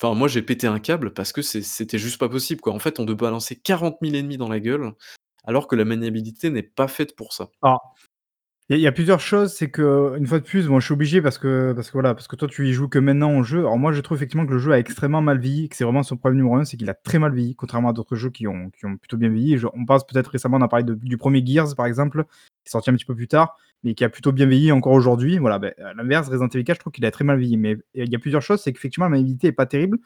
enfin 0.00 0.14
moi 0.14 0.28
j'ai 0.28 0.42
pété 0.42 0.66
un 0.66 0.78
câble 0.80 1.12
parce 1.14 1.32
que 1.32 1.42
c'était 1.42 1.98
juste 1.98 2.18
pas 2.18 2.28
possible, 2.28 2.60
quoi. 2.60 2.72
En 2.72 2.78
fait, 2.78 3.00
on 3.00 3.06
te 3.06 3.12
balancer 3.12 3.56
40 3.56 4.00
000 4.02 4.16
ennemis 4.16 4.36
dans 4.38 4.48
la 4.48 4.60
gueule, 4.60 4.92
alors 5.44 5.68
que 5.68 5.76
la 5.76 5.84
maniabilité 5.84 6.50
n'est 6.50 6.62
pas 6.62 6.88
faite 6.88 7.16
pour 7.16 7.32
ça. 7.32 7.50
Il 8.68 8.78
y 8.78 8.86
a 8.86 8.92
plusieurs 8.92 9.20
choses, 9.20 9.52
c'est 9.52 9.70
qu'une 9.70 10.26
fois 10.26 10.38
de 10.38 10.44
plus, 10.44 10.66
bon, 10.66 10.80
je 10.80 10.86
suis 10.86 10.94
obligé 10.94 11.20
parce 11.20 11.36
que 11.36 11.72
parce 11.74 11.88
que 11.88 11.92
voilà, 11.92 12.14
parce 12.14 12.26
que 12.28 12.36
toi 12.36 12.48
tu 12.48 12.66
y 12.68 12.72
joues 12.72 12.88
que 12.88 12.98
maintenant 12.98 13.36
au 13.36 13.42
jeu. 13.42 13.58
Alors 13.60 13.78
moi, 13.78 13.92
je 13.92 14.00
trouve 14.00 14.16
effectivement 14.16 14.46
que 14.46 14.52
le 14.52 14.58
jeu 14.58 14.72
a 14.72 14.78
extrêmement 14.78 15.20
mal 15.20 15.38
vieilli, 15.38 15.68
que 15.68 15.76
c'est 15.76 15.84
vraiment 15.84 16.02
son 16.02 16.16
problème 16.16 16.38
numéro 16.38 16.56
1, 16.56 16.64
c'est 16.64 16.76
qu'il 16.76 16.88
a 16.88 16.94
très 16.94 17.18
mal 17.18 17.34
vieilli, 17.34 17.54
contrairement 17.54 17.90
à 17.90 17.92
d'autres 17.92 18.16
jeux 18.16 18.30
qui 18.30 18.46
ont 18.46 18.70
qui 18.70 18.86
ont 18.86 18.96
plutôt 18.96 19.16
bien 19.16 19.28
vieilli. 19.28 19.62
On 19.74 19.84
pense 19.84 20.06
peut-être 20.06 20.28
récemment, 20.28 20.56
on 20.56 20.62
a 20.62 20.68
parlé 20.68 20.84
du 20.84 21.16
1er 21.16 21.46
Gears, 21.46 21.74
par 21.76 21.86
exemple, 21.86 22.24
qui 22.24 22.68
est 22.68 22.70
sorti 22.70 22.90
un 22.90 22.94
petit 22.94 23.04
peu 23.04 23.14
plus 23.14 23.28
tard, 23.28 23.56
mais 23.82 23.94
qui 23.94 24.04
a 24.04 24.08
plutôt 24.08 24.32
bien 24.32 24.46
vieilli 24.46 24.72
encore 24.72 24.92
aujourd'hui. 24.92 25.38
Voilà, 25.38 25.58
beh, 25.58 25.74
à 25.84 25.94
l'inverse, 25.94 26.28
Resident 26.28 26.48
Evil 26.48 26.64
4, 26.64 26.76
je 26.76 26.80
trouve 26.80 26.92
qu'il 26.92 27.04
a 27.04 27.10
très 27.10 27.24
mal 27.24 27.38
vieilli. 27.38 27.56
Mais 27.56 27.76
il 27.94 28.10
y 28.10 28.16
a 28.16 28.18
plusieurs 28.18 28.42
choses, 28.42 28.62
c'est 28.62 28.72
qu'effectivement 28.72 29.06
la 29.06 29.10
maniabilité 29.10 29.48
est 29.48 29.52
pas 29.52 29.66
terrible. 29.66 29.98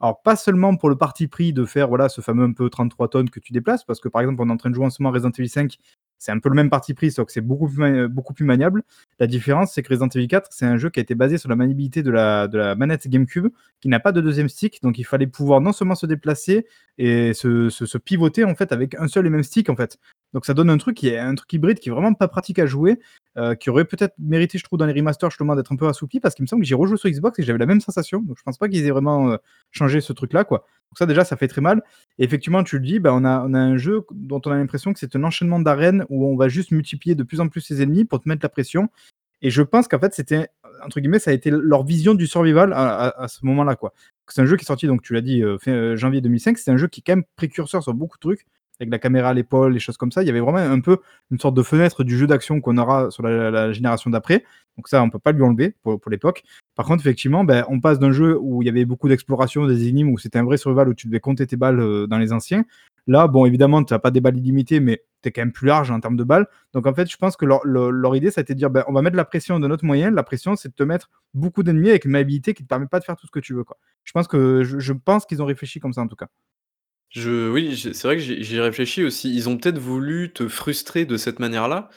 Alors 0.00 0.22
pas 0.22 0.36
seulement 0.36 0.76
pour 0.76 0.88
le 0.90 0.96
parti 0.96 1.26
pris 1.26 1.52
de 1.52 1.64
faire, 1.64 1.88
voilà, 1.88 2.08
ce 2.08 2.20
fameux 2.20 2.44
un 2.44 2.52
peu 2.52 2.70
33 2.70 3.08
tonnes 3.08 3.30
que 3.30 3.40
tu 3.40 3.52
déplaces, 3.52 3.84
parce 3.84 4.00
que 4.00 4.08
par 4.08 4.22
exemple, 4.22 4.40
on 4.42 4.48
est 4.48 4.52
en 4.52 4.56
train 4.56 4.70
de 4.70 4.74
jouer 4.74 4.86
en 4.86 4.90
ce 4.90 5.02
moment 5.02 5.12
Resident 5.12 5.32
Evil 5.36 5.48
5, 5.48 5.76
c'est 6.18 6.32
un 6.32 6.38
peu 6.38 6.48
le 6.48 6.54
même 6.54 6.70
parti 6.70 6.94
pris, 6.94 7.10
sauf 7.10 7.26
que 7.26 7.32
c'est 7.32 7.40
beaucoup 7.40 7.68
plus 7.68 8.44
maniable. 8.44 8.82
La 9.18 9.26
différence, 9.26 9.72
c'est 9.72 9.82
que 9.82 9.88
Resident 9.88 10.08
Evil 10.08 10.28
4, 10.28 10.48
c'est 10.50 10.66
un 10.66 10.76
jeu 10.76 10.90
qui 10.90 11.00
a 11.00 11.02
été 11.02 11.14
basé 11.14 11.38
sur 11.38 11.48
la 11.48 11.56
maniabilité 11.56 12.02
de 12.02 12.10
la 12.10 12.74
manette 12.76 13.08
GameCube, 13.08 13.48
qui 13.80 13.88
n'a 13.88 14.00
pas 14.00 14.12
de 14.12 14.20
2e 14.20 14.48
stick, 14.48 14.82
donc 14.82 14.98
il 14.98 15.04
fallait 15.04 15.26
pouvoir 15.26 15.60
non 15.60 15.72
seulement 15.72 15.94
se 15.94 16.06
déplacer 16.06 16.66
et 16.98 17.32
se 17.32 17.70
se 17.70 17.86
se 17.86 17.98
pivoter 17.98 18.44
en 18.44 18.54
fait 18.56 18.72
avec 18.72 18.94
un 18.96 19.06
seul 19.06 19.26
et 19.26 19.30
même 19.30 19.44
stick 19.44 19.70
en 19.70 19.76
fait. 19.76 19.98
Donc 20.34 20.44
ça 20.46 20.54
donne 20.54 20.70
un 20.70 20.78
truc 20.78 20.96
qui 20.96 21.08
est 21.08 21.18
un 21.18 21.34
truc 21.34 21.52
hybride 21.52 21.78
qui 21.78 21.88
est 21.88 21.92
vraiment 21.92 22.14
pas 22.14 22.28
pratique 22.28 22.58
à 22.58 22.66
jouer, 22.66 22.98
heu, 23.38 23.54
qui 23.54 23.70
aurait 23.70 23.84
peut-être 23.84 24.14
mérité, 24.18 24.58
je 24.58 24.64
trouve, 24.64 24.78
dans 24.78 24.86
les 24.86 24.92
remasters 24.92 25.30
justement 25.30 25.56
d'être 25.56 25.72
un 25.72 25.76
peu 25.76 25.88
assoupli, 25.88 26.20
parce 26.20 26.34
qu'il 26.34 26.42
me 26.42 26.46
semble 26.48 26.62
que 26.62 26.68
j'ai 26.68 26.74
rejoué 26.74 26.96
sur 26.98 27.08
Xbox 27.10 27.38
et 27.38 27.42
j'avais 27.42 27.58
la 27.58 27.66
même 27.66 27.80
sensation. 27.80 28.20
Donc 28.22 28.36
je 28.38 28.42
pense 28.42 28.58
pas 28.58 28.68
qu'ils 28.68 28.84
aient 28.86 28.90
vraiment, 28.90 29.32
heu, 29.32 29.38
changé 29.70 30.00
ce 30.00 30.12
truc-là, 30.12 30.44
quoi. 30.44 30.58
Donc 30.90 30.98
ça 30.98 31.06
déjà, 31.06 31.24
ça 31.24 31.36
fait 31.36 31.48
très 31.48 31.60
mal 31.60 31.82
et 32.18 32.24
effectivement, 32.24 32.62
tu 32.64 32.78
le 32.78 32.84
dis, 32.84 32.98
bah, 32.98 33.12
on 33.14 33.24
a 33.24 33.28
a 33.38 33.58
un 33.58 33.76
jeu 33.76 34.02
dont 34.12 34.40
on 34.46 34.50
a 34.50 34.56
l'impression 34.56 34.92
que 34.92 34.98
c'est 34.98 35.16
un 35.16 35.24
enchaînement 35.24 35.60
d'arènes 35.60 36.04
où 36.08 36.26
on 36.26 36.36
va 36.36 36.48
juste 36.48 36.70
multiplier 36.72 37.14
de 37.14 37.22
plus 37.22 37.40
en 37.40 37.48
plus 37.48 37.60
ses 37.60 37.82
ennemis 37.82 38.04
pour 38.04 38.20
te 38.20 38.28
mettre 38.28 38.44
la 38.44 38.48
pression 38.48 38.88
et 39.42 39.50
je 39.50 39.62
pense 39.62 39.88
qu'en 39.88 40.00
fait, 40.00 40.14
c'était 40.14 40.48
entre 40.84 41.00
ça 41.18 41.30
a 41.30 41.34
été 41.34 41.50
leur 41.50 41.84
vision 41.84 42.14
du 42.14 42.26
survival 42.26 42.72
à 42.74 43.26
ce 43.28 43.44
moment-là, 43.46 43.76
quoi. 43.76 43.92
C'est 44.28 44.42
un 44.42 44.46
jeu 44.46 44.56
qui 44.56 44.62
est 44.64 44.66
sorti, 44.66 44.86
donc 44.86 45.02
tu 45.02 45.14
l'as 45.14 45.20
dit, 45.22 45.42
heu, 45.42 45.58
fin, 45.58 45.96
janvier 45.96 46.20
2005. 46.20 46.58
C'est 46.58 46.70
un 46.70 46.76
jeu 46.76 46.86
qui 46.88 47.00
est 47.00 47.02
quand 47.06 47.16
même 47.16 47.24
précurseur 47.36 47.82
sur 47.82 47.94
beaucoup 47.94 48.16
de 48.16 48.20
trucs, 48.20 48.46
avec 48.80 48.90
la 48.90 48.98
caméra 48.98 49.30
à 49.30 49.34
l'épaule, 49.34 49.72
les 49.72 49.80
choses 49.80 49.96
comme 49.96 50.12
ça. 50.12 50.22
Il 50.22 50.26
y 50.26 50.30
avait 50.30 50.40
vraiment 50.40 50.58
un 50.58 50.80
peu 50.80 50.98
une 51.30 51.38
sorte 51.38 51.54
de 51.54 51.62
fenêtre 51.62 52.04
du 52.04 52.16
jeu 52.16 52.26
d'action 52.26 52.60
qu'on 52.60 52.78
aura 52.78 53.10
sur 53.10 53.22
la 53.22 53.72
génération 53.72 54.10
d'après. 54.10 54.44
Donc 54.76 54.86
ça, 54.88 55.02
on 55.02 55.10
peut 55.10 55.18
pas 55.18 55.32
lui 55.32 55.42
enlever 55.42 55.74
pour 55.82 56.00
l'époque. 56.08 56.44
Par 56.76 56.86
contre, 56.86 57.02
effectivement, 57.02 57.42
beh, 57.44 57.62
on 57.68 57.80
passe 57.80 57.98
d'un 57.98 58.12
jeu 58.12 58.38
où 58.40 58.62
il 58.62 58.66
y 58.66 58.68
avait 58.68 58.84
beaucoup 58.84 59.08
d'exploration, 59.08 59.66
des 59.66 59.88
énigmes, 59.88 60.10
où 60.10 60.18
c'était 60.18 60.38
un 60.38 60.44
vrai 60.44 60.56
survival, 60.56 60.88
où 60.88 60.94
tu 60.94 61.08
devais 61.08 61.18
compter 61.18 61.46
tes 61.48 61.56
balles, 61.56 61.80
heu, 61.80 62.06
dans 62.06 62.18
les 62.18 62.32
anciens. 62.32 62.64
Là, 63.08 63.26
bon, 63.26 63.44
évidemment, 63.46 63.82
tu 63.82 63.92
as 63.94 63.98
pas 63.98 64.10
des 64.12 64.20
balles 64.20 64.36
illimitées, 64.36 64.78
mais 64.80 65.02
tu 65.22 65.28
es 65.30 65.32
quand 65.32 65.40
même 65.40 65.50
plus 65.52 65.66
large 65.66 65.90
en 65.90 65.98
termes 65.98 66.16
de 66.16 66.22
balles. 66.24 66.46
Donc 66.74 66.86
en 66.86 66.94
fait, 66.94 67.10
je 67.10 67.16
pense 67.16 67.36
que 67.36 67.44
leur 67.46 68.14
idée, 68.16 68.30
ça 68.30 68.40
a 68.40 68.42
été 68.42 68.54
de 68.54 68.58
dire: 68.58 68.70
«Bah, 68.70 68.84
on 68.86 68.92
va 68.92 69.02
mettre 69.02 69.16
la 69.16 69.24
pression 69.24 69.58
de 69.58 69.66
notre 69.66 69.84
moyen. 69.84 70.10
La 70.12 70.22
pression, 70.22 70.54
c'est 70.54 70.68
de 70.68 70.74
te 70.74 70.82
mettre 70.84 71.10
beaucoup 71.34 71.62
d'ennemis 71.64 71.90
avec 71.90 72.04
une 72.04 72.12
maniabilité 72.12 72.54
qui 72.54 72.62
te 72.62 72.68
permet 72.68 72.86
pas 72.86 73.00
de 73.00 73.04
faire 73.04 73.16
tout 73.16 73.26
ce 73.26 73.32
que 73.32 73.40
tu 73.40 73.54
veux, 73.54 73.64
quoi». 73.64 73.78
Je 74.04 74.12
pense 74.12 74.28
que 74.28 74.62
je 74.62 74.92
pense 74.92 75.26
qu'ils 75.26 75.42
ont 75.42 75.46
réfléchi 75.46 75.80
comme 75.80 75.92
ça, 75.94 76.02
en 76.02 76.06
tout 76.06 76.16
cas. 76.16 76.28
Je 77.10 77.50
oui, 77.50 77.74
j'ai 77.74 77.94
c'est 77.94 78.06
vrai 78.06 78.16
que 78.16 78.22
j'y 78.22 78.42
j'y 78.44 78.56
ai 78.56 78.60
réfléchi 78.60 79.02
aussi. 79.04 79.34
Ils 79.34 79.48
ont 79.48 79.56
peut-être 79.56 79.78
voulu 79.78 80.32
te 80.32 80.46
frustrer 80.48 81.06
de 81.06 81.16
cette 81.16 81.38
manière-là. 81.38 81.88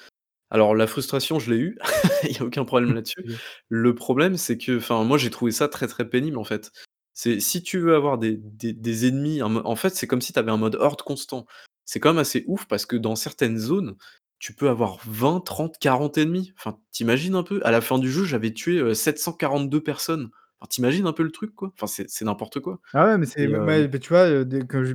Alors 0.52 0.76
la 0.76 0.88
frustration, 0.88 1.40
je 1.40 1.52
l'ai 1.52 1.60
eue, 1.60 1.80
il 2.24 2.34
y 2.34 2.40
a 2.40 2.44
aucun 2.46 2.66
problème 2.66 2.96
là-dessus. 2.96 3.26
Le 3.70 3.96
problème, 3.96 4.38
c'est 4.38 4.58
que 4.58 4.78
enfin, 4.78 5.04
moi, 5.06 5.18
j'ai 5.18 5.30
trouvé 5.32 5.52
ça 5.52 5.68
très, 5.70 5.88
très 5.88 6.10
pénible, 6.10 6.38
en 6.38 6.44
fait. 6.46 6.72
C'est 7.14 7.40
si 7.42 7.64
tu 7.64 7.80
veux 7.80 7.96
avoir 7.96 8.18
des 8.20 8.38
des 8.38 8.74
des 8.74 9.08
ennemis, 9.08 9.42
en 9.44 9.50
mo 9.50 9.62
en 9.66 9.76
fait, 9.78 9.96
c'est 9.96 10.08
comme 10.08 10.22
si 10.22 10.34
tu 10.34 10.40
avais 10.40 10.52
un 10.52 10.58
mode 10.58 10.76
horde 10.76 11.02
constant. 11.04 11.46
C'est 11.86 12.00
quand 12.00 12.10
même 12.12 12.20
assez 12.20 12.46
ouf 12.48 12.66
parce 12.68 12.86
que 12.86 12.96
dans 12.98 13.16
certaines 13.16 13.58
zones, 13.60 13.96
tu 14.40 14.54
peux 14.56 14.70
avoir 14.70 15.00
20-30-40 15.08 16.18
ennemis. 16.18 16.54
Enfin, 16.58 16.80
tu 16.94 17.04
imagines 17.04 17.36
un 17.36 17.44
peu? 17.44 17.62
À 17.66 17.72
la 17.72 17.82
fin 17.82 18.00
du 18.00 18.12
jeu, 18.12 18.26
j'avais 18.26 18.54
tué, 18.54 18.78
heu, 18.80 18.94
742 18.94 19.82
personnes. 19.84 20.32
Enfin, 20.62 20.68
tu 20.70 20.82
imagines 20.82 21.08
un 21.08 21.14
peu 21.14 21.24
le 21.24 21.32
truc, 21.32 21.56
quoi? 21.56 21.72
Enfin, 21.76 21.88
c'est 21.88 22.08
c'est 22.10 22.24
n'importe 22.24 22.60
quoi 22.60 22.80
Ah 22.94 23.08
ouais, 23.08 23.18
mais 23.18 23.26
c'est 23.26 23.44
et 23.44 23.48
mais 23.48 23.88
beh, 23.88 24.00
tu 24.00 24.10
vois, 24.10 24.44
dès 24.44 24.62
que 24.62 24.84
je 24.84 24.94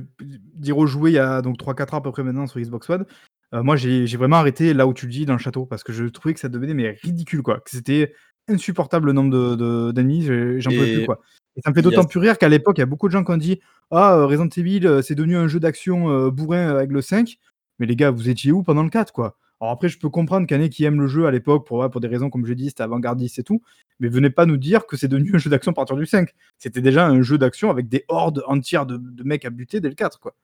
il 0.61 1.11
y 1.13 1.17
a 1.19 1.41
donc 1.41 1.57
3-4 1.57 1.93
ans 1.93 1.97
à 1.97 2.01
peu 2.01 2.11
près 2.11 2.23
maintenant 2.23 2.47
sur 2.47 2.59
Xbox 2.59 2.89
One, 2.89 3.05
moi 3.51 3.75
j'ai 3.75 4.07
j'ai 4.07 4.17
vraiment 4.17 4.37
arrêté 4.37 4.73
là 4.73 4.87
où 4.87 4.93
tu 4.93 5.05
le 5.07 5.11
dis 5.11 5.25
dans 5.25 5.33
le 5.33 5.39
château 5.39 5.65
parce 5.65 5.83
que 5.83 5.91
je 5.91 6.05
trouvais 6.05 6.33
que 6.33 6.39
ça 6.39 6.47
devenait 6.49 6.73
mais 6.73 6.91
ridicule, 7.03 7.41
quoi. 7.43 7.59
Que 7.59 7.69
c'était 7.71 8.13
insupportable 8.47 9.07
le 9.07 9.13
nombre 9.13 9.31
de 9.31 9.55
de 9.55 9.91
d'ennemis, 9.91 10.23
je 10.23 10.59
j'en 10.59 10.71
pouvais 10.73 10.87
plus, 10.87 11.01
et 11.01 11.05
quoi 11.05 11.19
et 11.57 11.61
ça 11.61 11.71
me 11.71 11.75
fait 11.75 11.81
il 11.81 11.91
y 11.91 11.95
a 11.95 12.01
d'autant 12.01 12.05
plus 12.05 12.19
rire 12.19 12.37
qu'à 12.37 12.49
l'époque, 12.49 12.77
il 12.77 12.81
y 12.81 12.83
a 12.83 12.85
beaucoup 12.85 13.07
de 13.07 13.13
gens 13.13 13.23
qui 13.23 13.31
ont 13.31 13.37
dit: 13.37 13.59
«Ah, 13.91 14.23
Resident 14.25 14.47
Evil, 14.55 14.99
c'est 15.03 15.15
devenu 15.15 15.35
un 15.37 15.47
jeu 15.47 15.59
d'action, 15.59 16.27
bourrin 16.29 16.67
avec 16.69 16.91
le 16.91 17.01
5». 17.01 17.37
Mais 17.79 17.87
les 17.87 17.95
gars, 17.95 18.11
vous 18.11 18.29
étiez 18.29 18.51
où 18.51 18.61
pendant 18.63 18.83
le 18.83 18.89
4, 18.91 19.11
quoi? 19.11 19.37
Alors 19.59 19.71
après, 19.73 19.89
je 19.89 19.97
peux 19.99 20.09
comprendre 20.09 20.45
qu'il 20.47 20.55
y 20.55 20.59
en 20.59 20.63
ait 20.63 20.69
qui 20.69 20.83
aiment 20.85 21.01
le 21.01 21.07
jeu 21.07 21.25
à 21.25 21.31
l'époque 21.31 21.65
pour, 21.65 21.89
pour 21.89 21.99
des 21.99 22.07
raisons 22.07 22.29
comme 22.29 22.45
je 22.45 22.53
dis, 22.53 22.67
c'était 22.69 22.83
avant-gardiste 22.83 23.39
et 23.39 23.43
tout, 23.43 23.61
mais 23.99 24.09
venez 24.09 24.29
pas 24.29 24.45
nous 24.45 24.57
dire 24.57 24.85
que 24.87 24.97
c'est 24.97 25.07
devenu 25.07 25.31
un 25.35 25.37
jeu 25.39 25.49
d'action 25.49 25.71
à 25.71 25.75
partir 25.75 25.95
du 25.97 26.05
5. 26.05 26.31
C'était 26.57 26.81
déjà 26.81 27.07
un 27.07 27.21
jeu 27.21 27.37
d'action 27.37 27.69
avec 27.71 27.89
des 27.89 28.05
hordes 28.07 28.43
entières 28.47 28.85
de 28.85 28.99
mecs 29.23 29.45
à 29.45 29.49
buter 29.49 29.79
dès 29.81 29.89
le 29.89 29.95
4, 29.95 30.19
quoi. 30.19 30.35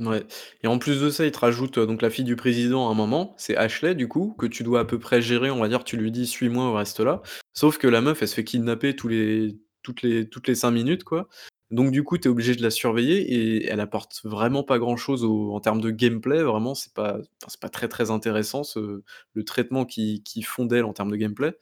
Ouais 0.00 0.26
et 0.64 0.66
en 0.66 0.78
plus 0.80 1.00
de 1.00 1.08
ça, 1.08 1.24
ils 1.24 1.30
te 1.30 1.38
rajoutent, 1.38 1.78
heu, 1.78 1.86
donc 1.86 2.02
la 2.02 2.10
fille 2.10 2.24
du 2.24 2.34
président 2.34 2.88
à 2.88 2.90
un 2.90 2.94
moment, 2.94 3.32
c'est 3.38 3.56
Ashley 3.56 3.94
du 3.94 4.08
coup, 4.08 4.34
que 4.38 4.46
tu 4.46 4.64
dois 4.64 4.80
à 4.80 4.84
peu 4.84 4.98
près 4.98 5.22
gérer, 5.22 5.50
on 5.52 5.60
va 5.60 5.68
dire, 5.68 5.84
tu 5.84 5.96
lui 5.96 6.10
dis: 6.10 6.26
«Suis-moi» 6.26 6.68
ou 6.70 6.74
«Reste 6.74 6.98
là». 6.98 7.22
Sauf 7.52 7.78
que 7.78 7.86
la 7.86 8.00
meuf, 8.00 8.20
elle 8.20 8.26
se 8.28 8.34
fait 8.34 8.42
kidnapper 8.44 8.96
tous 8.96 9.06
les 9.06 9.56
toutes 9.82 10.02
les 10.02 10.28
toutes 10.28 10.48
les 10.48 10.56
5 10.56 10.72
minutes, 10.72 11.04
quoi. 11.04 11.28
Donc 11.70 11.92
du 11.92 12.02
coup, 12.02 12.18
tu 12.18 12.26
es 12.26 12.30
obligé 12.30 12.56
de 12.56 12.62
la 12.62 12.70
surveiller 12.70 13.20
et 13.34 13.66
elle 13.66 13.78
apporte 13.80 14.20
vraiment 14.24 14.64
pas 14.64 14.78
grand-chose 14.80 15.24
en 15.24 15.60
termes 15.60 15.80
de 15.80 15.90
gameplay, 15.90 16.42
vraiment, 16.42 16.74
c'est 16.74 16.92
pas 16.92 17.18
pas 17.60 17.68
très, 17.68 17.86
très 17.88 18.10
intéressant 18.10 18.64
ce 18.64 19.02
le 19.34 19.44
traitement 19.44 19.84
qu'ils 19.84 20.22
qu'ils 20.24 20.44
font 20.44 20.64
d'elle 20.66 20.84
en 20.84 20.92
termes 20.92 21.10
de 21.12 21.16
gameplay. 21.16 21.54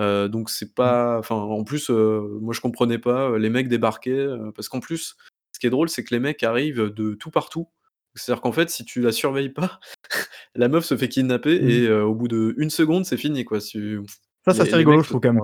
Heu, 0.00 0.28
donc 0.28 0.50
c'est 0.50 0.74
Mmh. 0.82 0.94
pas 0.96 1.18
enfin, 1.18 1.36
en 1.36 1.64
plus, 1.64 1.90
heu, 1.90 2.22
moi 2.42 2.54
je 2.54 2.60
comprenais 2.62 2.98
pas, 2.98 3.30
heu, 3.30 3.38
les 3.38 3.50
mecs 3.50 3.68
débarquaient, 3.68 4.26
parce 4.56 4.68
qu'en 4.68 4.80
plus, 4.80 5.16
ce 5.52 5.60
qui 5.60 5.66
est 5.66 5.70
drôle, 5.70 5.88
c'est 5.90 6.04
que 6.04 6.14
les 6.14 6.20
mecs 6.20 6.42
arrivent 6.44 6.84
de 6.94 7.14
tout 7.14 7.30
partout. 7.30 7.68
C'est-à-dire 8.16 8.42
qu'en 8.42 8.52
fait, 8.52 8.70
si 8.70 8.84
tu 8.84 9.00
la 9.02 9.12
surveilles 9.12 9.50
pas, 9.50 9.80
la 10.56 10.68
meuf 10.68 10.84
se 10.86 10.96
fait 10.96 11.08
kidnapper 11.10 11.54
Mmh. 11.58 11.82
et 11.84 11.90
au 11.92 12.14
bout 12.14 12.28
d'1 12.28 12.70
seconde, 12.70 13.06
c'est 13.06 13.16
fini, 13.18 13.44
quoi. 13.44 13.60
Ça, 13.60 14.66
c'est 14.66 14.76
rigolo, 14.76 15.02
mecs 15.02 15.02
je 15.02 15.08
trouve, 15.08 15.20
quand 15.20 15.32
même. 15.32 15.42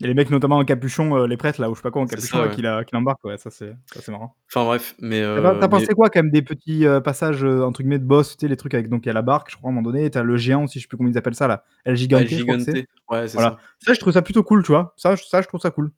Il 0.00 0.04
y 0.04 0.06
a 0.06 0.08
les 0.08 0.14
mecs 0.14 0.30
notamment 0.30 0.56
en 0.56 0.64
capuchon, 0.64 1.14
heu, 1.18 1.26
les 1.26 1.36
prêtres 1.36 1.60
là 1.60 1.68
ou 1.70 1.74
je 1.74 1.80
sais 1.80 1.82
pas 1.82 1.90
quoi 1.90 2.00
en 2.00 2.06
capuchon 2.06 2.38
ça, 2.38 2.42
là 2.42 2.48
ouais. 2.48 2.54
qui 2.54 2.62
la 2.62 2.84
qui 2.84 2.94
l'embarquent, 2.94 3.22
ouais, 3.24 3.36
ça 3.36 3.50
c'est 3.50 3.76
ça 3.92 4.00
c'est 4.00 4.10
marrant. 4.10 4.34
Enfin 4.48 4.64
bref, 4.64 4.94
mais 4.98 5.20
Tu 5.34 5.38
as 5.38 5.42
pas 5.42 5.54
tu 5.54 5.56
heu, 5.58 5.64
as 5.64 5.68
mais 5.68 5.68
pensé 5.68 5.94
quoi 5.94 6.08
quand 6.10 6.22
même 6.22 6.30
des 6.32 6.42
petits, 6.42 6.86
heu, 6.86 7.00
passages, 7.02 7.44
entre 7.44 7.82
guillemets 7.82 7.98
de 7.98 8.04
boss, 8.04 8.36
tu 8.36 8.40
sais 8.46 8.48
les 8.48 8.56
trucs 8.56 8.74
avec 8.74 8.88
donc 8.88 9.04
il 9.04 9.08
y 9.08 9.10
a 9.10 9.12
la 9.12 9.22
barque, 9.22 9.50
je 9.50 9.56
crois 9.56 9.68
à 9.68 9.72
un 9.72 9.74
moment 9.76 9.90
donné, 9.90 10.10
tu 10.10 10.16
as 10.18 10.22
le 10.22 10.36
géant 10.38 10.64
aussi, 10.64 10.78
je 10.78 10.84
sais 10.84 10.88
plus 10.88 10.96
comment 10.96 11.10
ils 11.10 11.18
appellent 11.18 11.34
ça 11.34 11.46
là, 11.48 11.64
El 11.84 11.92
El 11.92 11.96
Gigante, 11.96 12.28
je 12.28 12.42
crois 12.42 12.56
que 12.56 12.62
Gigante, 12.62 12.62
c'est. 12.62 12.86
ouais, 13.10 13.28
c'est 13.28 13.34
Voilà, 13.34 13.50
ça. 13.50 13.58
ça 13.78 13.92
je 13.94 14.00
trouve 14.00 14.12
ça 14.14 14.22
plutôt 14.22 14.42
cool, 14.42 14.62
tu 14.64 14.72
vois? 14.72 14.94
Ça 14.96 15.14
j 15.16 15.22
ça 15.28 15.42
je 15.42 15.48
trouve 15.48 15.60
ça 15.60 15.70
cool. 15.70 15.92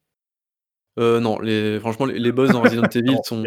Heu, 0.99 1.21
non, 1.21 1.39
les 1.39 1.81
franchement, 1.81 2.05
les 2.07 2.19
les 2.19 2.33
boss 2.33 2.51
dans 2.51 2.61
Resident 2.63 2.87
Evil 2.89 3.17
sont 3.25 3.43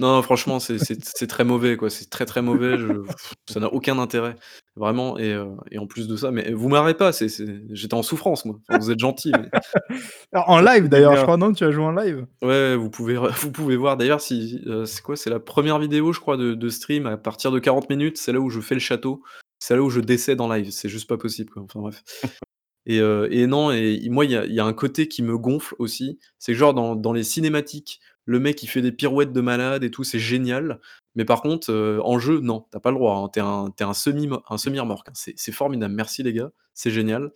non, 0.00 0.22
franchement, 0.22 0.60
c'est 0.60 0.78
c'est 0.78 0.98
c'est 1.04 1.26
très 1.26 1.44
mauvais, 1.44 1.76
quoi, 1.76 1.90
c'est 1.90 2.08
très, 2.08 2.24
très 2.24 2.40
mauvais, 2.42 2.78
je 2.78 3.02
ça 3.48 3.58
n'a 3.60 3.72
aucun 3.72 3.98
intérêt, 3.98 4.36
vraiment 4.76 5.18
et 5.18 5.32
heu 5.34 5.48
et 5.72 5.78
en 5.78 5.86
plus 5.88 6.06
de 6.06 6.16
ça 6.16 6.30
mais 6.30 6.52
vous 6.52 6.68
marrez 6.68 6.94
pas, 6.94 7.12
c'est 7.12 7.28
c'est 7.28 7.62
j'étais 7.70 7.94
en 7.94 8.02
souffrance, 8.04 8.44
moi. 8.44 8.56
Enfin, 8.68 8.78
vous 8.78 8.90
êtes 8.90 8.98
gentils, 9.00 9.34
mais 9.34 9.50
Alors 10.32 10.50
en 10.50 10.60
live 10.60 10.88
d'ailleurs, 10.88 11.16
je 11.16 11.22
crois, 11.22 11.36
non? 11.38 11.52
Tu 11.52 11.64
as 11.64 11.70
joué 11.72 11.84
en 11.84 11.92
live? 11.92 12.26
Ouais, 12.42 12.76
vous 12.76 12.90
pouvez 12.90 13.16
re 13.18 13.30
vous 13.40 13.52
pouvez 13.52 13.76
voir 13.76 13.96
d'ailleurs 13.96 14.20
si, 14.20 14.60
heu, 14.66 14.86
c'est 14.86 15.02
quoi? 15.02 15.16
C'est 15.16 15.30
la 15.30 15.40
1re 15.40 15.78
vidéo, 15.80 16.12
je 16.12 16.20
crois, 16.20 16.36
de 16.36 16.54
de 16.54 16.68
stream 16.70 17.06
à 17.06 17.16
partir 17.16 17.50
de 17.52 17.58
40 17.58 17.90
minutes, 17.90 18.18
c'est 18.18 18.32
là 18.32 18.40
où 18.40 18.50
je 18.50 18.60
fais 18.60 18.74
le 18.76 18.80
château, 18.80 19.22
c'est 19.60 19.74
là 19.76 19.82
où 19.82 19.90
je 19.90 20.00
décède 20.00 20.40
en 20.40 20.48
live, 20.52 20.70
c'est 20.70 20.88
juste 20.90 21.08
pas 21.08 21.18
possible, 21.18 21.50
quoi, 21.50 21.62
enfin 21.62 21.80
bref 21.80 22.02
et 22.86 23.00
heu 23.00 23.28
et 23.32 23.46
non 23.48 23.72
et 23.72 24.08
moi, 24.10 24.24
il 24.26 24.32
y 24.32 24.36
a 24.36 24.46
il 24.46 24.54
y 24.54 24.60
a 24.60 24.64
un 24.66 24.72
côté 24.74 25.08
qui 25.08 25.22
me 25.22 25.38
gonfle 25.38 25.74
aussi, 25.80 26.18
c'est 26.38 26.52
que 26.52 26.58
genre 26.58 26.74
dans 26.74 26.96
dans 26.96 27.12
les 27.14 27.24
cinématiques, 27.24 28.00
le 28.28 28.40
mec, 28.40 28.62
il 28.62 28.68
fait 28.68 28.82
des 28.82 28.92
pirouettes 28.92 29.32
de 29.32 29.40
malade 29.40 29.84
et 29.84 29.90
tout, 29.90 30.04
c'est 30.04 30.18
génial, 30.20 30.80
mais 31.16 31.24
par 31.24 31.42
contre, 31.42 31.72
heu, 31.72 32.00
en 32.04 32.18
jeu, 32.18 32.40
non, 32.40 32.66
tu 32.70 32.76
as 32.76 32.80
pas 32.80 32.90
le 32.90 32.96
droit, 32.98 33.16
hein, 33.16 33.30
tu 33.32 33.40
es 33.40 33.42
un 33.42 33.72
es 33.78 33.82
un 33.84 33.94
semi 33.94 34.28
un 34.50 34.58
semi-remorque, 34.58 35.08
hein, 35.08 35.12
c'est 35.14 35.34
c'est 35.38 35.52
formidable, 35.52 35.94
merci 35.94 36.22
les 36.22 36.32
gars, 36.34 36.52
c'est 36.74 36.90
génial. 36.92 37.32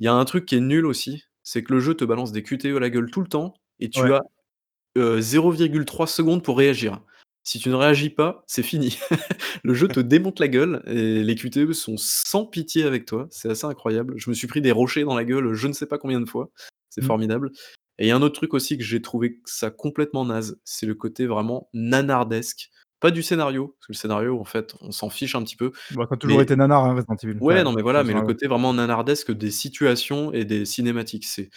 Il 0.00 0.06
y 0.06 0.08
a 0.08 0.14
un 0.14 0.24
truc 0.26 0.46
qui 0.46 0.56
est 0.56 0.60
nul 0.60 0.86
aussi, 0.86 1.24
c'est 1.44 1.62
que 1.64 1.72
le 1.74 1.80
jeu 1.80 1.94
te 1.94 2.04
balance 2.04 2.32
des 2.32 2.42
QTE 2.42 2.76
à 2.76 2.80
la 2.80 2.90
gueule 2.90 3.10
tout 3.10 3.20
le 3.22 3.28
temps 3.28 3.54
et 3.80 3.90
tu 3.90 4.00
Ouais. 4.02 4.12
as, 4.12 4.22
heu, 4.98 5.20
0,3 5.20 6.06
secondes 6.08 6.42
pour 6.44 6.58
réagir. 6.58 7.00
Si 7.44 7.58
tu 7.60 7.68
ne 7.70 7.74
réagis 7.76 8.10
pas, 8.10 8.44
c'est 8.46 8.62
fini. 8.62 8.98
Le 9.64 9.74
jeu 9.74 9.88
te 9.88 10.00
démonte 10.00 10.40
la 10.40 10.48
gueule 10.48 10.82
et 10.86 11.22
les 11.24 11.34
QTE 11.36 11.72
sont 11.74 11.96
sans 11.98 12.46
pitié 12.46 12.84
avec 12.84 13.06
toi, 13.06 13.28
c'est 13.30 13.50
assez 13.50 13.66
incroyable. 13.66 14.14
Je 14.18 14.30
me 14.30 14.34
suis 14.34 14.46
pris 14.48 14.62
des 14.62 14.72
rochers 14.72 15.04
dans 15.04 15.14
la 15.16 15.24
gueule, 15.24 15.54
je 15.54 15.68
ne 15.68 15.74
sais 15.74 15.86
pas 15.86 15.98
combien 15.98 16.20
de 16.20 16.26
fois, 16.28 16.50
c'est 16.90 17.02
Mmh. 17.02 17.06
formidable 17.06 17.50
et 17.98 18.06
il 18.06 18.08
y 18.08 18.10
a 18.12 18.16
un 18.16 18.22
autre 18.22 18.34
truc 18.36 18.54
aussi 18.54 18.78
que 18.78 18.84
j'ai 18.84 19.02
trouvé 19.02 19.40
ça 19.44 19.70
complètement 19.70 20.24
naze, 20.26 20.60
c'est 20.64 20.86
le 20.86 20.94
côté 20.94 21.26
vraiment 21.26 21.68
nanardesque. 21.74 22.70
Pas 23.00 23.10
du 23.10 23.22
scénario, 23.22 23.68
parce 23.78 23.86
que 23.88 23.92
le 23.92 23.96
scénario, 23.98 24.40
en 24.40 24.44
fait, 24.44 24.74
on 24.80 24.90
s'en 24.92 25.10
fiche 25.10 25.34
un 25.34 25.42
petit 25.44 25.56
peu, 25.56 25.72
Bah, 25.90 26.04
ça 26.08 26.14
a 26.14 26.18
toujours 26.18 26.40
mais 26.40 26.42
été 26.42 26.56
nanar, 26.56 26.84
hein, 26.84 26.94
Resident 26.94 27.16
Evil, 27.22 27.40
ouais, 27.40 27.62
non, 27.64 27.72
mais 27.72 27.82
voilà, 27.82 28.04
mais 28.04 28.14
le 28.14 28.22
côté 28.22 28.46
vraiment 28.46 28.72
nanardesque 28.74 29.32
des 29.32 29.50
situations 29.50 30.32
et 30.32 30.44
des 30.44 30.64
cinématiques, 30.64 31.24
c'est 31.26 31.50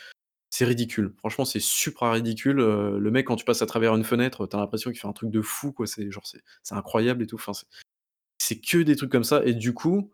c'est 0.51 0.65
ridicule. 0.65 1.14
Franchement, 1.19 1.45
c'est 1.45 1.59
supra 1.61 2.11
ridicule, 2.14 2.59
heu, 2.61 2.99
le 2.99 3.11
mec 3.11 3.27
quand 3.27 3.35
tu 3.38 3.45
passes 3.45 3.61
à 3.64 3.68
travers 3.68 3.95
une 3.95 4.05
fenêtre, 4.05 4.47
tu 4.47 4.55
as 4.55 4.59
l'impression 4.59 4.91
qu'il 4.91 4.99
fait 5.01 5.07
un 5.07 5.14
truc 5.14 5.31
de 5.31 5.41
fou 5.41 5.73
quoi, 5.73 5.88
c'est 5.88 6.11
genre 6.11 6.27
c'est 6.27 6.41
c'est 6.64 6.76
incroyable 6.76 7.23
et 7.23 7.27
tout, 7.27 7.35
enfin 7.38 7.53
c'est 7.53 7.68
c'est 8.39 8.59
que 8.61 8.80
des 8.80 8.95
trucs 8.97 9.11
comme 9.11 9.23
ça 9.26 9.43
et 9.45 9.53
du 9.55 9.73
coup, 9.73 10.11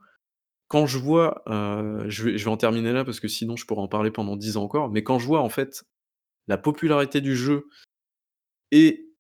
quand 0.68 0.86
je 0.88 0.98
vois, 1.00 1.44
heu, 1.50 2.06
je 2.10 2.24
vais 2.26 2.38
je 2.38 2.46
vais 2.46 2.52
en 2.52 2.58
terminer 2.58 2.94
là 2.94 3.06
parce 3.06 3.20
que 3.20 3.28
sinon 3.28 3.56
je 3.56 3.66
pourrais 3.66 3.82
en 3.82 3.88
parler 3.88 4.12
pendant 4.12 4.36
10 4.38 4.58
ans 4.58 4.64
encore, 4.64 4.90
mais 4.92 5.04
quand 5.04 5.20
je 5.20 5.28
vois 5.28 5.42
en 5.42 5.50
fait 5.50 5.84
la 6.48 6.58
popularité 6.58 7.22
du 7.22 7.36
jeu 7.36 7.68
et 8.72 9.14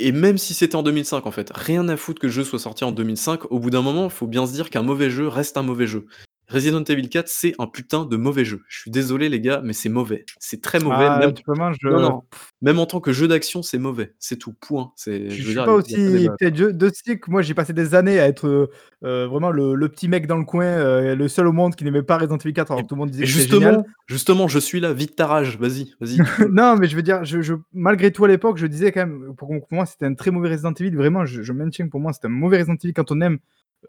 et 0.00 0.12
même 0.12 0.38
si 0.38 0.54
c'était 0.54 0.74
en 0.76 0.82
2005 0.82 1.26
en 1.26 1.30
fait, 1.30 1.52
rien 1.54 1.88
à 1.88 1.96
foutre 1.96 2.20
que 2.20 2.26
le 2.26 2.32
jeu 2.32 2.44
soit 2.44 2.58
sorti 2.58 2.84
en 2.84 2.90
2005, 2.92 3.50
au 3.52 3.60
bout 3.60 3.70
d'un 3.70 3.82
moment, 3.82 4.08
faut 4.08 4.26
bien 4.26 4.46
se 4.46 4.52
dire 4.52 4.68
qu'un 4.70 4.82
mauvais 4.82 5.08
jeu 5.10 5.28
reste 5.28 5.56
un 5.56 5.62
mauvais 5.62 5.86
jeu. 5.86 6.06
Resident 6.48 6.84
Evil 6.84 7.08
4, 7.08 7.28
c'est 7.28 7.54
un 7.58 7.66
putain 7.66 8.04
de 8.04 8.16
mauvais 8.16 8.44
jeu. 8.44 8.62
Je 8.68 8.80
suis 8.80 8.90
désolé 8.90 9.28
les 9.28 9.40
gars, 9.40 9.60
mais 9.64 9.72
c'est 9.72 9.88
mauvais. 9.88 10.24
C'est 10.38 10.60
très 10.60 10.78
mauvais, 10.78 11.06
Ah, 11.08 11.18
même 11.18 11.34
je 11.36 11.88
non, 11.88 12.00
non, 12.00 12.22
même 12.60 12.78
en 12.78 12.86
tant 12.86 13.00
que 13.00 13.12
jeu 13.12 13.28
d'action, 13.28 13.62
c'est 13.62 13.78
mauvais, 13.78 14.14
c'est 14.18 14.36
tout, 14.36 14.52
point. 14.52 14.92
C'est 14.96 15.30
je 15.30 15.42
suis 15.42 15.52
dire, 15.54 15.64
pas 15.64 15.72
aussi 15.72 15.94
peut-être 15.94 16.56
je 16.56 16.66
de 16.66 16.90
que 17.14 17.30
moi 17.30 17.42
j'ai 17.42 17.54
passé 17.54 17.72
des 17.72 17.94
années 17.94 18.20
à 18.20 18.26
être, 18.26 18.46
heu 18.46 18.68
heu, 19.04 19.24
vraiment 19.24 19.50
le 19.50 19.74
le 19.74 19.88
petit 19.88 20.08
mec 20.08 20.26
dans 20.26 20.36
le 20.36 20.44
coin, 20.44 20.66
heu, 20.66 21.14
le 21.14 21.28
seul 21.28 21.46
au 21.46 21.52
monde 21.52 21.74
qui 21.76 21.84
n'aimait 21.84 22.02
pas 22.02 22.18
Resident 22.18 22.38
Evil 22.38 22.52
4 22.52 22.72
alors 22.72 22.80
Et 22.84 22.86
tout 22.86 22.94
le 22.94 23.00
monde 23.00 23.10
disait 23.10 23.24
que 23.24 23.30
génial. 23.30 23.50
justement 23.50 23.86
justement, 24.06 24.48
je 24.48 24.58
suis 24.58 24.80
là, 24.80 24.92
vide 24.92 25.14
ta 25.14 25.26
rage, 25.26 25.58
vas-y, 25.58 25.94
vas-y. 26.00 26.18
Non, 26.52 26.76
mais 26.76 26.88
je 26.88 26.96
veux 26.96 27.02
dire, 27.02 27.24
je 27.24 27.54
malgré 27.72 28.12
tout 28.12 28.24
à 28.24 28.28
l'époque, 28.28 28.58
je 28.58 28.66
disais 28.66 28.92
quand 28.92 29.06
même, 29.06 29.34
pour 29.36 29.50
moi, 29.70 29.86
c'était 29.86 30.06
un 30.06 30.14
très 30.14 30.30
mauvais 30.30 30.50
Resident 30.50 30.72
Evil. 30.74 30.94
Vraiment, 30.94 31.24
je 31.24 31.52
maintiens 31.52 31.88
pour 31.88 32.00
moi, 32.00 32.12
c'était 32.12 32.26
un 32.26 32.30
mauvais 32.30 32.58
Resident 32.58 32.76
Evil 32.82 32.92
quand 32.92 33.10
on 33.12 33.20
aime 33.20 33.38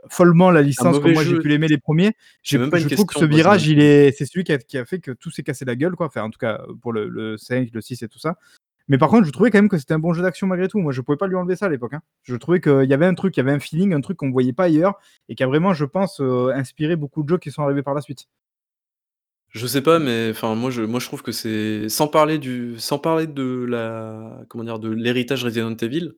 follement 0.10 0.52
la 0.52 0.62
licence 0.62 1.00
comme 1.00 1.14
moi 1.14 1.24
j'ai 1.24 1.38
pu 1.40 1.48
l'aimer 1.48 1.68
les 1.68 1.78
premiers. 1.78 2.14
J'ai 2.44 2.58
même 2.58 2.70
pas 2.70 2.80
une 2.80 2.90
je 2.90 2.96
trouve 2.96 3.06
que 3.06 3.20
ce 3.20 3.26
virage, 3.26 3.68
il 3.68 3.80
est 3.80 4.12
c'est 4.18 4.26
celui 4.26 4.44
qui 4.44 4.52
a 4.54 4.58
qui 4.58 4.78
a 4.78 4.86
fait 4.86 5.00
que 5.00 5.12
tout 5.12 5.32
s'est 5.32 5.44
cassé 5.44 5.66
la 5.66 5.76
gueule, 5.76 5.96
quoi. 5.96 6.08
Enfin, 6.08 6.24
en 6.24 6.30
tout 6.30 6.40
cas, 6.40 6.62
pour 6.82 6.94
le 6.94 7.08
le 7.10 7.38
5, 7.38 7.70
le 7.74 7.82
6 7.82 8.02
et 8.04 8.08
tout 8.08 8.20
ça. 8.20 8.38
Mais 8.88 8.98
par 8.98 9.10
contre, 9.10 9.26
je 9.26 9.32
trouvais 9.32 9.50
quand 9.52 9.58
même 9.58 9.70
que 9.70 9.78
c'était 9.80 9.96
un 9.96 10.00
bon 10.00 10.14
jeu 10.14 10.22
d'action 10.22 10.48
malgré 10.48 10.68
tout. 10.68 10.80
Moi, 10.80 10.92
je 10.92 11.02
pouvais 11.02 11.18
pas 11.18 11.28
lui 11.28 11.36
enlever 11.36 11.56
ça 11.56 11.66
à 11.66 11.70
l'époque, 11.70 11.94
hein. 11.94 12.02
Je 12.24 12.36
trouvais 12.36 12.62
qu'il 12.62 12.86
y 12.86 12.94
avait 12.94 13.08
un 13.08 13.16
truc, 13.16 13.36
il 13.36 13.40
y 13.40 13.42
avait 13.42 13.52
un 13.52 13.60
feeling, 13.60 13.94
un 13.94 14.02
truc 14.02 14.18
qu'on 14.18 14.32
voyait 14.32 14.54
pas 14.54 14.66
ailleurs 14.66 14.96
et 15.30 15.36
qui 15.36 15.44
a 15.44 15.48
vraiment, 15.48 15.74
je 15.74 15.86
pense, 15.86 16.20
heu, 16.20 16.52
inspiré 16.54 16.96
beaucoup 16.96 17.24
de 17.24 17.30
jeux 17.30 17.38
qui 17.40 17.52
sont 17.52 17.64
arrivés 17.64 17.84
par 17.84 17.96
la 17.96 18.02
suite. 18.02 18.28
Je 19.50 19.68
sais 19.68 19.82
pas, 19.82 20.00
mais 20.00 20.32
enfin 20.32 20.54
moi 20.54 20.70
je 20.70 20.82
moi 20.82 21.00
je 21.00 21.06
trouve 21.06 21.24
que 21.24 21.32
c'est 21.32 21.88
sans 21.88 22.10
parler 22.10 22.40
du 22.40 22.78
sans 22.78 23.00
parler 23.00 23.26
de 23.26 23.66
la 23.68 24.44
comment 24.50 24.66
dire? 24.66 24.80
De 24.80 24.90
l'héritage 24.90 25.46
Resident 25.46 25.74
Evil, 25.78 26.12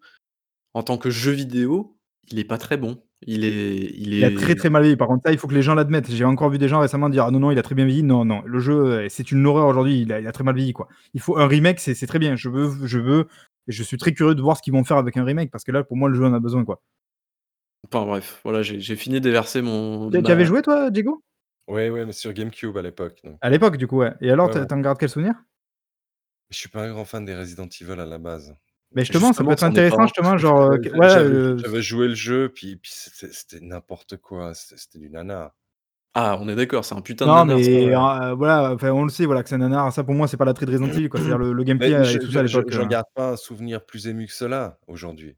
en 0.74 0.84
tant 0.84 0.98
que 0.98 1.12
jeu 1.12 1.34
vidéo, 1.34 1.98
il 2.32 2.40
est 2.40 2.44
pas 2.46 2.58
très 2.58 2.78
bon. 2.78 3.04
Il 3.26 3.44
est 3.46 3.76
il 3.98 4.14
Il 4.14 4.24
a 4.24 4.32
très, 4.32 4.54
est 4.54 4.56
très 4.56 4.70
mal 4.70 4.84
vieilli. 4.84 4.96
Par 4.98 5.08
contre, 5.08 5.24
ça, 5.26 5.32
il 5.32 5.38
faut 5.40 5.48
que 5.48 5.54
les 5.54 5.62
gens 5.64 5.74
l'admettent. 5.76 6.10
J'ai 6.12 6.24
encore 6.26 6.50
vu 6.50 6.58
des 6.60 6.68
gens 6.68 6.80
récemment 6.80 7.10
dire: 7.10 7.26
«Ah 7.26 7.32
non, 7.32 7.40
non, 7.40 7.52
il 7.52 7.58
a 7.58 7.64
très 7.64 7.74
bien 7.76 7.86
vieilli». 7.86 8.04
Non, 8.04 8.26
non, 8.26 8.42
le 8.46 8.60
jeu, 8.60 9.06
heu, 9.06 9.10
c'est 9.10 9.32
une 9.32 9.46
horreur 9.48 9.68
aujourd'hui. 9.68 10.02
Il 10.02 10.14
a 10.14 10.20
il 10.20 10.28
a 10.28 10.32
très 10.32 10.44
mal 10.44 10.56
vieilli, 10.56 10.74
quoi. 10.74 10.88
Il 11.14 11.22
faut 11.22 11.38
un 11.38 11.48
remake, 11.48 11.80
c'est 11.80 11.96
c'est 11.96 12.08
très 12.08 12.20
bien. 12.20 12.36
Je 12.36 12.50
veux 12.50 12.86
je 12.88 13.00
veux 13.00 13.28
et 13.68 13.72
je 13.72 13.84
suis 13.84 13.98
très 13.98 14.14
curieux 14.14 14.36
de 14.36 14.42
voir 14.42 14.58
ce 14.58 14.62
qu'ils 14.62 14.74
vont 14.74 14.84
faire 14.84 14.98
avec 14.98 15.18
un 15.18 15.24
remake 15.26 15.52
parce 15.52 15.64
que 15.64 15.72
là, 15.72 15.84
pour 15.84 15.98
moi, 15.98 16.10
le 16.10 16.16
jeu 16.16 16.26
en 16.26 16.34
a 16.34 16.40
besoin, 16.40 16.64
quoi. 16.64 16.82
enfin 17.86 18.06
bref, 18.06 18.40
voilà, 18.44 18.62
j'ai 18.62 18.80
j'ai 18.80 18.96
fini 18.96 19.16
de 19.16 19.20
déverser 19.20 19.62
mon 19.62 20.10
Tu 20.12 20.32
avais 20.32 20.46
joué 20.46 20.62
toi, 20.62 20.90
Diego? 20.92 21.24
Ouais, 21.68 21.90
ouais, 21.90 22.06
mais 22.06 22.14
sur 22.14 22.34
GameCube 22.34 22.78
à 22.78 22.82
l'époque, 22.82 23.20
donc 23.24 23.42
À 23.42 23.50
l'époque, 23.50 23.78
du 23.78 23.88
coup, 23.88 23.98
ouais. 23.98 24.14
Et 24.22 24.32
alors, 24.32 24.48
ouais, 24.48 24.54
tu 24.54 24.60
ouais. 24.60 24.68
tu 24.68 24.74
en 24.74 24.80
gardes 24.80 24.98
quel 25.00 25.10
souvenir? 25.10 25.34
Je 26.50 26.58
suis 26.58 26.68
pas 26.68 26.84
un 26.84 26.90
grand 26.92 27.06
fan 27.06 27.24
des 27.24 27.36
Resident 27.36 27.70
Evil 27.80 28.00
à 28.02 28.06
la 28.06 28.18
base. 28.18 28.54
Beh, 28.96 29.04
justement, 29.04 29.34
ça 29.34 29.44
peut 29.44 29.52
justement, 29.52 29.54
être 29.54 29.64
intéressant, 29.64 30.04
justement, 30.08 30.38
genre, 30.38 30.72
j'a 30.82 30.92
ouais, 30.94 31.08
j'avais 31.08 31.30
heu, 31.30 31.64
j'avais 31.64 31.82
joué 31.82 32.08
le 32.08 32.16
jeu, 32.16 32.50
puis 32.54 32.78
puis 32.78 32.92
c'était 32.94 33.60
n'importe 33.62 34.18
quoi, 34.18 34.54
c'était 34.54 35.00
du 35.00 35.10
nanar. 35.10 35.56
Ah, 36.16 36.38
on 36.42 36.50
est 36.50 36.56
d'accord, 36.56 36.86
c'est 36.86 36.96
un 36.96 37.02
putain 37.02 37.30
de 37.30 37.34
non, 37.34 37.46
nanar 37.46 37.60
mais 37.60 37.94
heu, 37.96 38.34
voilà, 38.36 38.74
enfin, 38.74 38.92
on 38.92 39.04
le 39.04 39.10
sait, 39.10 39.26
voilà, 39.26 39.42
que 39.44 39.50
c'est 39.50 39.56
un 39.56 39.58
nanar. 39.60 39.92
Ça, 39.92 40.04
pour 40.04 40.14
moi, 40.14 40.28
c'est 40.28 40.38
pas 40.38 40.46
l'attrait 40.46 40.66
de 40.66 40.72
Resident 40.72 40.92
Evil, 40.92 41.10
quoi. 41.10 41.20
C'est-à-dire 41.20 41.40
le 41.40 41.52
le 41.54 41.64
Mais 41.80 41.94
gameplay, 41.94 41.94
je 42.02 42.18
et 42.18 42.20
tout 42.20 42.32
ça 42.32 42.40
à 42.42 42.44
je 42.46 42.62
je 42.68 42.82
l'époque, 42.82 42.84
garde 42.84 43.06
pas 43.14 43.32
un 43.34 43.38
souvenir 43.38 43.86
plus 43.86 44.08
ému 44.08 44.28
que 44.28 44.34
cela, 44.34 44.80
aujourd'hui. 44.88 45.38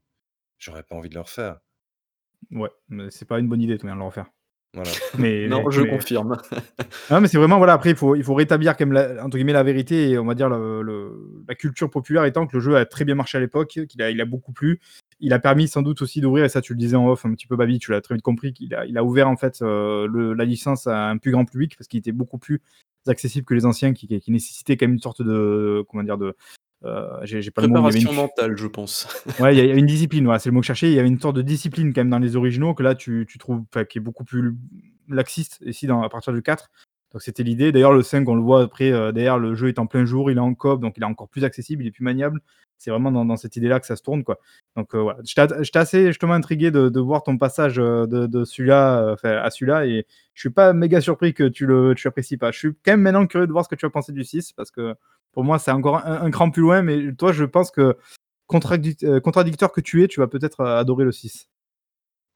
J'aurais 0.58 0.84
pas 0.84 0.96
envie 0.96 1.10
de 1.10 1.14
le 1.16 1.22
refaire. 1.22 1.60
ouais, 2.52 2.70
mais 2.88 3.10
c'est 3.10 3.24
pas 3.26 3.38
une 3.40 3.48
bonne 3.48 3.60
idée, 3.62 3.76
de 3.76 3.82
de 3.82 3.88
le 3.92 4.02
refaire. 4.02 4.30
Voilà. 4.74 4.90
Mais 5.18 5.48
Non, 5.48 5.64
mais 5.64 5.72
je 5.72 5.80
mais 5.80 5.90
confirme. 5.90 6.36
Non, 7.10 7.20
mais 7.20 7.26
c'est 7.26 7.38
vraiment 7.38 7.58
voilà, 7.58 7.72
après 7.72 7.90
il 7.90 7.96
faut 7.96 8.14
il 8.14 8.22
faut 8.22 8.34
rétablir 8.34 8.76
quand 8.76 8.86
même 8.86 8.92
la 8.92 9.24
entre 9.24 9.36
guillemets 9.36 9.52
«la 9.52 9.64
vérité» 9.64 10.10
et 10.10 10.18
on 10.18 10.24
va 10.24 10.34
dire 10.34 10.48
le 10.48 10.82
le 10.82 11.42
la 11.48 11.56
culture 11.56 11.90
populaire 11.90 12.24
étant 12.24 12.46
que 12.46 12.56
le 12.56 12.62
jeu 12.62 12.76
a 12.76 12.86
très 12.86 13.04
bien 13.04 13.16
marché 13.16 13.36
à 13.36 13.40
l'époque, 13.40 13.80
qu'il 13.88 14.02
a 14.02 14.10
il 14.10 14.20
a 14.20 14.24
beaucoup 14.24 14.52
plu. 14.52 14.80
Il 15.18 15.32
a 15.32 15.40
permis 15.40 15.66
sans 15.66 15.82
doute 15.82 16.00
aussi 16.02 16.20
d'ouvrir 16.20 16.44
et 16.44 16.48
ça 16.48 16.60
tu 16.60 16.72
le 16.72 16.78
disais 16.78 16.96
en 16.96 17.08
off 17.08 17.26
un 17.26 17.34
petit 17.34 17.48
peu 17.48 17.56
Babi, 17.56 17.80
tu 17.80 17.90
l'as 17.90 18.00
très 18.00 18.14
vite 18.14 18.22
compris 18.22 18.52
qu'il 18.52 18.72
a 18.74 18.86
il 18.86 18.96
a 18.96 19.02
ouvert 19.02 19.28
en 19.28 19.36
fait, 19.36 19.60
le 19.60 20.34
la 20.34 20.44
licence 20.44 20.86
à 20.86 21.08
un 21.08 21.18
plus 21.18 21.32
grand 21.32 21.44
public 21.44 21.76
parce 21.76 21.88
qu'il 21.88 21.98
était 21.98 22.12
beaucoup 22.12 22.38
plus 22.38 22.60
accessible 23.08 23.44
que 23.46 23.54
les 23.54 23.66
anciens 23.66 23.92
qui 23.92 24.06
qui 24.06 24.30
nécessitaient 24.30 24.76
quand 24.76 24.86
même 24.86 24.94
une 24.94 25.00
sorte 25.00 25.22
de 25.22 25.84
comment 25.88 26.04
dire? 26.04 26.16
De, 26.16 26.36
j'ai 27.22 27.42
j'ai 27.42 27.50
pas 27.50 27.62
le 27.62 27.68
mot, 27.68 27.74
Préparation 27.74 28.12
mentale, 28.12 28.56
je 28.56 28.66
pense. 28.66 29.06
Ouais, 29.40 29.54
il 29.54 29.58
y 29.58 29.60
a 29.60 29.64
il 29.64 29.70
y 29.70 29.72
a 29.72 29.76
une 29.76 29.86
discipline, 29.86 30.24
voilà, 30.24 30.38
c'est 30.38 30.48
le 30.48 30.54
mot 30.54 30.60
que 30.60 30.64
je 30.64 30.68
cherchais. 30.68 30.90
Il 30.90 30.94
y 30.94 30.98
avait 30.98 31.08
une 31.08 31.20
sorte 31.20 31.36
de 31.36 31.42
discipline 31.42 31.92
quand 31.92 32.00
même 32.00 32.10
dans 32.10 32.18
les 32.18 32.36
originaux 32.36 32.74
que 32.74 32.82
là 32.82 32.94
tu 32.94 33.26
tu 33.28 33.38
trouves 33.38 33.64
qui 33.88 33.98
est 33.98 34.00
beaucoup 34.00 34.24
plus 34.24 34.56
laxiste 35.08 35.58
ici 35.64 35.86
dans 35.86 36.02
à 36.02 36.08
partir 36.08 36.32
du 36.32 36.42
4. 36.42 36.70
Donc 37.12 37.22
c'était 37.22 37.42
l'idée. 37.42 37.72
D'ailleurs 37.72 37.92
le 37.92 38.02
5 38.02 38.28
on 38.28 38.34
le 38.36 38.42
voit 38.42 38.62
après, 38.62 38.90
heu, 38.92 39.12
derrière 39.12 39.38
le 39.38 39.54
jeu 39.54 39.68
est 39.68 39.78
en 39.78 39.86
plein 39.86 40.04
jour, 40.04 40.30
il 40.30 40.36
est 40.36 40.40
en 40.40 40.54
coop, 40.54 40.80
donc 40.80 40.94
il 40.96 41.02
est 41.02 41.06
encore 41.06 41.28
plus 41.28 41.44
accessible, 41.44 41.82
il 41.84 41.88
est 41.88 41.90
plus 41.90 42.04
maniable. 42.04 42.40
C'est 42.78 42.90
vraiment 42.90 43.12
dans 43.12 43.36
cette 43.36 43.56
idée-là 43.56 43.78
que 43.80 43.86
ça 43.86 43.96
se 43.96 44.02
tourne, 44.02 44.24
quoi. 44.24 44.38
Donc 44.76 44.94
heu, 44.94 45.00
voilà, 45.00 45.18
j'étais 45.24 45.78
assez 45.78 46.06
justement 46.08 46.32
intrigué 46.34 46.70
de 46.70 47.00
voir 47.00 47.22
ton 47.22 47.36
passage, 47.36 47.78
heu, 47.78 48.06
de 48.06 48.44
celui-là, 48.44 49.12
enfin 49.12 49.30
à 49.42 49.50
celui-là 49.50 49.86
et 49.86 50.06
je 50.34 50.40
suis 50.40 50.50
pas 50.50 50.72
méga 50.72 51.00
surpris 51.00 51.34
que 51.34 51.44
tu 51.48 51.66
le 51.66 51.94
tu 51.96 52.06
apprécies 52.08 52.36
pas. 52.38 52.50
Je 52.52 52.58
suis 52.58 52.68
quand 52.84 52.92
même 52.92 53.02
maintenant 53.02 53.26
curieux 53.26 53.46
de 53.46 53.52
voir 53.52 53.64
ce 53.64 53.68
que 53.70 53.74
tu 53.74 53.86
vas 53.86 53.90
penser 53.90 54.12
du 54.12 54.24
6 54.24 54.52
parce 54.52 54.70
que 54.70 54.94
pour 55.32 55.44
moi 55.44 55.58
c'est 55.58 55.72
encore 55.72 55.98
un 56.06 56.22
un 56.22 56.30
cran 56.30 56.50
plus 56.50 56.62
loin, 56.62 56.82
mais 56.82 57.12
toi 57.14 57.32
je 57.32 57.44
pense 57.44 57.70
que 57.70 57.96
contradicteur 58.48 59.72
que 59.72 59.80
tu 59.82 60.04
es, 60.04 60.08
tu 60.08 60.20
vas 60.20 60.28
peut-être, 60.28 60.64
adorer 60.64 61.04
le 61.04 61.12
6. 61.12 61.49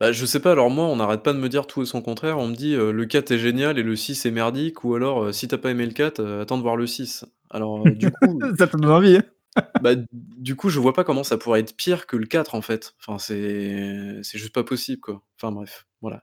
Bah, 0.05 0.12
je 0.12 0.26
sais 0.26 0.39
pas, 0.40 0.52
alors 0.52 0.68
moi, 0.68 0.85
on 0.85 0.97
n'arrête 0.97 1.22
pas 1.22 1.32
de 1.32 1.39
me 1.39 1.48
dire 1.48 1.66
tout 1.66 1.81
et 1.81 1.86
son 1.86 2.02
contraire. 2.02 2.36
On 2.39 2.47
me 2.48 2.55
dit, 2.55 2.74
heu: 2.74 2.93
«Le 2.93 3.06
4 3.06 3.31
est 3.31 3.39
génial 3.39 3.78
et 3.78 3.82
le 3.82 3.97
6 3.97 4.26
est 4.26 4.31
merdique» 4.31 4.85
ou 4.85 4.94
alors, 4.94 5.24
heu: 5.24 5.32
«Si 5.32 5.48
tu 5.48 5.55
as 5.55 5.59
pas 5.59 5.70
aimé 5.70 5.86
le 5.86 5.93
4, 5.94 6.20
heu, 6.20 6.40
attends 6.43 6.59
de 6.59 6.62
voir 6.62 6.76
le 6.76 6.86
6». 6.86 7.24
Alors, 7.48 7.94
du 7.94 8.12
coup 8.12 8.51
Ça 8.59 8.66
te 8.66 8.76
donne 8.76 8.90
envie, 8.90 9.16
hein? 9.16 9.22
bah, 9.81 9.93
du 10.12 10.56
coup, 10.56 10.68
je 10.68 10.78
vois 10.81 10.93
pas 10.93 11.05
comment 11.05 11.24
ça 11.24 11.39
pourrait 11.39 11.60
être 11.60 11.76
pire 11.76 12.06
que 12.06 12.16
le 12.16 12.26
4 12.26 12.55
en 12.55 12.62
fait. 12.62 12.94
Enfin, 13.01 13.18
c'est 13.18 14.20
c'est 14.22 14.39
juste 14.39 14.55
pas 14.55 14.64
possible, 14.64 15.01
quoi. 15.01 15.22
Enfin 15.40 15.52
bref, 15.52 15.86
voilà. 16.01 16.22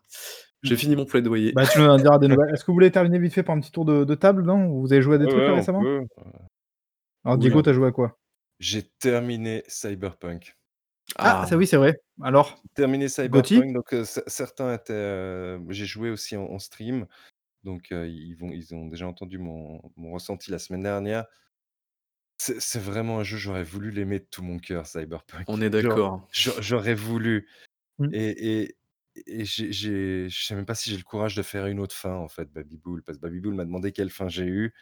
J'ai 0.63 0.77
fini 0.77 0.95
mon 0.95 1.05
plaidoyer. 1.05 1.53
Bah, 1.53 1.65
tu 1.67 1.79
nous 1.79 1.85
en 1.85 1.97
diras 1.97 2.17
des 2.19 2.27
nouvelles. 2.29 2.53
Est-ce 2.53 2.63
que 2.63 2.67
vous 2.67 2.73
voulez 2.75 2.91
terminer 2.91 3.19
vite 3.19 3.33
fait 3.33 3.43
par 3.43 3.55
un 3.55 3.59
petit 3.61 3.71
tour 3.71 3.85
de 3.85 4.03
de 4.05 4.15
table, 4.15 4.43
non? 4.43 4.79
Vous 4.79 4.91
avez 4.93 5.01
joué 5.01 5.15
à 5.15 5.17
des 5.17 5.25
Ouais, 5.25 5.31
trucs 5.31 5.45
ouais, 5.45 5.47
là 5.47 5.53
on 5.53 5.55
récemment? 5.55 5.83
peut, 5.83 6.01
Alors 7.25 7.37
oui, 7.37 7.39
Diego, 7.39 7.61
on 7.61 7.63
tu 7.63 7.69
as 7.69 7.73
joué 7.73 7.87
à 7.87 7.91
quoi? 7.91 8.19
j'ai 8.59 8.83
terminé 8.99 9.63
Cyberpunk. 9.67 10.57
Ah, 11.23 11.39
ça 11.45 11.55
Ah! 11.55 11.57
oui, 11.57 11.67
c'est 11.67 11.77
vrai. 11.77 12.01
Alors? 12.21 12.63
Terminé 12.75 13.09
GOTY? 13.23 13.63
Cyberpunk, 13.63 13.73
donc 13.73 13.93
heu, 13.93 14.05
cer 14.05 14.23
certains 14.27 14.73
étaient, 14.73 14.93
heu 14.93 15.65
j'ai 15.69 15.85
joué 15.85 16.09
aussi 16.09 16.37
en 16.37 16.43
en 16.45 16.59
stream, 16.59 17.07
donc 17.63 17.91
heu, 17.93 18.07
ils 18.09 18.35
vont 18.35 18.51
ils 18.51 18.75
ont 18.75 18.87
déjà 18.87 19.07
entendu 19.07 19.39
mon 19.39 19.81
mon 19.97 20.13
ressenti 20.13 20.51
la 20.51 20.59
semaine 20.59 20.83
dernière. 20.83 21.25
C'est 22.39 22.59
c'est 22.59 22.79
vraiment 22.79 23.19
un 23.19 23.23
jeu, 23.23 23.37
j'aurais 23.37 23.63
voulu 23.63 23.91
l'aimer 23.91 24.19
de 24.19 24.25
tout 24.25 24.41
mon 24.43 24.57
cœur, 24.59 24.87
On 25.47 25.59
Cyberpunk. 25.59 25.61
est 25.61 25.69
Genre, 25.69 25.69
d'accord. 25.69 26.31
j'au 26.31 26.53
j'aurais 26.61 26.95
voulu 26.95 27.47
Mmh. 27.99 28.11
et 28.11 28.61
et 28.63 28.77
et 29.27 29.45
j'ai 29.45 29.71
j'ai 29.73 30.29
je 30.29 30.45
sais 30.45 30.55
même 30.55 30.65
pas 30.65 30.75
si 30.75 30.91
j'ai 30.91 30.97
le 30.97 31.03
courage 31.03 31.35
de 31.35 31.43
faire 31.43 31.67
une 31.67 31.79
autre 31.81 31.95
fin, 31.95 32.15
en 32.15 32.29
fait, 32.29 32.45
Baby-Boule, 32.51 33.03
parce 33.03 33.17
que 33.19 33.23
Baby-Boule 33.23 33.55
m'a 33.55 33.65
demandé 33.65 33.91
quelle 33.93 34.11
fin 34.11 34.29
j'ai 34.29 34.45
eu. 34.45 34.73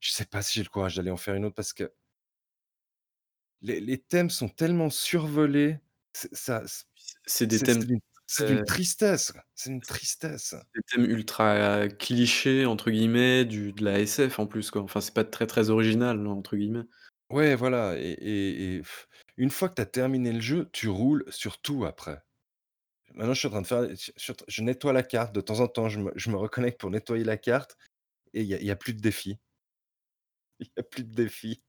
Je 0.00 0.10
sais 0.12 0.26
pas 0.26 0.42
si 0.42 0.54
j'ai 0.60 0.64
le 0.64 0.70
courage 0.70 0.96
d'aller 0.96 1.10
en 1.12 1.16
faire 1.18 1.34
une 1.36 1.44
autre 1.46 1.56
parce 1.56 1.72
que 1.74 1.92
les 3.62 3.80
les 3.80 3.98
thèmes 3.98 4.30
sont 4.30 4.48
tellement 4.48 4.90
survolés, 4.90 5.78
c'est 6.12 6.34
ça 6.34 6.62
c'est 7.26 7.46
des 7.46 7.62
thèmes 7.62 7.84
c'est 8.26 8.44
d'une 8.46 8.60
très 8.60 8.62
tristesse, 8.64 9.32
c'est 9.54 9.70
une 9.70 9.80
tristesse. 9.82 10.54
des 10.74 10.82
thèmes 10.82 11.04
ultra 11.04 11.88
«clichés» 11.88 12.64
entre 12.66 12.90
guillemets, 12.90 13.44
du 13.44 13.72
de 13.72 13.84
la 13.84 13.98
SF 14.00 14.38
en 14.38 14.46
plus, 14.46 14.70
quoi. 14.70 14.82
Enfin, 14.82 15.00
c'est 15.00 15.14
pas 15.14 15.24
très, 15.24 15.46
très 15.46 15.68
«original» 15.70 16.26
entre 16.26 16.56
guillemets. 16.56 16.84
Ouais, 17.30 17.54
voilà 17.54 17.96
et 17.98 18.10
et 18.12 18.74
et 18.76 18.78
pff, 18.80 19.08
une 19.38 19.50
fois 19.50 19.68
que 19.70 19.74
tu 19.74 19.80
as 19.82 19.86
terminé 19.86 20.32
le 20.32 20.40
jeu, 20.40 20.68
tu 20.72 20.88
roules 20.88 21.24
sur 21.30 21.60
tout 21.62 21.84
après. 21.86 22.22
Maintenant, 23.14 23.34
je 23.34 23.40
suis 23.40 23.48
en 23.48 23.52
train 23.52 23.62
de 23.62 23.68
faire 23.68 23.88
je 24.48 24.62
nettoie 24.62 24.92
la 24.94 25.02
carte, 25.04 25.34
de 25.34 25.40
temps 25.42 25.60
en 25.60 25.68
temps, 25.68 25.88
je 25.90 26.00
me 26.00 26.12
je 26.16 26.30
me 26.30 26.36
reconnecte 26.36 26.80
pour 26.80 26.90
nettoyer 26.90 27.24
la 27.24 27.38
carte 27.38 27.76
et 28.34 28.42
il 28.42 28.48
y 28.48 28.54
a 28.54 28.60
il 28.60 28.66
y 28.66 28.70
a 28.72 28.76
plus 28.76 28.94
de 28.94 29.00
défis. 29.00 29.38
Il 30.60 30.66
y 30.76 30.80
a 30.80 30.82
plus 30.82 31.04
de 31.04 31.14
défis. 31.14 31.62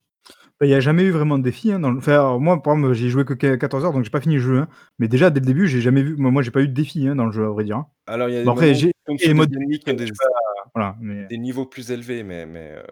Bah, 0.60 0.66
il 0.68 0.70
y 0.70 0.74
a 0.74 0.80
jamais 0.80 1.04
eu 1.04 1.12
vraiment 1.12 1.38
de 1.38 1.44
défi, 1.44 1.72
hein, 1.72 1.80
dans 1.80 1.92
le 1.92 1.98
enfin, 1.98 2.14
alors 2.14 2.40
moi, 2.40 2.62
par 2.62 2.74
exemple, 2.76 2.94
j'y 2.94 3.08
ai 3.08 3.10
joué 3.10 3.26
que 3.26 3.34
qu 3.34 3.58
14 3.58 3.86
heures, 3.86 3.94
donc 3.94 4.04
j'ai 4.04 4.10
pas 4.10 4.22
fini 4.22 4.36
le 4.36 4.42
jeu, 4.42 4.60
hein. 4.60 4.68
Mais 5.00 5.08
déjà, 5.08 5.30
dès 5.30 5.40
le 5.40 5.46
début, 5.46 5.68
j'ai 5.68 5.82
jamais 5.82 6.04
vu 6.04 6.16
moi 6.18 6.32
moi, 6.32 6.42
j'ai 6.42 6.52
pas 6.52 6.62
eu 6.62 6.68
de 6.68 6.74
défi, 6.74 7.08
hein, 7.08 7.16
dans 7.16 7.26
le 7.26 7.32
jeu, 7.32 7.44
à 7.46 7.50
vrai 7.50 7.64
dire, 7.64 7.78
hein. 7.78 7.88
Alors, 8.08 8.30
il 8.30 8.34
y 8.36 8.38
a 8.38 8.44
des 8.44 8.46
Bon 8.46 8.52
après, 8.52 8.74
moments 8.74 8.76
j'ai 8.76 8.94
les 9.20 9.34
des 9.34 9.34
modes 9.34 9.52
ennemis 9.56 9.80
qui 9.80 9.90
ont 9.90 9.94
des 9.94 10.12
voilà, 10.76 10.98
mais 11.02 11.30
des 11.30 11.38
niveaux 11.38 11.66
plus 11.66 11.92
élevés, 11.92 12.24
mais 12.24 12.46
mais 12.46 12.72
heu, 12.78 12.84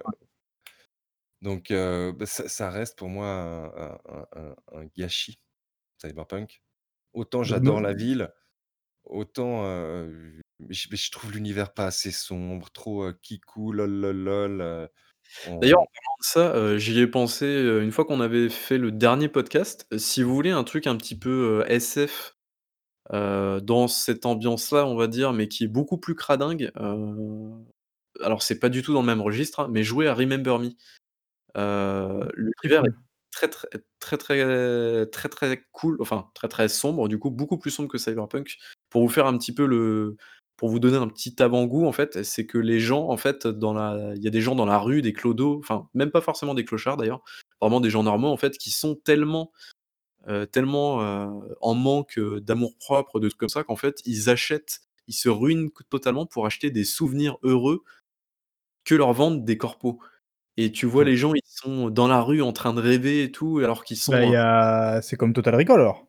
donc 1.41 1.71
heu, 1.71 2.11
bah, 2.13 2.25
ça 2.25 2.47
ça 2.49 2.69
reste 2.69 2.97
pour 2.97 3.09
moi 3.09 3.27
un 3.27 3.65
un 3.65 3.99
un 4.09 4.25
un 4.35 4.55
un 4.81 4.85
gâchis, 4.97 5.39
Cyberpunk. 6.01 6.61
Autant 7.13 7.43
bah, 7.45 7.57
j'adore 7.59 7.81
la 7.81 7.93
ville, 7.93 8.31
autant, 9.05 9.65
heu, 9.65 10.41
mais 10.59 10.73
je 10.75 10.89
mais 10.91 10.97
je 10.97 11.11
trouve 11.11 11.33
l'univers 11.33 11.73
pas 11.73 11.87
assez 11.87 12.11
sombre, 12.11 12.71
trop, 12.71 13.05
heu, 13.07 13.13
kikou, 13.21 13.71
lol 13.73 13.91
lol 13.91 14.17
lol, 14.17 14.61
heu 14.61 14.89
On 14.89 15.10
D'ailleurs, 15.61 15.81
en 15.81 15.85
parlant 15.85 16.15
de 16.19 16.25
ça, 16.25 16.55
heu, 16.57 16.77
j'y 16.77 16.99
ai 16.99 17.07
pensé, 17.07 17.45
heu, 17.45 17.83
une 17.83 17.91
fois 17.91 18.05
qu'on 18.05 18.21
avait 18.21 18.49
fait 18.49 18.77
le 18.77 18.91
dernier 18.91 19.27
podcast. 19.29 19.87
Si 19.97 20.23
vous 20.23 20.33
voulez 20.33 20.51
un 20.51 20.63
truc 20.63 20.87
un 20.87 20.95
petit 20.97 21.17
peu, 21.17 21.61
heu, 21.67 21.71
SF, 21.71 22.35
heu, 23.13 23.61
dans 23.61 23.87
cette 23.87 24.25
ambiance-là, 24.25 24.85
on 24.87 24.95
va 24.95 25.07
dire, 25.07 25.33
mais 25.33 25.47
qui 25.49 25.65
est 25.65 25.67
beaucoup 25.67 25.97
plus 25.99 26.15
cradingue, 26.15 26.71
heu, 26.79 27.65
alors 28.21 28.43
c'est 28.43 28.59
pas 28.59 28.69
du 28.69 28.81
tout 28.83 28.93
dans 28.93 29.01
le 29.01 29.07
même 29.07 29.21
registre, 29.21 29.61
hein, 29.61 29.69
mais 29.71 29.83
jouez 29.83 30.07
à 30.07 30.13
Remember 30.13 30.59
Me. 30.59 30.69
Heu, 31.57 32.29
Très 32.63 32.69
l'univers 32.69 32.85
est 32.85 32.89
cool. 32.89 32.95
très, 33.31 33.47
très, 33.49 33.67
très, 33.99 34.17
très, 34.17 35.05
très, 35.11 35.29
très 35.29 35.63
cool, 35.71 35.97
enfin 36.01 36.29
très, 36.35 36.47
très 36.47 36.69
sombre, 36.69 37.07
du 37.07 37.19
coup, 37.19 37.31
beaucoup 37.31 37.57
plus 37.57 37.71
sombre 37.71 37.89
que 37.89 37.97
Cyberpunk. 37.97 38.57
Pour 38.89 39.01
vous 39.03 39.09
faire 39.09 39.27
un 39.27 39.37
petit 39.37 39.53
peu 39.53 39.65
le 39.65 40.17
pour 40.61 40.69
vous 40.69 40.79
donner 40.79 40.97
un 40.97 41.07
petit 41.09 41.41
avant-goût, 41.41 41.87
en 41.87 41.91
fait, 41.91 42.23
c'est 42.23 42.45
que 42.45 42.59
les 42.59 42.79
gens, 42.79 43.09
en 43.09 43.17
fait, 43.17 43.47
dans 43.47 43.73
la 43.73 44.13
il 44.15 44.23
y 44.23 44.27
a 44.27 44.29
des 44.29 44.41
gens 44.41 44.53
dans 44.55 44.67
la 44.67 44.77
rue, 44.77 45.01
des 45.01 45.11
clodos, 45.11 45.57
enfin, 45.59 45.89
même 45.95 46.11
pas 46.11 46.21
forcément 46.21 46.53
des 46.53 46.65
clochards 46.65 46.97
d'ailleurs, 46.97 47.23
vraiment 47.61 47.81
des 47.81 47.89
gens 47.89 48.03
normaux, 48.03 48.27
en 48.29 48.37
fait, 48.37 48.59
qui 48.59 48.69
sont 48.69 48.95
tellement, 48.95 49.51
heu, 50.29 50.47
tellement, 50.47 51.01
heu, 51.03 51.57
en 51.61 51.75
manque, 51.75 52.17
heu, 52.19 52.41
d'amour-propre, 52.41 53.19
de 53.19 53.29
trucs 53.29 53.39
comme 53.39 53.49
ça, 53.49 53.63
qu'en 53.63 53.75
fait, 53.77 54.01
ils 54.05 54.29
achètent, 54.29 54.81
ils 55.07 55.13
se 55.15 55.29
ruinent 55.29 55.71
totalement 55.89 56.25
pour 56.27 56.45
acheter 56.47 56.71
des 56.71 56.85
souvenirs 56.85 57.37
heureux 57.43 57.83
que 58.85 58.95
leur 58.95 59.13
vendent 59.13 59.43
des 59.45 59.57
corpos 59.57 59.99
et 60.57 60.71
tu 60.71 60.85
vois 60.87 61.03
Mmh. 61.03 61.05
les 61.05 61.17
gens, 61.17 61.33
ils 61.35 61.41
sont 61.45 61.89
dans 61.91 62.07
la 62.07 62.21
rue 62.21 62.41
en 62.43 62.53
train 62.53 62.73
de 62.73 62.81
rêver 62.81 63.23
et 63.23 63.31
tout, 63.33 63.59
alors 63.59 63.83
qu'ils 63.85 63.97
Bah, 64.07 64.23
sont, 64.23 64.35
a 64.35 65.01
c'est 65.01 65.15
comme 65.17 65.33
Total 65.33 65.55
Recall 65.55 65.79
alors? 65.79 66.07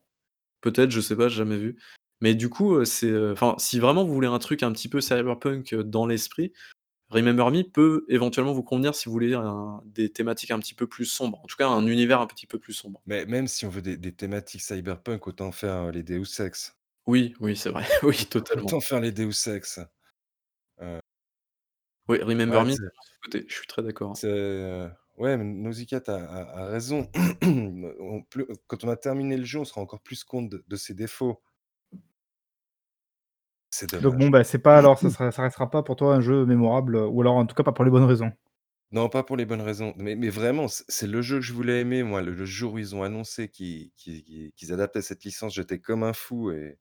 Peut-être, 0.61 0.91
je 0.91 1.01
sais 1.01 1.17
pas, 1.17 1.29
j'ai 1.29 1.37
jamais 1.39 1.57
vu. 1.59 1.77
Mais 2.23 2.35
du 2.35 2.49
coup, 2.49 2.77
heu, 2.77 2.85
c'est, 2.87 3.09
heu, 3.09 3.33
enfin, 3.33 3.57
si 3.59 3.79
vraiment 3.79 4.05
vous 4.05 4.15
voulez 4.15 4.29
un 4.29 4.39
truc 4.39 4.63
un 4.63 4.73
petit 4.73 4.89
peu 4.89 5.03
cyberpunk, 5.03 5.75
heu, 5.75 5.85
dans 5.85 6.07
l'esprit, 6.07 6.53
Remember 7.11 7.51
Me 7.51 7.63
peut 7.63 8.07
éventuellement 8.09 8.55
vous 8.55 8.63
convenir 8.63 8.95
si 8.95 9.07
vous 9.07 9.13
voulez 9.13 9.35
un 9.35 9.83
des 9.85 10.11
thématiques 10.11 10.51
un 10.51 10.59
petit 10.59 10.75
peu 10.75 10.87
plus 10.87 11.05
sombres. 11.05 11.41
En 11.45 11.47
tout 11.47 11.57
cas, 11.57 11.69
un 11.69 11.87
univers 11.87 12.21
un 12.23 12.27
petit 12.27 12.47
peu 12.47 12.59
plus 12.59 12.73
sombre. 12.73 13.03
Mais 13.07 13.27
même 13.27 13.49
si 13.49 13.67
on 13.67 13.69
veut 13.69 13.83
des 13.83 13.97
des 13.99 14.15
thématiques 14.15 14.63
cyberpunk, 14.63 15.27
autant 15.27 15.53
faire, 15.53 15.93
les 15.93 16.03
Deus 16.03 16.41
Ex. 16.41 16.79
Oui, 17.07 17.35
oui, 17.41 17.57
c'est 17.57 17.71
vrai, 17.71 17.85
oui, 18.03 18.27
totalement. 18.27 18.67
Autant 18.67 18.81
faire 18.81 19.01
les 19.01 19.13
Deus 19.13 19.49
Ex. 19.49 19.81
Oui, 22.09 22.19
Remember 22.23 22.65
Ouais, 22.65 22.65
Me, 22.65 22.77
je 23.49 23.55
suis 23.55 23.67
très 23.67 23.83
d'accord, 23.83 24.11
hein. 24.13 24.15
ouais, 25.17 25.37
mais 25.37 25.45
Nausicaa 25.45 26.01
a 26.09 26.13
a 26.15 26.63
a 26.63 26.67
raison. 26.67 27.09
On 27.43 28.23
plus 28.23 28.47
quand 28.67 28.85
on 28.85 28.89
a 28.89 28.97
terminé 28.97 29.37
le 29.37 29.45
jeu, 29.45 29.61
on 29.61 29.65
se 29.65 29.73
rend 29.75 29.83
encore 29.83 30.03
plus 30.03 30.25
compte 30.25 30.49
de 30.51 30.65
de 30.67 30.77
ses 30.77 30.95
défauts. 30.95 31.41
C'est 33.75 33.95
Donc 34.01 34.17
bon, 34.17 34.31
bah, 34.31 34.45
c'est 34.45 34.59
pas 34.59 34.79
alors 34.79 34.99
ça 34.99 35.11
sera 35.11 35.31
ça 35.33 35.43
restera 35.43 35.71
pas 35.71 35.83
pour 35.83 35.97
toi 35.97 36.15
un 36.15 36.21
jeu 36.21 36.45
mémorable, 36.47 36.97
ou 36.97 37.21
alors 37.21 37.35
en 37.37 37.47
tout 37.47 37.55
cas 37.55 37.63
pas 37.63 37.73
pour 37.73 37.85
les 37.85 37.91
bonnes 37.91 38.05
raisons? 38.05 38.33
Non, 38.91 39.09
pas 39.09 39.23
pour 39.23 39.39
les 39.39 39.47
bonnes 39.47 39.63
raisons, 39.63 39.95
mais 39.97 40.15
mais 40.17 40.29
vraiment, 40.29 40.69
c 40.69 40.85
c'est 40.87 41.07
le 41.07 41.23
jeu 41.23 41.37
que 41.37 41.41
je 41.43 41.55
voulais 41.55 41.81
aimer 41.81 42.03
moi. 42.03 42.21
Le 42.21 42.33
le 42.35 42.45
jour 42.45 42.75
où 42.75 42.79
ils 42.79 42.95
ont 42.95 43.03
annoncé 43.03 43.49
qu'ils 43.49 43.91
qu'ils 43.97 44.23
qu'ils 44.23 44.53
qu'ils 44.53 44.73
adaptaient 44.73 45.01
cette 45.01 45.25
licence, 45.25 45.55
j'étais 45.55 45.79
comme 45.79 46.03
un 46.03 46.13
fou 46.13 46.51
et 46.51 46.79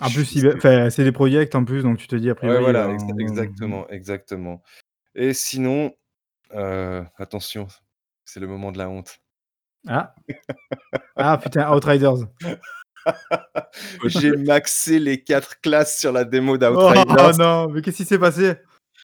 En 0.00 0.10
je 0.10 0.12
plus, 0.12 0.34
il 0.36 0.46
enfin, 0.54 0.90
CD 0.90 1.10
Projekt 1.12 1.54
en 1.56 1.64
plus, 1.64 1.82
donc 1.82 1.98
tu 1.98 2.06
te 2.06 2.14
dis 2.14 2.30
a 2.30 2.34
Ouais, 2.42 2.60
priori, 2.60 2.60
voilà, 2.60 2.88
mmh 2.88 3.08
exactement, 3.18 3.88
exactement 3.88 4.62
et 5.14 5.34
sinon, 5.34 5.92
heu, 6.54 7.06
attention, 7.16 7.68
c'est 8.24 8.40
le 8.40 8.46
moment 8.48 8.72
de 8.72 8.78
la 8.78 8.90
honte. 8.90 9.20
Ah! 9.86 10.14
Ah 11.16 11.38
putain, 11.38 11.70
Outriders. 11.70 12.26
J'ai 14.06 14.32
maxé 14.32 14.98
les 14.98 15.22
4 15.22 15.60
classes 15.60 15.98
sur 15.98 16.12
la 16.12 16.24
démo 16.24 16.54
Oh 16.54 16.58
d'Outriders. 16.58 17.36
non, 17.38 17.68
mais 17.68 17.82
qu'est-ce 17.82 17.98
qui 17.98 18.04
s'est 18.04 18.18
passé? 18.18 18.54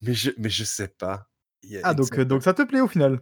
Mais 0.02 0.14
je 0.14 0.30
mais 0.38 0.48
je 0.50 0.64
sais 0.64 0.88
pas. 0.88 1.28
Il 1.62 1.80
Ah 1.84 1.94
donc 1.94 2.18
donc 2.20 2.42
ça 2.42 2.54
te 2.54 2.62
plaît 2.62 2.80
au 2.80 2.88
final? 2.88 3.20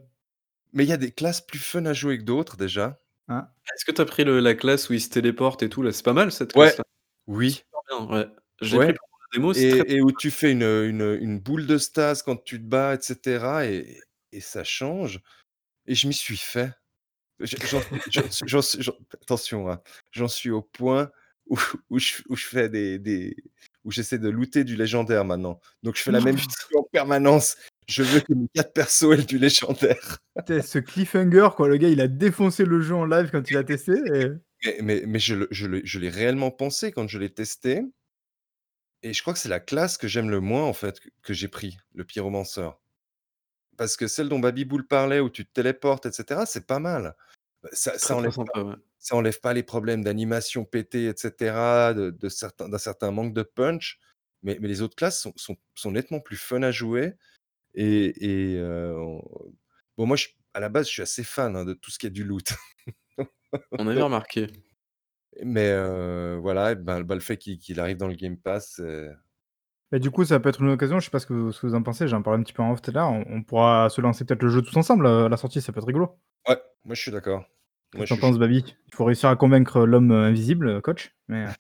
mais 0.75 0.85
il 0.85 0.89
y 0.89 0.93
a 0.93 0.97
des 0.97 1.13
classes 1.13 1.43
plus 1.43 1.59
fun 1.59 1.85
à 1.85 1.93
jouer 1.93 2.17
que 2.19 2.23
d'autres 2.25 2.57
déjà. 2.57 2.99
Hein? 3.29 3.47
Est-ce 3.75 3.85
que 3.85 3.93
tu 3.93 4.01
as 4.01 4.05
pris 4.07 4.25
le 4.25 4.41
la 4.41 4.55
classe 4.55 4.89
où 4.89 4.95
ils 4.95 5.01
se 5.03 5.11
téléportent 5.11 5.63
et 5.63 5.69
tout 5.69 5.83
là? 5.83 5.93
C'est 5.93 6.05
pas 6.05 6.13
mal 6.15 6.33
cette 6.33 6.55
Ouais, 6.57 6.69
classe-là. 6.69 6.85
oui, 7.27 7.63
ouais. 8.11 8.27
Ouais 8.73 8.95
démo, 9.35 9.53
très, 9.53 9.63
et 9.63 9.95
et 9.97 10.01
où 10.03 10.13
tu 10.13 10.31
fais 10.31 10.51
une, 10.53 10.63
une, 10.63 11.19
une 11.21 11.39
boule 11.41 11.67
de 11.67 11.79
stase 11.79 12.23
quand 12.23 12.37
tu 12.45 12.59
te 12.59 12.65
bats 12.67 12.95
et 12.95 12.99
cetera 13.01 13.67
et 13.67 14.01
et 14.33 14.41
ça 14.41 14.65
change 14.65 15.21
et 15.87 15.95
je 15.95 16.07
m'y 16.09 16.15
suis 16.15 16.37
fait. 16.37 16.73
Je 17.41 17.57
attention, 19.23 19.71
hein, 19.71 19.81
j'en 20.11 20.29
suis 20.29 20.51
au 20.51 20.63
point 20.63 21.11
où 21.47 21.59
où 21.91 21.99
je 21.99 22.23
où 22.29 22.37
je 22.37 22.47
fais 22.47 22.69
des 22.69 22.99
des 22.99 23.37
où 23.85 23.91
j'essaie 23.91 24.19
de 24.19 24.29
looter 24.29 24.65
du 24.65 24.77
légendaire 24.77 25.25
maintenant. 25.25 25.61
Donc 25.83 25.97
je 25.97 26.03
fais 26.03 26.13
la 26.13 26.21
même 26.21 26.37
mission 26.37 26.79
en 26.79 26.85
permanence. 26.93 27.57
Je 27.89 28.05
veux 28.05 28.21
que 28.21 28.33
mes 28.33 28.47
4 28.55 28.73
persos 28.73 29.13
aient 29.13 29.25
du 29.25 29.39
légendaire. 29.39 30.19
Ce 30.47 30.79
cliffhanger 30.79 31.49
quoi, 31.57 31.69
le 31.69 31.77
gars 31.79 31.89
il 31.89 32.01
a 32.01 32.09
défoncé 32.09 32.65
le 32.65 32.81
jeu 32.81 32.95
en 32.95 33.05
live 33.05 33.31
quand 33.33 33.51
il 33.51 33.57
a 33.57 33.65
testé 33.65 33.93
et 34.15 34.29
Mais 34.65 34.79
mais 34.83 35.03
mais 35.07 35.19
je 35.19 35.47
je 35.51 35.99
l'ai 35.99 36.11
réellement 36.11 36.51
pensé 36.51 36.93
quand 36.93 37.09
je 37.09 37.19
l'ai 37.19 37.33
testé 37.33 37.83
et 39.03 39.13
je 39.13 39.21
crois 39.21 39.35
que 39.35 39.41
c'est 39.41 39.49
la 39.49 39.61
classe 39.61 39.99
que 39.99 40.09
j'aime 40.09 40.31
le 40.31 40.41
moins 40.41 40.65
en 40.65 40.73
fait, 40.73 41.01
que 41.01 41.09
que 41.23 41.35
j'ai 41.35 41.49
pris, 41.49 41.77
le 41.95 42.05
pyromanceur. 42.05 42.82
Parce 43.83 43.97
que 43.97 44.07
celle 44.07 44.29
dont 44.29 44.39
Baby-Boule 44.39 44.87
parlait 44.87 45.19
où 45.19 45.29
tu 45.29 45.45
te 45.45 45.53
téléportes 45.53 46.07
et 46.07 46.13
cetera, 46.13 46.47
c'est 46.47 46.69
pas 46.69 46.79
mal. 46.79 47.17
Bah, 47.65 47.69
ça 47.73 47.99
ça 47.99 48.15
enlève 48.17 48.31
pas 48.31 48.37
sympa, 48.37 48.63
ouais. 48.63 48.75
ça 49.01 49.17
enlève 49.17 49.41
pas 49.41 49.53
les 49.55 49.65
problèmes 49.65 50.05
d'animation 50.05 50.65
pétée 50.65 51.07
et 51.07 51.15
cetera, 51.17 51.93
de 51.93 52.11
de 52.11 52.29
certains 52.29 52.69
d'un 52.69 52.79
certain 52.79 53.11
manque 53.11 53.35
de 53.35 53.43
punch, 53.43 53.99
mais 54.45 54.57
mais 54.61 54.69
les 54.69 54.83
autres 54.83 54.95
classes 54.95 55.21
sont 55.21 55.33
sont 55.35 55.57
sont 55.75 55.91
nettement 55.91 56.21
plus 56.21 56.37
fun 56.37 56.63
à 56.63 56.71
jouer 56.71 57.15
et 57.75 58.61
on 58.63 59.21
bon 59.97 60.07
moi 60.07 60.17
je 60.17 60.29
à 60.55 60.61
la 60.61 60.69
base, 60.69 60.87
je 60.87 60.93
suis 60.93 61.03
assez 61.03 61.25
fan, 61.25 61.57
hein, 61.57 61.65
de 61.65 61.75
tout 61.75 61.91
ce 61.91 61.99
qui 61.99 62.07
est 62.07 62.11
du 62.11 62.23
loot. 62.23 62.53
On 63.79 63.89
avait 63.89 64.03
remarqué. 64.03 64.47
mais 65.43 65.71
heu, 65.73 66.37
voilà, 66.41 66.75
ben 66.75 67.03
bah, 67.03 67.15
le 67.17 67.21
fait 67.21 67.37
qu'il 67.37 67.59
qu'il 67.59 67.81
arrive 67.81 67.97
dans 67.97 68.07
le 68.09 68.15
Game 68.15 68.37
Pass, 68.39 68.81
c'est 69.93 69.97
Bah, 69.97 69.99
du 70.01 70.11
coup, 70.11 70.25
ça 70.25 70.41
peut 70.41 70.49
être 70.49 70.61
une 70.63 70.71
occasion, 70.71 70.99
je 71.01 71.05
sais 71.05 71.11
pas 71.11 71.21
ce 71.21 71.27
que 71.27 71.35
vous 71.35 71.53
ce 71.53 71.61
que 71.61 71.67
vous 71.69 71.75
en 71.77 71.83
pensez, 71.83 72.09
j'en 72.09 72.23
parlais 72.23 72.41
un 72.41 72.43
petit 72.43 72.53
peu 72.53 72.63
en 72.63 72.73
off 72.73 72.83
tout 72.83 72.91
à 72.91 72.95
l'heure, 72.95 73.11
on 73.11 73.25
on 73.29 73.43
pourra 73.45 73.89
se 73.91 74.01
lancer 74.01 74.25
peut-être 74.25 74.43
le 74.43 74.49
jeu 74.49 74.63
tous 74.63 74.77
ensemble, 74.77 75.07
heu, 75.07 75.25
à 75.27 75.29
la 75.29 75.37
sortie, 75.37 75.61
ça 75.61 75.73
peut 75.73 75.79
être 75.81 75.87
rigolo. 75.87 76.19
ouais, 76.49 76.57
moi 76.85 76.95
je 76.95 77.01
suis 77.03 77.11
d'accord. 77.11 77.45
Moi 77.95 78.05
Qu'est-ce 78.05 78.07
que 78.07 78.09
je 78.09 78.09
tu 78.09 78.13
en 78.15 78.17
suis 78.17 78.23
chaud. 78.23 78.33
penses, 78.33 78.39
Babi? 78.39 78.65
Il 78.89 78.95
faut 78.95 79.05
réussir 79.07 79.29
à 79.31 79.37
convaincre 79.37 79.87
l'homme, 79.87 80.13
heu, 80.13 80.25
invisible, 80.25 80.83
coach, 80.83 81.15
mais 81.29 81.47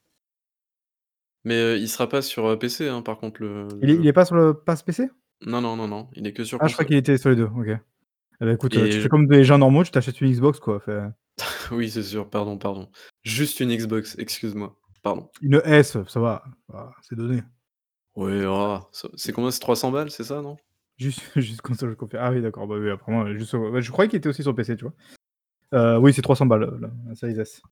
Mais 1.44 1.78
il 1.80 1.88
sera 1.88 2.09
pas 2.09 2.22
sur, 2.22 2.59
PC, 2.59 2.88
hein, 2.88 3.02
par 3.02 3.18
contre 3.18 3.42
le 3.42 3.80
il 3.82 3.88
le 3.88 3.90
est 3.90 3.96
jeu. 3.96 4.00
il 4.00 4.06
est 4.06 4.12
pas 4.14 4.24
sur 4.24 4.34
le 4.36 4.54
pass 4.54 4.82
PC? 4.82 5.10
Non, 5.42 5.60
non, 5.60 5.76
non, 5.76 5.88
non, 5.88 6.09
il 6.14 6.26
est 6.26 6.32
que 6.32 6.42
sur 6.44 6.59
Ah, 6.59 6.66
je 6.68 6.72
crois 6.74 6.84
console. 6.84 6.86
qu'il 6.86 6.96
était 6.96 7.18
sur 7.18 7.30
les 7.30 7.36
2, 7.36 7.44
OK. 7.44 7.66
Eh 7.68 8.44
bah, 8.44 8.52
écoute, 8.52 8.72
tu 8.72 8.78
Et 8.78 9.00
fais 9.00 9.09
comme 9.09 9.26
des 9.26 9.44
gens 9.44 9.59
normaux, 9.59 9.84
tu 9.84 9.90
t'achètes 9.90 10.20
une 10.20 10.30
Xbox 10.32 10.60
quoi, 10.60 10.82
oui, 11.72 11.90
c'est 11.90 12.02
sûr, 12.02 12.28
pardon, 12.28 12.59
pardon. 12.59 12.90
Juste 13.22 13.60
une 13.60 13.74
Xbox, 13.74 14.16
excuse-moi, 14.18 14.76
pardon. 15.02 15.30
une 15.42 15.60
S, 15.64 15.96
ça 16.06 16.20
va, 16.20 16.44
va, 16.68 16.92
c'est 17.02 17.16
donné. 17.16 17.42
Oui, 18.14 18.43
ah, 18.47 18.82
ça 18.93 19.09
c'est 19.16 19.32
combien? 19.32 19.51
C'est 19.51 19.60
300 19.60 19.90
balles, 19.90 20.10
c'est 20.10 20.24
ça, 20.24 20.43
non? 20.43 20.56
Juste 20.98 21.20
juste 21.40 21.62
console 21.62 21.97
confé 21.97 22.18
ah 22.18 22.30
oui 22.30 22.43
d'accord, 22.43 22.66
bah 22.66 22.76
oui, 22.78 22.90
après 22.90 23.10
moi, 23.12 23.32
juste, 23.34 23.55
ouais, 23.55 23.80
je 23.82 23.90
croyais 23.90 24.09
qu'il 24.10 24.18
était 24.18 24.28
aussi 24.28 24.43
sur 24.43 24.55
PC, 24.55 24.76
tu 24.76 24.84
vois? 24.84 24.93
Heu, 25.74 25.98
oui, 25.98 26.12
c'est 26.14 26.22
300 26.22 26.47
balles, 26.47 26.64
heu, 26.64 26.78
la 26.80 26.90
la 27.09 27.14
Series 27.16 27.40
S. 27.40 27.62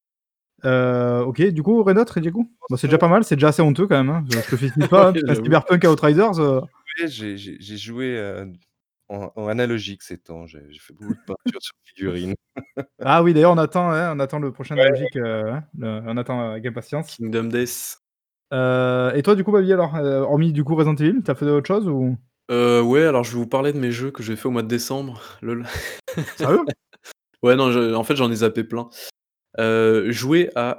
Heu, 0.64 1.22
OK, 1.26 1.42
du 1.42 1.62
coup, 1.64 1.82
rien 1.84 1.94
d'autre, 1.96 2.20
du 2.20 2.32
coup? 2.32 2.52
Bah, 2.70 2.76
c'est 2.78 2.88
déjà 2.88 2.98
pas 2.98 3.08
mal, 3.08 3.24
c'est 3.24 3.36
déjà 3.36 3.48
assez 3.50 3.62
honteux 3.62 3.86
quand 3.88 3.96
même, 3.98 4.10
hein, 4.10 4.24
je 4.28 4.40
je 4.42 4.48
te 4.48 4.56
félicite 4.56 4.88
pas, 4.90 5.10
hein, 5.10 5.14
Ouais, 5.14 5.20
j'avoue. 5.26 5.44
Cyberpunk 5.44 5.84
et 5.84 5.88
Outriders, 5.88 6.40
heu 6.40 6.62
Ouais, 7.00 7.08
j'ai 7.08 7.36
j'ai 7.38 7.56
j'ai 7.60 7.76
joué, 7.76 8.16
heu, 8.18 8.52
en 9.08 9.32
en 9.36 9.48
analogique 9.48 10.02
ces 10.02 10.18
temps, 10.18 10.46
j'ai 10.46 10.60
j'ai 10.70 10.78
fait 10.80 10.92
beaucoup 10.94 11.14
de 11.14 11.20
peinture 11.26 11.62
sur 11.62 11.74
figurines. 11.84 12.34
Ah 13.02 13.22
oui, 13.22 13.34
d'ailleurs, 13.34 13.52
on 13.52 13.58
attend, 13.58 13.90
ouais, 13.92 14.06
on 14.14 14.20
attend 14.20 14.38
le 14.40 14.52
prochain 14.52 14.76
Ouais, 14.76 14.82
ouais. 14.82 14.86
analogique, 14.86 15.16
heu, 15.16 15.44
ouais, 15.52 15.60
le 15.78 16.02
on 16.06 16.16
attend 16.18 16.50
avec 16.52 16.66
impatience. 16.66 17.18
Kingdom 17.18 17.50
Death. 17.50 18.00
Heu 18.52 19.12
et 19.14 19.22
toi, 19.22 19.34
du 19.34 19.44
coup, 19.44 19.52
Babi, 19.52 19.72
alors, 19.72 19.96
heu, 19.96 20.18
hormis 20.20 20.52
du 20.52 20.64
coup 20.64 20.74
Resident 20.74 20.96
Evil, 20.96 21.22
tu 21.24 21.30
as 21.30 21.34
fait 21.34 21.46
autre 21.46 21.66
chose 21.66 21.88
ou? 21.88 22.16
Heu, 22.50 22.82
ouais, 22.82 23.04
alors 23.04 23.22
je 23.22 23.32
vais 23.32 23.38
vous 23.38 23.46
parler 23.46 23.72
de 23.72 23.78
mes 23.78 23.92
jeux 23.92 24.10
que 24.10 24.22
j'ai 24.22 24.34
fait 24.36 24.48
au 24.48 24.50
mois 24.50 24.62
de 24.62 24.68
décembre, 24.68 25.20
lol. 25.42 25.66
Sérieux? 26.36 26.60
Ouais, 27.42 27.56
non, 27.56 27.72
je 27.72 27.94
en 27.94 28.04
fait, 28.04 28.16
j'en 28.16 28.30
ai 28.30 28.36
zappé 28.36 28.64
plein. 28.64 28.90
Jouer 29.56 30.50
à, 30.56 30.76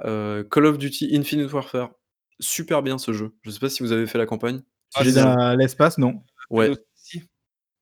Call 0.48 0.66
of 0.66 0.78
Duty: 0.78 1.16
Infinite 1.16 1.52
Warfare. 1.52 1.90
Super 2.38 2.82
bien 2.82 2.98
ce 2.98 3.12
jeu. 3.12 3.32
Je 3.42 3.50
sais 3.50 3.58
pas 3.58 3.68
si 3.68 3.82
vous 3.82 3.90
avez 3.90 4.06
fait 4.06 4.18
la 4.18 4.26
campagne? 4.26 4.62
Ah 4.94 5.02
dans 5.04 5.56
l'espace, 5.56 5.98
non. 5.98 6.22
Ouais, 6.50 6.70
si. 6.94 7.22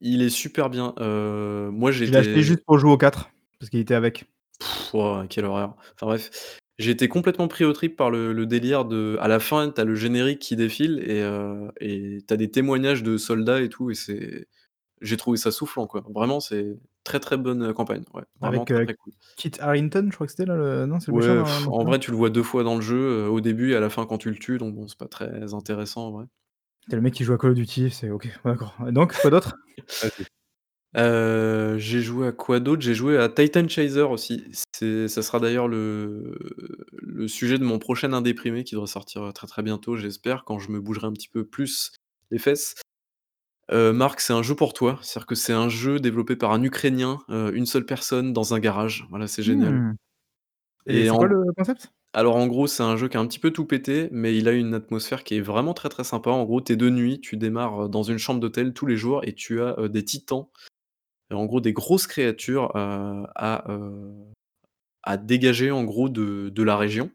il 0.00 0.22
est 0.22 0.30
super 0.30 0.70
bien. 0.70 0.94
Heu, 0.98 1.70
moi 1.70 1.92
Je 1.92 2.04
l'ai 2.04 2.16
acheté 2.16 2.42
juste 2.42 2.64
pour 2.64 2.78
jouer 2.78 2.92
au 2.92 2.96
4, 2.96 3.30
parce 3.58 3.68
qu'il 3.68 3.80
était 3.80 3.94
avec. 3.94 4.24
Wouah, 4.92 5.26
quelle 5.28 5.44
horreur. 5.44 5.76
Enfin 5.94 6.06
bref, 6.06 6.59
j'ai 6.80 6.92
été 6.92 7.08
complètement 7.08 7.48
pris 7.48 7.64
aux 7.64 7.72
tripes 7.72 7.96
par 7.96 8.10
le 8.10 8.32
le 8.32 8.46
délire 8.46 8.84
de 8.86 9.16
à 9.20 9.28
la 9.28 9.40
fin, 9.40 9.70
tu 9.70 9.80
as 9.80 9.84
le 9.84 9.94
générique 9.96 10.40
qui 10.40 10.56
défile 10.56 11.00
et 11.06 11.22
heu 11.22 11.70
et 11.80 12.18
tu 12.26 12.34
as 12.34 12.36
des 12.38 12.50
témoignages 12.50 13.02
de 13.04 13.18
soldats 13.18 13.62
et 13.62 13.68
tout 13.68 13.90
et 13.90 13.94
c'est 13.94 14.48
j'ai 15.02 15.16
trouvé 15.18 15.38
ça 15.38 15.50
soufflant, 15.52 15.86
quoi. 15.88 16.02
Vraiment, 16.14 16.40
c'est 16.40 16.78
très, 17.04 17.20
très 17.20 17.36
bonne, 17.38 17.64
heu, 17.64 17.74
campagne, 17.74 18.04
ouais, 18.14 18.24
vraiment 18.40 18.64
Avec, 18.64 18.66
très, 18.66 18.80
heu, 18.82 18.86
très 18.86 18.94
cool. 18.94 19.14
Kit 19.36 19.52
Harington, 19.60 20.08
je 20.10 20.14
crois 20.14 20.26
que 20.26 20.32
c'était 20.32 20.46
là 20.46 20.56
le 20.56 20.86
non, 20.86 21.00
c'est 21.00 21.08
le 21.08 21.14
méchant 21.14 21.36
Ouais, 21.36 21.36
dans 21.36 21.60
dans 21.60 21.72
en 21.72 21.84
vrai, 21.84 21.98
tu 21.98 22.10
le 22.10 22.16
vois 22.16 22.30
2 22.30 22.42
fois 22.42 22.62
dans 22.62 22.74
le 22.76 22.80
jeu, 22.80 22.96
heu, 23.26 23.28
au 23.28 23.40
début 23.40 23.72
et 23.72 23.76
à 23.76 23.80
la 23.80 23.90
fin 23.90 24.06
quand 24.06 24.18
tu 24.18 24.30
le 24.30 24.36
tues, 24.38 24.58
donc 24.58 24.74
bon, 24.74 24.86
c'est 24.88 24.98
pas 24.98 25.08
très 25.08 25.52
intéressant 25.54 26.06
en 26.08 26.10
vrai. 26.12 26.26
C'est 26.90 26.96
le 26.96 27.00
mec 27.00 27.14
qui 27.14 27.24
joue 27.24 27.32
à 27.32 27.38
Call 27.38 27.52
of 27.52 27.56
Duty, 27.56 27.90
c'est 27.90 28.10
OK, 28.10 28.28
d'accord 28.44 28.76
et 28.86 28.92
donc 28.92 29.16
quoi 29.16 29.30
d'autre? 29.30 29.56
Heu, 30.96 31.76
j'ai 31.78 32.00
joué 32.00 32.28
à 32.28 32.32
quoi 32.32 32.60
d'autre? 32.60 32.82
J'ai 32.82 32.94
joué 32.94 33.18
à 33.18 33.28
Titan 33.28 33.66
Chaser 33.68 34.02
aussi. 34.02 34.44
C'est 34.80 35.08
ça 35.08 35.20
sera 35.20 35.40
d'ailleurs 35.40 35.68
le 35.68 36.38
le 36.92 37.28
sujet 37.28 37.58
de 37.58 37.64
mon 37.64 37.78
prochain 37.78 38.14
indéprimé 38.14 38.64
qui 38.64 38.74
devrait 38.74 38.86
sortir, 38.86 39.30
très, 39.34 39.46
très 39.46 39.62
bientôt, 39.62 39.94
j'espère, 39.96 40.44
quand 40.44 40.58
je 40.58 40.70
me 40.70 40.80
bougerai 40.80 41.06
un 41.06 41.12
petit 41.12 41.28
peu 41.28 41.44
plus 41.44 41.92
les 42.30 42.38
fesses. 42.38 42.76
Heu, 43.70 43.92
Marc, 43.92 44.20
c'est 44.20 44.32
un 44.32 44.42
jeu 44.42 44.54
pour 44.54 44.72
toi. 44.72 44.98
C'est-à-dire 45.02 45.26
que 45.26 45.34
c'est 45.34 45.52
un 45.52 45.68
jeu 45.68 46.00
développé 46.00 46.34
par 46.34 46.52
un 46.52 46.62
Ukrainien, 46.62 47.18
heu, 47.28 47.54
une 47.54 47.66
seule 47.66 47.84
personne 47.84 48.32
dans 48.32 48.54
un 48.54 48.58
garage. 48.58 49.06
Voilà, 49.10 49.26
c'est 49.26 49.42
génial. 49.42 49.74
Mmh. 49.74 49.94
Et 50.86 51.00
Et 51.00 51.04
c'est 51.04 51.10
quoi 51.10 51.26
en 51.26 51.28
le 51.28 51.52
concept? 51.54 51.92
alors 52.14 52.36
en 52.36 52.46
gros, 52.46 52.66
c'est 52.66 52.82
un 52.82 52.96
jeu 52.96 53.08
qui 53.08 53.18
a 53.18 53.20
un 53.20 53.26
petit 53.26 53.38
peu 53.38 53.50
tout 53.50 53.66
pété, 53.66 54.08
mais 54.12 54.34
il 54.34 54.48
a 54.48 54.52
une 54.52 54.72
atmosphère 54.72 55.24
qui 55.24 55.36
est 55.36 55.40
vraiment 55.42 55.74
très, 55.74 55.90
très 55.90 56.04
sympa. 56.04 56.30
En 56.30 56.44
gros, 56.44 56.62
tu 56.62 56.72
es 56.72 56.76
de 56.76 56.88
nuit, 56.88 57.20
tu 57.20 57.36
démarres, 57.36 57.84
heu, 57.84 57.88
dans 57.90 58.02
une 58.02 58.18
chambre 58.18 58.40
d'hôtel 58.40 58.72
tous 58.72 58.86
les 58.86 58.96
jours 58.96 59.20
et 59.24 59.34
tu 59.34 59.60
as, 59.60 59.76
des 59.90 60.04
titans, 60.06 60.46
en 61.30 61.44
gros 61.44 61.60
des 61.60 61.74
grosses 61.74 62.06
créatures, 62.06 62.72
à, 62.74 63.64
à 65.02 65.16
dégager 65.16 65.70
en 65.70 65.84
gros 65.84 66.08
de 66.08 66.62
la 66.62 66.76
région. 66.76 67.10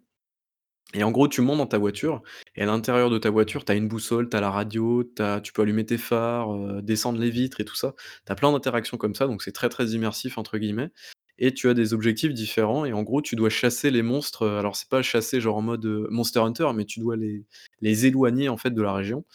Et 0.93 1.03
en 1.03 1.11
gros, 1.11 1.27
tu 1.27 1.41
montes 1.41 1.57
dans 1.57 1.65
ta 1.67 1.77
voiture 1.77 2.21
et 2.55 2.61
à 2.61 2.65
l'intérieur 2.65 3.09
de 3.09 3.17
ta 3.17 3.29
voiture, 3.29 3.65
tu 3.65 3.71
as 3.71 3.75
une 3.75 3.87
boussole, 3.87 4.29
tu 4.29 4.37
as 4.37 4.41
la 4.41 4.51
radio, 4.51 5.03
tu 5.43 5.51
peux 5.53 5.61
allumer 5.63 5.85
tes 5.85 5.97
phares, 5.97 6.53
heu, 6.55 6.81
descendre 6.81 7.19
les 7.19 7.29
vitres 7.29 7.59
et 7.59 7.65
tout 7.65 7.75
ça. 7.75 7.95
Tu 8.25 8.31
as 8.31 8.35
plein 8.35 8.51
d'interactions 8.51 8.97
comme 8.97 9.15
ça, 9.15 9.27
donc 9.27 9.41
c'est 9.41 9.51
très, 9.51 9.67
très 9.69 9.87
«immersif» 9.91 10.37
entre 10.37 10.57
guillemets 10.57 10.91
et 11.37 11.53
tu 11.53 11.67
as 11.69 11.73
des 11.73 11.93
objectifs 11.93 12.33
différents 12.33 12.85
et 12.85 12.93
en 12.93 13.03
gros, 13.03 13.21
tu 13.21 13.35
dois 13.35 13.49
chasser 13.49 13.91
les 13.91 14.01
monstres, 14.03 14.47
alors 14.47 14.77
c'est 14.77 14.87
pas 14.89 15.01
chasser 15.01 15.41
genre 15.41 15.57
en 15.57 15.61
mode, 15.61 15.85
heu, 15.85 16.07
Monster 16.09 16.39
Hunter, 16.39 16.67
mais 16.75 16.85
tu 16.85 16.99
dois 17.01 17.17
les 17.17 17.43
les 17.81 18.05
éloigner 18.05 18.47
en 18.47 18.55
fait 18.57 18.71
de 18.71 18.81
la 18.81 18.93
région, 18.93 19.25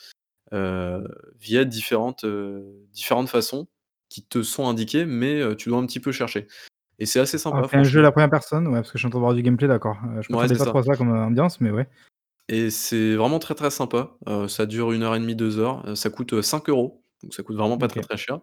heu, 0.55 1.05
via 1.41 1.65
différentes, 1.67 2.27
différentes 2.93 3.29
façons 3.31 3.69
qui 4.11 4.25
te 4.25 4.43
sont 4.43 4.69
indiquées, 4.69 5.07
mais 5.07 5.57
tu 5.57 5.69
dois 5.71 5.79
un 5.79 5.87
petit 5.87 6.01
peu 6.01 6.13
chercher 6.13 6.49
et 7.01 7.07
c'est 7.07 7.21
assez 7.21 7.39
Ah, 7.53 7.63
sympa 7.63 7.69
c'est 7.69 7.77
un 7.77 7.83
jeu 7.83 7.99
à 7.99 8.03
la 8.03 8.13
1re 8.13 8.31
personne, 8.31 8.69
ouais, 8.69 8.75
parce 8.75 8.93
que 8.93 8.99
je 8.99 9.01
suis 9.03 9.07
en 9.09 9.11
train 9.11 9.19
de 9.19 9.23
voir 9.25 9.35
du 9.35 9.43
gameplay, 9.43 9.67
d'accord. 9.67 9.97
Heu, 10.05 10.23
je 10.23 10.29
Ouais, 10.29 10.47
m'attendais 10.47 10.55
c'est 10.55 10.57
pas 10.57 10.67
trop 10.67 10.79
ça. 10.79 10.79
à 10.79 10.83
ça 10.85 10.97
comme, 10.97 11.11
heu, 11.11 11.19
ambiance, 11.19 11.61
mais 11.61 11.71
ouais. 11.71 11.91
Et 12.49 12.71
c'est 12.71 13.15
vraiment 13.17 13.39
très, 13.39 13.55
très 13.55 13.71
sympa. 13.71 14.17
Heu, 14.29 14.49
ça 14.49 14.67
dure 14.67 14.93
1 14.93 15.03
heure 15.03 15.15
et 15.15 15.21
demie, 15.21 15.37
2 15.37 15.59
heures. 15.59 15.87
Heu, 15.89 15.95
ça 15.95 16.11
coûte, 16.11 16.33
heu, 16.33 16.43
5 16.43 16.69
€, 16.69 17.03
donc 17.23 17.35
ça 17.35 17.43
coûte 17.43 17.57
vraiment 17.57 17.79
pas 17.79 17.89
très, 17.89 18.01
très 18.01 18.17
cher 18.17 18.41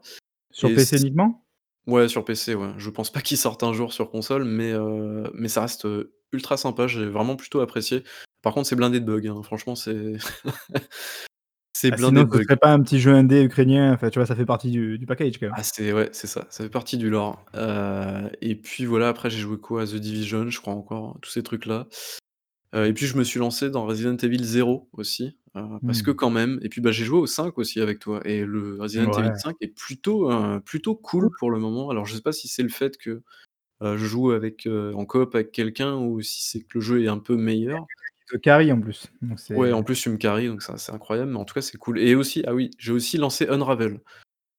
Sur 0.51 0.73
et 0.73 0.73
PC 0.73 0.97
uniquement? 0.97 1.45
ouais, 1.88 2.09
sur 2.09 2.25
PC, 2.25 2.55
ouais. 2.55 2.73
Je 2.77 2.89
pense 2.91 3.11
pas 3.11 3.21
qu'il 3.21 3.38
sorte 3.38 3.63
un 3.63 3.73
jour 3.73 3.93
sur 3.93 4.11
console, 4.11 4.45
mais 4.45 4.73
mais 5.34 5.49
ça 5.49 5.61
reste, 5.63 5.88
ultra 6.34 6.57
sympa. 6.57 6.88
J'ai 6.88 7.07
vraiment 7.07 7.35
plutôt 7.38 7.61
apprécié. 7.61 8.03
Par 8.43 8.53
contre, 8.55 8.67
c'est 8.69 8.75
blindé 8.77 8.99
de 9.01 9.05
bugs, 9.05 9.27
hein. 9.29 9.43
Franchement, 9.43 9.75
c'est 9.75 10.13
c'est 11.79 11.91
Ah, 11.91 11.95
blindé 11.95 12.25
sinon 12.25 12.27
ce 12.31 12.39
serait 12.39 12.57
pas 12.57 12.73
un 12.73 12.81
petit 12.81 12.99
jeu 12.99 13.13
indé 13.13 13.43
ukrainien, 13.43 13.93
enfin, 13.93 14.09
tu 14.09 14.19
vois, 14.19 14.25
ça 14.25 14.35
fait 14.35 14.45
partie 14.45 14.71
du 14.71 14.97
du 14.99 15.05
package 15.05 15.37
quand 15.39 15.47
même. 15.47 15.55
Ah, 15.55 15.63
c'est 15.63 15.93
ouais, 15.93 16.09
c'est 16.11 16.27
ça, 16.27 16.45
ça 16.49 16.63
fait 16.65 16.69
partie 16.69 16.97
du 16.97 17.09
lore. 17.09 17.45
Heu 17.55 18.29
et 18.41 18.55
puis 18.55 18.85
voilà, 18.85 19.07
après 19.09 19.29
j'ai 19.29 19.39
joué 19.39 19.57
quoi? 19.57 19.83
À 19.83 19.85
The 19.85 19.95
Division, 19.95 20.49
je 20.49 20.59
crois 20.59 20.73
encore, 20.73 21.17
tous 21.21 21.29
ces 21.31 21.41
trucs-là. 21.41 21.87
Heu 22.75 22.87
et 22.87 22.93
puis 22.93 23.07
je 23.07 23.17
me 23.17 23.23
suis 23.23 23.39
lancé 23.39 23.69
dans 23.71 23.85
Resident 23.85 24.17
Evil 24.17 24.43
0 24.45 24.89
aussi, 24.93 25.37
heu, 25.57 25.61
parce 25.85 26.01
que 26.03 26.11
Mmh. 26.11 26.13
quand 26.13 26.29
même 26.31 26.59
et 26.63 26.69
puis, 26.69 26.81
bah, 26.81 26.91
j'ai 26.91 27.05
joué 27.05 27.19
au 27.19 27.27
5 27.27 27.57
aussi 27.59 27.81
avec 27.81 27.99
toi 27.99 28.21
et 28.25 28.45
le 28.45 28.77
Resident 28.81 29.11
Evil 29.11 29.31
Ouais. 29.31 29.37
5 29.37 29.55
est 29.61 29.69
plutôt, 29.75 30.29
plutôt 30.61 30.95
Cool. 31.01 31.29
pour 31.39 31.51
le 31.51 31.59
moment. 31.59 31.89
Alors 31.91 32.05
je 32.07 32.15
sais 32.15 32.21
pas 32.23 32.33
si 32.33 32.47
c'est 32.49 32.63
le 32.63 32.69
fait 32.69 32.97
que, 32.97 33.23
je 33.81 33.97
joue 33.97 34.31
avec, 34.31 34.67
en 34.67 35.05
coop 35.05 35.35
avec 35.35 35.51
quelqu'un 35.53 35.95
ou 35.97 36.21
si 36.21 36.43
c'est 36.43 36.61
que 36.61 36.67
le 36.75 36.81
jeu 36.81 37.03
est 37.03 37.09
un 37.09 37.19
peu 37.19 37.37
meilleur. 37.37 37.89
Te 38.27 38.37
carry 38.37 38.71
en 38.71 38.79
plus, 38.81 39.11
donc 39.21 39.39
Ouais, 39.53 39.71
en 39.73 39.83
plus 39.83 39.99
tu 40.01 40.09
me 40.09 40.17
carry, 40.17 40.47
donc 40.47 40.61
ça 40.61 40.77
c'est 40.77 40.91
incroyable, 40.93 41.31
mais 41.31 41.37
en 41.37 41.45
tout 41.45 41.53
cas 41.53 41.61
c'est 41.61 41.77
cool 41.77 41.99
et 41.99 42.15
aussi 42.15 42.43
ah 42.47 42.53
oui, 42.53 42.71
j'ai 42.77 42.91
aussi 42.91 43.17
lancé 43.17 43.47
Unravel. 43.47 44.01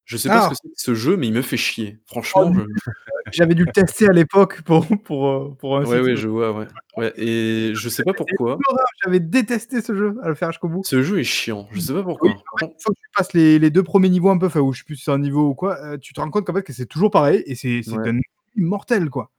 Je 0.05 0.17
sais 0.17 0.31
pas 0.31 0.41
ce 0.41 0.47
Ah! 0.47 0.49
que 0.49 0.55
c'est 0.55 0.69
que 0.69 0.73
ce 0.77 0.95
jeu, 0.95 1.17
mais 1.17 1.27
il 1.27 1.33
me 1.33 1.41
fait 1.43 1.57
chier. 1.57 1.99
Oh 2.35 2.45
Franchement, 2.45 2.53
je 2.53 2.61
J'avais 3.33 3.55
dû 3.55 3.65
le 3.65 3.71
tester 3.71 4.07
à 4.07 4.13
l'époque 4.13 4.61
pour 4.63 4.85
pour, 5.05 5.27
heu, 5.29 5.55
pour 5.59 5.77
un 5.77 5.85
Ouais, 5.85 6.01
ouais, 6.01 6.15
je 6.17 6.27
vois, 6.27 6.51
ouais. 6.53 6.67
Ouais 6.97 7.13
et 7.17 7.73
je 7.75 7.89
sais 7.89 8.03
pas 8.03 8.13
pourquoi. 8.13 8.57
j'avais 9.03 9.19
détesté 9.19 9.81
ce 9.81 9.95
jeu, 9.95 10.15
à 10.23 10.29
le 10.29 10.35
faire 10.35 10.51
jusqu'au 10.51 10.69
bout. 10.69 10.83
Ce 10.85 11.01
jeu 11.03 11.19
est 11.19 11.23
chiant, 11.23 11.67
je 11.71 11.79
sais 11.79 11.93
pas 11.93 12.03
pourquoi. 12.03 12.29
une 12.61 12.69
fois 12.79 12.93
que 12.93 12.99
tu 13.01 13.09
passes 13.15 13.33
les 13.33 13.59
les 13.59 13.69
2 13.71 13.83
premiers 13.83 14.09
niveaux 14.09 14.29
un 14.29 14.37
peu, 14.37 14.47
enfin, 14.47 14.61
ou 14.61 14.73
je 14.73 14.79
sais 14.79 14.85
plus 14.85 14.95
si 14.97 15.03
c'est 15.05 15.11
un 15.11 15.19
niveau 15.19 15.49
ou 15.49 15.55
quoi, 15.55 15.77
heu, 15.95 15.97
tu 15.99 16.13
te 16.13 16.21
rends 16.21 16.29
compte 16.31 16.45
qu'en 16.45 16.53
fait, 16.53 16.63
que 16.63 16.73
c'est 16.73 16.85
toujours 16.87 17.11
pareil 17.11 17.43
et 17.45 17.55
c'est 17.55 17.81
Ouais. 17.87 17.97
d'un 18.03 18.19
mortel, 18.55 19.09
quoi. 19.09 19.31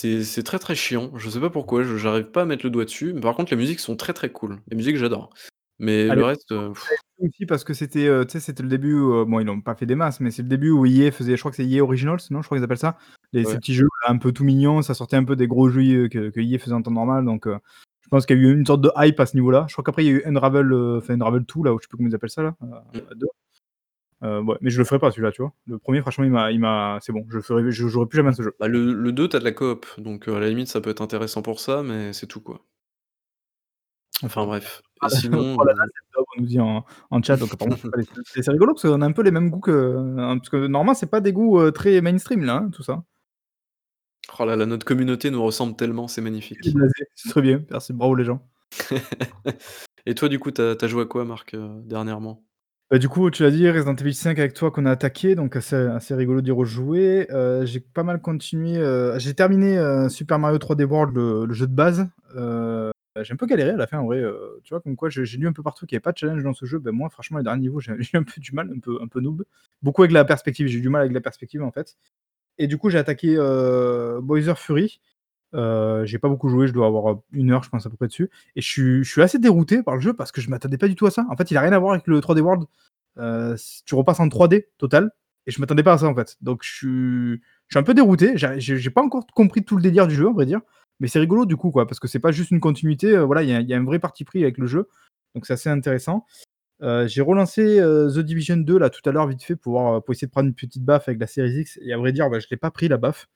C'est 0.00 0.22
c'est 0.22 0.44
très, 0.44 0.60
très 0.60 0.76
chiant. 0.76 1.10
Je 1.16 1.28
sais 1.28 1.40
pas 1.40 1.50
pourquoi, 1.50 1.82
je 1.82 1.96
j'arrive 1.96 2.26
pas 2.30 2.42
à 2.42 2.44
mettre 2.44 2.64
le 2.64 2.70
doigt 2.70 2.84
dessus. 2.84 3.12
Mais 3.14 3.20
par 3.20 3.34
contre, 3.34 3.50
les 3.50 3.56
musiques 3.56 3.80
sont 3.80 3.96
très, 3.96 4.12
très 4.12 4.30
cool. 4.30 4.60
Les 4.70 4.76
musiques, 4.76 4.96
j'adore. 4.96 5.30
Mais 5.80 6.08
À 6.08 6.14
le 6.14 6.22
reste, 6.22 6.52
heu 6.52 6.70
aussi 7.18 7.46
parce 7.46 7.64
que 7.64 7.74
c'était, 7.74 8.06
heu, 8.06 8.24
tu 8.24 8.32
sais, 8.32 8.40
c'était 8.40 8.62
le 8.62 8.68
début, 8.68 8.92
heu, 8.94 9.24
bon, 9.24 9.40
ils 9.40 9.44
l'ont 9.46 9.60
pas 9.60 9.74
fait 9.74 9.86
des 9.86 9.96
masses, 9.96 10.20
mais 10.20 10.30
c'est 10.30 10.42
le 10.42 10.48
début 10.48 10.70
où 10.70 10.86
EA 10.86 11.10
faisait 11.10 11.34
je 11.36 11.40
crois 11.42 11.50
que 11.50 11.56
c'est 11.56 11.66
EA 11.68 11.82
Originals, 11.82 12.20
non? 12.30 12.42
Je 12.42 12.46
crois 12.46 12.58
qu'ils 12.58 12.64
appellent 12.64 12.78
ça? 12.78 12.96
Les 13.32 13.44
ces 13.44 13.54
Ouais. 13.54 13.58
petits 13.58 13.74
jeux 13.74 13.88
un 14.06 14.18
peu 14.18 14.30
tout 14.32 14.44
mignons, 14.44 14.82
ça 14.82 14.94
sortait 14.94 15.16
un 15.16 15.24
peu 15.24 15.34
des 15.34 15.48
gros 15.48 15.68
jeux 15.68 16.06
que 16.08 16.30
que 16.30 16.40
EA 16.40 16.58
faisait 16.60 16.74
en 16.74 16.82
temps 16.82 16.92
normal, 16.92 17.24
donc 17.24 17.48
heu, 17.48 17.58
je 18.02 18.08
pense 18.08 18.24
qu'il 18.26 18.38
y 18.40 18.46
a 18.46 18.48
eu 18.50 18.54
une 18.56 18.64
sorte 18.66 18.82
de 18.82 18.90
hype 18.96 19.18
à 19.18 19.26
ce 19.26 19.36
niveau-là. 19.36 19.66
Je 19.68 19.74
crois 19.74 19.82
qu'après 19.84 20.04
il 20.04 20.06
y 20.06 20.10
a 20.10 20.12
eu 20.18 20.22
Unravel, 20.26 20.72
heu, 20.72 20.98
enfin 20.98 21.14
Unravel 21.14 21.42
2 21.44 21.64
là, 21.64 21.74
ou 21.74 21.78
je 21.78 21.82
sais 21.84 21.88
plus 21.88 21.96
comment 21.98 22.08
ils 22.08 22.14
appellent 22.14 22.30
ça 22.30 22.42
là, 22.44 22.54
Mmh. 22.60 23.00
2. 23.16 23.26
Ouais, 24.20 24.56
mais 24.60 24.70
je 24.70 24.78
le 24.78 24.84
ferai 24.84 24.98
pas 24.98 25.10
celui-là, 25.10 25.30
tu 25.30 25.42
vois? 25.42 25.52
Le 25.66 25.78
1er 25.78 26.00
franchement 26.00 26.24
il 26.24 26.60
m'a 26.60 26.98
c'est 27.00 27.12
bon, 27.12 27.24
je 27.28 27.40
ferai 27.40 27.70
je 27.70 27.86
jouerai 27.86 28.06
plus 28.06 28.16
jamais 28.16 28.30
à 28.30 28.32
ce 28.32 28.42
jeu. 28.42 28.54
Bah, 28.58 28.66
le 28.68 28.92
le 28.92 29.12
2, 29.12 29.28
tu 29.28 29.36
as 29.36 29.38
de 29.38 29.44
la 29.44 29.52
coop, 29.52 29.86
donc 29.98 30.28
heu, 30.28 30.34
à 30.34 30.40
la 30.40 30.48
limite, 30.48 30.68
ça 30.68 30.80
peut 30.80 30.90
être 30.90 31.02
intéressant 31.02 31.42
pour 31.42 31.60
ça, 31.60 31.82
mais 31.82 32.12
c'est 32.12 32.26
tout, 32.26 32.40
quoi. 32.40 32.60
Enfin 34.24 34.44
bref 34.46 34.82
et 35.04 35.08
sinon, 35.10 35.56
oh 35.56 35.64
là 35.64 35.74
là, 35.74 35.84
daube, 36.12 36.24
on 36.36 36.40
nous 36.40 36.46
dit 36.48 36.58
en 36.58 36.84
en 37.10 37.22
chat, 37.22 37.36
donc 37.36 37.50
c'est 38.26 38.50
rigolo 38.50 38.74
parce 38.74 38.82
qu'on 38.82 39.00
a 39.00 39.06
un 39.06 39.12
peu 39.12 39.22
les 39.22 39.30
mêmes 39.30 39.48
goûts 39.48 39.60
que 39.60 39.96
hein, 40.18 40.38
parce 40.38 40.48
que 40.48 40.66
normalement 40.66 40.94
c'est 40.94 41.10
pas 41.10 41.20
des 41.20 41.32
goûts, 41.32 41.70
très 41.70 42.00
mainstream 42.00 42.44
là, 42.44 42.56
hein, 42.56 42.70
tout 42.72 42.82
ça. 42.82 43.04
Oh 44.40 44.44
là 44.44 44.56
là, 44.56 44.66
notre 44.66 44.84
communauté 44.84 45.30
nous 45.30 45.42
ressemble 45.42 45.76
tellement, 45.76 46.08
c'est 46.08 46.20
magnifique. 46.20 46.58
c'est 47.14 47.30
très 47.30 47.40
bien, 47.40 47.62
merci, 47.70 47.92
bravo 47.92 48.14
les 48.16 48.24
gens. 48.24 48.46
Et 50.06 50.14
toi, 50.14 50.28
du 50.28 50.38
coup, 50.38 50.50
tu 50.50 50.60
as 50.62 50.86
joué 50.86 51.02
à 51.02 51.06
quoi, 51.06 51.24
Marc, 51.24 51.54
dernièrement? 51.84 52.47
Bah, 52.90 52.98
du 52.98 53.08
coup, 53.08 53.30
tu 53.30 53.42
l'as 53.42 53.50
dit, 53.50 53.68
Resident 53.70 53.94
Evil 53.96 54.14
5 54.14 54.38
avec 54.38 54.54
toi 54.54 54.70
qu'on 54.70 54.86
a 54.86 54.90
attaqué, 54.92 55.34
donc 55.34 55.56
assez 55.56 55.76
assez 55.76 56.14
rigolo 56.14 56.40
d'y 56.40 56.50
rejouer. 56.50 57.26
Heu, 57.30 57.66
j'ai 57.66 57.80
pas 57.80 58.02
mal 58.02 58.20
continué, 58.22 58.78
heu, 58.78 59.12
j'ai 59.18 59.34
terminé, 59.34 59.76
heu, 59.78 60.08
Super 60.08 60.38
Mario 60.38 60.56
3D 60.58 60.84
World, 60.84 61.14
le 61.16 61.52
jeu 61.52 61.66
de 61.66 61.74
base. 61.74 62.06
J'ai 63.20 63.32
un 63.32 63.36
peu 63.36 63.46
galéré 63.46 63.70
à 63.70 63.76
la 63.76 63.86
fin 63.88 63.98
en 63.98 64.06
vrai, 64.06 64.22
tu 64.62 64.70
vois? 64.72 64.80
Comme 64.80 64.94
quoi 64.96 65.08
j'ai 65.10 65.24
lu 65.38 65.48
un 65.48 65.52
peu 65.52 65.62
partout 65.62 65.86
qu'il 65.86 65.96
y 65.96 65.96
avait 65.96 66.02
pas 66.02 66.12
de 66.12 66.18
challenge 66.18 66.42
dans 66.44 66.52
ce 66.52 66.66
jeu. 66.66 66.78
Bah, 66.78 66.92
moi 66.92 67.10
franchement 67.10 67.38
les 67.38 67.44
derniers 67.44 67.62
niveaux, 67.62 67.80
j'ai 67.80 67.92
j'ai 68.00 68.16
un 68.16 68.22
peu 68.22 68.40
du 68.40 68.52
mal, 68.52 68.70
un 68.74 68.78
peu 68.78 68.98
un 69.02 69.08
peu 69.08 69.20
noob. 69.20 69.44
Beaucoup 69.82 70.02
avec 70.02 70.12
la 70.12 70.24
perspective, 70.24 70.68
j'ai 70.68 70.78
eu 70.78 70.82
du 70.82 70.88
mal 70.88 71.02
avec 71.02 71.12
la 71.12 71.20
perspective 71.20 71.62
en 71.62 71.72
fait 71.72 71.96
et 72.58 72.66
du 72.68 72.78
coup 72.78 72.90
j'ai 72.90 72.98
attaqué, 72.98 73.36
Bowser 74.22 74.54
Fury. 74.56 75.00
Heu, 75.54 76.02
j'ai 76.04 76.18
pas 76.18 76.28
beaucoup 76.28 76.48
joué, 76.50 76.66
je 76.68 76.72
dois 76.74 76.86
avoir, 76.86 77.10
heu, 77.12 77.16
1 77.32 77.50
heure 77.52 77.62
je 77.64 77.70
pense 77.70 77.86
à 77.86 77.90
peu 77.90 77.96
près 77.96 78.08
dessus 78.08 78.30
et 78.56 78.60
je 78.60 79.02
suis 79.02 79.22
assez 79.22 79.38
dérouté 79.38 79.82
par 79.82 79.94
le 79.96 80.00
jeu 80.02 80.12
parce 80.14 80.30
que 80.32 80.40
je 80.42 80.50
m'attendais 80.50 80.78
pas 80.78 80.88
du 80.88 80.94
tout 80.96 81.06
à 81.06 81.10
ça. 81.10 81.26
En 81.30 81.36
fait, 81.36 81.50
il 81.50 81.56
a 81.56 81.62
rien 81.62 81.72
à 81.72 81.78
voir 81.78 81.92
avec 81.94 82.06
le 82.06 82.20
3D 82.20 82.40
World. 82.42 82.64
Heu, 83.18 83.56
c 83.58 83.82
tu 83.86 83.94
repasses 83.96 84.20
en 84.20 84.28
3D 84.28 84.68
total 84.78 85.10
et 85.46 85.50
je 85.52 85.60
m'attendais 85.60 85.82
pas 85.84 85.94
à 85.94 85.98
ça 85.98 86.06
en 86.08 86.14
fait. 86.14 86.36
Donc 86.42 86.62
je 86.64 86.70
suis 86.74 87.42
je 87.68 87.74
suis 87.76 87.78
un 87.80 87.82
peu 87.84 87.94
dérouté, 87.94 88.32
j'a 88.36 88.58
j'ai 88.58 88.90
pas 88.90 89.02
encore 89.02 89.26
compris 89.34 89.64
tout 89.64 89.76
le 89.76 89.82
délire 89.82 90.06
du 90.08 90.14
jeu, 90.16 90.28
à 90.28 90.32
vrai 90.32 90.46
dire, 90.46 90.60
mais 91.00 91.08
c'est 91.08 91.20
rigolo 91.20 91.46
du 91.46 91.56
coup 91.56 91.70
quoi, 91.72 91.86
parce 91.86 92.00
que 92.00 92.08
c'est 92.08 92.20
pas 92.20 92.32
juste 92.32 92.50
une 92.52 92.60
continuité, 92.60 93.16
voilà, 93.18 93.42
il 93.44 93.50
y 93.68 93.74
a 93.74 93.78
un 93.78 93.84
vrai 93.84 93.98
parti 94.00 94.24
pris 94.24 94.42
avec 94.44 94.58
le 94.58 94.66
jeu, 94.68 94.88
donc 95.34 95.46
c'est 95.46 95.54
assez 95.54 95.70
intéressant. 95.70 96.26
J'ai 96.82 97.22
relancé, 97.22 97.78
The 97.82 98.20
Division 98.20 98.58
2 98.58 98.78
là 98.78 98.90
tout 98.90 99.02
à 99.08 99.12
l'heure 99.12 99.26
vite 99.28 99.42
fait 99.44 99.56
pour 99.56 100.02
pour 100.04 100.12
essayer 100.14 100.26
de 100.28 100.32
prendre 100.32 100.48
une 100.48 100.54
petite 100.56 100.84
baffe 100.84 101.08
avec 101.08 101.20
la 101.20 101.26
Series 101.28 101.60
X 101.62 101.78
et 101.82 101.92
à 101.94 101.98
vrai 101.98 102.12
dire, 102.12 102.30
bah, 102.30 102.40
je 102.40 102.46
l'ai 102.50 102.58
pas 102.58 102.70
pris 102.72 102.88
la 102.88 102.98
baffe. 102.98 103.26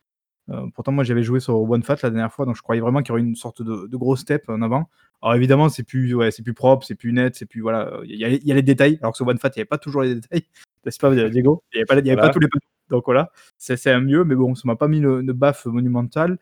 Heu, 0.50 0.54
pourtant 0.74 0.92
moi 0.92 1.04
j'avais 1.04 1.22
joué 1.22 1.38
sur 1.40 1.60
One 1.62 1.82
Fat 1.82 1.96
la 2.02 2.10
dernière 2.10 2.32
fois, 2.32 2.46
donc 2.46 2.56
je 2.56 2.62
croyais 2.62 2.80
vraiment 2.80 3.00
qu'il 3.00 3.10
y 3.10 3.12
aurait 3.12 3.20
une 3.20 3.36
sorte 3.36 3.62
de 3.62 3.86
de 3.86 3.96
gros 3.96 4.16
step 4.16 4.48
en 4.48 4.60
avant. 4.62 4.88
Alors 5.22 5.34
évidemment 5.36 5.68
c'est 5.68 5.84
plus 5.84 6.14
ouais, 6.14 6.30
c'est 6.32 6.42
plus 6.42 6.54
propre, 6.54 6.84
c'est 6.84 6.96
plus 6.96 7.12
net, 7.12 7.36
c'est 7.36 7.46
plus 7.46 7.60
voilà, 7.60 8.00
il 8.04 8.16
y 8.18 8.24
a 8.24 8.28
il 8.28 8.44
y 8.46 8.50
a 8.50 8.54
les 8.54 8.62
détails, 8.62 8.98
alors 9.02 9.12
que 9.12 9.16
sur 9.18 9.26
One 9.26 9.38
Fat 9.38 9.50
il 9.54 9.58
y 9.58 9.60
avait 9.60 9.66
pas 9.66 9.78
toujours 9.78 10.02
les 10.02 10.16
détails, 10.16 10.42
n'est-ce 10.84 10.98
pas, 10.98 11.14
Diego? 11.14 11.62
Il 11.72 11.76
y 11.78 11.80
avait 11.80 11.86
pas 12.02 12.06
y 12.06 12.10
avait 12.10 12.20
pas 12.20 12.30
tous 12.30 12.40
les 12.40 12.48
donc 12.90 13.04
voilà, 13.06 13.30
c'est 13.56 13.76
c'est 13.76 13.92
un 13.92 14.00
mieux, 14.00 14.24
mais 14.24 14.34
bon, 14.34 14.54
ça 14.54 14.62
m'a 14.66 14.76
pas 14.76 14.88
mis 14.88 15.00
le 15.00 15.20
une 15.20 15.32
baffe 15.32 15.64
monumentale. 15.66 16.38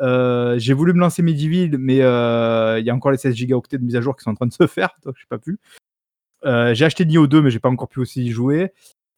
Heu, 0.00 0.56
j'ai 0.58 0.74
voulu 0.74 0.92
me 0.94 1.00
lancer 1.00 1.22
Medieval, 1.22 1.78
mais 1.78 1.96
il 1.96 2.84
y 2.86 2.90
a 2.90 2.94
encore 2.94 3.12
les 3.12 3.18
16 3.18 3.34
gigaoctets 3.34 3.78
de 3.78 3.84
mise 3.84 3.96
à 3.96 4.00
jour 4.00 4.16
qui 4.16 4.24
sont 4.24 4.30
en 4.30 4.34
train 4.34 4.46
de 4.46 4.52
se 4.54 4.66
faire, 4.68 4.90
donc 5.04 5.14
j'ai 5.18 5.26
pas 5.28 5.38
pu. 5.38 5.58
J'ai 6.44 6.84
acheté 6.84 7.04
Nioh 7.06 7.26
2, 7.26 7.42
mais 7.42 7.50
j'ai 7.50 7.60
pas 7.60 7.70
encore 7.70 7.88
pu 7.88 8.00
aussi 8.00 8.24
y 8.24 8.30
jouer. 8.30 8.72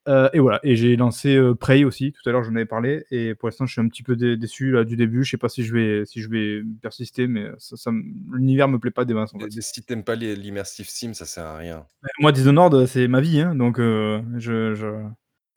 Heu 0.08 0.28
et 0.32 0.38
voilà 0.38 0.60
et 0.62 0.76
j'ai 0.76 0.94
lancé, 0.96 1.34
heu, 1.36 1.54
Prey 1.56 1.82
aussi, 1.84 2.12
tout 2.12 2.28
à 2.28 2.32
l'heure 2.32 2.44
j'en 2.44 2.54
avais 2.54 2.64
parlé 2.66 3.04
et 3.10 3.34
pour 3.34 3.48
l'instant 3.48 3.66
je 3.66 3.72
suis 3.72 3.80
un 3.80 3.88
petit 3.88 4.04
peu 4.04 4.14
dé 4.14 4.36
déçu 4.36 4.70
là 4.70 4.84
du 4.84 4.96
début. 4.96 5.24
Je 5.24 5.30
sais 5.32 5.36
pas 5.36 5.48
si 5.48 5.64
je 5.64 5.74
vais 5.74 6.04
si 6.06 6.20
je 6.22 6.28
vais 6.30 6.62
persister, 6.80 7.26
mais 7.26 7.48
ça 7.58 7.76
ça 7.76 7.90
me 7.90 8.02
l'univers 8.36 8.68
me 8.68 8.78
plaît 8.78 8.92
pas 8.92 9.04
des 9.04 9.14
masses 9.14 9.34
en 9.34 9.38
fait. 9.40 9.50
si 9.60 9.82
tu 9.82 9.92
aimes 9.92 10.04
pas 10.04 10.14
les 10.14 10.36
l'immersive 10.36 10.88
sim, 10.88 11.12
ça 11.12 11.26
sert 11.26 11.44
à 11.44 11.56
rien. 11.56 11.86
Bah, 12.02 12.08
moi 12.20 12.30
Dishonored, 12.32 12.86
c'est 12.86 13.08
ma 13.08 13.20
vie, 13.20 13.40
hein, 13.40 13.54
donc 13.56 13.78
je 13.78 14.74
je 14.74 14.86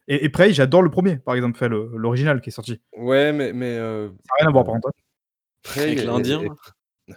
et 0.07 0.25
et 0.25 0.29
Prey, 0.29 0.51
j'adore 0.53 0.81
le 0.81 0.89
1er 0.89 1.17
par 1.17 1.35
exemple, 1.35 1.55
enfin 1.57 1.67
le 1.67 1.91
l'original 1.95 2.41
qui 2.41 2.49
est 2.49 2.53
sorti. 2.53 2.81
Ouais, 2.97 3.31
mais 3.31 3.53
mais 3.53 3.77
Ça 3.77 4.33
rien 4.39 4.47
à 4.47 4.51
voir 4.51 4.65
par 4.65 4.73
contre, 4.75 4.87
hein. 4.89 4.91
Prey 5.61 5.83
Avec 5.83 6.03
l'Indien? 6.03 6.41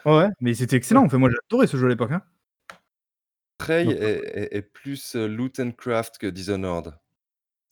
Ouais, 0.05 0.29
mais 0.41 0.53
c'était 0.55 0.77
excellent, 0.77 1.05
enfin 1.05 1.19
moi 1.19 1.31
j'ai 1.31 1.37
adoré 1.49 1.67
ce 1.67 1.77
jeu 1.79 1.87
à 1.87 1.89
l'époque, 1.89 2.13
hein. 2.13 2.23
Prey 3.59 3.87
est 3.89 4.03
est 4.53 4.57
est 4.57 4.63
plus, 4.63 5.15
loot 5.15 5.61
and 5.61 5.73
craft 5.73 6.19
que 6.19 6.27
Dishonored. 6.27 6.95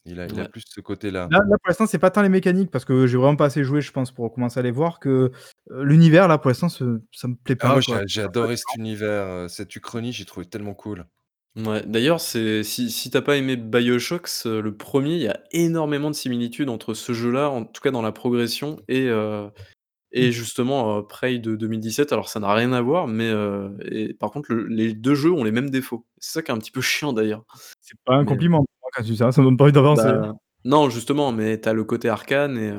Il 0.07 0.21
a 0.21 0.27
il 0.29 0.41
a 0.41 0.45
Ouais. 0.45 0.47
plus 0.47 0.63
ce 0.67 0.81
côté-là. 0.81 1.31
Là 1.31 1.41
là, 1.49 1.57
pour 1.59 1.69
l'instant, 1.69 1.87
c'est 1.87 1.99
pas 1.99 2.11
tant 2.11 2.23
les 2.23 2.29
mécaniques 2.31 2.71
parce 2.71 2.85
que 2.85 3.07
j'ai 3.07 3.19
vraiment 3.19 3.37
pas 3.37 3.47
assez 3.47 3.65
joué, 3.65 3.81
je 3.83 3.93
pense, 3.93 4.13
pour 4.13 4.33
commencer 4.33 4.61
à 4.61 4.63
les 4.65 4.71
voir 4.73 5.01
que, 5.01 5.33
heu, 5.71 5.85
l'univers 5.85 6.29
là, 6.29 6.39
pour 6.39 6.51
l'instant, 6.51 6.69
ça 6.69 6.85
me 6.85 7.37
plaît 7.37 7.57
Ah 7.63 7.69
moi 7.69 7.81
pas 7.81 8.07
j'ai 8.07 8.23
adoré 8.23 8.57
cet 8.57 8.75
univers, 8.75 9.27
heu, 9.45 9.49
cette 9.49 9.75
uchronie, 9.77 10.13
j'ai 10.13 10.25
trouvé 10.25 10.47
tellement 10.47 10.75
cool. 10.75 11.07
Mouais, 11.57 11.83
d'ailleurs, 11.85 12.21
c'est 12.21 12.63
si 12.63 12.91
si 12.91 13.11
tu 13.11 13.17
as 13.17 13.23
pas 13.23 13.37
aimé 13.37 13.57
BioShock, 13.57 14.29
ce 14.29 14.61
le 14.61 14.77
1er, 14.77 15.17
il 15.17 15.23
y 15.23 15.27
a 15.29 15.43
énormément 15.51 16.09
de 16.09 16.15
similitudes 16.15 16.69
entre 16.69 16.95
ce 16.95 17.13
jeu-là, 17.13 17.51
en 17.51 17.65
tout 17.65 17.81
cas 17.83 17.91
dans 17.91 18.03
la 18.03 18.13
progression 18.13 18.79
et 18.89 19.09
et 20.13 20.29
Mmh. 20.29 20.33
justement, 20.33 21.03
Prey 21.05 21.39
de 21.39 21.57
2017. 21.57 22.13
Alors 22.13 22.29
ça 22.29 22.41
n'a 22.41 22.53
rien 22.55 22.73
à 22.73 22.81
voir, 22.83 23.09
mais 23.09 23.31
et 23.85 24.15
par 24.15 24.31
contre 24.33 24.53
le 24.55 24.67
les 24.69 24.95
2 24.95 25.15
jeux 25.17 25.33
ont 25.33 25.45
les 25.45 25.53
mêmes 25.53 25.71
défauts. 25.71 26.07
C'est 26.19 26.33
ça 26.35 26.43
qui 26.43 26.51
est 26.53 26.55
un 26.55 26.59
petit 26.59 26.73
peu 26.73 26.81
chiant 26.83 27.13
d'ailleurs. 27.13 27.45
C'est 27.81 27.99
pas 28.05 28.15
un 28.17 28.25
Mais 28.25 28.27
compliment 28.27 28.65
quand 28.93 29.03
tu 29.03 29.11
dis 29.13 29.17
ça, 29.17 29.33
ça 29.33 29.41
me 29.41 29.47
donne 29.47 29.57
pas 29.57 29.65
envie 29.65 29.73
d'avancer. 29.73 30.03
bah, 30.03 30.33
non 30.65 30.91
justement, 30.91 31.33
mais 31.33 31.61
tu 31.61 31.69
as 31.69 31.73
le 31.73 31.85
côté 31.85 32.09
arcane 32.09 32.59
et 32.59 32.73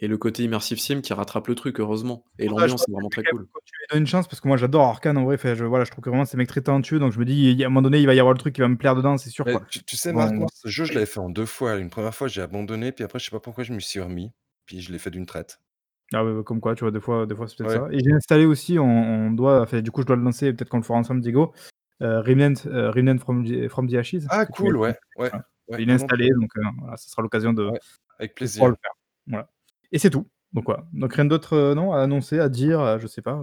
et 0.00 0.08
le 0.08 0.18
côté 0.18 0.42
immersive 0.42 0.78
sim 0.80 1.00
qui 1.02 1.12
rattrape 1.12 1.46
le 1.46 1.54
truc 1.54 1.78
heureusement 1.78 2.24
et 2.40 2.48
l'ambiance 2.48 2.70
pense 2.72 2.82
est 2.82 2.86
que 2.86 2.92
vraiment 2.92 3.08
très 3.08 3.22
cool. 3.24 3.46
continuer 3.52 3.84
de 3.88 3.94
donner 3.94 4.00
une 4.00 4.06
chance 4.08 4.26
parce 4.26 4.40
que 4.40 4.48
moi 4.48 4.56
j'adore 4.56 4.82
Arcane 4.88 5.16
en 5.16 5.24
vrai, 5.24 5.36
enfin 5.36 5.54
je 5.54 5.64
voilà, 5.64 5.84
je 5.84 5.90
trouve 5.92 6.02
que 6.02 6.10
vraiment 6.10 6.24
c'est 6.24 6.36
mec 6.36 6.48
très 6.48 6.60
talentueux 6.62 6.98
donc 6.98 7.12
je 7.12 7.18
me 7.20 7.24
dis: 7.24 7.34
«Il 7.52 7.56
y 7.58 7.62
a 7.62 7.66
un 7.66 7.70
moment 7.70 7.82
donné, 7.82 8.00
il 8.00 8.06
va 8.06 8.14
y 8.14 8.18
avoir 8.18 8.32
le 8.34 8.38
truc 8.40 8.54
qui 8.56 8.60
va 8.60 8.68
me 8.68 8.76
plaire 8.76 8.96
dedans, 8.96 9.16
c'est 9.18 9.30
sûr 9.30 9.46
quoi». 9.46 9.62
tu 9.70 9.84
tu 9.84 9.96
sais 9.96 10.12
Marc, 10.12 10.32
moi 10.34 10.48
ce 10.52 10.68
jeu 10.68 10.84
je 10.84 10.92
l'avais 10.94 11.06
fait 11.06 11.20
en 11.20 11.30
2 11.30 11.46
fois. 11.46 11.76
Une 11.76 11.90
1re 11.90 12.14
fois 12.14 12.26
j'ai 12.28 12.42
abandonné, 12.42 12.90
puis 12.92 13.04
après 13.04 13.18
je 13.20 13.24
sais 13.26 13.30
pas 13.30 13.40
pourquoi 13.40 13.62
je 13.64 13.72
m'y 13.72 13.80
suis 13.82 14.00
remis, 14.00 14.32
puis 14.66 14.80
je 14.80 14.90
l'ai 14.92 14.98
fait 14.98 15.10
d'une 15.10 15.26
traite. 15.26 15.60
Ah 16.12 16.24
ouais, 16.24 16.34
bah, 16.34 16.42
comme 16.44 16.60
quoi, 16.60 16.74
tu 16.74 16.80
vois, 16.84 16.90
des 16.90 17.00
fois 17.00 17.26
des 17.26 17.34
fois 17.34 17.48
c'est 17.48 17.56
peut-être 17.56 17.70
Ouais. 17.70 17.76
ça 17.76 17.88
et 17.90 17.98
j'ai 18.04 18.12
installé 18.12 18.44
aussi, 18.44 18.78
on 18.78 18.84
on 18.84 19.30
doit 19.30 19.62
enfin 19.62 19.80
du 19.80 19.90
coup 19.90 20.02
je 20.02 20.06
dois 20.06 20.16
le 20.16 20.22
lancer, 20.22 20.52
peut-être 20.52 20.68
qu'on 20.68 20.76
le 20.78 20.82
fera 20.82 20.98
ensemble 20.98 21.20
Diego, 21.22 21.52
Remnant, 22.04 22.54
heu, 22.66 22.90
Remnant 22.90 23.18
from 23.18 23.44
the 23.44 23.68
from 23.68 23.88
the 23.88 23.94
Ashes 23.94 24.24
Ah 24.30 24.46
cool, 24.46 24.76
ouais, 24.76 24.88
ouais, 24.90 24.96
voilà. 25.30 25.44
ouais, 25.68 25.82
Il 25.82 25.90
est 25.90 25.94
installé 25.94 26.28
donc 26.30 26.50
heu, 26.56 26.62
voilà, 26.80 26.96
ça 26.96 27.08
sera 27.08 27.22
l'occasion 27.22 27.52
de 27.52 27.70
avec 28.18 28.34
pouvoir 28.34 28.68
le 28.70 28.74
plaisir. 28.74 28.76
faire. 28.82 28.92
Voilà 29.26 29.48
et 29.92 29.98
c'est 29.98 30.10
tout. 30.10 30.26
Donc 30.52 30.64
voilà, 30.66 30.84
donc 30.92 31.12
rien 31.14 31.24
d'autre, 31.24 31.74
non, 31.74 31.92
à 31.92 32.00
annoncer, 32.00 32.38
à 32.38 32.48
dire, 32.48 32.98
je 33.00 33.06
sais 33.08 33.22
pas, 33.22 33.42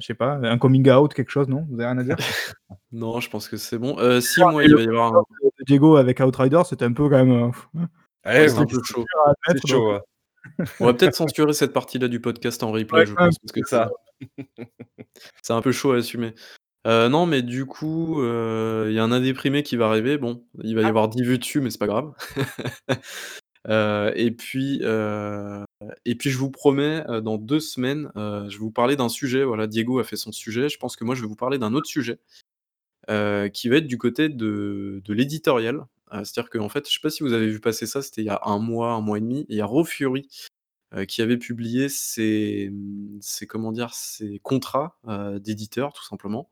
je 0.00 0.06
sais 0.06 0.14
pas, 0.14 0.34
un 0.34 0.56
coming 0.58 0.88
out, 0.90 1.12
quelque 1.12 1.30
chose, 1.30 1.48
non? 1.48 1.66
Vous 1.68 1.74
avez 1.80 1.86
rien 1.86 1.98
à 1.98 2.04
dire? 2.04 2.16
Non, 2.92 3.18
je 3.20 3.28
pense 3.28 3.48
que 3.48 3.56
c'est 3.56 3.76
bon. 3.78 3.96
Si 4.20 4.40
moi, 4.40 4.62
il 4.64 4.74
va 4.74 4.80
y 4.82 4.86
avoir 4.88 5.14
un 5.16 5.22
Diego 5.66 5.96
avec 5.96 6.20
Outriders, 6.20 6.64
c'était 6.66 6.84
un 6.84 6.92
peu 6.92 7.08
quand 7.08 7.24
même, 7.24 7.50
Ouais, 8.24 8.48
c'est 8.48 8.58
un 8.58 8.66
peu 8.66 8.80
chaud. 8.84 9.04
donc. 9.64 10.02
On 10.80 10.86
va 10.86 10.94
peut-être 10.94 11.14
censurer 11.16 11.52
cette 11.52 11.72
partie-là 11.72 12.08
du 12.08 12.20
podcast 12.20 12.62
en 12.62 12.70
replay, 12.72 13.06
je 13.06 13.14
pense, 13.14 13.38
parce 13.38 13.52
que 13.52 13.66
ça. 13.66 13.90
c'est 15.42 15.52
un 15.52 15.62
peu 15.62 15.72
chaud 15.72 15.92
à 15.92 15.96
assumer. 15.96 16.34
Heu, 16.86 17.08
non, 17.08 17.26
mais 17.26 17.42
du 17.42 17.66
coup, 17.66 18.20
heu, 18.20 18.86
il 18.88 18.94
y 18.94 18.98
a 18.98 19.04
un 19.04 19.10
indéprimé 19.12 19.62
qui 19.62 19.76
va 19.76 19.88
arriver. 19.88 20.16
Bon, 20.16 20.44
il 20.62 20.74
va 20.76 20.82
y 20.82 20.84
Ah! 20.84 20.88
avoir 20.88 21.08
10 21.08 21.22
vues 21.22 21.38
dessus, 21.38 21.60
mais 21.60 21.70
c'est 21.70 21.78
pas 21.78 21.86
grave. 21.88 22.12
Heu 23.68 24.12
et 24.16 24.30
puis, 24.32 24.80
heu 24.84 25.64
et 26.06 26.14
puis 26.16 26.30
je 26.30 26.38
vous 26.38 26.50
promets, 26.50 27.04
heu, 27.10 27.20
dans 27.22 27.38
2 27.38 27.60
semaines, 27.60 28.10
heu, 28.16 28.46
je 28.50 28.56
vais 28.56 28.60
vous 28.60 28.70
parler 28.72 28.96
d'un 28.96 29.08
sujet. 29.10 29.44
Voilà, 29.44 29.66
Diego 29.66 29.98
a 30.00 30.04
fait 30.04 30.16
son 30.16 30.32
sujet, 30.32 30.68
je 30.68 30.78
pense 30.78 30.96
que 30.96 31.04
moi 31.04 31.14
je 31.16 31.22
vais 31.22 31.28
vous 31.28 31.36
parler 31.36 31.58
d'un 31.58 31.74
autre 31.74 31.86
sujet, 31.88 32.20
heu, 33.10 33.48
qui 33.48 33.68
va 33.70 33.76
être 33.78 33.86
du 33.88 33.98
côté 33.98 34.28
de 34.30 35.02
de 35.04 35.14
l'éditorial. 35.14 35.86
Heu, 36.14 36.24
c'est-à-dire 36.24 36.50
qu'en 36.50 36.68
fait, 36.70 36.88
je 36.88 36.94
sais 36.94 37.00
pas 37.02 37.10
si 37.10 37.22
vous 37.24 37.32
avez 37.34 37.48
vu 37.48 37.60
passer 37.60 37.86
ça, 37.86 38.02
c'était 38.02 38.22
il 38.22 38.26
y 38.26 38.30
a 38.30 38.40
1 38.44 38.58
mois, 38.60 38.92
1 38.94 39.00
mois 39.02 39.18
et 39.18 39.22
demi, 39.22 39.46
il 39.50 39.56
y 39.56 39.60
a 39.62 39.66
Raw 39.66 39.84
Fury, 39.84 40.28
heu, 40.96 41.04
qui 41.06 41.22
avait 41.22 41.38
publié 41.38 41.88
ses, 41.90 42.70
mmh, 42.72 43.18
ses 43.22 43.46
comment 43.48 43.72
dire? 43.72 43.94
Ses 43.94 44.40
contrats, 44.40 44.98
heu, 45.08 45.40
d'éditeur 45.40 45.92
tout 45.94 46.04
simplement 46.04 46.50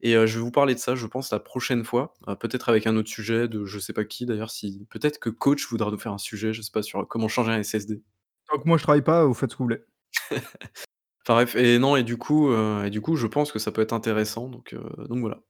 et 0.00 0.12
je 0.12 0.38
vais 0.38 0.40
vous 0.40 0.50
parler 0.50 0.74
de 0.74 0.78
ça, 0.78 0.94
je 0.94 1.06
pense 1.06 1.30
la 1.32 1.40
prochaine 1.40 1.84
fois, 1.84 2.14
peut-être 2.40 2.68
avec 2.68 2.86
un 2.86 2.96
autre 2.96 3.08
sujet 3.08 3.48
de 3.48 3.64
je 3.64 3.78
sais 3.78 3.92
pas 3.92 4.04
qui 4.04 4.26
d'ailleurs, 4.26 4.50
si 4.50 4.86
peut-être 4.90 5.18
que 5.18 5.30
Coach 5.30 5.68
voudra 5.68 5.90
nous 5.90 5.98
faire 5.98 6.12
un 6.12 6.18
sujet, 6.18 6.52
je 6.52 6.62
sais 6.62 6.72
pas, 6.72 6.82
sur 6.82 7.06
comment 7.08 7.28
changer 7.28 7.52
un 7.52 7.62
SSD. 7.62 8.02
Tant 8.50 8.58
que 8.58 8.68
moi 8.68 8.76
je 8.76 8.82
travaille 8.82 9.02
pas, 9.02 9.24
vous 9.24 9.34
faites 9.34 9.50
ce 9.50 9.56
que 9.56 9.62
vous 9.62 9.64
voulez. 9.64 9.82
Enfin 11.28 11.34
bref 11.34 11.56
et 11.56 11.80
non 11.80 11.96
et 11.96 12.04
du 12.04 12.18
coup, 12.18 12.52
et 12.54 12.90
du 12.90 13.00
coup, 13.00 13.16
je 13.16 13.26
pense 13.26 13.50
que 13.50 13.58
ça 13.58 13.72
peut 13.72 13.82
être 13.82 13.92
intéressant 13.92 14.48
donc 14.48 14.76
donc 15.08 15.18
voilà. 15.18 15.40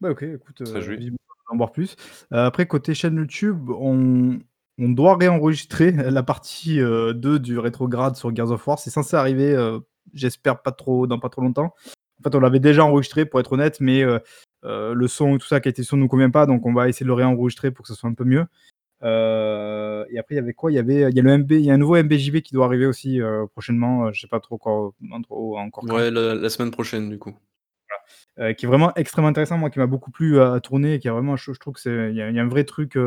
Bah 0.00 0.10
OK, 0.10 0.22
écoute, 0.22 0.62
vivement 0.62 1.18
d'en 1.50 1.56
voir 1.56 1.72
plus. 1.72 1.96
Après 2.30 2.66
côté 2.66 2.94
chaîne 2.94 3.16
YouTube, 3.16 3.70
on 3.70 4.38
on 4.78 4.88
doit 4.90 5.16
réenregistrer 5.16 5.90
la 6.10 6.22
partie, 6.22 6.78
heu, 6.78 7.12
2 7.12 7.40
du 7.40 7.58
rétrograde 7.58 8.14
sur 8.14 8.34
Gears 8.34 8.52
of 8.52 8.66
War. 8.66 8.78
C'est 8.78 8.90
censé 8.90 9.16
arriver, 9.16 9.56
j'espère 10.14 10.62
pas 10.62 10.72
trop 10.72 11.06
dans 11.06 11.18
pas 11.18 11.28
trop 11.28 11.42
longtemps. 11.42 11.74
En 12.20 12.22
fait, 12.30 12.36
on 12.36 12.40
l'avait 12.40 12.60
déjà 12.60 12.84
enregistré 12.84 13.26
pour 13.26 13.40
être 13.40 13.52
honnête, 13.52 13.78
mais 13.80 14.02
heu 14.02 14.20
heu, 14.64 14.92
le 14.94 15.08
son 15.08 15.36
et 15.36 15.38
tout 15.38 15.46
ça, 15.46 15.60
qualité 15.60 15.82
son 15.84 15.96
nous 15.98 16.08
convient 16.08 16.30
pas, 16.30 16.46
donc 16.46 16.66
on 16.66 16.72
va 16.74 16.88
essayer 16.88 17.04
de 17.04 17.08
le 17.08 17.14
réenregistrer 17.14 17.70
pour 17.70 17.84
que 17.84 17.88
ça 17.88 17.94
soit 17.94 18.10
un 18.10 18.14
peu 18.14 18.24
mieux. 18.24 18.46
Heu 19.04 20.06
et 20.10 20.18
après 20.18 20.34
il 20.36 20.38
y 20.38 20.40
avait 20.40 20.54
quoi? 20.54 20.72
Il 20.72 20.76
y 20.76 20.78
avait 20.80 21.10
il 21.10 21.16
y 21.16 21.20
a 21.20 21.22
le 21.22 21.30
MB 21.38 21.52
il 21.52 21.60
y 21.66 21.70
a 21.70 21.74
un 21.74 21.78
nouveau 21.78 21.96
MBJV 21.96 22.42
qui 22.42 22.54
doit 22.54 22.66
arriver 22.66 22.86
aussi, 22.86 23.20
prochainement, 23.52 24.12
je 24.12 24.20
sais 24.22 24.28
pas 24.28 24.40
trop 24.40 24.58
trop 24.58 25.58
encore. 25.58 25.84
Ouais, 25.86 26.10
la 26.10 26.34
la 26.36 26.50
semaine 26.50 26.70
prochaine, 26.72 27.10
du 27.10 27.18
coup. 27.18 27.34
Voilà, 28.36 28.54
qui 28.54 28.66
est 28.66 28.68
vraiment 28.68 28.94
extrêmement 28.96 29.28
intéressant, 29.28 29.58
moi 29.58 29.70
qui 29.70 29.78
m'a 29.80 29.86
beaucoup 29.86 30.10
plu 30.12 30.40
à 30.40 30.54
à 30.54 30.60
tourner 30.60 30.94
et 30.94 30.98
qui 31.00 31.08
a 31.08 31.12
vraiment 31.14 31.36
je 31.36 31.52
je 31.52 31.60
trouve 31.60 31.74
que 31.74 31.80
c'est 31.80 32.10
il 32.10 32.16
y 32.16 32.22
a 32.22 32.30
y 32.30 32.38
a 32.40 32.42
un 32.42 32.48
vrai 32.48 32.64
truc, 32.64 32.98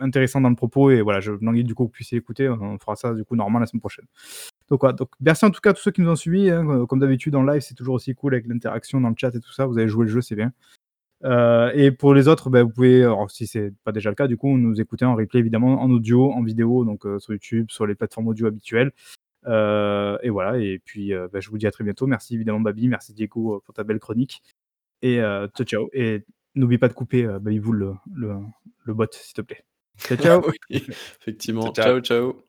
intéressant 0.00 0.40
dans 0.40 0.50
le 0.50 0.56
propos 0.56 0.90
et 0.90 1.02
voilà, 1.02 1.20
je 1.20 1.32
m'ennuie 1.40 1.64
du 1.64 1.74
coup 1.74 1.84
que 1.84 1.88
vous 1.88 1.92
puissiez 1.92 2.18
écouter, 2.18 2.48
on 2.48 2.60
on 2.62 2.78
fera 2.78 2.96
ça 2.96 3.14
du 3.14 3.24
coup 3.24 3.36
normalement 3.36 3.60
la 3.60 3.66
semaine 3.66 3.80
prochaine. 3.80 4.06
Donc 4.72 4.80
voilà, 4.80 4.94
donc 4.94 5.10
merci 5.20 5.44
en 5.44 5.50
tout 5.50 5.60
cas 5.60 5.68
à 5.68 5.72
tous 5.74 5.82
ceux 5.82 5.90
qui 5.90 6.00
nous 6.00 6.08
ont 6.08 6.16
suivis, 6.16 6.48
hein, 6.48 6.64
heu, 6.66 6.86
comme 6.86 6.98
d'habitude 6.98 7.34
en 7.34 7.42
live, 7.42 7.60
c'est 7.60 7.74
toujours 7.74 7.96
aussi 7.96 8.14
cool 8.14 8.32
avec 8.32 8.46
l'interaction 8.46 9.02
dans 9.02 9.10
le 9.10 9.14
chat 9.18 9.28
et 9.34 9.38
tout 9.38 9.52
ça, 9.52 9.66
vous 9.66 9.76
avez 9.76 9.86
joué 9.86 10.06
le 10.06 10.10
jeu, 10.10 10.22
c'est 10.22 10.34
bien. 10.34 10.50
Heu 11.26 11.70
et 11.74 11.92
pour 11.92 12.14
les 12.14 12.26
autres, 12.26 12.48
bah, 12.48 12.62
vous 12.62 12.70
pouvez, 12.70 13.02
alors 13.02 13.30
si 13.30 13.46
c'est 13.46 13.74
pas 13.84 13.92
déjà 13.92 14.08
le 14.08 14.14
cas 14.14 14.26
du 14.28 14.38
coup, 14.38 14.56
nous 14.56 14.80
écouter 14.80 15.04
en 15.04 15.14
replay 15.14 15.40
évidemment, 15.40 15.82
en 15.82 15.90
audio, 15.90 16.32
en 16.32 16.42
vidéo, 16.42 16.86
donc 16.86 17.02
sur 17.18 17.34
YouTube, 17.34 17.66
sur 17.68 17.86
les 17.86 17.94
plateformes 17.94 18.28
audio 18.28 18.46
habituelles. 18.46 18.92
Et 19.44 20.30
voilà 20.30 20.56
et 20.56 20.80
puis, 20.82 21.12
bah, 21.30 21.40
je 21.40 21.50
vous 21.50 21.58
dis 21.58 21.66
à 21.66 21.70
très 21.70 21.84
bientôt. 21.84 22.06
Merci 22.06 22.36
évidemment 22.36 22.60
Babi, 22.60 22.88
merci 22.88 23.12
Diego, 23.12 23.62
pour 23.66 23.74
ta 23.74 23.84
belle 23.84 23.98
chronique 23.98 24.42
et 25.02 25.18
ciao, 25.18 25.66
ciao 25.66 25.90
et 25.92 26.24
n'oublie 26.54 26.78
pas 26.78 26.88
de 26.88 26.94
couper, 26.94 27.26
Bull 27.42 27.76
le 27.76 27.92
le 28.14 28.36
le 28.84 28.94
bot 28.94 29.06
s'il 29.12 29.34
te 29.34 29.42
plaît. 29.42 29.66
Ciao, 29.98 30.16
ciao. 30.16 30.40
Oui, 30.70 30.82
effectivement. 31.20 31.74
Ciao, 31.74 32.00
ciao. 32.00 32.42